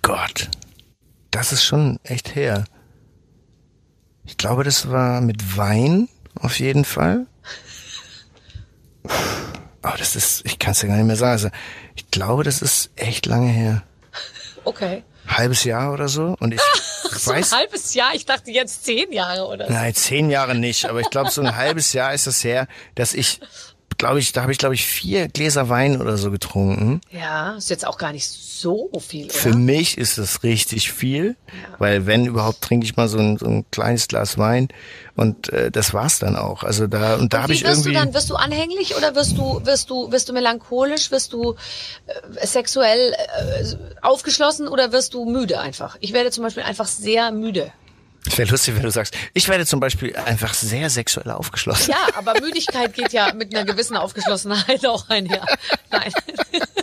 Gott, 0.10 0.49
das 1.30 1.51
ist 1.51 1.64
schon 1.64 1.99
echt 2.03 2.34
her. 2.34 2.64
Ich 4.26 4.38
glaube, 4.38 4.64
das 4.64 4.89
war 4.89 5.22
mit 5.22 5.55
Wein 5.55 6.10
auf 6.34 6.60
jeden 6.60 6.84
Fall. 6.84 7.28
Aber 9.84 9.97
das 9.97 10.16
ist, 10.16 10.43
ich 10.47 10.57
kann 10.57 10.72
es 10.72 10.82
ja 10.82 10.88
gar 10.88 10.97
nicht 10.97 11.05
mehr 11.05 11.16
sagen. 11.16 11.34
Also, 11.34 11.49
ich 11.95 12.10
glaube, 12.10 12.43
das 12.43 12.64
ist 12.64 12.89
echt 12.95 13.28
lange 13.28 13.51
her. 13.51 13.84
Okay. 14.64 15.03
Halbes 15.28 15.64
Jahr 15.64 15.93
oder 15.93 16.10
so. 16.10 16.36
Und 16.39 16.55
ich 16.55 16.60
Ach, 16.60 17.12
so 17.12 17.30
weiß. 17.32 17.53
Ein 17.53 17.60
halbes 17.60 17.93
Jahr? 17.93 18.16
Ich 18.16 18.26
dachte 18.26 18.49
jetzt 18.49 18.86
zehn 18.86 19.12
Jahre 19.14 19.45
oder 19.45 19.68
so. 19.68 19.74
Nein, 19.74 19.93
zehn 19.93 20.32
Jahre 20.32 20.55
nicht. 20.55 20.86
Aber 20.86 21.01
ich 21.01 21.12
glaube, 21.12 21.30
so 21.30 21.43
ein 21.43 21.55
halbes 21.55 21.93
Jahr 21.93 22.16
ist 22.16 22.26
das 22.26 22.43
her, 22.43 22.68
dass 22.95 23.14
ich 23.14 23.41
glaube 23.99 24.19
ich, 24.19 24.31
da 24.31 24.41
habe 24.41 24.51
ich, 24.51 24.57
glaube 24.57 24.73
ich, 24.73 24.85
vier 24.85 25.27
Gläser 25.27 25.69
Wein 25.69 26.01
oder 26.01 26.17
so 26.17 26.31
getrunken. 26.31 27.01
Ja, 27.11 27.55
ist 27.57 27.69
jetzt 27.69 27.85
auch 27.85 27.99
gar 27.99 28.13
nicht 28.13 28.27
so 28.27 28.89
viel. 28.99 29.25
Oder? 29.25 29.33
Für 29.33 29.55
mich 29.55 29.97
ist 29.97 30.17
es 30.17 30.41
richtig 30.41 30.91
viel, 30.91 31.35
ja. 31.47 31.75
weil 31.77 32.07
wenn 32.07 32.25
überhaupt 32.25 32.61
trinke 32.61 32.85
ich 32.85 32.97
mal 32.97 33.07
so 33.07 33.19
ein, 33.19 33.37
so 33.37 33.45
ein 33.45 33.65
kleines 33.71 34.07
Glas 34.07 34.37
Wein 34.37 34.69
und 35.15 35.49
äh, 35.49 35.69
das 35.69 35.93
war's 35.93 36.17
dann 36.17 36.35
auch. 36.35 36.63
Also 36.63 36.87
da 36.87 37.15
und 37.15 37.33
da 37.33 37.43
habe 37.43 37.53
ich 37.53 37.63
wirst 37.63 37.85
irgendwie. 37.85 37.93
Du 37.93 37.99
dann 37.99 38.13
wirst 38.13 38.29
du 38.29 38.35
anhänglich 38.35 38.95
oder 38.95 39.15
wirst 39.15 39.37
du 39.37 39.63
wirst 39.65 39.89
du 39.89 40.11
wirst 40.11 40.29
du 40.29 40.33
melancholisch, 40.33 41.11
wirst 41.11 41.33
du 41.33 41.55
äh, 42.07 42.47
sexuell 42.47 43.13
äh, 43.13 43.75
aufgeschlossen 44.01 44.67
oder 44.67 44.91
wirst 44.91 45.13
du 45.13 45.25
müde 45.25 45.59
einfach? 45.59 45.97
Ich 45.99 46.13
werde 46.13 46.31
zum 46.31 46.43
Beispiel 46.45 46.63
einfach 46.63 46.87
sehr 46.87 47.31
müde. 47.31 47.71
Es 48.26 48.38
wäre 48.38 48.49
lustig, 48.49 48.76
wenn 48.76 48.84
du 48.84 48.91
sagst, 48.91 49.15
ich 49.34 49.47
werde 49.47 49.65
zum 49.65 49.80
Beispiel 49.80 50.15
einfach 50.15 50.53
sehr 50.53 50.89
sexuell 50.89 51.32
aufgeschlossen. 51.32 51.91
Ja, 51.91 52.15
aber 52.15 52.39
Müdigkeit 52.39 52.93
geht 52.93 53.13
ja 53.13 53.34
mit 53.34 53.55
einer 53.55 53.65
gewissen 53.65 53.97
Aufgeschlossenheit 53.97 54.86
auch 54.86 55.09
einher. 55.09 55.45
Nein. 55.89 56.11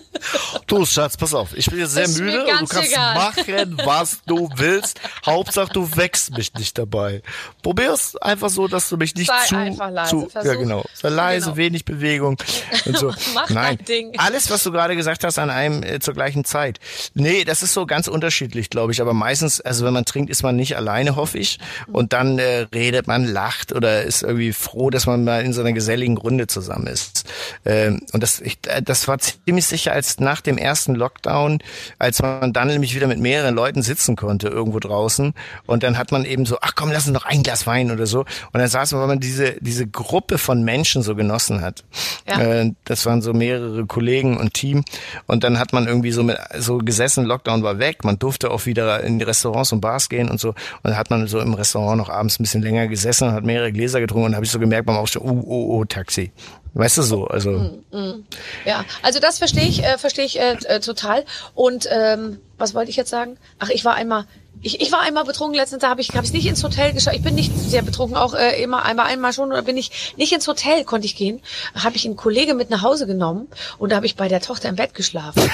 Du 0.66 0.84
Schatz, 0.84 1.16
pass 1.16 1.32
auf. 1.32 1.56
Ich 1.56 1.66
bin 1.66 1.78
jetzt 1.78 1.92
sehr 1.92 2.08
müde 2.08 2.44
und 2.44 2.60
du 2.62 2.66
kannst 2.66 2.90
egal. 2.90 3.14
machen, 3.14 3.80
was 3.84 4.18
du 4.26 4.48
willst. 4.56 5.00
Hauptsache, 5.24 5.72
du 5.72 5.88
wächst 5.96 6.36
mich 6.36 6.52
nicht 6.54 6.76
dabei. 6.76 7.22
Probier's 7.62 8.16
einfach 8.16 8.48
so, 8.50 8.66
dass 8.66 8.88
du 8.88 8.96
mich 8.96 9.14
nicht 9.14 9.28
Sei 9.28 9.46
zu, 9.46 9.56
einfach 9.56 9.90
leise. 9.90 10.10
zu, 10.10 10.28
Versuch. 10.28 10.50
ja 10.50 10.58
genau. 10.58 10.84
Sei 10.92 11.08
leise, 11.10 11.46
genau. 11.46 11.56
wenig 11.56 11.84
Bewegung 11.84 12.36
und 12.84 12.98
so. 12.98 13.14
Mach 13.34 13.48
Nein, 13.48 13.78
Ding. 13.86 14.14
alles, 14.18 14.50
was 14.50 14.64
du 14.64 14.72
gerade 14.72 14.96
gesagt 14.96 15.22
hast, 15.22 15.38
an 15.38 15.50
einem 15.50 15.84
äh, 15.84 16.00
zur 16.00 16.14
gleichen 16.14 16.44
Zeit. 16.44 16.80
Nee, 17.14 17.44
das 17.44 17.62
ist 17.62 17.72
so 17.72 17.86
ganz 17.86 18.08
unterschiedlich, 18.08 18.68
glaube 18.68 18.92
ich. 18.92 19.00
Aber 19.00 19.14
meistens, 19.14 19.60
also 19.60 19.84
wenn 19.84 19.92
man 19.92 20.04
trinkt, 20.04 20.30
ist 20.30 20.42
man 20.42 20.56
nicht 20.56 20.76
alleine, 20.76 21.14
hoffe 21.14 21.38
ich. 21.38 21.60
Und 21.92 22.12
dann 22.12 22.40
äh, 22.40 22.66
redet 22.74 23.06
man, 23.06 23.24
lacht 23.24 23.72
oder 23.72 24.02
ist 24.02 24.22
irgendwie 24.24 24.52
froh, 24.52 24.90
dass 24.90 25.06
man 25.06 25.22
mal 25.22 25.44
in 25.44 25.52
so 25.52 25.60
einer 25.60 25.72
geselligen 25.72 26.16
Runde 26.16 26.48
zusammen 26.48 26.88
ist. 26.88 27.24
Ähm, 27.64 28.00
und 28.12 28.22
das, 28.22 28.40
ich, 28.40 28.58
äh, 28.66 28.82
das 28.82 29.06
war 29.06 29.18
ziemlich 29.18 29.66
sicher 29.66 29.92
als 29.92 30.18
nach 30.18 30.40
dem 30.40 30.55
ersten 30.58 30.94
Lockdown, 30.94 31.58
als 31.98 32.22
man 32.22 32.52
dann 32.52 32.68
nämlich 32.68 32.94
wieder 32.94 33.06
mit 33.06 33.18
mehreren 33.18 33.54
Leuten 33.54 33.82
sitzen 33.82 34.16
konnte 34.16 34.48
irgendwo 34.48 34.78
draußen. 34.78 35.34
Und 35.66 35.82
dann 35.82 35.98
hat 35.98 36.12
man 36.12 36.24
eben 36.24 36.46
so, 36.46 36.58
ach 36.60 36.72
komm, 36.74 36.90
lass 36.90 37.06
uns 37.06 37.14
noch 37.14 37.24
ein 37.24 37.42
Glas 37.42 37.66
Wein 37.66 37.90
oder 37.90 38.06
so. 38.06 38.20
Und 38.20 38.60
dann 38.60 38.68
saß 38.68 38.92
man, 38.92 39.00
weil 39.02 39.08
man 39.08 39.20
diese, 39.20 39.56
diese 39.60 39.86
Gruppe 39.86 40.38
von 40.38 40.62
Menschen 40.64 41.02
so 41.02 41.14
genossen 41.14 41.60
hat. 41.60 41.84
Ja. 42.28 42.40
Äh, 42.40 42.72
das 42.84 43.06
waren 43.06 43.22
so 43.22 43.32
mehrere 43.32 43.86
Kollegen 43.86 44.36
und 44.36 44.54
Team. 44.54 44.84
Und 45.26 45.44
dann 45.44 45.58
hat 45.58 45.72
man 45.72 45.86
irgendwie 45.86 46.12
so 46.12 46.22
mit, 46.22 46.38
so 46.58 46.78
gesessen, 46.78 47.24
Lockdown 47.24 47.62
war 47.62 47.78
weg. 47.78 48.04
Man 48.04 48.18
durfte 48.18 48.50
auch 48.50 48.66
wieder 48.66 49.02
in 49.02 49.18
die 49.18 49.24
Restaurants 49.24 49.72
und 49.72 49.80
Bars 49.80 50.08
gehen 50.08 50.28
und 50.28 50.40
so. 50.40 50.50
Und 50.50 50.56
dann 50.84 50.96
hat 50.96 51.10
man 51.10 51.26
so 51.26 51.40
im 51.40 51.54
Restaurant 51.54 51.98
noch 51.98 52.08
abends 52.08 52.38
ein 52.38 52.42
bisschen 52.42 52.62
länger 52.62 52.88
gesessen 52.88 53.28
und 53.28 53.34
hat 53.34 53.44
mehrere 53.44 53.72
Gläser 53.72 54.00
getrunken 54.00 54.26
und 54.26 54.34
habe 54.34 54.44
ich 54.44 54.50
so 54.50 54.58
gemerkt 54.58 54.86
beim 54.86 54.96
Aufstehen, 54.96 55.22
oh, 55.24 55.42
oh, 55.46 55.78
oh, 55.78 55.84
Taxi. 55.84 56.32
Weißt 56.76 56.98
du 56.98 57.02
so, 57.02 57.26
also. 57.26 57.52
Mm, 57.52 57.84
mm. 57.90 58.26
Ja, 58.66 58.84
also 59.00 59.18
das 59.18 59.38
verstehe 59.38 59.66
ich, 59.66 59.82
äh, 59.82 59.96
verstehe 59.96 60.26
ich 60.26 60.38
äh, 60.38 60.58
äh, 60.66 60.80
total. 60.80 61.24
Und 61.54 61.88
ähm, 61.90 62.38
was 62.58 62.74
wollte 62.74 62.90
ich 62.90 62.96
jetzt 62.96 63.08
sagen? 63.08 63.38
Ach, 63.58 63.70
ich 63.70 63.86
war 63.86 63.94
einmal, 63.94 64.26
ich, 64.60 64.82
ich 64.82 64.92
war 64.92 65.00
einmal 65.00 65.24
betrunken 65.24 65.56
letztens, 65.56 65.80
da 65.80 65.88
habe 65.88 66.02
ich, 66.02 66.10
hab 66.10 66.24
ich 66.24 66.34
nicht 66.34 66.44
ins 66.44 66.62
Hotel 66.62 66.92
geschafft. 66.92 67.16
Ich 67.16 67.22
bin 67.22 67.34
nicht 67.34 67.58
sehr 67.58 67.80
betrunken, 67.80 68.18
auch 68.18 68.34
äh, 68.34 68.62
immer 68.62 68.84
einmal, 68.84 69.06
einmal 69.06 69.32
schon, 69.32 69.48
oder 69.48 69.62
bin 69.62 69.78
ich 69.78 70.12
nicht 70.18 70.34
ins 70.34 70.46
Hotel, 70.46 70.84
konnte 70.84 71.06
ich 71.06 71.16
gehen. 71.16 71.40
Habe 71.74 71.96
ich 71.96 72.04
einen 72.04 72.16
Kollege 72.16 72.52
mit 72.52 72.68
nach 72.68 72.82
Hause 72.82 73.06
genommen 73.06 73.48
und 73.78 73.90
da 73.90 73.96
habe 73.96 74.04
ich 74.04 74.16
bei 74.16 74.28
der 74.28 74.42
Tochter 74.42 74.68
im 74.68 74.76
Bett 74.76 74.92
geschlafen. 74.92 75.50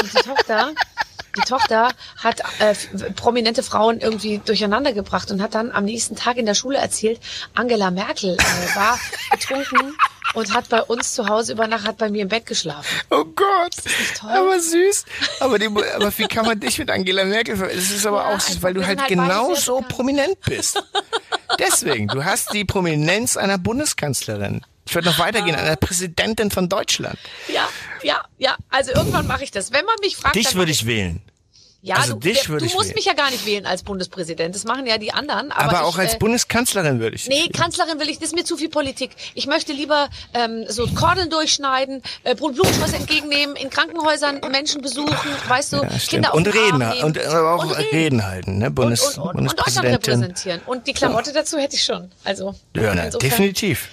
Und 0.00 0.12
die 0.12 0.28
Tochter 0.28 0.72
die 1.36 1.42
Tochter 1.42 1.90
hat 2.16 2.40
äh, 2.58 2.74
prominente 3.12 3.62
Frauen 3.62 4.00
irgendwie 4.00 4.40
durcheinander 4.44 4.92
gebracht 4.92 5.30
und 5.30 5.40
hat 5.40 5.54
dann 5.54 5.70
am 5.70 5.84
nächsten 5.84 6.16
Tag 6.16 6.36
in 6.36 6.46
der 6.46 6.54
Schule 6.54 6.78
erzählt, 6.78 7.20
Angela 7.54 7.92
Merkel 7.92 8.34
äh, 8.34 8.76
war 8.76 8.98
betrunken 9.30 9.94
und 10.34 10.52
hat 10.54 10.68
bei 10.68 10.82
uns 10.82 11.14
zu 11.14 11.28
Hause 11.28 11.52
über 11.52 11.66
Nacht, 11.66 11.86
hat 11.86 11.98
bei 11.98 12.10
mir 12.10 12.22
im 12.22 12.28
Bett 12.28 12.46
geschlafen. 12.46 12.86
Oh 13.10 13.24
Gott, 13.24 13.74
aber 14.22 14.60
süß. 14.60 15.04
Aber, 15.40 15.58
die, 15.58 15.66
aber 15.66 16.12
wie 16.16 16.26
kann 16.26 16.46
man 16.46 16.60
dich 16.60 16.78
mit 16.78 16.90
Angela 16.90 17.24
Merkel 17.24 17.56
ver 17.56 17.70
Es 17.72 17.90
ist 17.90 18.06
aber 18.06 18.22
ja, 18.22 18.34
auch 18.34 18.40
süß, 18.40 18.62
weil 18.62 18.74
du 18.74 18.86
halt, 18.86 19.00
halt 19.00 19.08
genauso 19.08 19.82
prominent 19.88 20.40
bist. 20.42 20.82
Deswegen, 21.58 22.08
du 22.08 22.24
hast 22.24 22.52
die 22.52 22.64
Prominenz 22.64 23.36
einer 23.36 23.58
Bundeskanzlerin. 23.58 24.62
Ich 24.86 24.94
würde 24.94 25.08
noch 25.08 25.18
weitergehen, 25.18 25.54
einer 25.54 25.76
Präsidentin 25.76 26.50
von 26.50 26.68
Deutschland. 26.68 27.18
Ja, 27.48 27.68
ja, 28.02 28.24
ja. 28.38 28.56
Also 28.70 28.92
irgendwann 28.92 29.26
mache 29.26 29.44
ich 29.44 29.50
das. 29.50 29.70
Wenn 29.70 29.84
man 29.84 29.96
mich 30.00 30.16
fragt. 30.16 30.34
Dich 30.34 30.54
würde 30.54 30.70
ich 30.70 30.86
wählen. 30.86 31.20
Ja, 31.88 31.96
also 31.96 32.14
du, 32.14 32.20
dich 32.20 32.48
würde 32.48 32.66
du 32.66 32.72
musst 32.74 32.88
wählen. 32.88 32.94
mich 32.96 33.04
ja 33.06 33.14
gar 33.14 33.30
nicht 33.30 33.46
wählen 33.46 33.64
als 33.64 33.82
Bundespräsident. 33.82 34.54
Das 34.54 34.64
machen 34.64 34.86
ja 34.86 34.98
die 34.98 35.12
anderen. 35.12 35.50
Aber, 35.52 35.76
aber 35.78 35.84
auch 35.86 35.94
ich, 35.94 36.00
als 36.00 36.14
äh, 36.14 36.18
Bundeskanzlerin 36.18 37.00
würde 37.00 37.16
ich. 37.16 37.26
Nee, 37.28 37.36
wählen. 37.36 37.52
Kanzlerin 37.52 37.98
will 37.98 38.08
ich. 38.08 38.18
Das 38.18 38.28
ist 38.28 38.34
mir 38.34 38.44
zu 38.44 38.56
viel 38.56 38.68
Politik. 38.68 39.12
Ich 39.34 39.46
möchte 39.46 39.72
lieber 39.72 40.08
ähm, 40.34 40.64
so 40.68 40.86
Kordeln 40.88 41.30
durchschneiden, 41.30 42.02
äh, 42.24 42.34
Blutschuss 42.34 42.92
entgegennehmen, 42.92 43.56
in 43.56 43.70
Krankenhäusern 43.70 44.40
Menschen 44.50 44.82
besuchen, 44.82 45.16
weißt 45.48 45.72
du, 45.72 45.76
ja, 45.78 45.88
Kinder 46.06 46.30
auf 46.30 46.36
und 46.36 46.46
reden 46.46 46.82
und 47.02 47.18
aber 47.24 47.54
auch 47.54 47.64
und 47.64 47.72
reden. 47.72 47.88
reden. 47.92 48.26
halten, 48.26 48.58
ne? 48.58 48.70
Bundes 48.70 49.16
und, 49.16 49.22
und, 49.22 49.36
und, 49.36 49.48
und 49.48 49.58
Deutschland 49.58 49.88
repräsentieren. 49.88 50.60
Und 50.66 50.86
die 50.86 50.92
Klamotte 50.92 51.32
dazu 51.32 51.58
hätte 51.58 51.76
ich 51.76 51.84
schon. 51.84 52.10
Also 52.24 52.54
ja, 52.76 52.94
ne, 52.94 53.10
definitiv. 53.10 53.88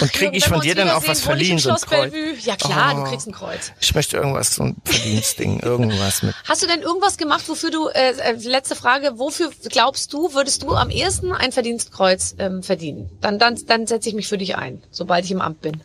Und 0.00 0.12
kriege 0.12 0.36
ich 0.36 0.44
von 0.44 0.60
dir 0.60 0.74
dann 0.74 0.90
auch 0.90 1.06
was 1.06 1.20
verliehen, 1.20 1.58
so 1.58 1.70
ein 1.70 1.76
Kreuz? 1.76 2.12
Ja 2.44 2.56
klar, 2.56 2.94
oh, 2.94 3.04
du 3.04 3.10
kriegst 3.10 3.26
ein 3.26 3.32
Kreuz. 3.32 3.72
Ich 3.80 3.94
möchte 3.94 4.16
irgendwas, 4.16 4.54
so 4.54 4.64
ein 4.64 4.76
Verdienstding, 4.84 5.60
irgendwas 5.62 6.22
mit. 6.22 6.34
Hast 6.48 6.62
du 6.62 6.66
denn 6.66 6.82
irgendwas 6.82 7.16
gemacht, 7.16 7.48
wofür 7.48 7.70
du, 7.70 7.88
äh, 7.88 8.10
äh, 8.10 8.32
letzte 8.42 8.74
Frage, 8.74 9.18
wofür 9.18 9.50
glaubst 9.68 10.12
du, 10.12 10.34
würdest 10.34 10.62
du 10.62 10.74
am 10.74 10.90
ersten 10.90 11.32
ein 11.32 11.52
Verdienstkreuz 11.52 12.34
ähm, 12.38 12.62
verdienen? 12.62 13.10
Dann, 13.20 13.38
dann, 13.38 13.58
dann 13.66 13.86
setze 13.86 14.08
ich 14.08 14.14
mich 14.14 14.28
für 14.28 14.38
dich 14.38 14.56
ein, 14.56 14.82
sobald 14.90 15.24
ich 15.24 15.30
im 15.30 15.40
Amt 15.40 15.60
bin. 15.60 15.80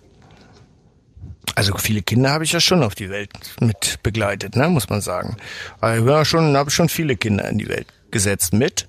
Also 1.55 1.77
viele 1.77 2.01
Kinder 2.01 2.31
habe 2.31 2.43
ich 2.43 2.51
ja 2.51 2.59
schon 2.59 2.81
auf 2.83 2.95
die 2.95 3.09
Welt 3.09 3.31
mit 3.59 4.01
begleitet, 4.01 4.55
ne, 4.55 4.69
muss 4.69 4.89
man 4.89 5.01
sagen. 5.01 5.37
Also 5.81 6.05
ich 6.05 6.11
habe 6.11 6.25
schon, 6.25 6.57
habe 6.57 6.71
schon 6.71 6.89
viele 6.89 7.15
Kinder 7.15 7.47
in 7.47 7.59
die 7.59 7.67
Welt 7.69 7.87
gesetzt 8.09 8.53
mit. 8.53 8.87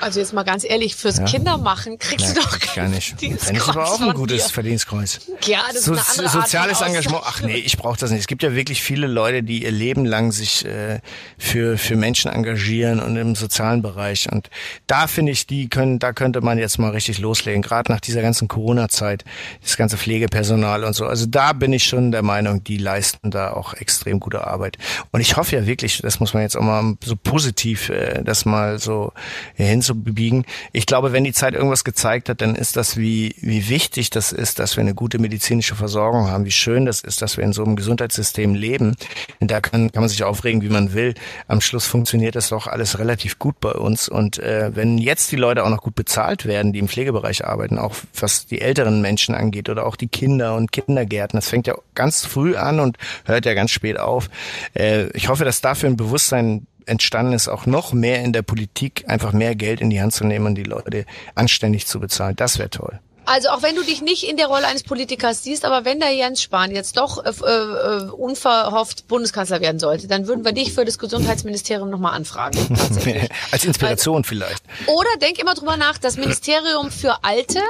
Also 0.00 0.20
jetzt 0.20 0.32
mal 0.32 0.42
ganz 0.44 0.64
ehrlich, 0.64 0.96
fürs 0.96 1.18
ja. 1.18 1.24
Kindermachen 1.24 1.98
kriegst 1.98 2.28
ja, 2.28 2.34
du 2.34 2.40
doch 2.40 2.74
gar 2.74 2.88
nicht. 2.88 3.14
Fände 3.20 3.60
ich 3.60 3.68
aber 3.68 3.86
auch 3.86 4.00
ein 4.00 4.14
gutes 4.14 4.46
dir. 4.46 4.52
Verdienstkreuz. 4.52 5.20
Ja, 5.44 5.60
das 5.72 5.84
so, 5.84 5.92
ist 5.92 6.18
eine 6.18 6.24
andere 6.26 6.42
Soziales 6.42 6.80
Art 6.80 6.88
Engagement. 6.88 7.22
Ach 7.26 7.40
nee, 7.42 7.56
ich 7.56 7.76
brauche 7.76 7.98
das 7.98 8.10
nicht. 8.10 8.20
Es 8.20 8.26
gibt 8.26 8.42
ja 8.42 8.54
wirklich 8.54 8.82
viele 8.82 9.06
Leute, 9.06 9.42
die 9.42 9.64
ihr 9.64 9.70
Leben 9.70 10.04
lang 10.04 10.32
sich 10.32 10.64
äh, 10.64 11.00
für 11.38 11.78
für 11.78 11.96
Menschen 11.96 12.30
engagieren 12.30 13.00
und 13.00 13.16
im 13.16 13.34
sozialen 13.34 13.82
Bereich. 13.82 14.30
Und 14.30 14.48
da 14.86 15.06
finde 15.06 15.32
ich, 15.32 15.46
die 15.46 15.68
können, 15.68 15.98
da 15.98 16.12
könnte 16.12 16.40
man 16.40 16.58
jetzt 16.58 16.78
mal 16.78 16.90
richtig 16.90 17.18
loslegen. 17.18 17.62
Gerade 17.62 17.92
nach 17.92 18.00
dieser 18.00 18.22
ganzen 18.22 18.48
Corona-Zeit, 18.48 19.24
das 19.62 19.76
ganze 19.76 19.96
Pflegepersonal 19.96 20.84
und 20.84 20.94
so. 20.94 21.06
Also 21.06 21.26
da 21.26 21.52
bin 21.52 21.72
ich 21.72 21.84
schon 21.84 22.12
der 22.12 22.22
Meinung, 22.22 22.64
die 22.64 22.78
leisten 22.78 23.30
da 23.30 23.52
auch 23.52 23.74
extrem 23.74 24.20
gute 24.20 24.46
Arbeit. 24.46 24.78
Und 25.10 25.20
ich 25.20 25.36
hoffe 25.36 25.56
ja 25.56 25.66
wirklich, 25.66 25.98
das 25.98 26.20
muss 26.20 26.34
man 26.34 26.42
jetzt 26.42 26.56
auch 26.56 26.62
mal 26.62 26.94
so 27.04 27.16
positiv, 27.16 27.90
äh, 27.90 28.22
das 28.22 28.44
mal 28.44 28.78
so 28.78 29.12
hinzu 29.54 29.89
biegen. 29.94 30.44
Ich 30.72 30.86
glaube, 30.86 31.12
wenn 31.12 31.24
die 31.24 31.32
Zeit 31.32 31.54
irgendwas 31.54 31.84
gezeigt 31.84 32.28
hat, 32.28 32.40
dann 32.40 32.54
ist 32.54 32.76
das, 32.76 32.96
wie, 32.96 33.34
wie 33.40 33.68
wichtig 33.68 34.10
das 34.10 34.32
ist, 34.32 34.58
dass 34.58 34.76
wir 34.76 34.82
eine 34.82 34.94
gute 34.94 35.18
medizinische 35.18 35.74
Versorgung 35.74 36.28
haben, 36.28 36.44
wie 36.44 36.50
schön 36.50 36.86
das 36.86 37.00
ist, 37.00 37.22
dass 37.22 37.36
wir 37.36 37.44
in 37.44 37.52
so 37.52 37.64
einem 37.64 37.76
Gesundheitssystem 37.76 38.54
leben. 38.54 38.96
Da 39.40 39.60
kann, 39.60 39.90
kann 39.92 40.02
man 40.02 40.08
sich 40.08 40.24
aufregen, 40.24 40.62
wie 40.62 40.68
man 40.68 40.94
will. 40.94 41.14
Am 41.48 41.60
Schluss 41.60 41.86
funktioniert 41.86 42.36
das 42.36 42.50
doch 42.50 42.66
alles 42.66 42.98
relativ 42.98 43.38
gut 43.38 43.60
bei 43.60 43.72
uns. 43.72 44.08
Und 44.08 44.38
äh, 44.38 44.74
wenn 44.74 44.98
jetzt 44.98 45.32
die 45.32 45.36
Leute 45.36 45.64
auch 45.64 45.70
noch 45.70 45.82
gut 45.82 45.94
bezahlt 45.94 46.46
werden, 46.46 46.72
die 46.72 46.78
im 46.78 46.88
Pflegebereich 46.88 47.44
arbeiten, 47.44 47.78
auch 47.78 47.94
was 48.18 48.46
die 48.46 48.60
älteren 48.60 49.00
Menschen 49.00 49.34
angeht 49.34 49.68
oder 49.68 49.86
auch 49.86 49.96
die 49.96 50.08
Kinder 50.08 50.54
und 50.56 50.72
Kindergärten, 50.72 51.38
das 51.38 51.48
fängt 51.48 51.66
ja 51.66 51.74
ganz 51.94 52.24
früh 52.24 52.56
an 52.56 52.80
und 52.80 52.96
hört 53.24 53.46
ja 53.46 53.54
ganz 53.54 53.70
spät 53.70 53.98
auf. 53.98 54.28
Äh, 54.74 55.08
ich 55.16 55.28
hoffe, 55.28 55.44
dass 55.44 55.60
dafür 55.60 55.88
ein 55.88 55.96
Bewusstsein 55.96 56.66
entstanden 56.86 57.32
ist, 57.32 57.48
auch 57.48 57.66
noch 57.66 57.92
mehr 57.92 58.22
in 58.22 58.32
der 58.32 58.42
Politik 58.42 59.04
einfach 59.06 59.32
mehr 59.32 59.54
Geld 59.54 59.80
in 59.80 59.90
die 59.90 60.00
Hand 60.00 60.12
zu 60.12 60.24
nehmen 60.24 60.46
und 60.46 60.54
die 60.54 60.64
Leute 60.64 61.06
anständig 61.34 61.86
zu 61.86 62.00
bezahlen. 62.00 62.36
Das 62.36 62.58
wäre 62.58 62.70
toll. 62.70 63.00
Also 63.30 63.50
auch 63.50 63.62
wenn 63.62 63.76
du 63.76 63.84
dich 63.84 64.02
nicht 64.02 64.28
in 64.28 64.36
der 64.36 64.48
Rolle 64.48 64.66
eines 64.66 64.82
Politikers 64.82 65.44
siehst, 65.44 65.64
aber 65.64 65.84
wenn 65.84 66.00
der 66.00 66.12
Jens 66.12 66.42
Spahn 66.42 66.74
jetzt 66.74 66.96
doch 66.96 67.24
äh, 67.24 67.30
äh, 67.30 68.10
unverhofft 68.10 69.06
Bundeskanzler 69.06 69.60
werden 69.60 69.78
sollte, 69.78 70.08
dann 70.08 70.26
würden 70.26 70.44
wir 70.44 70.50
dich 70.50 70.72
für 70.72 70.84
das 70.84 70.98
Gesundheitsministerium 70.98 71.90
nochmal 71.90 72.14
anfragen. 72.14 72.58
Als 73.52 73.64
Inspiration 73.64 74.16
also, 74.16 74.28
vielleicht. 74.28 74.64
Oder 74.86 75.10
denk 75.20 75.38
immer 75.38 75.54
drüber 75.54 75.76
nach, 75.76 75.96
das 75.98 76.16
Ministerium 76.16 76.90
für 76.90 77.22
Alte 77.22 77.60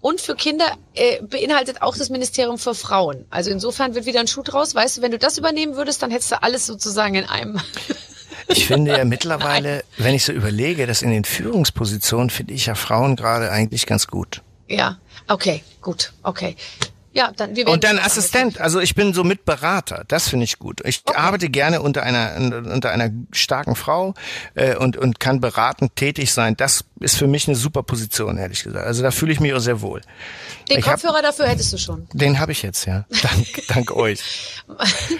und 0.00 0.20
für 0.20 0.34
Kinder 0.34 0.66
äh, 0.94 1.22
beinhaltet 1.22 1.80
auch 1.82 1.96
das 1.96 2.10
Ministerium 2.10 2.58
für 2.58 2.74
Frauen. 2.74 3.24
Also 3.30 3.50
insofern 3.50 3.94
wird 3.94 4.06
wieder 4.06 4.18
ein 4.18 4.26
Schuh 4.26 4.42
draus. 4.42 4.74
Weißt 4.74 4.96
du, 4.96 5.02
wenn 5.02 5.12
du 5.12 5.18
das 5.18 5.38
übernehmen 5.38 5.76
würdest, 5.76 6.02
dann 6.02 6.10
hättest 6.10 6.32
du 6.32 6.42
alles 6.42 6.66
sozusagen 6.66 7.14
in 7.14 7.28
einem. 7.28 7.60
Ich 8.48 8.66
finde 8.66 8.96
ja 8.96 9.04
mittlerweile, 9.04 9.84
wenn 9.98 10.14
ich 10.14 10.24
so 10.24 10.32
überlege, 10.32 10.86
dass 10.86 11.02
in 11.02 11.10
den 11.10 11.24
Führungspositionen 11.24 12.30
finde 12.30 12.54
ich 12.54 12.66
ja 12.66 12.74
Frauen 12.74 13.16
gerade 13.16 13.50
eigentlich 13.50 13.86
ganz 13.86 14.06
gut. 14.06 14.42
Ja, 14.68 14.98
okay, 15.28 15.62
gut, 15.80 16.12
okay. 16.22 16.56
Ja, 17.14 17.30
dann 17.36 17.54
wir 17.54 17.68
Und 17.68 17.84
dann 17.84 18.00
Assistent, 18.00 18.60
also 18.60 18.80
ich 18.80 18.96
bin 18.96 19.14
so 19.14 19.22
Mitberater, 19.22 20.04
das 20.08 20.28
finde 20.28 20.44
ich 20.44 20.58
gut. 20.58 20.80
Ich 20.84 21.02
okay. 21.06 21.16
arbeite 21.16 21.48
gerne 21.48 21.80
unter 21.80 22.02
einer 22.02 22.34
unter 22.36 22.90
einer 22.90 23.10
starken 23.30 23.76
Frau 23.76 24.14
äh, 24.54 24.74
und 24.74 24.96
und 24.96 25.20
kann 25.20 25.40
beratend 25.40 25.94
tätig 25.94 26.32
sein. 26.32 26.56
Das 26.56 26.84
ist 26.98 27.16
für 27.16 27.28
mich 27.28 27.46
eine 27.46 27.56
super 27.56 27.84
Position, 27.84 28.36
ehrlich 28.36 28.64
gesagt. 28.64 28.84
Also 28.84 29.02
da 29.02 29.12
fühle 29.12 29.32
ich 29.32 29.38
mich 29.38 29.54
auch 29.54 29.60
sehr 29.60 29.80
wohl. 29.80 30.00
Den 30.68 30.78
ich 30.78 30.84
Kopfhörer 30.84 31.16
hab, 31.16 31.22
dafür 31.22 31.46
hättest 31.46 31.72
du 31.72 31.78
schon. 31.78 32.08
Den 32.12 32.38
habe 32.40 32.52
ich 32.52 32.62
jetzt, 32.62 32.86
ja. 32.86 33.04
Dank, 33.22 33.46
dank 33.68 33.90
euch. 33.92 34.20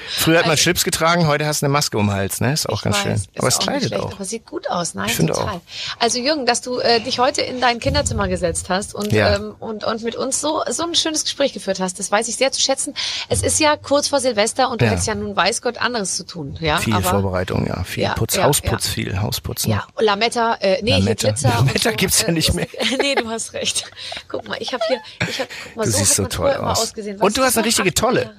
Früher 0.08 0.38
hat 0.38 0.46
man 0.46 0.52
also, 0.52 0.62
Schlips 0.62 0.84
getragen, 0.84 1.26
heute 1.26 1.46
hast 1.46 1.62
du 1.62 1.66
eine 1.66 1.72
Maske 1.72 1.98
um 1.98 2.06
den 2.06 2.14
Hals, 2.14 2.40
ne? 2.40 2.52
Ist 2.54 2.68
auch 2.68 2.82
ganz 2.82 2.96
weiß, 2.96 3.02
schön. 3.02 3.22
Aber 3.36 3.48
es 3.48 3.58
kleidet 3.58 3.88
schlecht, 3.88 4.02
auch. 4.02 4.14
Aber 4.14 4.24
sieht 4.24 4.46
gut 4.46 4.70
aus, 4.70 4.94
nein, 4.94 5.08
ich 5.08 5.16
total. 5.16 5.56
Auch. 5.56 5.60
Also 5.98 6.18
Jürgen, 6.18 6.46
dass 6.46 6.62
du 6.62 6.78
äh, 6.78 7.00
dich 7.00 7.18
heute 7.18 7.42
in 7.42 7.60
dein 7.60 7.78
Kinderzimmer 7.78 8.28
gesetzt 8.28 8.70
hast 8.70 8.94
und 8.94 9.12
ja. 9.12 9.36
ähm, 9.36 9.54
und 9.60 9.84
und 9.84 10.02
mit 10.02 10.16
uns 10.16 10.40
so 10.40 10.62
so 10.70 10.84
ein 10.84 10.94
schönes 10.94 11.24
Gespräch 11.24 11.52
geführt 11.52 11.78
hast, 11.78 11.83
das 11.92 12.10
weiß 12.10 12.28
ich 12.28 12.36
sehr 12.36 12.52
zu 12.52 12.60
schätzen. 12.60 12.94
Es 13.28 13.42
ist 13.42 13.60
ja 13.60 13.76
kurz 13.76 14.08
vor 14.08 14.20
Silvester 14.20 14.70
und 14.70 14.80
du 14.80 14.86
ja. 14.86 14.92
hättest 14.92 15.06
ja 15.06 15.14
nun 15.14 15.36
weiß 15.36 15.60
Gott 15.60 15.76
anderes 15.76 16.16
zu 16.16 16.24
tun, 16.24 16.56
ja. 16.60 16.78
Viel 16.78 16.94
aber, 16.94 17.10
Vorbereitung, 17.10 17.66
ja, 17.66 17.84
viel 17.84 18.04
ja, 18.04 18.14
Putz, 18.14 18.38
Hausputz, 18.38 18.88
viel 18.88 19.20
Hausputz. 19.20 19.66
Ja, 19.66 19.86
Lametta, 19.98 20.54
äh, 20.60 20.80
nee, 20.82 20.92
Lametta. 20.92 21.04
hier 21.04 21.14
Glitzer. 21.32 21.48
Lametta 21.50 21.90
so, 21.90 21.96
gibt's 21.96 22.22
ja 22.22 22.32
nicht 22.32 22.54
mehr. 22.54 22.68
nee, 23.02 23.14
du 23.14 23.28
hast 23.28 23.52
recht. 23.52 23.90
Guck 24.28 24.48
mal, 24.48 24.56
ich 24.60 24.72
habe 24.72 24.82
hier, 24.88 25.00
ich 25.28 25.40
habe 25.40 25.50
mal 25.74 25.84
du 25.84 25.90
so 25.90 25.98
siehst 25.98 26.14
so 26.14 26.26
toll 26.26 26.52
aus. 26.52 26.94
Und 27.20 27.36
du 27.36 27.42
hast 27.42 27.58
eine 27.58 27.66
richtige 27.66 27.92
Tolle. 27.92 28.34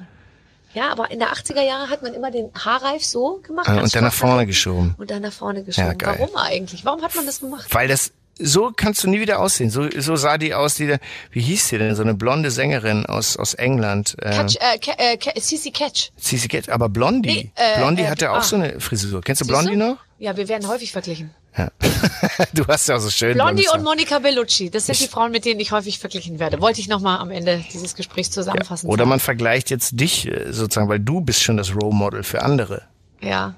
Ja, 0.76 0.92
aber 0.92 1.10
in 1.10 1.20
der 1.20 1.30
80er 1.30 1.62
Jahre 1.62 1.90
hat 1.90 2.04
man 2.04 2.14
immer 2.14 2.32
den 2.32 2.52
Haarreif 2.54 3.04
so 3.04 3.40
gemacht. 3.42 3.70
Ah, 3.70 3.80
und 3.80 3.96
dann 3.96 4.04
nach 4.04 4.14
vorne 4.14 4.46
geschoben. 4.46 4.94
Und 4.98 5.10
dann 5.10 5.22
nach 5.22 5.32
vorne 5.32 5.64
geschoben. 5.64 5.88
Ja, 5.88 5.94
geil. 5.94 6.18
Warum 6.20 6.36
eigentlich? 6.36 6.84
Warum 6.84 7.02
hat 7.02 7.16
man 7.16 7.26
das 7.26 7.40
gemacht? 7.40 7.74
Weil 7.74 7.88
das 7.88 8.12
so 8.38 8.72
kannst 8.76 9.04
du 9.04 9.10
nie 9.10 9.20
wieder 9.20 9.40
aussehen. 9.40 9.70
So, 9.70 9.88
so 9.98 10.16
sah 10.16 10.38
die 10.38 10.54
aus, 10.54 10.76
die, 10.76 10.96
wie 11.32 11.42
hieß 11.42 11.70
die 11.70 11.78
denn? 11.78 11.96
So 11.96 12.04
eine 12.04 12.14
blonde 12.14 12.52
Sängerin 12.52 13.06
aus, 13.06 13.38
aus 13.38 13.54
England. 13.54 14.16
Äh, 14.20 14.32
Catch, 14.32 14.56
äh, 14.98 15.14
äh, 15.14 15.40
Cici 15.40 15.72
Catch. 15.72 16.12
Cici 16.20 16.48
Catch, 16.48 16.70
aber 16.70 16.90
Blondie. 16.90 17.30
Nee, 17.30 17.52
äh, 17.56 17.78
Blondie 17.78 18.04
äh, 18.04 18.08
hatte 18.08 18.32
auch 18.32 18.38
ah. 18.38 18.42
so 18.42 18.56
eine 18.58 18.80
Frisur. 18.80 19.22
Kennst 19.22 19.42
du 19.42 19.48
Blondie 19.48 19.76
noch? 19.76 19.98
Ja, 20.18 20.36
wir 20.38 20.48
werden 20.48 20.68
häufig 20.68 20.92
verglichen. 20.92 21.32
Ja. 21.58 21.70
du 22.54 22.66
hast 22.68 22.88
ja 22.88 22.96
auch 22.96 23.00
so 23.00 23.10
schön. 23.10 23.34
Blondie 23.34 23.68
und 23.74 23.84
Monica 23.84 24.20
Bellucci, 24.20 24.70
das 24.70 24.86
sind 24.86 24.94
ich 24.94 25.04
die 25.04 25.08
Frauen, 25.08 25.32
mit 25.32 25.46
denen 25.46 25.60
ich 25.60 25.72
häufig 25.72 26.00
verglichen 26.00 26.40
werde. 26.40 26.62
Wollte 26.62 26.82
ich 26.82 26.88
nochmal 26.88 27.20
am 27.20 27.32
Ende 27.32 27.64
dieses 27.74 27.96
Gesprächs 27.96 28.32
zusammenfassen. 28.32 28.88
Ja, 28.88 28.94
oder 28.94 29.06
man 29.06 29.20
vergleicht 29.20 29.70
jetzt 29.70 30.00
dich 30.00 30.28
äh, 30.28 30.52
sozusagen, 30.52 30.90
weil 30.90 31.00
du 31.00 31.22
bist 31.22 31.44
schon 31.44 31.58
das 31.58 31.74
Role 31.74 31.96
Model 31.96 32.24
für 32.24 32.44
andere. 32.44 32.84
Ja. 33.22 33.56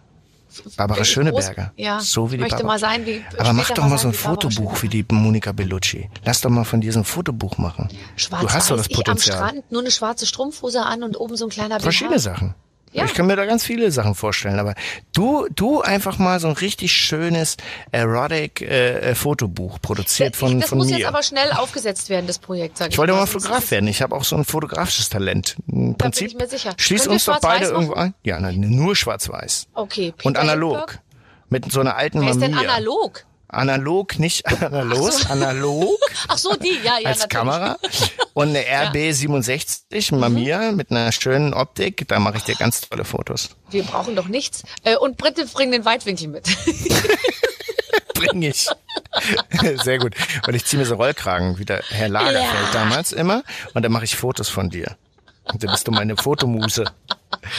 Barbara 0.76 1.04
Schöneberger. 1.04 1.72
Groß, 1.76 1.86
ja, 1.86 2.00
so 2.00 2.32
wie 2.32 2.38
die 2.38 2.42
möchte 2.42 2.58
Barbara. 2.58 2.74
mal 2.74 2.80
sein 2.80 3.06
wie. 3.06 3.24
Aber 3.38 3.54
mach 3.54 3.72
doch 3.72 3.88
mal 3.88 3.98
so 3.98 4.08
ein 4.08 4.14
wie 4.14 4.18
Fotobuch 4.18 4.82
wie 4.82 4.88
die 4.88 5.06
Monika 5.10 5.52
Bellucci. 5.52 6.10
Lass 6.26 6.42
doch 6.42 6.50
mal 6.50 6.64
von 6.64 6.82
dir 6.82 6.92
so 6.94 7.00
ein 7.00 7.06
Fotobuch 7.06 7.58
machen. 7.58 7.90
Schwarz 8.16 8.42
du 8.42 8.50
hast 8.50 8.72
doch 8.72 8.78
das 8.78 8.90
Potenzial. 8.90 9.36
Ich 9.36 9.42
am 9.42 9.48
Strand 9.50 9.72
nur 9.72 9.82
eine 9.82 9.92
schwarze 9.92 10.26
Strumpfhose 10.26 10.84
an 10.84 11.04
und 11.04 11.20
oben 11.20 11.36
so 11.36 11.46
ein 11.46 11.50
kleiner 11.50 11.80
Verschiedene 11.80 12.20
Sachen. 12.20 12.56
Ja. 12.92 13.06
Ich 13.06 13.14
kann 13.14 13.28
mir 13.28 13.36
da 13.36 13.46
ganz 13.46 13.64
viele 13.64 13.92
Sachen 13.92 14.16
vorstellen, 14.16 14.60
aber 14.60 14.74
du, 15.14 15.48
du 15.54 15.82
einfach 15.82 16.18
mal 16.18 16.40
so 16.40 16.48
ein 16.48 16.54
richtig 16.54 16.94
schönes 16.94 17.58
erotic 17.92 18.62
äh, 18.62 19.14
Fotobuch 19.14 19.80
produziert 19.82 20.36
von, 20.36 20.54
ich, 20.54 20.62
das 20.62 20.70
von 20.70 20.78
mir. 20.80 20.84
Das 20.86 20.92
muss 20.92 21.00
jetzt 21.00 21.08
aber 21.08 21.24
schnell 21.24 21.52
aufgesetzt 21.52 22.10
werden, 22.10 22.28
das 22.28 22.40
Projekt. 22.40 22.78
Sag 22.78 22.88
ich, 22.88 22.94
ich 22.94 22.98
wollte 22.98 23.14
mal 23.14 23.26
Fotograf 23.28 23.70
werden. 23.72 23.88
Ich 23.88 24.02
habe 24.02 24.16
auch 24.16 24.24
so 24.24 24.36
ein 24.36 24.46
fotografisches 24.46 25.10
Talent. 25.10 25.58
Im 25.68 25.98
da 25.98 26.06
Prinzip. 26.06 26.30
bin 26.30 26.38
ich 26.38 26.44
mir 26.44 26.50
sicher. 26.50 26.74
Schließ 26.78 27.08
uns 27.08 27.26
doch 27.26 27.40
beide 27.40 27.66
irgendwo 27.66 27.94
ein. 27.94 28.14
Ja, 28.24 28.40
nein, 28.40 28.60
nur 28.60 28.96
schwarz-weiß. 28.96 29.68
Okay. 29.74 30.14
Peter 30.16 30.28
Und 30.28 30.38
analog. 30.38 30.78
Hitchcock? 30.78 31.00
Mit 31.50 31.72
so 31.72 31.80
einer 31.80 31.96
alten 31.96 32.20
Wer 32.20 32.34
Mamiya. 32.34 32.48
ist 32.48 32.58
denn 32.60 32.70
analog? 32.70 33.26
Analog, 33.50 34.20
nicht 34.20 34.46
analog, 34.46 35.14
so. 35.14 35.30
analog. 35.30 35.98
Ach 36.28 36.38
so, 36.38 36.56
die, 36.56 36.80
ja, 36.84 37.00
ja. 37.00 37.10
Als 37.10 37.20
natürlich. 37.20 37.30
Kamera. 37.30 37.78
Und 38.34 38.50
eine 38.50 38.64
RB67 38.64 40.16
Mamiya 40.16 40.72
mhm. 40.72 40.78
mit 40.78 40.92
einer 40.92 41.12
schönen 41.14 41.54
Optik. 41.54 42.08
Da 42.08 42.20
mache 42.20 42.38
ich 42.38 42.44
dir 42.44 42.56
ganz 42.56 42.82
tolle 42.82 43.06
Fotos. 43.06 43.52
Wir 43.70 43.84
brauchen 43.84 44.16
doch 44.16 44.28
nichts. 44.28 44.64
Äh, 44.84 44.98
und 44.98 45.18
Britte 45.18 45.46
bringen 45.46 45.72
den 45.72 45.86
Weitwinkel 45.86 46.28
mit. 46.28 46.46
Bring 48.14 48.42
ich. 48.42 48.68
Sehr 49.84 50.00
gut. 50.00 50.16
Und 50.46 50.54
ich 50.54 50.66
ziehe 50.66 50.80
mir 50.80 50.86
so 50.86 50.96
Rollkragen, 50.96 51.58
wie 51.60 51.66
der 51.66 51.84
Herr 51.90 52.10
Lagerfeld 52.10 52.74
ja. 52.74 52.74
damals 52.74 53.14
immer. 53.14 53.44
Und 53.74 53.84
dann 53.84 53.92
mache 53.92 54.06
ich 54.06 54.16
Fotos 54.16 54.50
von 54.50 54.70
dir. 54.70 54.98
Und 55.46 55.64
dann 55.64 55.72
bist 55.72 55.88
du 55.88 55.92
meine 55.92 56.18
Fotomuse. 56.18 56.84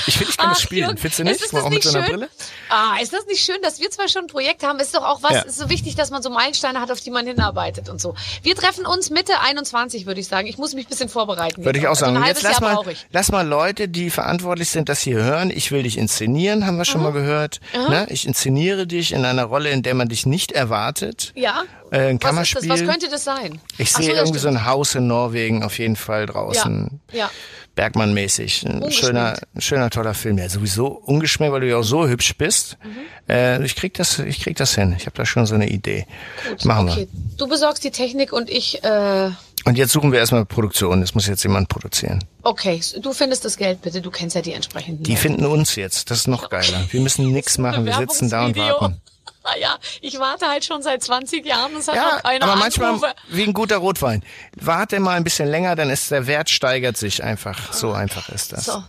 Ich 0.07 0.17
finde, 0.17 0.31
ich 0.31 0.37
kann 0.37 0.47
Ach, 0.49 0.53
das 0.53 0.63
spielen. 0.63 0.85
Jürgen, 0.87 0.99
Findest 0.99 1.19
du 1.19 1.25
nicht? 1.25 1.41
Ist 1.43 1.53
das 1.53 1.63
auch 1.63 1.71
mit 1.71 1.83
so 1.83 1.91
einer 1.91 2.07
schön? 2.07 2.17
Brille? 2.17 2.31
Ah, 2.69 2.97
ist 3.01 3.13
das 3.13 3.27
nicht 3.27 3.43
schön, 3.43 3.57
dass 3.63 3.81
wir 3.81 3.91
zwar 3.91 4.09
schon 4.09 4.25
ein 4.25 4.27
Projekt 4.29 4.63
haben? 4.63 4.79
Ist 4.81 4.95
doch 4.95 5.05
auch 5.05 5.23
was, 5.23 5.33
ja. 5.33 5.41
ist 5.43 5.59
so 5.59 5.69
wichtig, 5.69 5.95
dass 5.95 6.11
man 6.11 6.23
so 6.23 6.31
Meilensteine 6.31 6.81
hat, 6.81 6.91
auf 6.91 7.01
die 7.01 7.11
man 7.11 7.27
hinarbeitet 7.27 7.89
und 7.89 8.01
so. 8.01 8.15
Wir 8.43 8.55
treffen 8.55 8.87
uns 8.87 9.11
Mitte 9.11 9.41
21, 9.41 10.07
würde 10.07 10.21
ich 10.21 10.29
sagen. 10.29 10.47
Ich 10.47 10.59
muss 10.59 10.75
mich 10.75 10.87
ein 10.87 10.89
bisschen 10.89 11.09
vorbereiten. 11.09 11.65
Würde 11.65 11.79
ich 11.79 11.87
auch 11.87 11.97
sagen. 11.97 12.17
Also 12.17 12.29
jetzt 12.29 12.43
lass 12.43 12.61
mal, 12.61 12.83
lass 13.11 13.31
mal 13.31 13.47
Leute, 13.47 13.89
die 13.89 14.11
verantwortlich 14.11 14.71
sind, 14.71 14.89
das 14.89 15.01
hier 15.01 15.23
hören. 15.23 15.51
Ich 15.51 15.71
will 15.71 15.83
dich 15.83 15.99
inszenieren, 15.99 16.67
haben 16.67 16.79
wir 16.79 16.85
schon 16.85 17.01
mhm. 17.01 17.07
mal 17.07 17.13
gehört. 17.13 17.61
Mhm. 17.75 17.91
Ne? 17.91 18.07
Ich 18.11 18.27
inszeniere 18.27 18.87
dich 18.87 19.13
in 19.13 19.25
einer 19.25 19.45
Rolle, 19.45 19.71
in 19.71 19.83
der 19.83 19.95
man 19.95 20.09
dich 20.09 20.27
nicht 20.27 20.53
erwartet. 20.53 21.33
Ja. 21.35 21.65
Äh, 21.91 22.11
ein 22.11 22.19
Kammerspiel. 22.19 22.69
Was, 22.69 22.81
was 22.81 22.89
könnte 22.89 23.09
das 23.09 23.25
sein? 23.25 23.61
Ich 23.79 23.93
sehe 23.93 24.07
so, 24.07 24.13
irgendwie 24.13 24.39
so 24.39 24.49
ein 24.49 24.65
Haus 24.65 24.95
in 24.95 25.07
Norwegen 25.07 25.63
auf 25.63 25.79
jeden 25.79 25.97
Fall 25.97 26.27
draußen. 26.27 27.01
Ja. 27.13 27.19
ja. 27.19 27.31
Bergmann-mäßig. 27.79 28.67
Ein 28.67 28.91
schöner, 28.91 29.39
schöner, 29.59 29.91
toller 29.91 30.15
Film. 30.15 30.39
Ja, 30.39 30.49
sowieso 30.49 30.87
ungeschminkt, 30.87 31.53
weil 31.53 31.61
du 31.61 31.69
ja 31.69 31.77
auch 31.77 31.83
so 31.83 32.07
hübsch 32.07 32.37
bist. 32.37 32.77
Mhm. 32.83 33.33
Äh, 33.33 33.65
ich 33.65 33.77
krieg 33.77 33.95
das, 33.95 34.19
ich 34.19 34.41
krieg 34.41 34.57
das 34.57 34.75
hin. 34.75 34.95
Ich 34.97 35.07
habe 35.07 35.17
da 35.17 35.27
schon 35.27 35.47
so 35.47 35.55
eine 35.55 35.69
Idee. 35.69 36.07
Gut, 36.49 36.65
Machen 36.65 36.89
okay. 36.89 37.09
wir. 37.13 37.37
Du 37.37 37.49
besorgst 37.49 37.85
die 37.85 37.91
Technik 37.91 38.33
und 38.33 38.51
ich. 38.51 38.83
Äh 38.85 39.31
und 39.65 39.77
jetzt 39.77 39.93
suchen 39.93 40.13
wir 40.13 40.19
erstmal 40.19 40.45
Produktion. 40.47 41.03
Es 41.03 41.15
muss 41.15 41.27
jetzt 41.27 41.43
jemand 41.43 41.69
produzieren. 41.69 42.25
Okay, 42.43 42.81
du 43.01 43.13
findest 43.13 43.45
das 43.45 43.57
Geld 43.57 43.83
bitte. 43.83 44.01
Du 44.01 44.11
kennst 44.11 44.35
ja 44.37 44.43
die 44.43 44.53
entsprechenden. 44.53 45.03
Die 45.03 45.11
Leute. 45.11 45.23
finden 45.23 45.47
uns 45.47 45.75
jetzt. 45.75 46.11
Das 46.11 46.19
ist 46.19 46.29
noch 46.29 46.49
geiler. 46.49 46.87
Wir 46.91 47.01
müssen 47.01 47.31
nichts 47.33 47.59
machen. 47.59 47.85
Wir 47.85 47.95
sitzen 47.95 48.31
da 48.31 48.47
und 48.47 48.57
warten. 48.57 49.01
ja, 49.61 49.77
ich 50.01 50.19
warte 50.19 50.47
halt 50.47 50.65
schon 50.65 50.83
seit 50.83 51.03
20 51.03 51.45
Jahren, 51.45 51.77
es 51.77 51.89
hat 51.89 51.97
ja, 51.97 52.15
noch 52.15 52.23
keine 52.23 52.45
aber 52.45 52.57
manchmal 52.57 53.01
wie 53.29 53.45
ein 53.45 53.53
guter 53.53 53.79
Rotwein. 53.79 54.23
Warte 54.57 55.01
mal 55.01 55.17
ein 55.17 55.25
bisschen 55.25 55.49
länger, 55.49 55.77
dann 55.77 55.91
ist 55.91 56.11
der 56.11 56.27
Wert 56.27 56.51
steigert 56.51 56.97
sich 56.97 57.23
einfach. 57.23 57.73
So 57.73 57.93
einfach 57.93 58.29
ist 58.29 58.53
das. 58.53 58.67
So. 58.67 58.83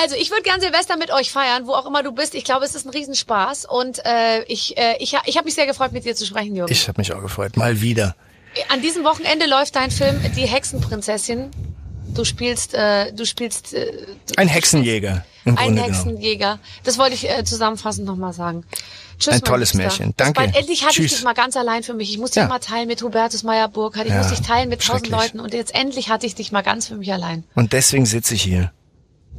Also, 0.00 0.16
ich 0.16 0.30
würde 0.30 0.42
gern 0.42 0.60
Silvester 0.60 0.96
mit 0.96 1.12
euch 1.12 1.30
feiern, 1.30 1.66
wo 1.66 1.72
auch 1.72 1.86
immer 1.86 2.02
du 2.02 2.12
bist. 2.12 2.34
Ich 2.34 2.44
glaube, 2.44 2.64
es 2.64 2.74
ist 2.74 2.86
ein 2.86 2.90
Riesenspaß 2.90 3.64
und 3.64 4.04
äh, 4.04 4.42
ich, 4.44 4.76
äh, 4.76 4.96
ich, 4.98 5.16
ich 5.26 5.36
habe 5.36 5.44
mich 5.44 5.54
sehr 5.54 5.66
gefreut, 5.66 5.92
mit 5.92 6.04
dir 6.04 6.14
zu 6.14 6.26
sprechen, 6.26 6.56
Jürgen. 6.56 6.72
Ich 6.72 6.88
habe 6.88 7.00
mich 7.00 7.12
auch 7.12 7.20
gefreut. 7.20 7.56
Mal 7.56 7.80
wieder. 7.80 8.16
An 8.68 8.80
diesem 8.80 9.04
Wochenende 9.04 9.46
läuft 9.46 9.76
dein 9.76 9.90
Film 9.90 10.20
Die 10.36 10.46
Hexenprinzessin. 10.46 11.50
Du 12.14 12.24
spielst, 12.24 12.74
äh, 12.74 13.12
du 13.12 13.24
spielst. 13.26 13.74
Äh, 13.74 13.90
du 14.28 14.34
ein 14.36 14.48
Hexenjäger. 14.48 15.24
Im 15.44 15.58
ein 15.58 15.74
Grunde 15.74 15.82
Hexenjäger. 15.82 16.58
Das 16.84 16.96
wollte 16.98 17.14
ich 17.14 17.28
äh, 17.28 17.44
zusammenfassend 17.44 18.06
nochmal 18.06 18.32
sagen. 18.32 18.64
Tschüss, 19.18 19.34
ein 19.34 19.42
tolles 19.42 19.74
Märchen. 19.74 20.14
Danke. 20.16 20.40
Bald, 20.40 20.56
endlich 20.56 20.84
hatte 20.84 20.94
Tschüss. 20.94 21.06
ich 21.06 21.12
dich 21.12 21.24
mal 21.24 21.34
ganz 21.34 21.56
allein 21.56 21.82
für 21.82 21.94
mich. 21.94 22.10
Ich 22.10 22.18
musste 22.18 22.40
ja. 22.40 22.46
dich 22.46 22.50
mal 22.50 22.58
teilen 22.60 22.86
mit 22.86 23.02
Hubertus 23.02 23.42
Meyer 23.42 23.68
Burkhardt. 23.68 24.06
Ich 24.06 24.12
ja. 24.12 24.18
musste 24.18 24.36
dich 24.36 24.46
teilen 24.46 24.68
mit 24.68 24.82
tausend 24.82 25.08
Leuten. 25.08 25.40
Und 25.40 25.52
jetzt 25.54 25.74
endlich 25.74 26.08
hatte 26.08 26.26
ich 26.26 26.34
dich 26.34 26.52
mal 26.52 26.62
ganz 26.62 26.86
für 26.86 26.96
mich 26.96 27.12
allein. 27.12 27.44
Und 27.54 27.72
deswegen 27.72 28.06
sitze 28.06 28.34
ich 28.34 28.42
hier. 28.42 28.72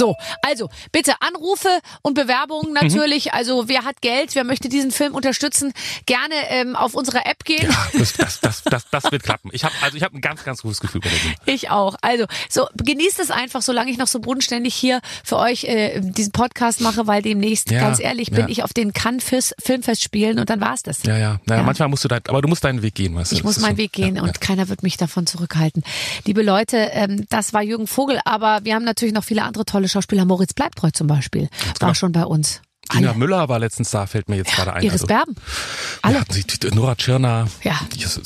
So, 0.00 0.16
also 0.40 0.70
bitte 0.92 1.12
Anrufe 1.20 1.68
und 2.00 2.14
Bewerbungen 2.14 2.72
natürlich. 2.72 3.26
Mhm. 3.26 3.32
Also 3.34 3.68
wer 3.68 3.84
hat 3.84 4.00
Geld, 4.00 4.34
wer 4.34 4.44
möchte 4.44 4.70
diesen 4.70 4.92
Film 4.92 5.14
unterstützen, 5.14 5.74
gerne 6.06 6.34
ähm, 6.48 6.74
auf 6.74 6.94
unsere 6.94 7.26
App 7.26 7.44
gehen. 7.44 7.70
Ja, 7.70 7.86
das, 7.98 8.14
das, 8.14 8.40
das, 8.40 8.62
das, 8.64 8.88
das 8.90 9.12
wird 9.12 9.24
klappen. 9.24 9.50
Ich 9.52 9.62
habe 9.62 9.74
also 9.82 9.98
ich 9.98 10.02
habe 10.02 10.16
ein 10.16 10.22
ganz 10.22 10.42
ganz 10.42 10.62
gutes 10.62 10.80
Gefühl 10.80 11.02
bei 11.02 11.10
Film. 11.10 11.34
Ich 11.44 11.68
auch. 11.68 11.96
Also 12.00 12.24
so 12.48 12.66
genießt 12.82 13.20
es 13.20 13.30
einfach, 13.30 13.60
solange 13.60 13.90
ich 13.90 13.98
noch 13.98 14.06
so 14.06 14.20
bodenständig 14.20 14.74
hier 14.74 15.02
für 15.22 15.36
euch 15.36 15.64
äh, 15.64 16.00
diesen 16.00 16.32
Podcast 16.32 16.80
mache, 16.80 17.06
weil 17.06 17.20
demnächst 17.20 17.70
ja, 17.70 17.80
ganz 17.80 18.00
ehrlich 18.00 18.30
bin 18.30 18.40
ja. 18.40 18.48
ich 18.48 18.62
auf 18.62 18.72
den 18.72 18.94
Cannes 18.94 19.54
Filmfest 19.62 20.02
spielen 20.02 20.38
und 20.38 20.48
dann 20.48 20.62
war's 20.62 20.82
das. 20.82 21.02
Ja, 21.02 21.18
ja. 21.18 21.40
Naja, 21.44 21.60
ja. 21.60 21.66
manchmal 21.66 21.90
musst 21.90 22.04
du 22.04 22.08
da, 22.08 22.16
aber 22.26 22.40
du 22.40 22.48
musst 22.48 22.64
deinen 22.64 22.80
Weg 22.80 22.94
gehen, 22.94 23.14
weißt 23.14 23.32
du. 23.32 23.36
Ich 23.36 23.44
muss 23.44 23.58
meinen 23.58 23.76
so. 23.76 23.82
Weg 23.82 23.92
gehen 23.92 24.18
und 24.18 24.40
keiner 24.40 24.70
wird 24.70 24.82
mich 24.82 24.96
davon 24.96 25.26
zurückhalten. 25.26 25.82
Liebe 26.24 26.42
Leute, 26.42 26.78
ähm, 26.92 27.26
das 27.28 27.52
war 27.52 27.62
Jürgen 27.62 27.86
Vogel, 27.86 28.18
aber 28.24 28.60
wir 28.62 28.74
haben 28.74 28.84
natürlich 28.84 29.12
noch 29.12 29.24
viele 29.24 29.42
andere 29.42 29.66
tolle 29.66 29.89
Schauspieler. 29.90 30.24
Moritz 30.24 30.54
Bleibtreu 30.54 30.90
zum 30.90 31.06
Beispiel 31.06 31.48
war 31.50 31.74
genau. 31.78 31.94
schon 31.94 32.12
bei 32.12 32.24
uns. 32.24 32.60
Dina 32.92 33.14
Müller 33.14 33.48
war 33.48 33.58
letztens 33.58 33.90
da, 33.90 34.06
fällt 34.06 34.28
mir 34.28 34.36
jetzt 34.36 34.50
ja, 34.50 34.56
gerade 34.56 34.74
ein. 34.74 34.82
Iris 34.82 35.02
also, 35.02 35.06
Berben. 35.06 35.34
Alle. 36.02 36.18
Ja, 36.18 36.70
Nora 36.74 36.94
Tschirner. 36.96 37.48
Ja. 37.62 37.78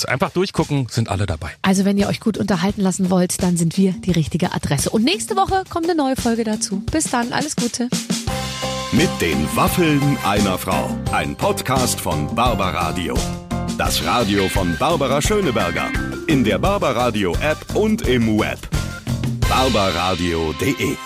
Einfach 0.06 0.30
durchgucken, 0.30 0.86
sind 0.90 1.08
alle 1.08 1.26
dabei. 1.26 1.50
Also 1.62 1.84
wenn 1.84 1.98
ihr 1.98 2.08
euch 2.08 2.20
gut 2.20 2.38
unterhalten 2.38 2.80
lassen 2.80 3.10
wollt, 3.10 3.42
dann 3.42 3.56
sind 3.56 3.76
wir 3.76 3.92
die 3.92 4.12
richtige 4.12 4.52
Adresse. 4.52 4.90
Und 4.90 5.04
nächste 5.04 5.36
Woche 5.36 5.64
kommt 5.68 5.84
eine 5.84 5.94
neue 5.94 6.16
Folge 6.16 6.44
dazu. 6.44 6.82
Bis 6.90 7.10
dann, 7.10 7.32
alles 7.32 7.56
Gute. 7.56 7.88
Mit 8.92 9.10
den 9.20 9.46
Waffeln 9.56 10.16
einer 10.24 10.56
Frau. 10.56 10.88
Ein 11.12 11.36
Podcast 11.36 12.00
von 12.00 12.34
Barbaradio. 12.34 13.14
Das 13.76 14.04
Radio 14.04 14.48
von 14.48 14.76
Barbara 14.78 15.20
Schöneberger. 15.20 15.90
In 16.26 16.44
der 16.44 16.58
Barbaradio 16.58 17.34
App 17.40 17.74
und 17.74 18.02
im 18.02 18.38
Web. 18.38 18.60
barbaradio.de 19.48 20.96